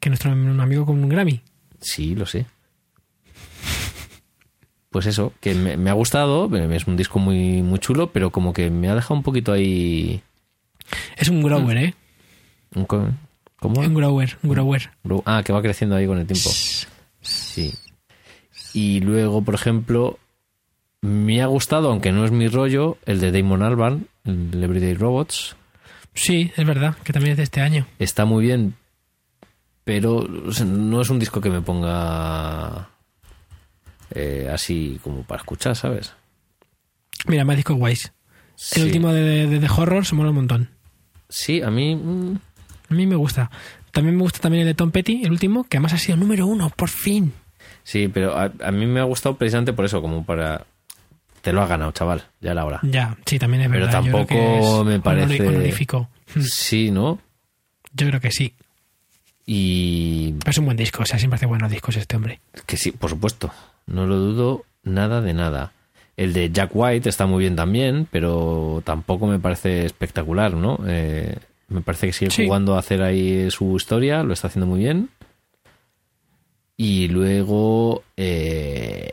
que 0.00 0.08
es 0.08 0.10
nuestro 0.12 0.32
un 0.32 0.60
amigo 0.60 0.86
con 0.86 1.02
un 1.04 1.10
Grammy. 1.10 1.42
Sí, 1.80 2.14
lo 2.14 2.24
sé. 2.24 2.46
Pues 4.90 5.06
eso, 5.06 5.32
que 5.40 5.54
me, 5.54 5.76
me 5.76 5.90
ha 5.90 5.94
gustado, 5.94 6.48
es 6.72 6.86
un 6.86 6.96
disco 6.96 7.18
muy, 7.18 7.62
muy 7.62 7.78
chulo, 7.78 8.10
pero 8.10 8.30
como 8.30 8.52
que 8.52 8.70
me 8.70 8.88
ha 8.88 8.94
dejado 8.94 9.16
un 9.16 9.22
poquito 9.22 9.52
ahí... 9.52 10.22
Es 11.16 11.28
un 11.28 11.42
grower, 11.42 11.76
¿eh? 11.76 11.94
un 12.74 12.86
¿Cómo? 12.86 13.80
Un 13.80 13.94
grower, 13.94 14.38
un 14.42 14.50
grower. 14.50 14.90
Ah, 15.24 15.42
que 15.44 15.52
va 15.52 15.60
creciendo 15.60 15.96
ahí 15.96 16.06
con 16.06 16.18
el 16.18 16.26
tiempo. 16.26 16.48
Sí. 17.20 17.74
Y 18.72 19.00
luego, 19.00 19.42
por 19.42 19.54
ejemplo, 19.54 20.18
me 21.00 21.42
ha 21.42 21.46
gustado, 21.46 21.90
aunque 21.90 22.12
no 22.12 22.24
es 22.24 22.30
mi 22.30 22.48
rollo, 22.48 22.98
el 23.04 23.20
de 23.20 23.32
Damon 23.32 23.62
Albarn, 23.62 24.06
el 24.24 24.62
Everyday 24.62 24.94
Robots. 24.94 25.56
Sí, 26.14 26.52
es 26.56 26.66
verdad, 26.66 26.96
que 27.02 27.12
también 27.12 27.32
es 27.32 27.36
de 27.38 27.42
este 27.44 27.60
año. 27.60 27.86
Está 27.98 28.24
muy 28.24 28.44
bien, 28.44 28.74
pero 29.84 30.26
no 30.28 31.00
es 31.00 31.10
un 31.10 31.18
disco 31.18 31.40
que 31.40 31.50
me 31.50 31.60
ponga 31.60 32.90
eh, 34.14 34.50
así 34.52 34.98
como 35.02 35.22
para 35.22 35.40
escuchar, 35.40 35.76
¿sabes? 35.76 36.12
Mira, 37.26 37.44
más 37.44 37.56
discos 37.56 37.76
guays. 37.76 38.12
El 38.74 38.84
último 38.84 39.12
de, 39.12 39.46
de, 39.46 39.58
de 39.60 39.68
Horror 39.68 40.04
se 40.04 40.14
mola 40.14 40.30
un 40.30 40.36
montón. 40.36 40.70
Sí, 41.28 41.62
a 41.62 41.70
mí... 41.70 41.94
mm, 41.94 42.36
A 42.90 42.94
mí 42.94 43.06
me 43.06 43.16
gusta. 43.16 43.50
También 43.92 44.16
me 44.16 44.22
gusta 44.22 44.38
también 44.40 44.62
el 44.62 44.68
de 44.68 44.74
Tom 44.74 44.90
Petty, 44.90 45.22
el 45.24 45.30
último, 45.32 45.64
que 45.64 45.76
además 45.76 45.92
ha 45.94 45.98
sido 45.98 46.16
número 46.16 46.46
uno, 46.46 46.70
por 46.70 46.88
fin. 46.88 47.32
Sí, 47.84 48.08
pero 48.08 48.36
a, 48.36 48.52
a 48.64 48.70
mí 48.70 48.86
me 48.86 49.00
ha 49.00 49.04
gustado 49.04 49.36
precisamente 49.36 49.72
por 49.72 49.84
eso, 49.84 50.00
como 50.02 50.24
para... 50.24 50.66
Te 51.42 51.52
lo 51.52 51.62
has 51.62 51.68
ganado, 51.68 51.92
chaval, 51.92 52.24
ya 52.40 52.50
era 52.50 52.64
hora. 52.64 52.80
Ya, 52.82 53.16
sí, 53.24 53.38
también 53.38 53.62
es 53.62 53.68
Pero 53.70 53.86
verdad. 53.86 54.02
Yo 54.02 54.10
creo 54.12 54.26
tampoco 54.26 54.84
que 54.84 54.90
me 54.90 55.00
parece- 55.00 55.46
honorífico. 55.48 56.08
Sí, 56.42 56.90
¿no? 56.90 57.20
Yo 57.94 58.06
creo 58.08 58.20
que 58.20 58.30
sí. 58.30 58.54
Y 59.46 60.32
Pero 60.32 60.50
es 60.50 60.58
un 60.58 60.64
buen 60.66 60.76
disco, 60.76 61.02
o 61.02 61.06
sea, 61.06 61.18
siempre 61.18 61.36
hace 61.36 61.46
buenos 61.46 61.70
discos 61.70 61.96
este 61.96 62.16
hombre. 62.16 62.40
que 62.66 62.76
sí, 62.76 62.90
por 62.92 63.08
supuesto, 63.10 63.50
no 63.88 64.06
lo 64.06 64.16
dudo 64.16 64.64
nada 64.84 65.20
de 65.20 65.34
nada. 65.34 65.72
El 66.16 66.32
de 66.32 66.50
Jack 66.50 66.70
White 66.74 67.08
está 67.08 67.26
muy 67.26 67.40
bien 67.40 67.56
también, 67.56 68.06
pero 68.10 68.82
tampoco 68.84 69.26
me 69.26 69.38
parece 69.38 69.84
espectacular, 69.86 70.54
¿no? 70.54 70.78
Eh, 70.86 71.36
me 71.68 71.80
parece 71.80 72.06
que 72.08 72.12
sigue 72.12 72.30
Sí. 72.30 72.44
jugando 72.46 72.74
a 72.74 72.78
hacer 72.80 73.02
ahí 73.02 73.50
su 73.50 73.76
historia, 73.76 74.22
lo 74.22 74.32
está 74.32 74.48
haciendo 74.48 74.66
muy 74.66 74.80
bien. 74.80 75.10
Y 76.76 77.08
luego 77.08 78.04
eh, 78.16 79.08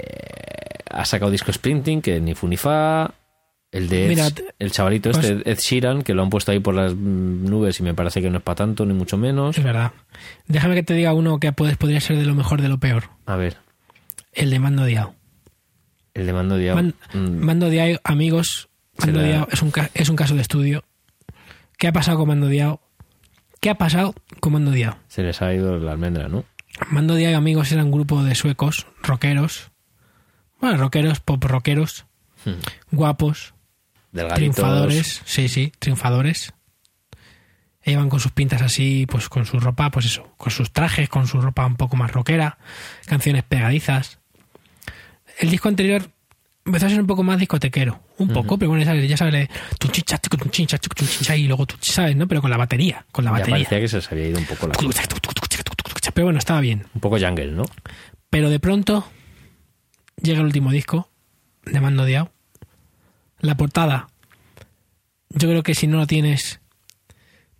ha 0.89 1.05
sacado 1.05 1.31
disco 1.31 1.51
Sprinting, 1.51 2.01
que 2.01 2.19
ni 2.19 2.35
fu 2.35 2.47
ni 2.47 2.57
fa. 2.57 3.11
El 3.71 3.89
de 3.89 4.05
Ed- 4.05 4.09
Mira, 4.09 4.27
el 4.59 4.71
chavalito 4.71 5.11
pues- 5.11 5.25
este, 5.25 5.51
Ed 5.51 5.57
Sheeran, 5.59 6.01
que 6.03 6.13
lo 6.13 6.23
han 6.23 6.29
puesto 6.29 6.51
ahí 6.51 6.59
por 6.59 6.75
las 6.75 6.93
mm, 6.95 7.45
nubes 7.49 7.79
y 7.79 7.83
me 7.83 7.93
parece 7.93 8.21
que 8.21 8.29
no 8.29 8.37
es 8.37 8.43
para 8.43 8.55
tanto, 8.55 8.85
ni 8.85 8.93
mucho 8.93 9.17
menos. 9.17 9.57
Es 9.57 9.63
verdad. 9.63 9.91
Déjame 10.47 10.75
que 10.75 10.83
te 10.83 10.93
diga 10.93 11.13
uno 11.13 11.39
que 11.39 11.51
puedes- 11.51 11.75
podría 11.75 11.99
ser 11.99 12.17
de 12.17 12.25
lo 12.25 12.35
mejor 12.35 12.61
de 12.61 12.69
lo 12.69 12.77
peor. 12.79 13.05
A 13.25 13.35
ver, 13.35 13.57
El 14.35 14.49
de 14.51 14.59
Mando 14.59 14.85
Diao. 14.85 15.15
el 16.13 16.25
de 16.27 16.33
Mando 16.33 16.57
Diao. 16.57 16.75
Man- 16.75 16.93
mm, 17.13 17.43
Mando 17.43 17.69
Diao, 17.69 17.99
amigos, 18.03 18.69
Mando 18.99 19.19
Será- 19.21 19.27
Diao 19.27 19.47
es 19.51 19.61
un, 19.61 19.73
es 19.93 20.09
un 20.09 20.15
caso 20.15 20.35
de 20.35 20.41
estudio. 20.41 20.83
¿Qué 21.77 21.87
ha 21.87 21.93
pasado 21.93 22.17
con 22.19 22.27
Mando 22.29 22.47
Diao? 22.47 22.81
¿Qué 23.59 23.69
ha 23.69 23.75
pasado 23.75 24.13
con 24.39 24.53
Mando 24.53 24.71
Diao? 24.71 24.97
Se 25.07 25.23
les 25.23 25.41
ha 25.41 25.53
ido 25.53 25.77
la 25.77 25.91
almendra, 25.93 26.27
¿no? 26.29 26.45
Mando 26.89 27.15
Diao 27.15 27.31
y 27.31 27.33
amigos 27.35 27.71
era 27.71 27.83
un 27.83 27.91
grupo 27.91 28.23
de 28.23 28.35
suecos, 28.35 28.85
rockeros. 29.01 29.71
Bueno, 30.61 30.77
rockeros, 30.77 31.19
pop 31.19 31.43
rockeros, 31.43 32.05
Hmm. 32.45 32.51
guapos, 32.91 33.53
Delgaditos. 34.11 34.35
triunfadores. 34.55 35.21
Sí, 35.25 35.47
sí, 35.49 35.71
triunfadores. 35.79 36.53
Iban 37.83 38.09
con 38.09 38.19
sus 38.19 38.31
pintas 38.31 38.61
así, 38.61 39.05
pues 39.05 39.29
con 39.29 39.45
su 39.45 39.59
ropa, 39.59 39.91
pues 39.91 40.05
eso, 40.07 40.33
con 40.37 40.51
sus 40.51 40.71
trajes, 40.71 41.07
con 41.09 41.27
su 41.27 41.39
ropa 41.41 41.65
un 41.65 41.75
poco 41.75 41.95
más 41.97 42.11
rockera, 42.11 42.57
canciones 43.05 43.43
pegadizas. 43.43 44.19
El 45.39 45.49
disco 45.49 45.67
anterior 45.67 46.09
empezó 46.65 46.85
a 46.87 46.89
ser 46.89 46.99
un 47.01 47.07
poco 47.07 47.23
más 47.23 47.37
discotequero, 47.39 48.01
un 48.17 48.29
poco, 48.29 48.57
pero 48.57 48.69
bueno, 48.69 48.83
ya 48.83 49.17
sabes, 49.17 49.49
ya 51.21 51.35
y 51.35 51.47
luego 51.47 51.65
tú 51.65 51.75
sabes, 51.81 52.15
¿no? 52.15 52.27
Pero 52.27 52.41
con 52.41 52.49
la 52.49 52.57
batería, 52.57 53.05
con 53.11 53.23
la 53.25 53.29
Ya 53.31 53.33
batería. 53.33 53.55
parecía 53.55 53.79
que 53.79 53.87
se 53.87 53.97
les 53.97 54.11
había 54.11 54.27
ido 54.29 54.39
un 54.39 54.45
poco 54.45 54.67
la... 54.67 54.73
Pero 56.13 56.25
bueno, 56.27 56.39
estaba 56.39 56.61
bien. 56.61 56.85
Un 56.93 57.01
poco 57.01 57.19
jungle, 57.19 57.51
¿no? 57.51 57.65
Pero 58.29 58.49
de 58.49 58.59
pronto 58.59 59.05
llega 60.21 60.39
el 60.39 60.45
último 60.45 60.71
disco 60.71 61.09
de 61.65 61.79
Mando 61.81 62.05
Diao. 62.05 62.31
La 63.41 63.57
portada, 63.57 64.07
yo 65.29 65.49
creo 65.49 65.61
que 65.61 65.75
si 65.75 65.87
no 65.87 65.97
lo 65.97 66.07
tienes, 66.07 66.61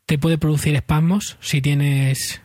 te 0.05 0.17
puede 0.17 0.37
producir 0.37 0.73
espasmos. 0.75 1.37
Si 1.41 1.61
tienes, 1.61 2.41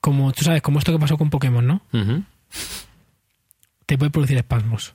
como 0.00 0.32
tú 0.32 0.44
sabes, 0.44 0.60
como 0.62 0.78
esto 0.78 0.92
que 0.92 0.98
pasó 0.98 1.16
con 1.16 1.30
Pokémon, 1.30 1.66
¿no? 1.66 1.82
Ujú. 1.92 2.22
Te 3.86 3.98
puede 3.98 4.10
producir 4.10 4.36
espasmos. 4.36 4.94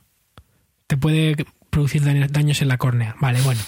Te 0.86 0.96
puede 0.96 1.36
producir 1.70 2.02
daño- 2.02 2.26
daños 2.28 2.62
en 2.62 2.68
la 2.68 2.78
córnea. 2.78 3.14
Vale, 3.20 3.40
bueno. 3.42 3.60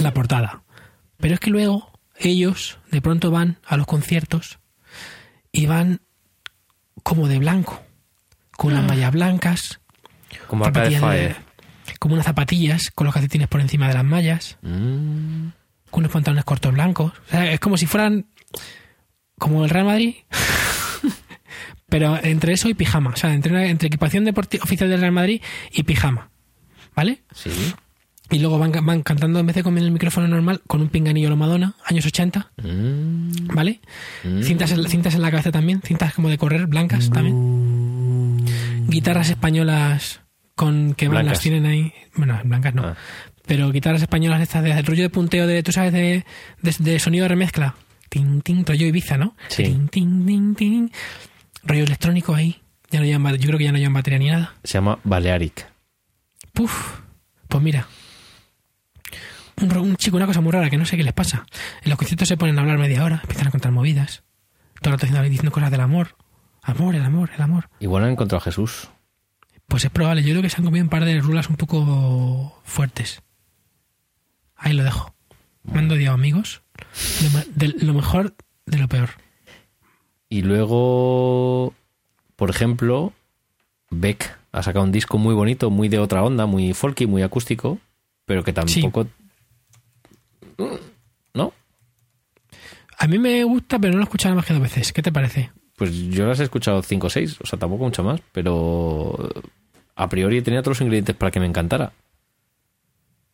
La 0.00 0.12
portada. 0.14 0.62
Pero 1.18 1.34
es 1.34 1.40
que 1.40 1.50
luego 1.50 1.90
ellos 2.16 2.78
de 2.90 3.00
pronto 3.02 3.30
van 3.30 3.58
a 3.66 3.76
los 3.76 3.86
conciertos 3.86 4.58
y 5.52 5.66
van 5.66 6.00
como 7.02 7.28
de 7.28 7.38
blanco, 7.38 7.82
con 8.56 8.72
unas 8.72 8.86
mallas 8.86 9.12
blancas, 9.12 9.80
Como 10.46 10.64
zapatillas 10.64 11.00
de- 11.02 11.36
como 11.98 12.14
unas 12.14 12.26
zapatillas 12.26 12.90
con 12.94 13.04
los 13.06 13.14
calcetines 13.14 13.48
por 13.48 13.60
encima 13.60 13.88
de 13.88 13.94
las 13.94 14.04
mallas, 14.04 14.56
Mm, 14.62 15.48
con 15.90 16.00
unos 16.02 16.12
pantalones 16.12 16.44
cortos 16.44 16.72
blancos. 16.72 17.12
O 17.26 17.30
sea, 17.30 17.50
es 17.52 17.58
como 17.60 17.76
si 17.76 17.86
fueran 17.86 18.26
como 19.38 19.64
el 19.64 19.70
Real 19.70 19.86
Madrid, 19.86 20.14
pero 21.90 22.18
entre 22.22 22.54
eso 22.54 22.68
y 22.70 22.74
pijama. 22.74 23.10
O 23.10 23.16
sea, 23.16 23.34
entre, 23.34 23.68
entre 23.68 23.88
equipación 23.88 24.24
deportiva 24.24 24.64
oficial 24.64 24.88
del 24.88 25.00
Real 25.00 25.12
Madrid 25.12 25.42
y 25.72 25.82
pijama. 25.82 26.30
¿Vale? 26.96 27.20
sí. 27.34 27.50
Y 28.32 28.38
luego 28.38 28.60
van, 28.60 28.70
van 28.86 29.02
cantando 29.02 29.40
en 29.40 29.46
vez 29.46 29.56
de 29.56 29.64
con 29.64 29.76
el 29.76 29.90
micrófono 29.90 30.28
normal, 30.28 30.60
con 30.68 30.80
un 30.80 30.88
pinganillo 30.88 31.26
a 31.26 31.30
lo 31.30 31.36
Madonna, 31.36 31.74
años 31.84 32.06
80, 32.06 32.52
Mm, 32.62 33.48
¿vale? 33.52 33.80
mm. 34.22 34.42
Cintas, 34.44 34.70
en, 34.70 34.84
cintas 34.88 35.16
en 35.16 35.22
la 35.22 35.32
cabeza 35.32 35.50
también, 35.50 35.82
cintas 35.82 36.14
como 36.14 36.28
de 36.28 36.38
correr, 36.38 36.68
blancas 36.68 37.10
también. 37.10 38.44
Guitarras 38.88 39.30
españolas 39.30 40.20
con 40.54 40.94
que 40.94 41.08
van, 41.08 41.14
Blancas. 41.24 41.32
las 41.32 41.40
tienen 41.40 41.66
ahí. 41.66 41.92
Bueno, 42.14 42.40
blancas 42.44 42.72
no. 42.74 42.86
Ah. 42.86 42.96
Pero 43.46 43.72
guitarras 43.72 44.02
españolas 44.02 44.40
estas 44.42 44.62
de 44.62 44.70
el 44.72 44.86
rollo 44.86 45.02
de 45.02 45.10
punteo 45.10 45.48
de, 45.48 45.62
tú 45.64 45.72
sabes, 45.72 45.92
de, 45.92 46.24
de, 46.62 46.74
de 46.78 46.98
sonido 47.00 47.24
de 47.24 47.28
remezcla. 47.30 47.74
Tin, 48.08 48.42
tin, 48.42 48.64
rollo 48.64 48.86
Ibiza, 48.86 49.16
¿no? 49.16 49.34
Sí. 49.48 49.64
Tin, 49.64 49.88
tin, 49.88 50.24
tin, 50.26 50.54
tin. 50.54 50.92
Rollo 51.62 51.84
electrónico 51.84 52.34
ahí. 52.34 52.60
Ya 52.90 53.00
no 53.00 53.06
llevan, 53.06 53.36
yo 53.36 53.46
creo 53.46 53.58
que 53.58 53.64
ya 53.64 53.72
no 53.72 53.78
llevan 53.78 53.94
batería 53.94 54.18
ni 54.18 54.30
nada. 54.30 54.54
Se 54.64 54.74
llama 54.74 54.98
Balearic. 55.04 55.70
Puf. 56.52 57.00
Pues 57.48 57.62
mira. 57.62 57.86
Un, 59.60 59.96
chico, 59.96 60.16
una 60.16 60.26
cosa 60.26 60.40
muy 60.40 60.52
rara 60.52 60.70
que 60.70 60.78
no 60.78 60.86
sé 60.86 60.96
qué 60.96 61.04
les 61.04 61.12
pasa. 61.12 61.44
En 61.82 61.90
los 61.90 61.98
conciertos 61.98 62.26
se 62.26 62.36
ponen 62.36 62.58
a 62.58 62.62
hablar 62.62 62.78
media 62.78 63.04
hora, 63.04 63.20
empiezan 63.22 63.48
a 63.48 63.50
contar 63.50 63.72
movidas. 63.72 64.22
Todo 64.80 64.90
el 64.90 64.92
rato 64.92 65.06
diciendo, 65.06 65.28
diciendo 65.28 65.52
cosas 65.52 65.70
del 65.70 65.80
amor. 65.80 66.16
Amor, 66.62 66.94
el 66.94 67.02
amor, 67.02 67.30
el 67.34 67.42
amor. 67.42 67.68
Igual 67.78 68.04
han 68.04 68.10
encontrado 68.10 68.40
a 68.40 68.44
Jesús. 68.44 68.88
Pues 69.66 69.84
es 69.84 69.90
probable. 69.90 70.22
Yo 70.22 70.30
creo 70.30 70.42
que 70.42 70.50
se 70.50 70.56
han 70.56 70.64
comido 70.64 70.82
un 70.82 70.88
par 70.88 71.04
de 71.04 71.20
rulas 71.20 71.48
un 71.48 71.56
poco 71.56 72.60
fuertes. 72.64 73.22
Ahí 74.56 74.72
lo 74.72 74.82
dejo. 74.82 75.14
Mando 75.62 75.94
odiado 75.94 76.14
amigos. 76.14 76.62
Lo, 77.22 77.40
de 77.54 77.68
lo 77.84 77.94
mejor 77.94 78.34
de 78.66 78.78
lo 78.78 78.88
peor. 78.88 79.10
Y 80.30 80.42
luego, 80.42 81.74
por 82.36 82.50
ejemplo, 82.50 83.12
Beck 83.90 84.38
ha 84.52 84.62
sacado 84.62 84.84
un 84.84 84.92
disco 84.92 85.18
muy 85.18 85.34
bonito, 85.34 85.70
muy 85.70 85.88
de 85.88 85.98
otra 85.98 86.22
onda, 86.22 86.46
muy 86.46 86.72
folky, 86.72 87.06
muy 87.06 87.22
acústico, 87.22 87.78
pero 88.24 88.44
que 88.44 88.52
tampoco... 88.52 89.08
¿No? 91.34 91.52
A 92.96 93.06
mí 93.08 93.18
me 93.18 93.42
gusta, 93.42 93.80
pero 93.80 93.92
no 93.92 93.98
lo 93.98 94.04
he 94.04 94.04
escuchado 94.04 94.36
más 94.36 94.46
que 94.46 94.54
dos 94.54 94.62
veces. 94.62 94.92
¿Qué 94.92 95.02
te 95.02 95.10
parece? 95.10 95.50
Pues 95.76 95.92
yo 96.10 96.26
las 96.26 96.38
he 96.38 96.44
escuchado 96.44 96.80
5 96.80 97.06
o 97.06 97.10
6, 97.10 97.38
o 97.42 97.46
sea, 97.46 97.58
tampoco 97.58 97.84
mucho 97.84 98.04
más, 98.04 98.20
pero 98.30 99.30
a 99.96 100.08
priori 100.08 100.42
tenía 100.42 100.62
los 100.62 100.80
ingredientes 100.80 101.16
para 101.16 101.32
que 101.32 101.40
me 101.40 101.46
encantara. 101.46 101.92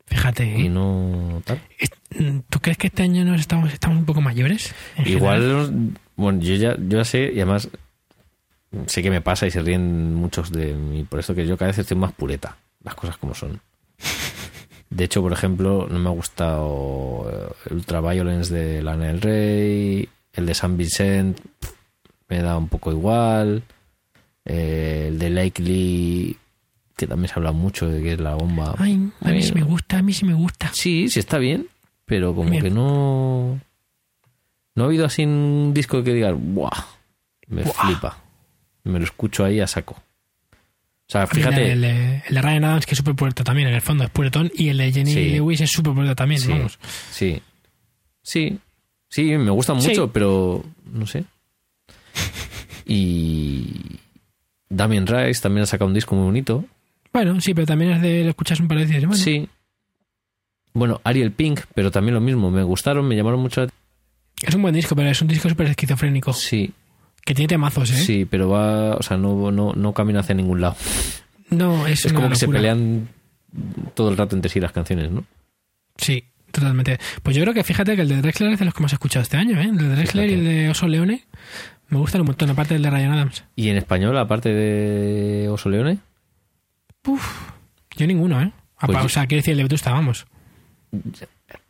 Fíjate. 0.06 0.46
Y 0.46 0.66
¿eh? 0.66 0.68
no 0.70 1.42
tal. 1.44 1.60
¿Tú 2.48 2.60
crees 2.60 2.78
que 2.78 2.86
este 2.86 3.02
año 3.02 3.24
nos 3.24 3.40
estamos, 3.40 3.70
estamos 3.72 3.98
un 3.98 4.06
poco 4.06 4.22
mayores? 4.22 4.74
Igual, 5.04 5.92
bueno, 6.16 6.40
yo 6.40 6.54
ya, 6.54 6.76
yo 6.76 6.98
ya 6.98 7.04
sé, 7.04 7.30
y 7.32 7.40
además 7.40 7.68
sé 8.86 9.02
que 9.02 9.10
me 9.10 9.20
pasa 9.20 9.46
y 9.46 9.50
se 9.50 9.62
ríen 9.62 10.14
muchos 10.14 10.50
de 10.50 10.74
mí, 10.74 11.04
por 11.04 11.20
esto 11.20 11.34
que 11.34 11.46
yo 11.46 11.56
cada 11.56 11.70
vez 11.70 11.78
estoy 11.78 11.96
más 11.96 12.12
pureta, 12.12 12.56
las 12.82 12.94
cosas 12.94 13.16
como 13.16 13.34
son. 13.34 13.60
De 14.90 15.04
hecho, 15.04 15.20
por 15.20 15.32
ejemplo, 15.32 15.88
no 15.90 15.98
me 15.98 16.08
ha 16.08 16.12
gustado 16.12 17.28
eh, 17.30 17.52
el 17.70 17.76
Ultraviolence 17.76 18.54
de 18.54 18.82
Lana 18.82 19.06
del 19.06 19.20
Rey, 19.20 20.08
el 20.32 20.46
de 20.46 20.54
San 20.54 20.76
Vincent 20.76 21.38
me 22.28 22.42
da 22.42 22.56
un 22.56 22.68
poco 22.68 22.90
igual, 22.90 23.62
eh, 24.44 25.06
el 25.08 25.18
de 25.18 25.30
Likely, 25.30 26.36
que 26.96 27.06
también 27.06 27.28
se 27.28 27.34
habla 27.34 27.52
mucho 27.52 27.88
de 27.88 28.02
que 28.02 28.14
es 28.14 28.20
la 28.20 28.34
bomba. 28.34 28.74
Ay, 28.78 29.10
a 29.20 29.30
mí 29.30 29.42
sí 29.42 29.52
me 29.54 29.62
gusta, 29.62 29.98
a 29.98 30.02
mí 30.02 30.12
sí 30.12 30.24
me 30.24 30.34
gusta. 30.34 30.70
Sí, 30.72 31.08
sí 31.08 31.20
está 31.20 31.38
bien, 31.38 31.68
pero 32.04 32.34
como 32.34 32.50
Bien. 32.50 32.62
que 32.62 32.70
no. 32.70 33.60
No 34.76 34.84
ha 34.84 34.86
habido 34.86 35.04
así 35.06 35.24
un 35.24 35.72
disco 35.74 36.02
que 36.04 36.12
digas, 36.14 36.34
¡buah! 36.38 36.70
Me 37.48 37.62
Buah. 37.64 37.72
flipa. 37.86 38.18
Me 38.84 38.98
lo 39.00 39.04
escucho 39.04 39.44
ahí 39.44 39.58
a 39.58 39.66
saco. 39.66 39.94
O 39.94 41.08
sea, 41.12 41.26
fíjate. 41.26 41.72
El, 41.72 41.80
de- 41.80 42.22
el 42.28 42.34
de 42.34 42.42
Ryan 42.42 42.64
Adams, 42.64 42.86
que 42.86 42.92
es 42.92 42.98
súper 42.98 43.14
puerto 43.14 43.42
también, 43.44 43.68
en 43.68 43.74
el 43.74 43.80
fondo 43.80 44.04
es 44.04 44.10
puretón. 44.10 44.50
Y 44.54 44.68
el 44.68 44.78
de 44.78 44.92
Jenny 44.92 45.12
Sí. 45.12 45.30
Lewis 45.30 45.60
es 45.60 45.70
súper 45.70 45.92
puerto 45.94 46.14
también, 46.14 46.40
sí, 46.40 46.48
vamos. 46.50 46.78
sí. 47.10 47.42
Sí. 48.22 48.58
Sí, 49.08 49.22
me 49.36 49.50
gustan 49.50 49.80
Sí. 49.80 49.88
mucho, 49.88 50.12
pero 50.12 50.64
no 50.92 51.06
sé. 51.06 51.24
Y. 52.84 53.98
Damien 54.68 55.06
Rice 55.06 55.40
también 55.40 55.62
ha 55.62 55.66
sacado 55.66 55.88
un 55.88 55.94
disco 55.94 56.14
muy 56.16 56.24
bonito. 56.24 56.64
Bueno, 57.12 57.40
sí, 57.40 57.54
pero 57.54 57.66
también 57.66 57.92
es 57.92 58.02
de 58.02 58.24
lo 58.24 58.30
escuchas 58.30 58.60
un 58.60 58.68
par 58.68 58.78
de 58.78 58.84
veces. 58.84 59.06
Bueno, 59.06 59.16
Sí. 59.22 59.48
Bueno, 60.74 61.00
Ariel 61.04 61.32
Pink, 61.32 61.60
pero 61.74 61.90
también 61.90 62.14
lo 62.14 62.20
mismo. 62.20 62.50
Me 62.50 62.62
gustaron, 62.62 63.06
me 63.08 63.16
llamaron 63.16 63.40
mucho 63.40 63.62
la 63.62 63.68
Es 64.42 64.54
un 64.54 64.62
buen 64.62 64.74
disco, 64.74 64.94
pero 64.96 65.08
es 65.10 65.20
un 65.22 65.28
disco 65.28 65.48
súper 65.48 65.68
esquizofrénico. 65.68 66.32
Sí, 66.32 66.72
Que 67.24 67.34
tiene 67.34 67.48
temazos, 67.48 67.90
¿eh? 67.90 67.96
sí, 67.96 68.24
pero 68.28 68.48
va. 68.50 68.94
O 68.96 69.02
sea, 69.02 69.16
no, 69.16 69.50
no, 69.50 69.72
no 69.74 69.92
camina 69.92 70.20
hacia 70.20 70.34
ningún 70.34 70.60
lado. 70.60 70.76
No, 71.50 71.86
es, 71.86 72.04
Es 72.04 72.12
una 72.12 72.14
como 72.16 72.28
que 72.30 72.36
se 72.36 72.46
locura. 72.46 72.58
pelean 72.60 73.08
todo 73.94 74.10
el 74.10 74.16
rato 74.16 74.36
entre 74.36 74.50
sí 74.50 74.60
las 74.60 74.72
canciones, 74.72 75.10
¿no? 75.10 75.24
Sí, 75.96 76.24
totalmente. 76.50 76.98
Pues 77.22 77.34
yo 77.36 77.42
creo 77.42 77.54
que 77.54 77.64
fíjate 77.64 77.96
que 77.96 78.02
el 78.02 78.08
de 78.08 78.20
Drexler 78.20 78.52
es 78.52 78.58
de 78.58 78.64
los 78.66 78.74
que 78.74 78.80
hemos 78.80 78.92
escuchado 78.92 79.22
este 79.22 79.36
año, 79.38 79.58
¿eh? 79.60 79.64
El 79.64 79.78
de 79.78 79.88
Drexler 79.88 80.28
y 80.30 80.34
el 80.34 80.44
de 80.44 80.68
Oso 80.70 80.86
Leone 80.88 81.24
me 81.88 81.98
gustan 81.98 82.20
un 82.20 82.26
montón, 82.26 82.50
aparte 82.50 82.74
del 82.74 82.82
de 82.82 82.90
Ryan 82.90 83.12
Adams. 83.12 83.44
Y 83.54 83.68
en 83.70 83.76
español, 83.76 84.18
aparte 84.18 84.52
de 84.52 85.48
Oso 85.48 85.68
Leone, 85.70 85.98
Yo 87.96 88.06
ninguno, 88.06 88.42
¿eh? 88.42 88.52
Pues 88.80 89.04
o 89.04 89.08
sea, 89.08 89.26
quiero 89.26 89.38
decir, 89.40 89.52
el 89.52 89.58
de 89.58 89.62
Vetusta, 89.62 89.92
vamos. 89.92 90.26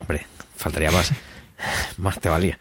hombre, 0.00 0.26
faltaría 0.56 0.90
más. 0.90 1.12
más 1.98 2.20
te 2.20 2.28
valía. 2.28 2.58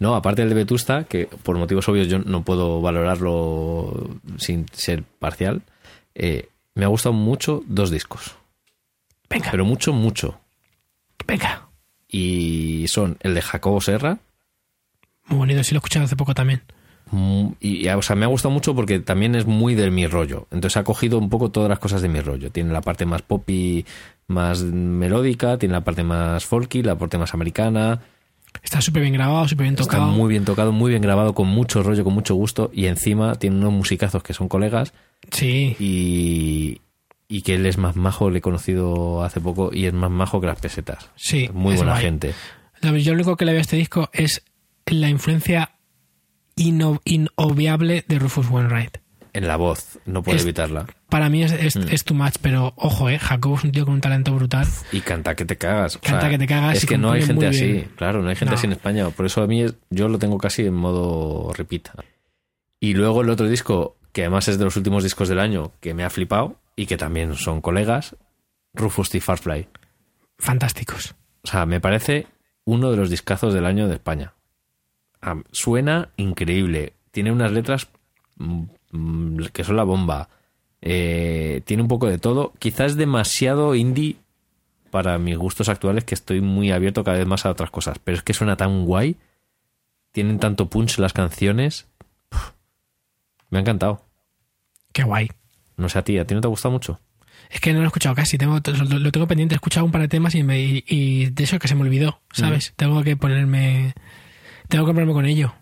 No, 0.00 0.14
aparte 0.14 0.42
del 0.42 0.50
de 0.50 0.54
Vetusta, 0.54 1.04
que 1.04 1.26
por 1.26 1.56
motivos 1.58 1.88
obvios 1.88 2.08
yo 2.08 2.18
no 2.20 2.44
puedo 2.44 2.80
valorarlo 2.80 4.10
sin 4.38 4.66
ser 4.72 5.02
parcial, 5.18 5.62
eh, 6.14 6.48
me 6.74 6.84
ha 6.84 6.88
gustado 6.88 7.12
mucho 7.12 7.62
dos 7.66 7.90
discos. 7.90 8.36
Venga, 9.28 9.50
Pero 9.50 9.64
mucho, 9.64 9.92
mucho. 9.92 10.38
venga. 11.26 11.68
Y 12.08 12.86
son 12.88 13.18
el 13.20 13.34
de 13.34 13.42
Jacobo 13.42 13.80
Serra, 13.80 14.18
Muy 15.26 15.38
bonito, 15.38 15.62
sí 15.62 15.74
lo 15.74 15.78
he 15.78 15.80
escuchado 15.80 16.06
hace 16.06 16.16
poco 16.16 16.32
también. 16.34 16.62
Mm, 17.10 17.48
Y, 17.60 17.86
y, 17.86 17.88
o 17.90 18.00
sea, 18.02 18.16
me 18.16 18.24
ha 18.24 18.28
gustado 18.28 18.52
mucho 18.54 18.74
porque 18.74 19.00
también 19.00 19.34
es 19.34 19.44
muy 19.46 19.74
de 19.74 19.90
mi 19.90 20.06
rollo. 20.06 20.46
Entonces 20.50 20.76
ha 20.78 20.84
cogido 20.84 21.18
un 21.18 21.28
poco 21.28 21.50
todas 21.50 21.68
las 21.68 21.78
cosas 21.78 22.00
de 22.00 22.08
mi 22.08 22.20
rollo. 22.20 22.50
Tiene 22.50 22.72
la 22.72 22.80
parte 22.80 23.04
más 23.04 23.20
poppy, 23.22 23.84
más 24.28 24.62
melódica, 24.62 25.58
tiene 25.58 25.72
la 25.74 25.82
parte 25.84 26.02
más 26.04 26.46
folky, 26.46 26.82
la 26.82 26.96
parte 26.96 27.18
más 27.18 27.34
americana. 27.34 28.00
Está 28.62 28.80
súper 28.80 29.02
bien 29.02 29.14
grabado, 29.14 29.46
súper 29.48 29.64
bien 29.64 29.74
Está 29.74 29.84
tocado. 29.84 30.06
muy 30.08 30.28
bien 30.30 30.44
tocado, 30.44 30.72
muy 30.72 30.90
bien 30.90 31.02
grabado, 31.02 31.34
con 31.34 31.48
mucho 31.48 31.82
rollo, 31.82 32.04
con 32.04 32.14
mucho 32.14 32.34
gusto. 32.34 32.70
Y 32.74 32.86
encima 32.86 33.34
tiene 33.36 33.56
unos 33.56 33.72
musicazos 33.72 34.22
que 34.22 34.34
son 34.34 34.48
colegas 34.48 34.92
Sí, 35.30 35.76
y, 35.78 36.80
y 37.28 37.42
que 37.42 37.54
él 37.54 37.66
es 37.66 37.78
más 37.78 37.96
majo, 37.96 38.30
le 38.30 38.38
he 38.38 38.42
conocido 38.42 39.22
hace 39.24 39.40
poco 39.40 39.70
y 39.72 39.86
es 39.86 39.92
más 39.92 40.10
majo 40.10 40.40
que 40.40 40.46
las 40.46 40.60
pesetas. 40.60 41.10
sí. 41.16 41.48
Muy 41.52 41.76
buena 41.76 41.92
guay. 41.92 42.04
gente. 42.04 42.34
Yo 42.82 43.10
lo 43.12 43.14
único 43.14 43.36
que 43.36 43.44
le 43.44 43.52
veo 43.52 43.58
a 43.60 43.62
este 43.62 43.76
disco 43.76 44.08
es 44.12 44.42
la 44.86 45.08
influencia 45.08 45.72
ino- 46.56 47.00
inobviable 47.04 48.04
de 48.06 48.18
Rufus 48.18 48.48
Wainwright. 48.48 48.98
En 49.32 49.46
la 49.46 49.56
voz, 49.56 49.98
no 50.06 50.22
puedo 50.22 50.36
Es- 50.36 50.42
evitarla. 50.44 50.86
Para 51.08 51.28
mí 51.28 51.42
es, 51.42 51.52
es, 51.52 51.76
Mm. 51.76 51.88
es 51.90 52.04
too 52.04 52.14
much, 52.14 52.34
pero 52.42 52.72
ojo, 52.76 53.08
eh, 53.08 53.18
Jacobo 53.18 53.56
es 53.56 53.64
un 53.64 53.72
tío 53.72 53.84
con 53.84 53.94
un 53.94 54.00
talento 54.00 54.34
brutal. 54.34 54.66
Y 54.92 55.00
canta 55.00 55.34
que 55.34 55.44
te 55.44 55.56
cagas. 55.56 55.96
O 55.96 56.00
Canta 56.00 56.22
sea, 56.22 56.30
que 56.30 56.38
te 56.38 56.46
cagas 56.46 56.76
Es 56.76 56.84
y 56.84 56.86
que 56.86 56.98
no 56.98 57.12
hay 57.12 57.22
gente 57.22 57.46
así. 57.46 57.64
bien. 57.72 57.90
Claro, 57.96 58.22
no 58.22 58.28
hay 58.28 58.36
gente 58.36 58.52
No. 58.52 58.58
así 58.58 58.66
en 58.66 58.72
España. 58.72 59.08
Por 59.10 59.26
eso 59.26 59.42
a 59.42 59.46
mí 59.46 59.64
yo 59.90 60.08
lo 60.08 60.18
tengo 60.18 60.38
casi 60.38 60.66
en 60.66 60.74
modo 60.74 61.52
repeat. 61.54 61.88
Y 62.80 62.94
luego 62.94 63.22
el 63.22 63.30
otro 63.30 63.48
disco, 63.48 63.96
que 64.12 64.22
además 64.22 64.48
es 64.48 64.58
de 64.58 64.64
los 64.64 64.76
últimos 64.76 65.02
discos 65.02 65.28
del 65.28 65.40
año, 65.40 65.72
que 65.80 65.94
me 65.94 66.04
ha 66.04 66.10
flipado 66.10 66.56
y 66.76 66.86
que 66.86 66.96
también 66.96 67.34
son 67.34 67.60
colegas, 67.60 68.16
Rufus 68.74 69.10
T. 69.10 69.20
Farfly. 69.20 69.68
Fantásticos. 70.38 71.14
O 71.42 71.46
sea, 71.48 71.66
me 71.66 71.80
parece 71.80 72.26
uno 72.64 72.90
de 72.90 72.96
los 72.98 73.10
discazos 73.10 73.54
del 73.54 73.64
año 73.66 73.88
de 73.88 73.94
España. 73.94 74.34
Suena 75.50 76.10
increíble. 76.16 76.92
Tiene 77.10 77.32
unas 77.32 77.50
letras 77.50 77.88
mm, 78.36 78.64
que 79.52 79.64
son 79.64 79.76
la 79.76 79.84
bomba. 79.84 80.28
Eh, 80.80 81.62
tiene 81.64 81.82
un 81.82 81.88
poco 81.88 82.06
de 82.06 82.18
todo. 82.18 82.52
Quizás 82.58 82.96
demasiado 82.96 83.74
indie 83.74 84.16
para 84.90 85.18
mis 85.18 85.36
gustos 85.36 85.68
actuales 85.68 86.04
que 86.04 86.14
estoy 86.14 86.40
muy 86.40 86.70
abierto 86.70 87.04
cada 87.04 87.18
vez 87.18 87.26
más 87.26 87.46
a 87.46 87.50
otras 87.50 87.70
cosas. 87.70 87.98
Pero 87.98 88.16
es 88.16 88.22
que 88.22 88.34
suena 88.34 88.56
tan 88.56 88.84
guay. 88.84 89.16
Tienen 90.12 90.38
tanto 90.38 90.68
punch 90.68 90.98
las 90.98 91.12
canciones. 91.12 91.86
Puf, 92.28 92.52
me 93.50 93.58
ha 93.58 93.60
encantado. 93.60 94.04
Qué 94.92 95.02
guay. 95.02 95.28
No 95.76 95.88
sé 95.88 95.98
a 95.98 96.02
ti, 96.02 96.18
¿a 96.18 96.26
ti 96.26 96.34
no 96.34 96.40
te 96.40 96.46
ha 96.46 96.50
gustado 96.50 96.72
mucho? 96.72 97.00
Es 97.50 97.60
que 97.60 97.72
no 97.72 97.78
lo 97.78 97.84
he 97.84 97.86
escuchado 97.86 98.14
casi, 98.14 98.36
tengo, 98.36 98.58
lo, 98.58 98.98
lo 98.98 99.12
tengo 99.12 99.26
pendiente, 99.26 99.54
he 99.54 99.56
escuchado 99.56 99.86
un 99.86 99.92
par 99.92 100.02
de 100.02 100.08
temas 100.08 100.34
y, 100.34 100.42
me, 100.42 100.60
y, 100.60 100.84
y 100.86 101.26
de 101.26 101.44
eso 101.44 101.58
que 101.58 101.68
se 101.68 101.74
me 101.74 101.82
olvidó, 101.82 102.20
¿sabes? 102.32 102.74
Tengo 102.76 103.02
que 103.02 103.16
ponerme... 103.16 103.94
Tengo 104.68 104.84
que 104.84 104.92
ponerme 104.92 105.14
con 105.14 105.24
ello. 105.24 105.54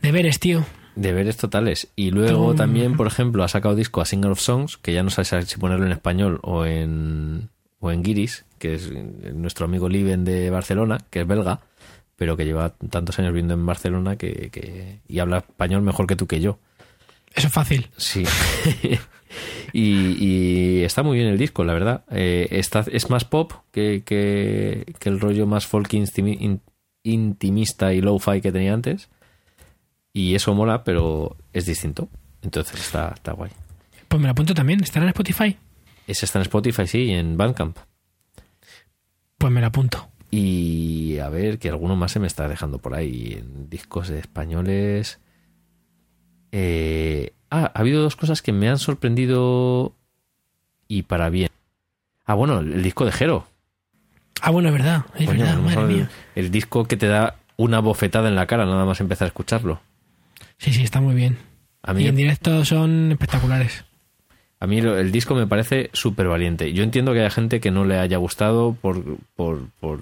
Deberes, 0.00 0.38
tío. 0.38 0.64
Deberes 1.00 1.36
totales. 1.36 1.88
Y 1.96 2.10
luego 2.10 2.54
también, 2.54 2.96
por 2.96 3.06
ejemplo, 3.06 3.44
ha 3.44 3.48
sacado 3.48 3.74
disco 3.76 4.00
a 4.00 4.04
Singer 4.04 4.30
of 4.32 4.40
Songs, 4.40 4.76
que 4.78 4.92
ya 4.92 5.02
no 5.02 5.10
sabes 5.10 5.48
si 5.48 5.56
ponerlo 5.58 5.86
en 5.86 5.92
español 5.92 6.40
o 6.42 6.64
en, 6.66 7.50
o 7.78 7.90
en 7.92 8.02
guiris, 8.02 8.44
que 8.58 8.74
es 8.74 8.90
nuestro 9.34 9.66
amigo 9.66 9.88
Liven 9.88 10.24
de 10.24 10.50
Barcelona, 10.50 10.98
que 11.10 11.20
es 11.20 11.26
belga, 11.26 11.60
pero 12.16 12.36
que 12.36 12.44
lleva 12.44 12.70
tantos 12.90 13.18
años 13.20 13.32
viviendo 13.32 13.54
en 13.54 13.64
Barcelona 13.64 14.16
que, 14.16 14.50
que- 14.50 14.98
y 15.06 15.20
habla 15.20 15.38
español 15.38 15.82
mejor 15.82 16.06
que 16.08 16.16
tú 16.16 16.26
que 16.26 16.40
yo. 16.40 16.58
Eso 17.34 17.46
es 17.46 17.52
fácil. 17.52 17.88
Sí. 17.96 18.24
y, 19.72 20.16
y 20.18 20.82
está 20.82 21.02
muy 21.02 21.16
bien 21.18 21.28
el 21.28 21.38
disco, 21.38 21.62
la 21.64 21.74
verdad. 21.74 22.04
Eh, 22.10 22.48
está, 22.50 22.84
es 22.90 23.10
más 23.10 23.24
pop 23.24 23.52
que, 23.70 24.02
que, 24.04 24.94
que 24.98 25.08
el 25.08 25.20
rollo 25.20 25.46
más 25.46 25.66
folk 25.66 25.90
intimi- 25.92 26.38
in- 26.40 26.60
intimista 27.04 27.92
y 27.94 28.00
low-fi 28.00 28.40
que 28.40 28.50
tenía 28.52 28.74
antes. 28.74 29.08
Y 30.18 30.34
eso 30.34 30.52
mola, 30.52 30.82
pero 30.82 31.36
es 31.52 31.64
distinto. 31.64 32.08
Entonces 32.42 32.80
está, 32.80 33.12
está 33.14 33.34
guay. 33.34 33.52
Pues 34.08 34.20
me 34.20 34.26
lo 34.26 34.32
apunto 34.32 34.52
también. 34.52 34.82
¿Estará 34.82 35.04
en 35.04 35.10
Spotify? 35.10 35.56
Ese 36.08 36.26
está 36.26 36.40
en 36.40 36.42
Spotify, 36.42 36.88
sí, 36.88 37.02
y 37.04 37.12
en 37.12 37.36
Bandcamp. 37.36 37.78
Pues 39.38 39.52
me 39.52 39.60
lo 39.60 39.68
apunto. 39.68 40.08
Y 40.32 41.18
a 41.20 41.28
ver, 41.28 41.60
que 41.60 41.68
alguno 41.68 41.94
más 41.94 42.10
se 42.10 42.18
me 42.18 42.26
está 42.26 42.48
dejando 42.48 42.78
por 42.78 42.96
ahí. 42.96 43.36
En 43.38 43.70
discos 43.70 44.10
españoles. 44.10 45.20
Eh, 46.50 47.32
ah, 47.52 47.70
ha 47.72 47.78
habido 47.78 48.02
dos 48.02 48.16
cosas 48.16 48.42
que 48.42 48.50
me 48.50 48.68
han 48.68 48.78
sorprendido 48.78 49.94
y 50.88 51.02
para 51.02 51.30
bien. 51.30 51.50
Ah, 52.24 52.34
bueno, 52.34 52.58
el 52.58 52.82
disco 52.82 53.04
de 53.04 53.12
Jero. 53.12 53.46
Ah, 54.40 54.50
bueno, 54.50 54.70
es 54.70 54.74
verdad. 54.74 55.06
Es 55.16 55.26
Coño, 55.28 55.44
verdad, 55.44 55.58
madre 55.58 55.82
mía. 55.84 56.10
El 56.34 56.50
disco 56.50 56.86
que 56.86 56.96
te 56.96 57.06
da 57.06 57.36
una 57.56 57.78
bofetada 57.78 58.28
en 58.28 58.34
la 58.34 58.48
cara 58.48 58.66
nada 58.66 58.84
más 58.84 59.00
empezar 59.00 59.26
a 59.26 59.28
escucharlo. 59.28 59.80
Sí, 60.58 60.72
sí, 60.72 60.82
está 60.82 61.00
muy 61.00 61.14
bien. 61.14 61.36
A 61.82 61.94
mí, 61.94 62.02
Y 62.04 62.08
en 62.08 62.16
directo 62.16 62.64
son 62.64 63.12
espectaculares. 63.12 63.84
a 64.60 64.66
mí 64.66 64.78
el 64.78 65.12
disco 65.12 65.34
me 65.36 65.46
parece 65.46 65.88
súper 65.92 66.26
valiente. 66.26 66.72
Yo 66.72 66.82
entiendo 66.82 67.12
que 67.12 67.20
haya 67.20 67.30
gente 67.30 67.60
que 67.60 67.70
no 67.70 67.84
le 67.84 67.96
haya 67.98 68.16
gustado 68.16 68.74
por, 68.74 69.16
por, 69.36 69.68
por- 69.80 70.00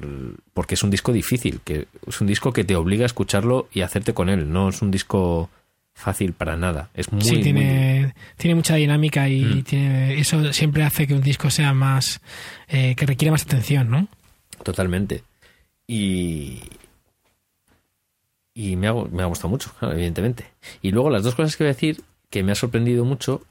porque 0.54 0.74
es 0.74 0.82
un 0.82 0.90
disco 0.90 1.12
difícil, 1.12 1.60
que 1.62 1.86
es 2.06 2.20
un 2.20 2.26
disco 2.26 2.52
que 2.52 2.64
te 2.64 2.74
obliga 2.74 3.02
a 3.04 3.06
escucharlo 3.06 3.68
y 3.72 3.82
a 3.82 3.84
hacerte 3.84 4.14
con 4.14 4.28
él. 4.30 4.50
No 4.50 4.70
es 4.70 4.80
un 4.80 4.90
disco 4.90 5.50
fácil 5.92 6.32
para 6.32 6.56
nada. 6.56 6.88
Es 6.94 7.12
muy, 7.12 7.20
sí, 7.22 7.34
muy- 7.34 7.42
tiene, 7.42 8.14
tiene 8.38 8.54
mucha 8.54 8.76
dinámica 8.76 9.28
y 9.28 9.42
Mm. 9.44 9.62
tiene, 9.64 10.18
eso 10.18 10.52
siempre 10.54 10.82
hace 10.84 11.06
que 11.06 11.14
un 11.14 11.22
disco 11.22 11.50
sea 11.50 11.74
más. 11.74 12.20
eh, 12.68 12.94
que 12.96 13.04
requiere 13.06 13.30
más 13.30 13.42
atención, 13.42 13.90
¿no? 13.90 14.08
Totalmente. 14.64 15.22
Y. 15.86 16.60
Y 18.58 18.76
me 18.76 18.88
ha, 18.88 18.94
me 18.94 19.22
ha 19.22 19.26
gustado 19.26 19.50
mucho, 19.50 19.70
claro, 19.78 19.92
evidentemente. 19.94 20.46
Y 20.80 20.90
luego 20.90 21.10
las 21.10 21.22
dos 21.22 21.34
cosas 21.34 21.54
que 21.56 21.64
voy 21.64 21.70
a 21.70 21.74
decir 21.74 22.00
que 22.30 22.42
me 22.42 22.52
ha 22.52 22.54
sorprendido 22.54 23.04
mucho, 23.04 23.42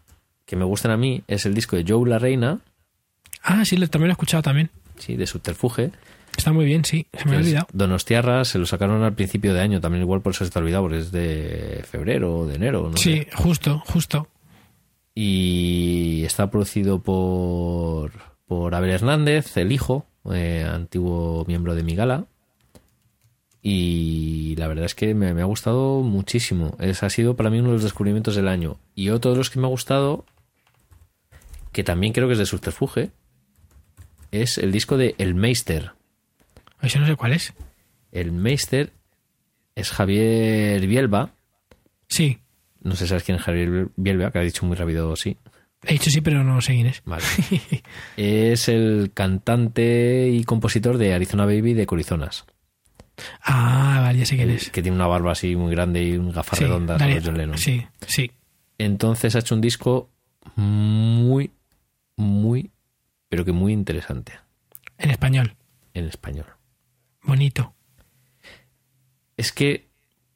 que 0.46 0.56
me 0.56 0.66
gustan 0.66 0.92
a 0.92 0.98
mí, 0.98 1.22
es 1.28 1.46
el 1.46 1.54
disco 1.54 1.76
de 1.76 1.86
Joe 1.88 2.10
La 2.10 2.18
Reina, 2.18 2.60
Ah, 3.44 3.64
sí, 3.64 3.76
también 3.88 4.08
lo 4.08 4.12
he 4.14 4.14
escuchado 4.14 4.42
también. 4.42 4.72
sí, 4.98 5.16
de 5.16 5.28
Subterfuge. 5.28 5.92
Está 6.36 6.52
muy 6.52 6.66
bien, 6.66 6.84
sí. 6.84 7.06
Se 7.14 7.26
me 7.26 7.36
es 7.36 7.42
olvidado. 7.44 7.68
Donostiarra, 7.72 8.44
se 8.44 8.58
lo 8.58 8.66
sacaron 8.66 9.04
al 9.04 9.14
principio 9.14 9.54
de 9.54 9.62
año, 9.62 9.80
también 9.80 10.02
igual 10.02 10.22
por 10.22 10.34
eso 10.34 10.44
se 10.44 10.50
te 10.50 10.58
ha 10.58 10.62
olvidado, 10.64 10.84
porque 10.86 10.98
es 10.98 11.12
de 11.12 11.86
febrero 11.88 12.40
o 12.40 12.48
de 12.48 12.56
enero, 12.56 12.90
no 12.90 12.98
sí, 12.98 13.18
sé. 13.20 13.28
justo, 13.36 13.84
justo. 13.86 14.28
Y 15.14 16.24
está 16.26 16.50
producido 16.50 17.00
por, 17.04 18.12
por 18.48 18.74
Abel 18.76 18.90
Hernández, 18.90 19.56
el 19.58 19.72
hijo, 19.72 20.08
eh, 20.34 20.68
antiguo 20.70 21.46
miembro 21.48 21.76
de 21.76 21.84
Migala. 21.84 22.26
Y 23.68 24.56
la 24.58 24.68
verdad 24.68 24.86
es 24.86 24.94
que 24.94 25.16
me, 25.16 25.34
me 25.34 25.42
ha 25.42 25.46
gustado 25.46 26.02
muchísimo. 26.02 26.78
Es, 26.80 27.02
ha 27.02 27.10
sido 27.10 27.36
para 27.36 27.50
mí 27.50 27.58
uno 27.58 27.70
de 27.70 27.74
los 27.74 27.84
descubrimientos 27.84 28.36
del 28.36 28.48
año. 28.48 28.78
Y 28.94 29.10
otro 29.10 29.32
de 29.32 29.38
los 29.38 29.50
que 29.50 29.58
me 29.60 29.66
ha 29.66 29.72
gustado, 29.72 30.24
que 31.72 31.84
también 31.84 32.14
creo 32.14 32.28
que 32.28 32.34
es 32.34 32.38
de 32.38 32.46
Subterfuge, 32.46 33.10
es 34.30 34.60
el 34.60 34.72
disco 34.72 34.98
de 34.98 35.16
El 35.18 35.34
Meister. 35.34 35.94
Eso 36.80 37.00
no 37.00 37.08
sé 37.08 37.16
cuál 37.16 37.34
es. 37.34 37.56
El 38.12 38.32
Meister 38.32 38.92
es 39.74 39.90
Javier 39.90 40.86
Bielba. 40.86 41.32
Sí, 42.08 42.38
No 42.84 42.96
sé 42.96 43.06
si 43.06 43.10
sabes 43.10 43.24
quién 43.24 43.38
es 43.38 43.44
Javier 43.44 43.88
Bielba, 43.96 44.30
que 44.30 44.38
ha 44.38 44.44
dicho 44.44 44.64
muy 44.68 44.76
rápido 44.76 45.16
sí. 45.16 45.38
he 45.82 45.94
dicho 45.94 46.12
sí, 46.12 46.22
pero 46.22 46.44
no 46.44 46.62
sé 46.62 46.76
quién 46.76 46.86
es. 46.86 47.02
Vale. 47.04 47.24
es 48.16 48.70
el 48.70 49.10
cantante 49.12 50.30
y 50.32 50.44
compositor 50.44 51.00
de 51.00 51.16
Arizona 51.16 51.46
Baby 51.48 51.74
de 51.74 51.88
Corizonas. 51.88 52.46
Ah, 53.44 54.00
vale, 54.02 54.20
ya 54.20 54.26
sé 54.26 54.36
quién 54.36 54.50
es. 54.50 54.70
Que 54.70 54.82
tiene 54.82 54.96
una 54.96 55.08
barba 55.08 55.32
así 55.32 55.56
muy 55.56 55.72
grande 55.72 56.04
y 56.04 56.18
un 56.18 56.32
gafas 56.32 56.58
Sí, 56.60 56.66
redondas 56.66 57.02
John 57.24 57.38
Lennon. 57.38 57.58
Sí, 57.58 57.86
sí. 58.08 58.32
Entonces 58.78 59.36
ha 59.36 59.40
hecho 59.40 59.56
un 59.56 59.62
disco 59.62 60.10
muy, 60.56 61.52
muy, 62.18 62.72
pero 63.30 63.46
que 63.46 63.52
muy 63.52 63.72
interesante 63.74 64.34
En 64.98 65.12
español. 65.12 65.56
en 65.94 66.06
español. 66.06 66.46
Bonito. 67.24 67.74
Es 69.38 69.52
que 69.52 69.88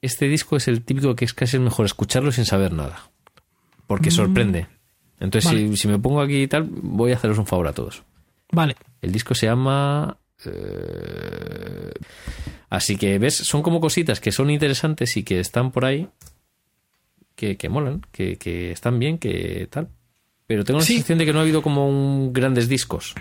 este 0.02 0.28
disco 0.28 0.56
es 0.58 0.68
el 0.68 0.84
típico 0.84 1.16
que 1.16 1.26
es 1.26 1.34
casi 1.34 1.60
mejor 1.60 1.86
escucharlo 1.86 2.32
sin 2.32 2.46
saber 2.46 2.74
nada. 2.74 3.10
Porque 3.88 4.12
sorprende. 4.12 4.68
Entonces, 5.20 5.52
Mm. 5.52 5.56
Vale. 5.56 5.68
si, 5.72 5.78
si 5.78 5.88
me 5.88 6.00
pongo 6.00 6.22
aquí 6.22 6.44
y 6.44 6.48
tal, 6.48 6.64
voy 6.64 7.12
a 7.12 7.16
haceros 7.16 7.38
un 7.38 7.46
favor 7.46 7.68
a 7.68 7.74
todos. 7.74 8.04
Vale. 8.52 8.76
El 9.02 9.12
disco 9.12 9.36
se 9.36 9.48
llama. 9.48 10.18
Eh, 10.45 11.91
Así 12.70 12.98
que, 12.98 13.18
¿ves? 13.18 13.36
Son 13.36 13.61
como 13.64 13.80
cositas 13.82 14.20
que 14.20 14.32
son 14.32 14.49
interesantes 14.49 15.18
y 15.18 15.24
que 15.24 15.40
están 15.40 15.72
por 15.72 15.86
ahí. 15.86 16.07
Que, 17.36 17.57
que 17.57 17.70
molan, 17.70 18.02
que, 18.11 18.38
que 18.38 18.72
están 18.72 18.99
bien, 18.99 19.18
que 19.18 19.68
tal. 19.72 19.90
Pero 20.45 20.64
tengo 20.66 20.80
la 20.80 20.86
Sí. 20.86 20.94
sensación 20.94 21.20
de 21.20 21.26
que 21.26 21.34
no 21.34 21.40
ha 21.40 21.44
habido 21.44 21.61
como 21.61 21.88
un 21.88 22.34
grandes 22.34 22.68
discos. 22.68 23.16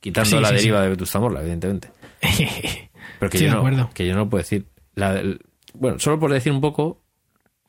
Quitando 0.00 0.30
Sí, 0.30 0.36
la 0.40 0.48
sí, 0.50 0.54
deriva 0.54 0.80
de 0.82 0.90
Vetusta 0.90 1.18
Morla, 1.18 1.40
evidentemente. 1.40 1.90
Pero 3.18 3.30
que, 3.30 3.38
yo 3.40 3.50
no, 3.70 3.90
que 3.92 4.06
yo 4.06 4.14
no 4.14 4.30
puedo 4.30 4.42
decir. 4.42 4.66
La- 4.94 5.18
el- 5.18 5.40
bueno, 5.74 5.98
solo 5.98 6.20
por 6.20 6.32
decir 6.32 6.52
un 6.52 6.60
poco, 6.60 7.02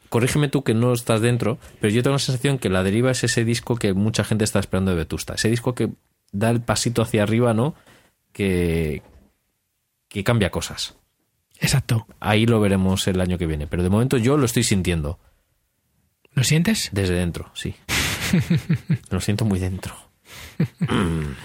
corrígeme 0.10 0.48
tú 0.48 0.64
que 0.64 0.74
no 0.76 0.94
estás 0.94 1.22
dentro, 1.22 1.57
pero 1.82 1.91
yo 1.94 2.02
tengo 2.03 2.16
la 2.16 2.20
sensación 2.20 2.57
que 2.60 2.70
la 2.70 2.82
deriva 2.84 3.11
es 3.11 3.24
ese 3.24 3.44
disco 3.44 3.76
que 3.76 3.94
mucha 3.94 4.24
gente 4.24 4.44
está 4.45 4.60
esperando 4.60 4.91
de 4.91 4.98
Vetusta. 4.98 5.34
Ese 5.36 5.49
disco 5.49 5.74
que 5.76 5.90
da 6.32 6.49
el 6.52 6.61
pasito 6.61 7.02
hacia 7.02 7.24
arriba, 7.24 7.53
¿no? 7.53 7.76
Que, 8.40 9.02
que 10.07 10.24
cambia 10.24 10.49
cosas. 10.49 10.95
Exacto. 11.60 12.07
Ahí 12.22 12.45
lo 12.45 12.61
veremos 12.61 13.06
el 13.07 13.20
año 13.20 13.38
que 13.38 13.45
viene. 13.48 13.68
Pero 13.68 13.84
de 13.84 13.90
momento 13.90 14.16
yo 14.16 14.38
lo 14.38 14.45
estoy 14.45 14.64
sintiendo. 14.64 15.20
¿Lo 16.32 16.45
sientes? 16.45 16.88
Desde 16.94 17.16
dentro, 17.16 17.52
sí. 17.53 17.76
lo 19.10 19.20
siento 19.20 19.44
muy 19.44 19.60
dentro. 19.60 19.94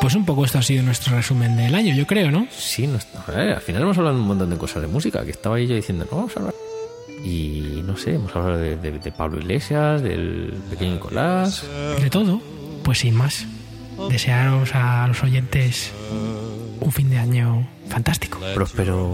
Pues 0.00 0.16
un 0.16 0.24
poco 0.26 0.44
esto 0.44 0.58
ha 0.58 0.62
sido 0.62 0.82
nuestro 0.82 1.14
resumen 1.14 1.56
del 1.56 1.74
año, 1.76 1.94
yo 1.94 2.08
creo, 2.08 2.32
¿no? 2.32 2.48
Sí, 2.50 2.88
no, 2.88 2.98
al 3.28 3.60
final 3.60 3.82
hemos 3.82 3.96
hablado 3.98 4.16
un 4.16 4.26
montón 4.26 4.50
de 4.50 4.56
cosas 4.56 4.82
de 4.82 4.88
música, 4.88 5.24
que 5.24 5.30
estaba 5.30 5.60
yo 5.60 5.76
diciendo, 5.76 6.06
no, 6.10 6.16
vamos 6.16 6.36
a 6.36 6.40
hablar. 6.40 6.54
Y 7.24 7.82
no 7.86 7.96
sé, 7.96 8.14
hemos 8.16 8.34
hablado 8.34 8.58
de, 8.58 8.76
de- 8.78 8.98
de 8.98 9.12
Pablo 9.12 9.38
Iglesias, 9.38 10.02
del 10.02 10.54
pequeño 10.70 10.94
Nicolás. 10.94 11.64
De 12.00 12.10
todo. 12.10 12.40
Pues 12.82 12.98
sin 12.98 13.14
más, 13.14 13.46
desearos 14.10 14.74
a 14.74 15.06
los 15.08 15.22
oyentes 15.22 15.92
un 16.80 16.92
fin 16.92 17.10
de 17.10 17.18
año 17.18 17.68
fantástico. 17.88 18.38
próspero 18.54 19.08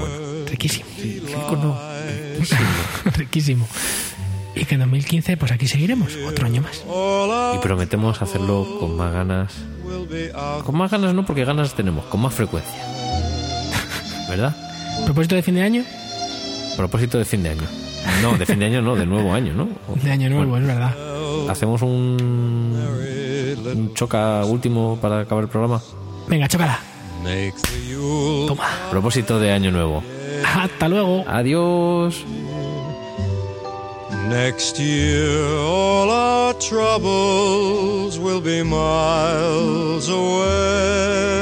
bueno. 0.00 0.46
Riquísimo. 0.46 0.86
Rico 0.98 1.56
no. 1.56 1.78
Riquísimo. 3.16 3.66
Y 4.54 4.64
que 4.66 4.74
en 4.74 4.80
2015, 4.82 5.36
pues 5.36 5.50
aquí 5.50 5.66
seguiremos, 5.66 6.14
otro 6.28 6.46
año 6.46 6.62
más. 6.62 6.84
Y 7.56 7.58
prometemos 7.58 8.22
hacerlo 8.22 8.78
con 8.78 8.96
más 8.96 9.12
ganas. 9.12 9.52
Con 10.64 10.76
más 10.76 10.90
ganas 10.90 11.12
no, 11.12 11.26
porque 11.26 11.44
ganas 11.44 11.74
tenemos, 11.74 12.04
con 12.04 12.20
más 12.20 12.32
frecuencia. 12.34 12.72
¿Verdad? 14.28 14.56
¿Propósito 15.04 15.34
de 15.34 15.42
fin 15.42 15.56
de 15.56 15.62
año? 15.62 15.84
Propósito 16.76 17.18
de 17.18 17.24
fin 17.24 17.42
de 17.42 17.50
año. 17.50 17.66
No, 18.22 18.36
de 18.36 18.46
fin 18.46 18.58
de 18.58 18.66
año 18.66 18.82
no, 18.82 18.94
de 18.94 19.06
nuevo 19.06 19.32
año, 19.32 19.54
¿no? 19.54 19.68
De 20.02 20.10
año 20.10 20.30
nuevo, 20.30 20.56
es 20.56 20.66
verdad. 20.66 20.94
Hacemos 21.48 21.82
un, 21.82 21.90
un 21.90 23.23
choca 23.94 24.44
último 24.44 24.98
para 25.00 25.20
acabar 25.20 25.44
el 25.44 25.50
programa. 25.50 25.80
Venga, 26.28 26.48
chócala. 26.48 26.80
Toma. 28.46 28.68
Propósito 28.90 29.38
de 29.38 29.52
año 29.52 29.70
nuevo. 29.70 30.02
Hasta 30.44 30.88
luego. 30.88 31.24
Adiós. 31.26 32.24
Next 34.28 34.78
year, 34.78 35.36
all 35.58 36.10
our 36.10 36.54
troubles 36.54 38.18
will 38.18 38.40
be 38.40 38.62
miles 38.62 40.08
away. 40.08 41.34